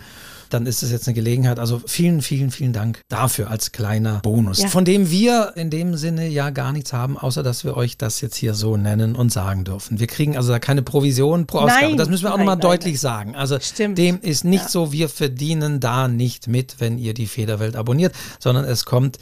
dann 0.49 0.65
ist 0.65 0.81
es 0.81 0.91
jetzt 0.91 1.07
eine 1.07 1.13
Gelegenheit. 1.13 1.59
Also 1.59 1.79
vielen, 1.85 2.23
vielen, 2.23 2.49
vielen 2.49 2.73
Dank 2.73 3.01
dafür 3.09 3.51
als 3.51 3.71
kleiner 3.71 4.21
Bonus, 4.21 4.63
ja. 4.63 4.69
von 4.69 4.85
dem 4.85 5.11
wir 5.11 5.53
in 5.55 5.69
dem 5.69 5.95
Sinne 5.95 6.27
ja 6.27 6.49
gar 6.49 6.71
nichts 6.71 6.93
haben, 6.93 7.19
außer 7.19 7.43
dass 7.43 7.63
wir 7.63 7.77
euch 7.77 7.95
das 7.95 8.21
jetzt 8.21 8.35
hier 8.35 8.55
so 8.55 8.75
nennen 8.75 9.15
und 9.15 9.31
sagen 9.31 9.63
dürfen. 9.65 9.99
Wir 9.99 10.07
kriegen 10.07 10.35
also 10.35 10.51
da 10.51 10.57
keine 10.57 10.81
Provision 10.81 11.45
pro 11.45 11.59
Ausgabe. 11.59 11.85
Nein, 11.85 11.97
das 11.97 12.09
müssen 12.09 12.23
wir 12.23 12.33
auch 12.33 12.39
nochmal 12.39 12.57
deutlich 12.57 12.95
nein. 12.95 13.01
sagen. 13.01 13.35
Also 13.35 13.59
Stimmt. 13.59 13.99
dem 13.99 14.19
ist 14.19 14.43
nicht 14.43 14.63
ja. 14.63 14.69
so, 14.69 14.91
wir 14.91 15.07
verdienen 15.07 15.79
da 15.79 16.07
nicht 16.07 16.47
mit, 16.47 16.77
wenn 16.79 16.97
ihr 16.97 17.13
die 17.13 17.27
Federwelt 17.27 17.75
abonniert, 17.75 18.15
sondern 18.39 18.65
es 18.65 18.85
kommt 18.85 19.19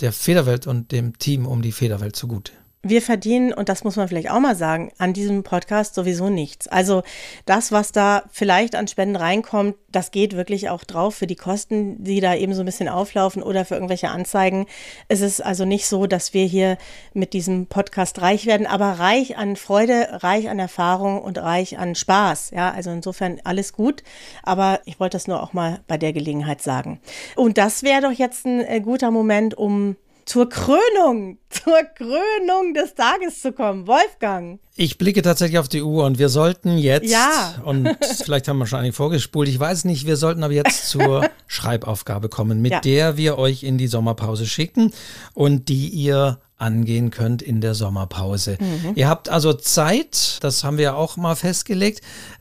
der 0.00 0.12
Federwelt 0.12 0.66
und 0.66 0.90
dem 0.90 1.16
Team 1.18 1.46
um 1.46 1.62
die 1.62 1.72
Federwelt 1.72 2.16
zugute 2.16 2.50
wir 2.82 3.02
verdienen, 3.02 3.52
und 3.52 3.68
das 3.68 3.84
muss 3.84 3.96
man 3.96 4.08
vielleicht 4.08 4.30
auch 4.30 4.38
mal 4.38 4.54
sagen, 4.54 4.92
an 4.98 5.12
diesem 5.12 5.42
Podcast 5.42 5.94
sowieso 5.94 6.28
nichts. 6.28 6.68
Also 6.68 7.02
das, 7.44 7.72
was 7.72 7.92
da 7.92 8.24
vielleicht 8.30 8.74
an 8.74 8.88
Spenden 8.88 9.16
reinkommt, 9.16 9.76
das 9.90 10.10
geht 10.10 10.36
wirklich 10.36 10.68
auch 10.68 10.84
drauf 10.84 11.14
für 11.14 11.26
die 11.26 11.36
Kosten, 11.36 12.04
die 12.04 12.20
da 12.20 12.34
eben 12.34 12.54
so 12.54 12.62
ein 12.62 12.66
bisschen 12.66 12.88
auflaufen 12.88 13.42
oder 13.42 13.64
für 13.64 13.74
irgendwelche 13.74 14.10
Anzeigen. 14.10 14.66
Es 15.08 15.20
ist 15.20 15.44
also 15.44 15.64
nicht 15.64 15.86
so, 15.86 16.06
dass 16.06 16.34
wir 16.34 16.44
hier 16.44 16.78
mit 17.14 17.32
diesem 17.32 17.66
Podcast 17.66 18.20
reich 18.20 18.46
werden, 18.46 18.66
aber 18.66 18.92
reich 18.92 19.36
an 19.36 19.56
Freude, 19.56 20.08
reich 20.22 20.48
an 20.48 20.58
Erfahrung 20.58 21.20
und 21.20 21.38
reich 21.38 21.78
an 21.78 21.94
Spaß. 21.94 22.50
Ja, 22.50 22.70
also 22.70 22.90
insofern 22.90 23.40
alles 23.44 23.72
gut. 23.72 24.02
Aber 24.42 24.80
ich 24.84 25.00
wollte 25.00 25.16
das 25.16 25.26
nur 25.26 25.42
auch 25.42 25.52
mal 25.52 25.80
bei 25.88 25.98
der 25.98 26.12
Gelegenheit 26.12 26.62
sagen. 26.62 27.00
Und 27.34 27.58
das 27.58 27.82
wäre 27.82 28.02
doch 28.02 28.12
jetzt 28.12 28.46
ein 28.46 28.60
äh, 28.60 28.80
guter 28.80 29.10
Moment, 29.10 29.54
um 29.54 29.96
zur 30.26 30.48
Krönung, 30.48 31.38
zur 31.48 31.82
Krönung 31.94 32.74
des 32.74 32.94
Tages 32.94 33.40
zu 33.40 33.52
kommen. 33.52 33.86
Wolfgang. 33.86 34.60
Ich 34.74 34.98
blicke 34.98 35.22
tatsächlich 35.22 35.58
auf 35.58 35.68
die 35.68 35.80
Uhr 35.80 36.04
und 36.04 36.18
wir 36.18 36.28
sollten 36.28 36.76
jetzt, 36.76 37.10
ja. 37.10 37.54
und 37.64 37.88
vielleicht 38.24 38.48
haben 38.48 38.58
wir 38.58 38.66
schon 38.66 38.80
eigentlich 38.80 38.94
vorgespult, 38.94 39.48
ich 39.48 39.58
weiß 39.58 39.84
nicht, 39.86 40.06
wir 40.06 40.16
sollten 40.16 40.44
aber 40.44 40.52
jetzt 40.52 40.88
zur 40.90 41.30
Schreibaufgabe 41.46 42.28
kommen, 42.28 42.60
mit 42.60 42.72
ja. 42.72 42.80
der 42.80 43.16
wir 43.16 43.38
euch 43.38 43.62
in 43.62 43.78
die 43.78 43.86
Sommerpause 43.86 44.46
schicken 44.46 44.92
und 45.32 45.68
die 45.70 45.88
ihr 45.88 46.40
angehen 46.58 47.10
könnt 47.10 47.42
in 47.42 47.60
der 47.60 47.74
Sommerpause. 47.74 48.58
Mhm. 48.58 48.92
Ihr 48.94 49.08
habt 49.08 49.28
also 49.28 49.52
Zeit, 49.52 50.38
das 50.40 50.64
haben 50.64 50.78
wir 50.78 50.84
ja 50.84 50.94
auch 50.94 51.16
mal 51.16 51.36
festgelegt, 51.36 52.00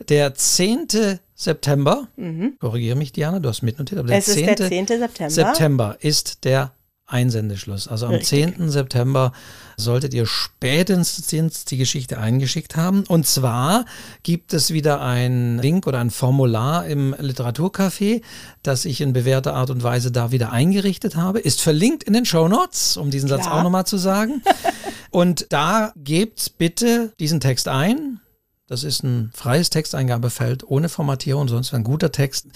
der 0.10 0.34
10. 0.34 1.20
September, 1.36 2.08
mhm. 2.16 2.56
korrigiere 2.60 2.96
mich 2.96 3.12
Diana, 3.12 3.40
du 3.40 3.50
hast 3.50 3.62
mitnotiert, 3.62 4.00
aber 4.00 4.08
der, 4.08 4.20
es 4.20 4.26
10. 4.26 4.48
Ist 4.48 4.60
der 4.60 4.70
10. 4.70 4.88
September. 4.88 5.30
September 5.30 5.98
ist 6.00 6.46
der 6.46 6.72
Einsendeschluss. 7.08 7.88
Also 7.88 8.08
am 8.08 8.14
Richtig. 8.14 8.56
10. 8.56 8.72
September 8.72 9.32
solltet 9.78 10.14
ihr 10.14 10.26
spätestens 10.26 11.66
die 11.66 11.78
Geschichte 11.78 12.18
eingeschickt 12.18 12.76
haben. 12.76 13.04
Und 13.08 13.28
zwar 13.28 13.86
gibt 14.24 14.54
es 14.54 14.72
wieder 14.72 15.02
ein 15.02 15.60
Link 15.60 15.86
oder 15.86 16.00
ein 16.00 16.10
Formular 16.10 16.88
im 16.88 17.14
Literaturcafé, 17.14 18.22
das 18.64 18.86
ich 18.86 19.02
in 19.02 19.14
bewährter 19.14 19.54
Art 19.54 19.70
und 19.70 19.84
Weise 19.84 20.12
da 20.12 20.32
wieder 20.32 20.52
eingerichtet 20.52 21.16
habe. 21.16 21.40
Ist 21.40 21.62
verlinkt 21.62 22.04
in 22.04 22.14
den 22.14 22.26
Show 22.26 22.48
Notes, 22.48 22.98
um 22.98 23.12
diesen 23.12 23.30
Satz 23.30 23.46
ja. 23.46 23.52
auch 23.52 23.64
nochmal 23.64 23.86
zu 23.86 23.98
sagen. 23.98 24.42
und 25.12 25.48
da 25.50 25.94
gebt 25.96 26.58
bitte 26.58 27.14
diesen 27.20 27.40
Text 27.40 27.68
ein, 27.68 28.20
das 28.68 28.84
ist 28.84 29.04
ein 29.04 29.30
freies 29.32 29.70
Texteingabefeld 29.70 30.68
ohne 30.68 30.90
Formatierung, 30.90 31.48
sonst 31.48 31.72
ein 31.76 31.84
guter 31.84 32.12
Text. 32.12 32.48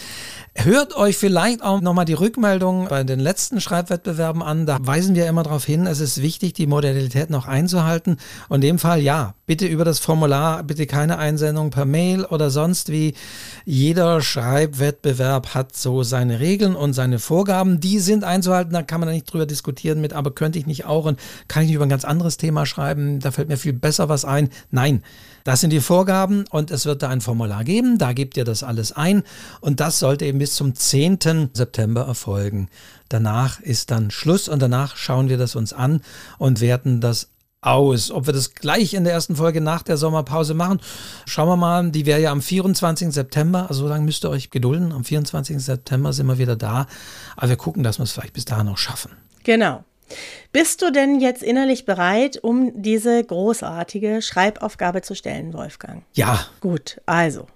Hört 0.56 0.96
euch 0.96 1.16
vielleicht 1.18 1.62
auch 1.62 1.82
nochmal 1.82 2.06
die 2.06 2.14
Rückmeldung 2.14 2.88
bei 2.90 3.04
den 3.04 3.20
letzten 3.20 3.62
Schreibwettbewerben 3.62 4.42
an. 4.42 4.66
Da 4.66 4.80
weisen 4.82 5.14
wir 5.14 5.28
immer 5.28 5.44
darauf 5.44 5.66
hin, 5.66 5.86
es 5.86 6.00
ist 6.00 6.20
wichtig, 6.20 6.54
die 6.54 6.66
Modalität 6.66 7.30
noch 7.30 7.48
einzuhalten. 7.48 8.18
Und 8.48 8.56
in 8.56 8.62
dem 8.62 8.80
Fall 8.80 9.02
ja, 9.02 9.36
bitte 9.46 9.68
über 9.68 9.86
das 9.86 10.00
Formular, 10.00 10.64
bitte 10.64 10.88
keine 10.88 11.20
Einsendung 11.20 11.70
per 11.70 11.86
Mail 11.86 12.26
oder 12.26 12.50
sonst 12.50 12.92
wie. 12.92 13.14
Jeder 13.66 14.20
Schreibwettbewerb 14.22 15.54
hat 15.54 15.76
so 15.76 16.02
seine 16.02 16.40
Regeln 16.40 16.76
und 16.76 16.94
seine 16.94 17.20
Vorgaben. 17.20 17.82
Die 17.82 18.00
sind 18.00 18.24
einzuhalten, 18.24 18.74
da 18.74 18.82
kann 18.82 19.00
man 19.00 19.10
da 19.10 19.14
nicht 19.14 19.32
drüber 19.32 19.46
diskutieren 19.46 20.02
mit, 20.02 20.14
aber 20.14 20.32
könnte 20.32 20.58
ich 20.58 20.66
nicht 20.66 20.86
auch 20.86 21.06
und 21.06 21.20
kann 21.48 21.62
ich 21.62 21.68
nicht 21.68 21.76
über 21.76 21.86
ein 21.86 21.90
ganz 21.90 22.04
anderes 22.04 22.38
Thema 22.38 22.66
schreiben, 22.66 23.20
da 23.20 23.30
fällt 23.30 23.48
mir 23.48 23.58
viel 23.58 23.74
besser 23.74 24.10
was 24.10 24.26
ein. 24.26 24.50
Nein. 24.72 25.04
Das 25.44 25.62
sind 25.62 25.72
die 25.72 25.80
Vorgaben 25.80 26.46
und 26.50 26.72
es 26.72 26.86
wird 26.86 27.04
da 27.04 27.10
ein 27.10 27.22
Formular 27.22 27.64
geben, 27.64 27.98
da 27.98 28.14
gebt 28.14 28.38
ihr 28.38 28.46
das 28.46 28.64
alles 28.64 28.92
ein 28.92 29.24
und 29.62 29.80
das 29.80 30.00
sollte 30.00 30.26
eben 30.26 30.40
bis 30.40 30.56
zum 30.56 30.76
10. 30.76 31.52
September 31.54 32.02
erfolgen. 32.06 32.70
Danach 33.10 33.60
ist 33.60 33.92
dann 33.92 34.12
Schluss 34.12 34.48
und 34.48 34.62
danach 34.62 34.96
schauen 34.96 35.30
wir 35.30 35.38
das 35.38 35.56
uns 35.56 35.74
an 35.74 36.02
und 36.38 36.62
werten 36.62 37.02
das 37.02 37.30
aus. 37.62 38.12
Ob 38.12 38.26
wir 38.26 38.34
das 38.34 38.54
gleich 38.54 38.94
in 38.94 39.04
der 39.04 39.14
ersten 39.14 39.36
Folge 39.36 39.62
nach 39.62 39.84
der 39.84 39.98
Sommerpause 39.98 40.54
machen, 40.54 40.80
schauen 41.26 41.50
wir 41.50 41.58
mal. 41.58 41.92
Die 41.92 42.06
wäre 42.06 42.22
ja 42.22 42.32
am 42.32 42.42
24. 42.42 43.12
September, 43.12 43.68
also 43.70 43.82
so 43.82 43.88
lange 43.88 44.06
müsst 44.06 44.24
ihr 44.24 44.30
euch 44.30 44.50
gedulden. 44.50 44.92
Am 44.92 45.04
24. 45.04 45.64
September 45.64 46.14
sind 46.14 46.28
wir 46.28 46.38
wieder 46.38 46.56
da. 46.56 46.88
Aber 47.36 47.50
wir 47.50 47.58
gucken, 47.58 47.84
dass 47.84 48.00
wir 48.00 48.04
es 48.04 48.12
vielleicht 48.12 48.34
bis 48.34 48.46
dahin 48.46 48.68
noch 48.68 48.78
schaffen. 48.78 49.12
Genau. 49.44 49.84
Bist 50.52 50.82
du 50.82 50.92
denn 50.92 51.20
jetzt 51.20 51.44
innerlich 51.44 51.86
bereit, 51.86 52.40
um 52.42 52.82
diese 52.82 53.24
großartige 53.24 54.22
Schreibaufgabe 54.22 55.02
zu 55.02 55.16
stellen, 55.16 55.54
Wolfgang? 55.54 56.04
Ja. 56.14 56.46
Gut, 56.62 57.02
also, 57.06 57.48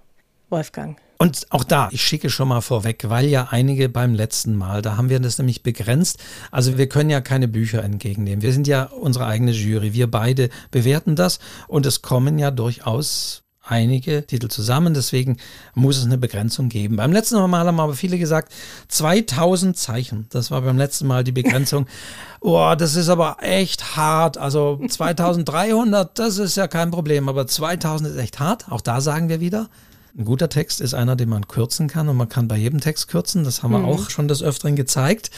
Wolfgang. 0.50 0.98
Und 1.18 1.46
auch 1.50 1.64
da, 1.64 1.88
ich 1.92 2.02
schicke 2.02 2.28
schon 2.28 2.48
mal 2.48 2.60
vorweg, 2.60 3.08
weil 3.08 3.26
ja 3.26 3.48
einige 3.50 3.88
beim 3.88 4.14
letzten 4.14 4.56
Mal, 4.56 4.82
da 4.82 4.96
haben 4.96 5.10
wir 5.10 5.20
das 5.20 5.38
nämlich 5.38 5.62
begrenzt. 5.62 6.22
Also 6.50 6.76
wir 6.76 6.88
können 6.88 7.08
ja 7.08 7.20
keine 7.20 7.48
Bücher 7.48 7.82
entgegennehmen. 7.84 8.42
Wir 8.42 8.52
sind 8.52 8.66
ja 8.66 8.84
unsere 8.84 9.26
eigene 9.26 9.52
Jury. 9.52 9.94
Wir 9.94 10.10
beide 10.10 10.50
bewerten 10.70 11.16
das 11.16 11.38
und 11.68 11.86
es 11.86 12.02
kommen 12.02 12.38
ja 12.38 12.50
durchaus 12.50 13.43
einige 13.66 14.26
Titel 14.26 14.48
zusammen, 14.48 14.94
deswegen 14.94 15.38
muss 15.74 15.96
es 15.98 16.04
eine 16.04 16.18
Begrenzung 16.18 16.68
geben. 16.68 16.96
Beim 16.96 17.12
letzten 17.12 17.36
Mal 17.36 17.66
haben 17.66 17.80
aber 17.80 17.94
viele 17.94 18.18
gesagt, 18.18 18.52
2000 18.88 19.76
Zeichen. 19.76 20.26
Das 20.30 20.50
war 20.50 20.62
beim 20.62 20.78
letzten 20.78 21.06
Mal 21.06 21.24
die 21.24 21.32
Begrenzung. 21.32 21.86
oh, 22.40 22.74
das 22.76 22.96
ist 22.96 23.08
aber 23.08 23.38
echt 23.40 23.96
hart. 23.96 24.38
Also 24.38 24.80
2300, 24.86 26.18
das 26.18 26.38
ist 26.38 26.56
ja 26.56 26.68
kein 26.68 26.90
Problem, 26.90 27.28
aber 27.28 27.46
2000 27.46 28.10
ist 28.10 28.16
echt 28.16 28.38
hart. 28.38 28.70
Auch 28.70 28.80
da 28.80 29.00
sagen 29.00 29.28
wir 29.28 29.40
wieder, 29.40 29.68
ein 30.16 30.24
guter 30.24 30.48
Text 30.48 30.80
ist 30.80 30.94
einer, 30.94 31.16
den 31.16 31.28
man 31.28 31.48
kürzen 31.48 31.88
kann 31.88 32.08
und 32.08 32.16
man 32.16 32.28
kann 32.28 32.46
bei 32.46 32.56
jedem 32.56 32.80
Text 32.80 33.08
kürzen. 33.08 33.44
Das 33.44 33.62
haben 33.62 33.72
wir 33.72 33.80
mhm. 33.80 33.86
auch 33.86 34.10
schon 34.10 34.28
des 34.28 34.42
Öfteren 34.42 34.76
gezeigt. 34.76 35.30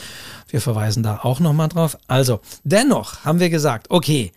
Wir 0.49 0.61
verweisen 0.61 1.03
da 1.03 1.21
auch 1.23 1.41
nochmal 1.41 1.69
drauf. 1.69 1.97
Also, 2.09 2.41
dennoch 2.65 3.25
haben 3.25 3.41
wir 3.41 3.49
gesagt, 3.49 3.91
okay, 3.91 4.33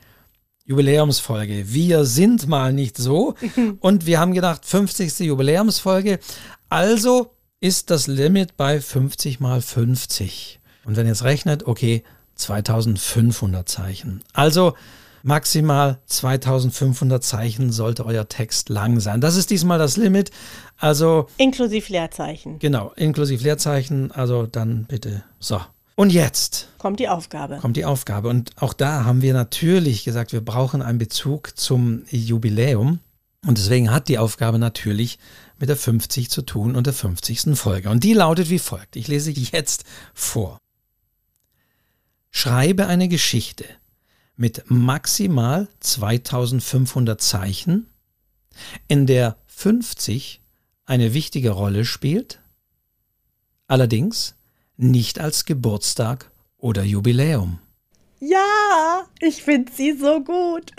Jubiläumsfolge. 0.69 1.73
Wir 1.73 2.05
sind 2.05 2.47
mal 2.47 2.71
nicht 2.71 2.95
so. 2.95 3.33
Und 3.79 4.05
wir 4.05 4.19
haben 4.19 4.35
gedacht, 4.35 4.65
50. 4.65 5.19
Jubiläumsfolge. 5.21 6.19
Also 6.69 7.33
ist 7.59 7.89
das 7.89 8.05
Limit 8.05 8.55
bei 8.55 8.79
50 8.79 9.39
mal 9.39 9.61
50. 9.61 10.59
Und 10.85 10.95
wenn 10.95 11.07
ihr 11.07 11.09
jetzt 11.09 11.23
rechnet, 11.23 11.65
okay, 11.65 12.03
2500 12.35 13.67
Zeichen. 13.67 14.23
Also 14.31 14.75
maximal 15.23 15.97
2500 16.05 17.23
Zeichen 17.23 17.71
sollte 17.71 18.05
euer 18.05 18.29
Text 18.29 18.69
lang 18.69 18.99
sein. 18.99 19.21
Das 19.21 19.35
ist 19.35 19.49
diesmal 19.49 19.79
das 19.79 19.97
Limit. 19.97 20.29
Also 20.77 21.25
inklusive 21.37 21.91
Leerzeichen. 21.91 22.59
Genau, 22.59 22.93
inklusive 22.95 23.43
Leerzeichen. 23.43 24.11
Also 24.11 24.45
dann 24.45 24.85
bitte 24.85 25.23
so. 25.39 25.59
Und 25.99 26.13
jetzt 26.13 26.69
kommt 26.77 27.01
die 27.01 27.09
Aufgabe. 27.09 27.57
Kommt 27.57 27.75
die 27.75 27.83
Aufgabe. 27.83 28.29
Und 28.29 28.51
auch 28.55 28.71
da 28.71 29.03
haben 29.03 29.21
wir 29.21 29.33
natürlich 29.33 30.05
gesagt, 30.05 30.31
wir 30.31 30.39
brauchen 30.39 30.81
einen 30.81 30.97
Bezug 30.97 31.59
zum 31.59 32.03
Jubiläum. 32.09 32.99
Und 33.45 33.57
deswegen 33.57 33.91
hat 33.91 34.07
die 34.07 34.17
Aufgabe 34.17 34.59
natürlich 34.59 35.19
mit 35.57 35.67
der 35.67 35.75
50 35.75 36.29
zu 36.29 36.41
tun 36.41 36.77
und 36.77 36.87
der 36.87 36.93
50. 36.93 37.53
Folge. 37.53 37.89
Und 37.89 38.05
die 38.05 38.13
lautet 38.13 38.49
wie 38.49 38.59
folgt. 38.59 38.95
Ich 38.95 39.09
lese 39.09 39.31
jetzt 39.31 39.83
vor. 40.13 40.57
Schreibe 42.31 42.87
eine 42.87 43.09
Geschichte 43.09 43.65
mit 44.37 44.71
maximal 44.71 45.67
2500 45.81 47.19
Zeichen, 47.19 47.87
in 48.87 49.05
der 49.05 49.35
50 49.47 50.39
eine 50.85 51.13
wichtige 51.13 51.49
Rolle 51.49 51.83
spielt, 51.83 52.39
allerdings 53.67 54.35
nicht 54.79 55.19
als 55.19 55.45
Geburtstag 55.45 56.31
oder 56.57 56.83
Jubiläum. 56.83 57.59
Ja, 58.19 59.03
ich 59.19 59.43
finde 59.43 59.71
sie 59.71 59.93
so 59.93 60.21
gut. 60.21 60.71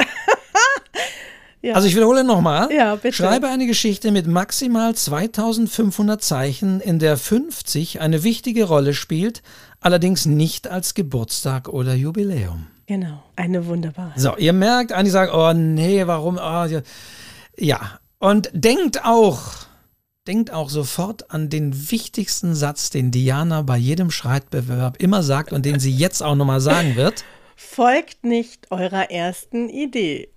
ja. 1.62 1.74
Also 1.74 1.86
ich 1.86 1.94
wiederhole 1.94 2.24
nochmal. 2.24 2.72
Ja, 2.72 2.96
bitte. 2.96 3.14
Schreibe 3.14 3.48
eine 3.48 3.66
Geschichte 3.66 4.11
mit 4.11 4.26
maximal 4.26 4.94
2500 4.94 6.22
Zeichen, 6.22 6.80
in 6.80 6.98
der 6.98 7.16
50 7.16 8.01
eine 8.01 8.22
wichtige 8.22 8.64
Rolle 8.64 8.94
spielt, 8.94 9.42
allerdings 9.80 10.26
nicht 10.26 10.68
als 10.68 10.94
Geburtstag 10.94 11.68
oder 11.68 11.94
Jubiläum. 11.94 12.66
Genau, 12.86 13.22
eine 13.36 13.66
wunderbare. 13.66 14.12
So, 14.16 14.36
ihr 14.36 14.53
merkt, 14.53 14.92
einige 14.92 15.12
sagen, 15.12 15.32
oh 15.32 15.53
nee, 15.53 16.07
warum? 16.07 16.38
Oh, 16.42 16.66
ja, 17.57 18.01
und 18.18 18.51
denkt 18.53 19.05
auch, 19.05 19.40
denkt 20.31 20.53
auch 20.53 20.70
sofort 20.70 21.33
an 21.33 21.49
den 21.49 21.91
wichtigsten 21.91 22.55
Satz, 22.55 22.91
den 22.91 23.11
Diana 23.11 23.62
bei 23.62 23.76
jedem 23.76 24.12
Schreibbewerb 24.12 25.03
immer 25.03 25.24
sagt 25.24 25.53
und 25.53 25.66
den 25.66 25.81
sie 25.81 25.91
jetzt 25.91 26.22
auch 26.22 26.37
nochmal 26.37 26.61
sagen 26.61 26.95
wird. 26.95 27.24
Folgt 27.57 28.22
nicht 28.22 28.70
eurer 28.70 29.11
ersten 29.11 29.68
Idee, 29.68 30.28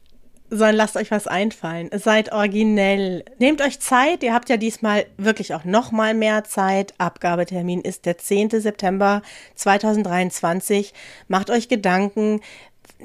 sondern 0.50 0.78
lasst 0.78 0.98
euch 0.98 1.12
was 1.12 1.28
einfallen. 1.28 1.92
Seid 1.94 2.32
originell. 2.32 3.24
Nehmt 3.38 3.62
euch 3.62 3.80
Zeit. 3.82 4.24
Ihr 4.24 4.34
habt 4.34 4.50
ja 4.50 4.58
diesmal 4.58 5.06
wirklich 5.18 5.54
auch 5.54 5.64
nochmal 5.64 6.16
mehr 6.16 6.44
Zeit. 6.44 6.96
Abgabetermin 6.98 7.82
ist 7.82 8.08
der 8.08 8.18
10. 8.18 8.50
September 8.50 9.22
2023. 9.54 10.92
Macht 11.28 11.52
euch 11.52 11.68
Gedanken 11.68 12.42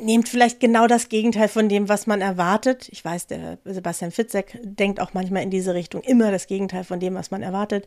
nehmt 0.04 0.28
vielleicht 0.28 0.60
genau 0.60 0.86
das 0.86 1.08
Gegenteil 1.08 1.48
von 1.48 1.68
dem, 1.68 1.88
was 1.88 2.06
man 2.06 2.20
erwartet. 2.20 2.88
Ich 2.90 3.04
weiß, 3.04 3.26
der 3.26 3.58
Sebastian 3.64 4.10
Fitzek 4.10 4.58
denkt 4.62 5.00
auch 5.00 5.14
manchmal 5.14 5.42
in 5.42 5.50
diese 5.50 5.74
Richtung, 5.74 6.02
immer 6.02 6.30
das 6.30 6.46
Gegenteil 6.46 6.84
von 6.84 7.00
dem, 7.00 7.14
was 7.14 7.30
man 7.30 7.42
erwartet. 7.42 7.86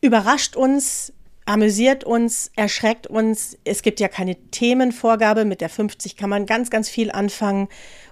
Überrascht 0.00 0.56
uns, 0.56 1.12
amüsiert 1.46 2.04
uns, 2.04 2.50
erschreckt 2.56 3.06
uns. 3.06 3.58
Es 3.64 3.82
gibt 3.82 4.00
ja 4.00 4.08
keine 4.08 4.36
Themenvorgabe. 4.50 5.44
Mit 5.44 5.60
der 5.60 5.68
50 5.68 6.16
kann 6.16 6.30
man 6.30 6.46
ganz, 6.46 6.70
ganz 6.70 6.88
viel 6.88 7.10
anfangen. 7.10 7.68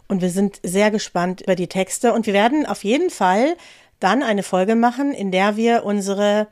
Und 0.09 0.23
wir 0.23 0.31
sind 0.31 0.61
sehr 0.63 0.91
gespannt 0.91 1.43
über 1.43 1.55
die 1.55 1.69
Texte. 1.69 2.13
Und 2.13 2.27
wir 2.27 2.35
werden 2.35 2.67
auf 2.67 2.85
jeden 2.85 3.11
Fall 3.11 3.57
dann 4.01 4.23
eine 4.23 4.43
Folge 4.43 4.75
machen, 4.75 5.13
in 5.13 5.31
der 5.31 5.57
wir 5.57 5.85
unsere 5.85 6.49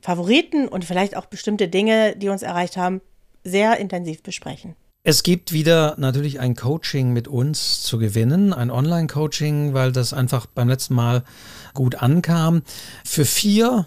Favoriten 0.00 0.68
und 0.68 0.84
vielleicht 0.84 1.16
auch 1.16 1.26
bestimmte 1.26 1.68
Dinge, 1.68 2.16
die 2.16 2.28
uns 2.28 2.42
erreicht 2.42 2.76
haben, 2.76 3.00
sehr 3.44 3.78
intensiv 3.78 4.22
besprechen. 4.22 4.76
Es 5.02 5.22
gibt 5.22 5.52
wieder 5.52 5.94
natürlich 5.96 6.40
ein 6.40 6.54
Coaching 6.54 7.14
mit 7.14 7.26
uns 7.26 7.82
zu 7.82 7.96
gewinnen, 7.96 8.52
ein 8.52 8.70
Online-Coaching, 8.70 9.72
weil 9.72 9.92
das 9.92 10.12
einfach 10.12 10.44
beim 10.44 10.68
letzten 10.68 10.94
Mal 10.94 11.24
gut 11.72 11.94
ankam. 11.94 12.62
Für 13.04 13.24
vier 13.24 13.86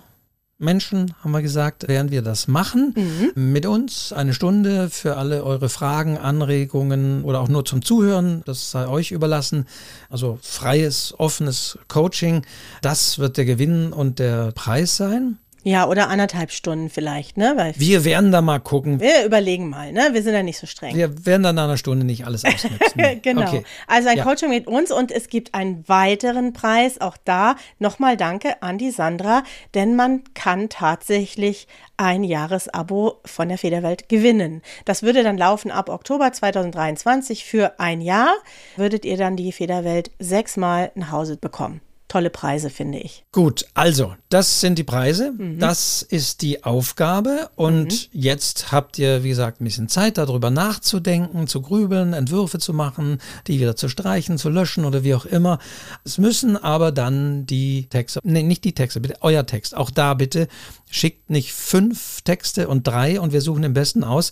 Menschen, 0.58 1.14
haben 1.24 1.32
wir 1.32 1.44
gesagt, 1.44 1.88
werden 1.88 2.10
wir 2.10 2.24
das 2.24 2.48
machen. 2.48 2.96
Mhm. 2.96 3.52
Mit 3.52 3.68
uns 3.68 4.12
eine 4.12 4.34
Stunde 4.34 4.90
für 4.90 5.18
alle 5.18 5.44
eure 5.44 5.70
Fragen, 5.70 6.18
Anregungen 6.18 7.24
oder 7.24 7.42
auch 7.42 7.50
nur 7.50 7.64
zum 7.64 7.84
Zuhören. 7.84 8.42
Das 8.46 8.72
sei 8.72 8.88
euch 8.88 9.12
überlassen. 9.12 9.68
Also 10.10 10.40
freies, 10.42 11.14
offenes 11.20 11.78
Coaching. 11.90 12.44
Das 12.82 13.20
wird 13.20 13.38
der 13.38 13.46
Gewinn 13.46 13.94
und 13.94 14.18
der 14.18 14.52
Preis 14.54 14.98
sein. 14.98 15.38
Ja, 15.66 15.88
oder 15.88 16.10
anderthalb 16.10 16.52
Stunden 16.52 16.90
vielleicht, 16.90 17.38
ne? 17.38 17.54
Weil 17.56 17.74
wir 17.78 18.04
werden 18.04 18.34
da 18.34 18.42
mal 18.42 18.60
gucken. 18.60 19.00
Wir 19.00 19.26
überlegen 19.26 19.70
mal, 19.70 19.94
ne? 19.94 20.10
Wir 20.12 20.22
sind 20.22 20.34
ja 20.34 20.44
nicht 20.44 20.60
so 20.60 20.68
streng. 20.68 20.96
Wir 20.96 21.26
werden 21.26 21.44
dann 21.44 21.56
nach 21.56 21.64
einer 21.64 21.78
Stunde 21.78 22.06
nicht 22.06 22.26
alles 22.26 22.44
ausnutzen. 22.44 23.02
genau. 23.22 23.48
Okay. 23.48 23.64
Also 23.88 24.10
ein 24.10 24.18
ja. 24.18 24.24
Coaching 24.26 24.50
mit 24.50 24.68
uns 24.68 24.92
und 24.92 25.10
es 25.12 25.30
gibt 25.30 25.54
einen 25.54 25.88
weiteren 25.88 26.52
Preis. 26.52 27.00
Auch 27.00 27.16
da 27.24 27.56
nochmal 27.80 28.18
Danke 28.18 28.62
an 28.62 28.78
die 28.78 28.92
Sandra, 28.92 29.44
denn 29.74 29.96
man 29.96 30.24
kann 30.34 30.68
tatsächlich 30.68 31.68
ein 31.96 32.26
Jahresabo 32.26 33.22
von 33.24 33.48
der 33.48 33.58
Federwelt 33.58 34.10
gewinnen. 34.10 34.62
Das 34.84 35.02
würde 35.02 35.24
dann 35.24 35.38
laufen 35.38 35.72
ab 35.72 35.88
Oktober 35.88 36.34
2023 36.34 37.46
für 37.46 37.80
ein 37.80 38.02
Jahr. 38.02 38.34
Würdet 38.76 39.06
ihr 39.06 39.16
dann 39.16 39.38
die 39.38 39.54
Federwelt 39.54 40.12
sechsmal 40.20 40.92
nach 40.96 41.12
Hause 41.12 41.38
bekommen 41.38 41.80
tolle 42.14 42.30
Preise, 42.30 42.70
finde 42.70 43.00
ich. 43.00 43.26
Gut, 43.32 43.66
also, 43.74 44.14
das 44.30 44.62
sind 44.62 44.78
die 44.78 44.84
Preise. 44.84 45.32
Mhm. 45.32 45.58
Das 45.58 46.04
ist 46.04 46.44
die 46.44 46.64
Aufgabe. 46.64 47.50
Und 47.56 47.92
mhm. 47.92 48.10
jetzt 48.12 48.72
habt 48.72 49.00
ihr, 49.00 49.24
wie 49.24 49.30
gesagt, 49.30 49.60
ein 49.60 49.64
bisschen 49.64 49.90
Zeit, 49.90 50.20
darüber 50.20 50.52
nachzudenken, 50.52 51.48
zu 51.48 51.64
grübeln, 51.64 52.14
Entwürfe 52.14 52.60
zu 52.60 52.72
machen, 52.72 53.18
die 53.48 53.60
wieder 53.60 53.76
zu 53.76 53.90
streichen, 53.90 54.38
zu 54.38 54.50
löschen 54.50 54.86
oder 54.86 55.04
wie 55.04 55.16
auch 55.16 55.26
immer. 55.26 55.58
Es 56.04 56.20
müssen 56.20 56.56
aber 56.56 56.92
dann 56.92 57.48
die 57.48 57.88
Texte, 57.90 58.20
nee, 58.24 58.44
nicht 58.44 58.64
die 58.64 58.76
Texte, 58.76 59.00
bitte 59.00 59.18
euer 59.22 59.48
Text. 59.48 59.76
Auch 59.76 59.90
da 59.90 60.14
bitte 60.14 60.48
schickt 60.94 61.30
nicht 61.30 61.54
fünf 61.54 62.22
Texte 62.22 62.68
und 62.68 62.88
drei 62.88 63.20
und 63.20 63.34
wir 63.34 63.42
suchen 63.42 63.64
den 63.64 63.74
besten 63.74 64.04
aus. 64.04 64.32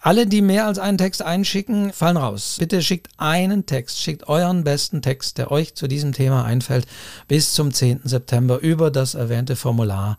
Alle, 0.00 0.26
die 0.26 0.42
mehr 0.42 0.66
als 0.66 0.78
einen 0.78 0.98
Text 0.98 1.22
einschicken, 1.22 1.92
fallen 1.92 2.16
raus. 2.16 2.56
Bitte 2.58 2.82
schickt 2.82 3.08
einen 3.18 3.66
Text, 3.66 4.00
schickt 4.00 4.28
euren 4.28 4.64
besten 4.64 5.02
Text, 5.02 5.38
der 5.38 5.50
euch 5.50 5.74
zu 5.74 5.86
diesem 5.86 6.12
Thema 6.12 6.44
einfällt, 6.44 6.86
bis 7.26 7.52
zum 7.52 7.72
10. 7.72 8.02
September 8.04 8.58
über 8.58 8.90
das 8.90 9.14
erwähnte 9.14 9.56
Formular 9.56 10.18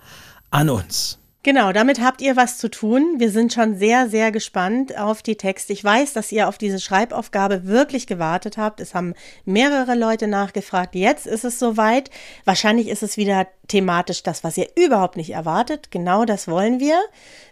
an 0.52 0.70
uns. 0.70 1.19
Genau, 1.42 1.72
damit 1.72 2.02
habt 2.02 2.22
ihr 2.22 2.36
was 2.36 2.58
zu 2.58 2.70
tun. 2.70 3.16
Wir 3.18 3.32
sind 3.32 3.54
schon 3.54 3.78
sehr, 3.78 4.10
sehr 4.10 4.30
gespannt 4.34 4.98
auf 4.98 5.22
die 5.22 5.38
Texte. 5.38 5.72
Ich 5.72 5.82
weiß, 5.82 6.12
dass 6.12 6.34
ihr 6.34 6.50
auf 6.50 6.58
diese 6.58 6.82
Schreibaufgabe 6.82 7.66
wirklich 7.66 8.08
gewartet 8.08 8.58
habt. 8.58 8.82
Es 8.82 8.94
haben 8.94 9.14
mehrere 9.46 9.96
Leute 9.96 10.28
nachgefragt. 10.28 10.96
Jetzt 10.96 11.26
ist 11.28 11.46
es 11.46 11.58
soweit. 11.58 12.10
Wahrscheinlich 12.44 12.90
ist 12.90 13.04
es 13.04 13.16
wieder 13.16 13.48
thematisch 13.70 14.24
das, 14.24 14.44
was 14.44 14.58
ihr 14.58 14.68
überhaupt 14.76 15.16
nicht 15.16 15.30
erwartet. 15.30 15.92
Genau 15.92 16.26
das 16.26 16.50
wollen 16.50 16.82
wir. 16.82 17.00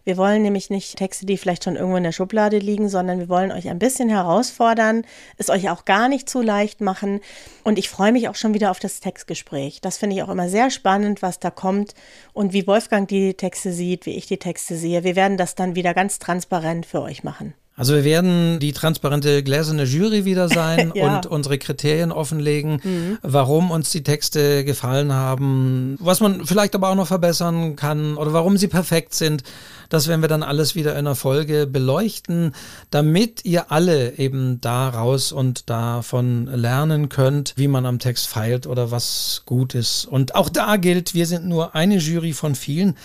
Wir 0.03 0.17
wollen 0.17 0.41
nämlich 0.41 0.69
nicht 0.69 0.97
Texte, 0.97 1.25
die 1.25 1.37
vielleicht 1.37 1.63
schon 1.63 1.75
irgendwo 1.75 1.97
in 1.97 2.03
der 2.03 2.11
Schublade 2.11 2.59
liegen, 2.59 2.89
sondern 2.89 3.19
wir 3.19 3.29
wollen 3.29 3.51
euch 3.51 3.69
ein 3.69 3.79
bisschen 3.79 4.09
herausfordern, 4.09 5.05
es 5.37 5.49
euch 5.49 5.69
auch 5.69 5.85
gar 5.85 6.09
nicht 6.09 6.29
zu 6.29 6.41
leicht 6.41 6.81
machen. 6.81 7.21
Und 7.63 7.77
ich 7.77 7.89
freue 7.89 8.11
mich 8.11 8.27
auch 8.27 8.35
schon 8.35 8.53
wieder 8.53 8.71
auf 8.71 8.79
das 8.79 8.99
Textgespräch. 8.99 9.79
Das 9.81 9.97
finde 9.97 10.15
ich 10.15 10.23
auch 10.23 10.29
immer 10.29 10.49
sehr 10.49 10.71
spannend, 10.71 11.21
was 11.21 11.39
da 11.39 11.51
kommt 11.51 11.93
und 12.33 12.53
wie 12.53 12.67
Wolfgang 12.67 13.07
die 13.07 13.33
Texte 13.35 13.73
sieht, 13.77 14.05
wie 14.05 14.17
ich 14.17 14.25
die 14.25 14.37
Texte 14.37 14.75
sehe. 14.75 15.03
Wir 15.05 15.15
werden 15.15 15.37
das 15.37 15.55
dann 15.55 15.75
wieder 15.75 15.93
ganz 15.93 16.19
transparent 16.19 16.85
für 16.85 17.01
euch 17.01 17.23
machen. 17.23 17.53
Also 17.79 17.93
wir 17.93 18.03
werden 18.03 18.57
die 18.59 18.73
transparente 18.73 19.43
gläserne 19.43 19.83
Jury 19.83 20.25
wieder 20.25 20.49
sein 20.61 20.91
Ja. 20.95 21.15
und 21.17 21.27
unsere 21.27 21.59
Kriterien 21.59 22.11
offenlegen, 22.11 23.19
warum 23.21 23.69
uns 23.69 23.91
die 23.91 24.01
Texte 24.01 24.65
gefallen 24.65 25.13
haben, 25.13 25.95
was 25.99 26.19
man 26.19 26.43
vielleicht 26.47 26.73
aber 26.73 26.89
auch 26.89 26.95
noch 26.95 27.05
verbessern 27.05 27.75
kann 27.75 28.17
oder 28.17 28.33
warum 28.33 28.57
sie 28.57 28.67
perfekt 28.67 29.13
sind. 29.13 29.43
Das 29.89 30.07
werden 30.07 30.21
wir 30.21 30.27
dann 30.27 30.41
alles 30.41 30.73
wieder 30.73 30.93
in 30.93 30.97
einer 31.05 31.15
Folge 31.15 31.67
beleuchten, 31.67 32.53
damit 32.89 33.45
ihr 33.45 33.71
alle 33.71 34.17
eben 34.17 34.59
daraus 34.59 35.31
und 35.31 35.69
davon 35.69 36.47
lernen 36.47 37.09
könnt, 37.09 37.53
wie 37.57 37.67
man 37.67 37.85
am 37.85 37.99
Text 37.99 38.27
feilt 38.27 38.65
oder 38.65 38.89
was 38.89 39.43
gut 39.45 39.75
ist. 39.75 40.05
Und 40.05 40.33
auch 40.33 40.49
da 40.49 40.77
gilt, 40.77 41.13
wir 41.13 41.27
sind 41.27 41.45
nur 41.45 41.75
eine 41.75 41.97
Jury 41.97 42.33
von 42.33 42.55
vielen, 42.55 42.97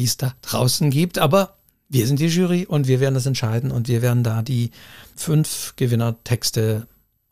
die 0.00 0.06
es 0.06 0.16
da 0.16 0.32
draußen 0.40 0.90
gibt, 0.90 1.18
aber 1.18 1.58
wir 1.90 2.06
sind 2.06 2.20
die 2.20 2.28
Jury 2.28 2.64
und 2.66 2.88
wir 2.88 3.00
werden 3.00 3.14
das 3.14 3.26
entscheiden 3.26 3.70
und 3.70 3.88
wir 3.88 4.00
werden 4.00 4.24
da 4.24 4.40
die 4.40 4.70
fünf 5.14 5.74
Gewinnertexte 5.76 6.86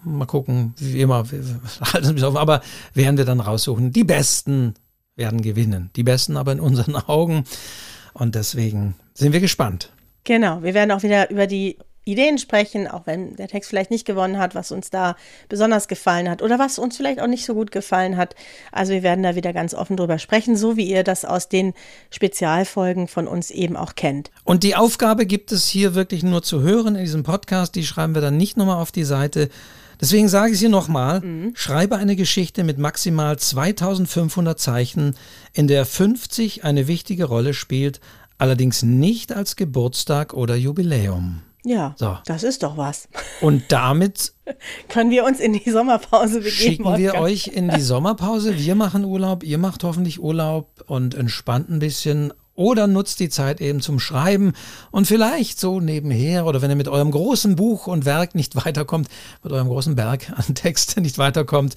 mal 0.04 0.26
gucken, 0.26 0.74
wie 0.76 1.00
immer, 1.00 1.30
wir 1.30 1.40
halten 1.80 2.04
es 2.04 2.08
ein 2.08 2.14
bisschen 2.14 2.28
offen, 2.28 2.36
aber 2.36 2.60
werden 2.92 3.16
wir 3.16 3.24
dann 3.24 3.40
raussuchen. 3.40 3.92
Die 3.92 4.04
Besten 4.04 4.74
werden 5.16 5.40
gewinnen. 5.40 5.90
Die 5.96 6.02
Besten 6.02 6.36
aber 6.36 6.52
in 6.52 6.60
unseren 6.60 6.94
Augen. 7.08 7.44
Und 8.12 8.34
deswegen 8.34 8.94
sind 9.14 9.32
wir 9.32 9.40
gespannt. 9.40 9.92
Genau, 10.24 10.62
wir 10.62 10.74
werden 10.74 10.92
auch 10.92 11.02
wieder 11.02 11.30
über 11.30 11.46
die 11.46 11.78
Ideen 12.08 12.38
sprechen, 12.38 12.88
auch 12.88 13.06
wenn 13.06 13.36
der 13.36 13.48
Text 13.48 13.68
vielleicht 13.68 13.90
nicht 13.90 14.06
gewonnen 14.06 14.38
hat, 14.38 14.54
was 14.54 14.72
uns 14.72 14.90
da 14.90 15.16
besonders 15.48 15.88
gefallen 15.88 16.28
hat 16.28 16.42
oder 16.42 16.58
was 16.58 16.78
uns 16.78 16.96
vielleicht 16.96 17.20
auch 17.20 17.26
nicht 17.26 17.44
so 17.44 17.54
gut 17.54 17.70
gefallen 17.70 18.16
hat. 18.16 18.34
Also 18.72 18.92
wir 18.92 19.02
werden 19.02 19.22
da 19.22 19.34
wieder 19.34 19.52
ganz 19.52 19.74
offen 19.74 19.96
drüber 19.96 20.18
sprechen, 20.18 20.56
so 20.56 20.76
wie 20.76 20.88
ihr 20.88 21.04
das 21.04 21.24
aus 21.24 21.48
den 21.48 21.74
Spezialfolgen 22.10 23.08
von 23.08 23.28
uns 23.28 23.50
eben 23.50 23.76
auch 23.76 23.94
kennt. 23.94 24.30
Und 24.44 24.62
die 24.62 24.74
Aufgabe 24.74 25.26
gibt 25.26 25.52
es 25.52 25.68
hier 25.68 25.94
wirklich 25.94 26.22
nur 26.22 26.42
zu 26.42 26.62
hören 26.62 26.94
in 26.96 27.04
diesem 27.04 27.22
Podcast. 27.22 27.74
Die 27.74 27.84
schreiben 27.84 28.14
wir 28.14 28.22
dann 28.22 28.36
nicht 28.36 28.56
nochmal 28.56 28.80
auf 28.80 28.90
die 28.90 29.04
Seite. 29.04 29.50
Deswegen 30.00 30.28
sage 30.28 30.48
ich 30.48 30.54
es 30.54 30.60
hier 30.60 30.68
nochmal. 30.68 31.22
Schreibe 31.54 31.96
eine 31.96 32.16
Geschichte 32.16 32.64
mit 32.64 32.78
maximal 32.78 33.38
2500 33.38 34.58
Zeichen, 34.58 35.16
in 35.52 35.66
der 35.66 35.84
50 35.84 36.64
eine 36.64 36.86
wichtige 36.86 37.24
Rolle 37.24 37.52
spielt, 37.52 38.00
allerdings 38.38 38.82
nicht 38.82 39.32
als 39.32 39.56
Geburtstag 39.56 40.34
oder 40.34 40.54
Jubiläum. 40.54 41.42
Ja, 41.64 41.94
So. 41.98 42.16
das 42.26 42.42
ist 42.44 42.62
doch 42.62 42.76
was. 42.76 43.08
Und 43.40 43.64
damit 43.68 44.32
Können 44.88 45.10
wir 45.10 45.24
uns 45.24 45.40
in 45.40 45.52
die 45.52 45.70
Sommerpause 45.70 46.36
begeben? 46.40 46.50
schicken 46.56 46.84
wir 46.84 46.90
Wolfgang? 47.12 47.20
euch 47.24 47.46
in 47.48 47.68
die 47.68 47.80
Sommerpause. 47.80 48.56
Wir 48.58 48.74
machen 48.74 49.04
Urlaub, 49.04 49.42
ihr 49.42 49.58
macht 49.58 49.84
hoffentlich 49.84 50.20
Urlaub 50.20 50.68
und 50.86 51.14
entspannt 51.14 51.68
ein 51.68 51.78
bisschen 51.80 52.32
oder 52.54 52.86
nutzt 52.88 53.20
die 53.20 53.28
Zeit 53.28 53.60
eben 53.60 53.80
zum 53.80 54.00
Schreiben 54.00 54.52
und 54.90 55.06
vielleicht 55.06 55.60
so 55.60 55.78
nebenher 55.80 56.44
oder 56.46 56.60
wenn 56.62 56.70
ihr 56.70 56.76
mit 56.76 56.88
eurem 56.88 57.10
großen 57.12 57.54
Buch 57.56 57.86
und 57.86 58.04
Werk 58.04 58.34
nicht 58.34 58.56
weiterkommt, 58.64 59.08
mit 59.44 59.52
eurem 59.52 59.68
großen 59.68 59.94
Berg 59.94 60.32
an 60.34 60.54
Texte 60.54 61.00
nicht 61.00 61.18
weiterkommt, 61.18 61.74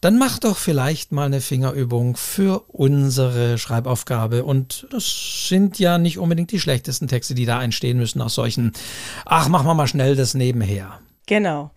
dann 0.00 0.18
macht 0.18 0.44
doch 0.44 0.56
vielleicht 0.56 1.12
mal 1.12 1.26
eine 1.26 1.40
Fingerübung 1.40 2.16
für 2.16 2.64
unsere 2.68 3.58
Schreibaufgabe. 3.58 4.44
Und 4.44 4.86
das 4.90 5.48
sind 5.48 5.78
ja 5.78 5.98
nicht 5.98 6.18
unbedingt 6.18 6.52
die 6.52 6.60
schlechtesten 6.60 7.08
Texte, 7.08 7.34
die 7.34 7.46
da 7.46 7.62
entstehen 7.62 7.98
müssen 7.98 8.20
aus 8.20 8.34
solchen, 8.34 8.72
ach, 9.24 9.48
machen 9.48 9.66
wir 9.66 9.74
mal 9.74 9.88
schnell 9.88 10.16
das 10.16 10.34
nebenher. 10.34 11.00
Genau. 11.26 11.70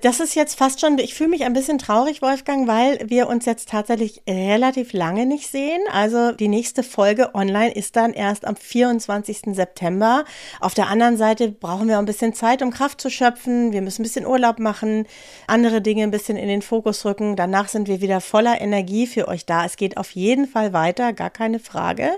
Das 0.00 0.20
ist 0.20 0.36
jetzt 0.36 0.56
fast 0.56 0.80
schon, 0.80 0.96
ich 0.98 1.14
fühle 1.14 1.30
mich 1.30 1.42
ein 1.42 1.54
bisschen 1.54 1.78
traurig, 1.78 2.22
Wolfgang, 2.22 2.68
weil 2.68 3.00
wir 3.08 3.28
uns 3.28 3.46
jetzt 3.46 3.68
tatsächlich 3.68 4.22
relativ 4.28 4.92
lange 4.92 5.26
nicht 5.26 5.50
sehen. 5.50 5.80
Also 5.92 6.30
die 6.30 6.46
nächste 6.46 6.84
Folge 6.84 7.34
online 7.34 7.72
ist 7.72 7.96
dann 7.96 8.12
erst 8.12 8.46
am 8.46 8.54
24. 8.54 9.56
September. 9.56 10.24
Auf 10.60 10.74
der 10.74 10.86
anderen 10.86 11.16
Seite 11.16 11.50
brauchen 11.50 11.88
wir 11.88 11.96
auch 11.96 12.02
ein 12.02 12.06
bisschen 12.06 12.32
Zeit, 12.32 12.62
um 12.62 12.70
Kraft 12.70 13.00
zu 13.00 13.10
schöpfen. 13.10 13.72
Wir 13.72 13.82
müssen 13.82 14.02
ein 14.02 14.04
bisschen 14.04 14.24
Urlaub 14.24 14.60
machen, 14.60 15.04
andere 15.48 15.82
Dinge 15.82 16.04
ein 16.04 16.12
bisschen 16.12 16.36
in 16.36 16.46
den 16.46 16.62
Fokus 16.62 17.04
rücken. 17.04 17.34
Danach 17.34 17.66
sind 17.66 17.88
wir 17.88 18.00
wieder 18.00 18.20
voller 18.20 18.60
Energie 18.60 19.08
für 19.08 19.26
euch 19.26 19.46
da. 19.46 19.64
Es 19.64 19.76
geht 19.76 19.96
auf 19.96 20.12
jeden 20.12 20.46
Fall 20.46 20.72
weiter, 20.72 21.12
gar 21.12 21.30
keine 21.30 21.58
Frage. 21.58 22.10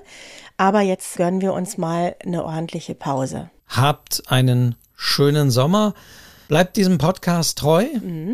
Aber 0.58 0.82
jetzt 0.82 1.16
gönnen 1.16 1.40
wir 1.40 1.54
uns 1.54 1.78
mal 1.78 2.14
eine 2.22 2.44
ordentliche 2.44 2.94
Pause. 2.94 3.48
Habt 3.68 4.22
einen 4.26 4.74
schönen 4.96 5.50
Sommer. 5.50 5.94
Bleibt 6.50 6.76
diesem 6.76 6.98
Podcast 6.98 7.58
treu. 7.58 7.86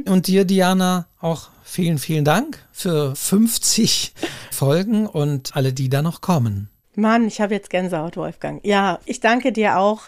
Und 0.06 0.26
dir, 0.26 0.46
Diana, 0.46 1.06
auch 1.20 1.50
vielen, 1.62 1.98
vielen 1.98 2.24
Dank 2.24 2.58
für 2.72 3.14
50 3.14 4.14
Folgen 4.50 5.06
und 5.06 5.54
alle, 5.54 5.74
die 5.74 5.90
da 5.90 6.00
noch 6.00 6.22
kommen. 6.22 6.70
Mann, 6.94 7.28
ich 7.28 7.42
habe 7.42 7.52
jetzt 7.52 7.68
Gänsehaut, 7.68 8.16
Wolfgang. 8.16 8.64
Ja, 8.64 9.00
ich 9.04 9.20
danke 9.20 9.52
dir 9.52 9.76
auch. 9.76 10.04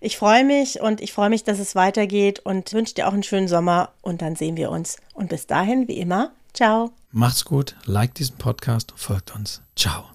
Ich 0.00 0.16
freue 0.16 0.42
mich 0.42 0.80
und 0.80 1.02
ich 1.02 1.12
freue 1.12 1.28
mich, 1.28 1.44
dass 1.44 1.58
es 1.58 1.74
weitergeht 1.74 2.38
und 2.38 2.72
wünsche 2.72 2.94
dir 2.94 3.06
auch 3.06 3.12
einen 3.12 3.24
schönen 3.24 3.46
Sommer 3.46 3.90
und 4.00 4.22
dann 4.22 4.36
sehen 4.36 4.56
wir 4.56 4.70
uns. 4.70 4.96
Und 5.12 5.28
bis 5.28 5.46
dahin, 5.46 5.86
wie 5.86 5.98
immer, 5.98 6.30
ciao. 6.54 6.92
Macht's 7.12 7.44
gut, 7.44 7.76
liked 7.84 8.20
diesen 8.20 8.38
Podcast 8.38 8.92
und 8.92 8.98
folgt 9.00 9.34
uns. 9.34 9.60
Ciao. 9.76 10.08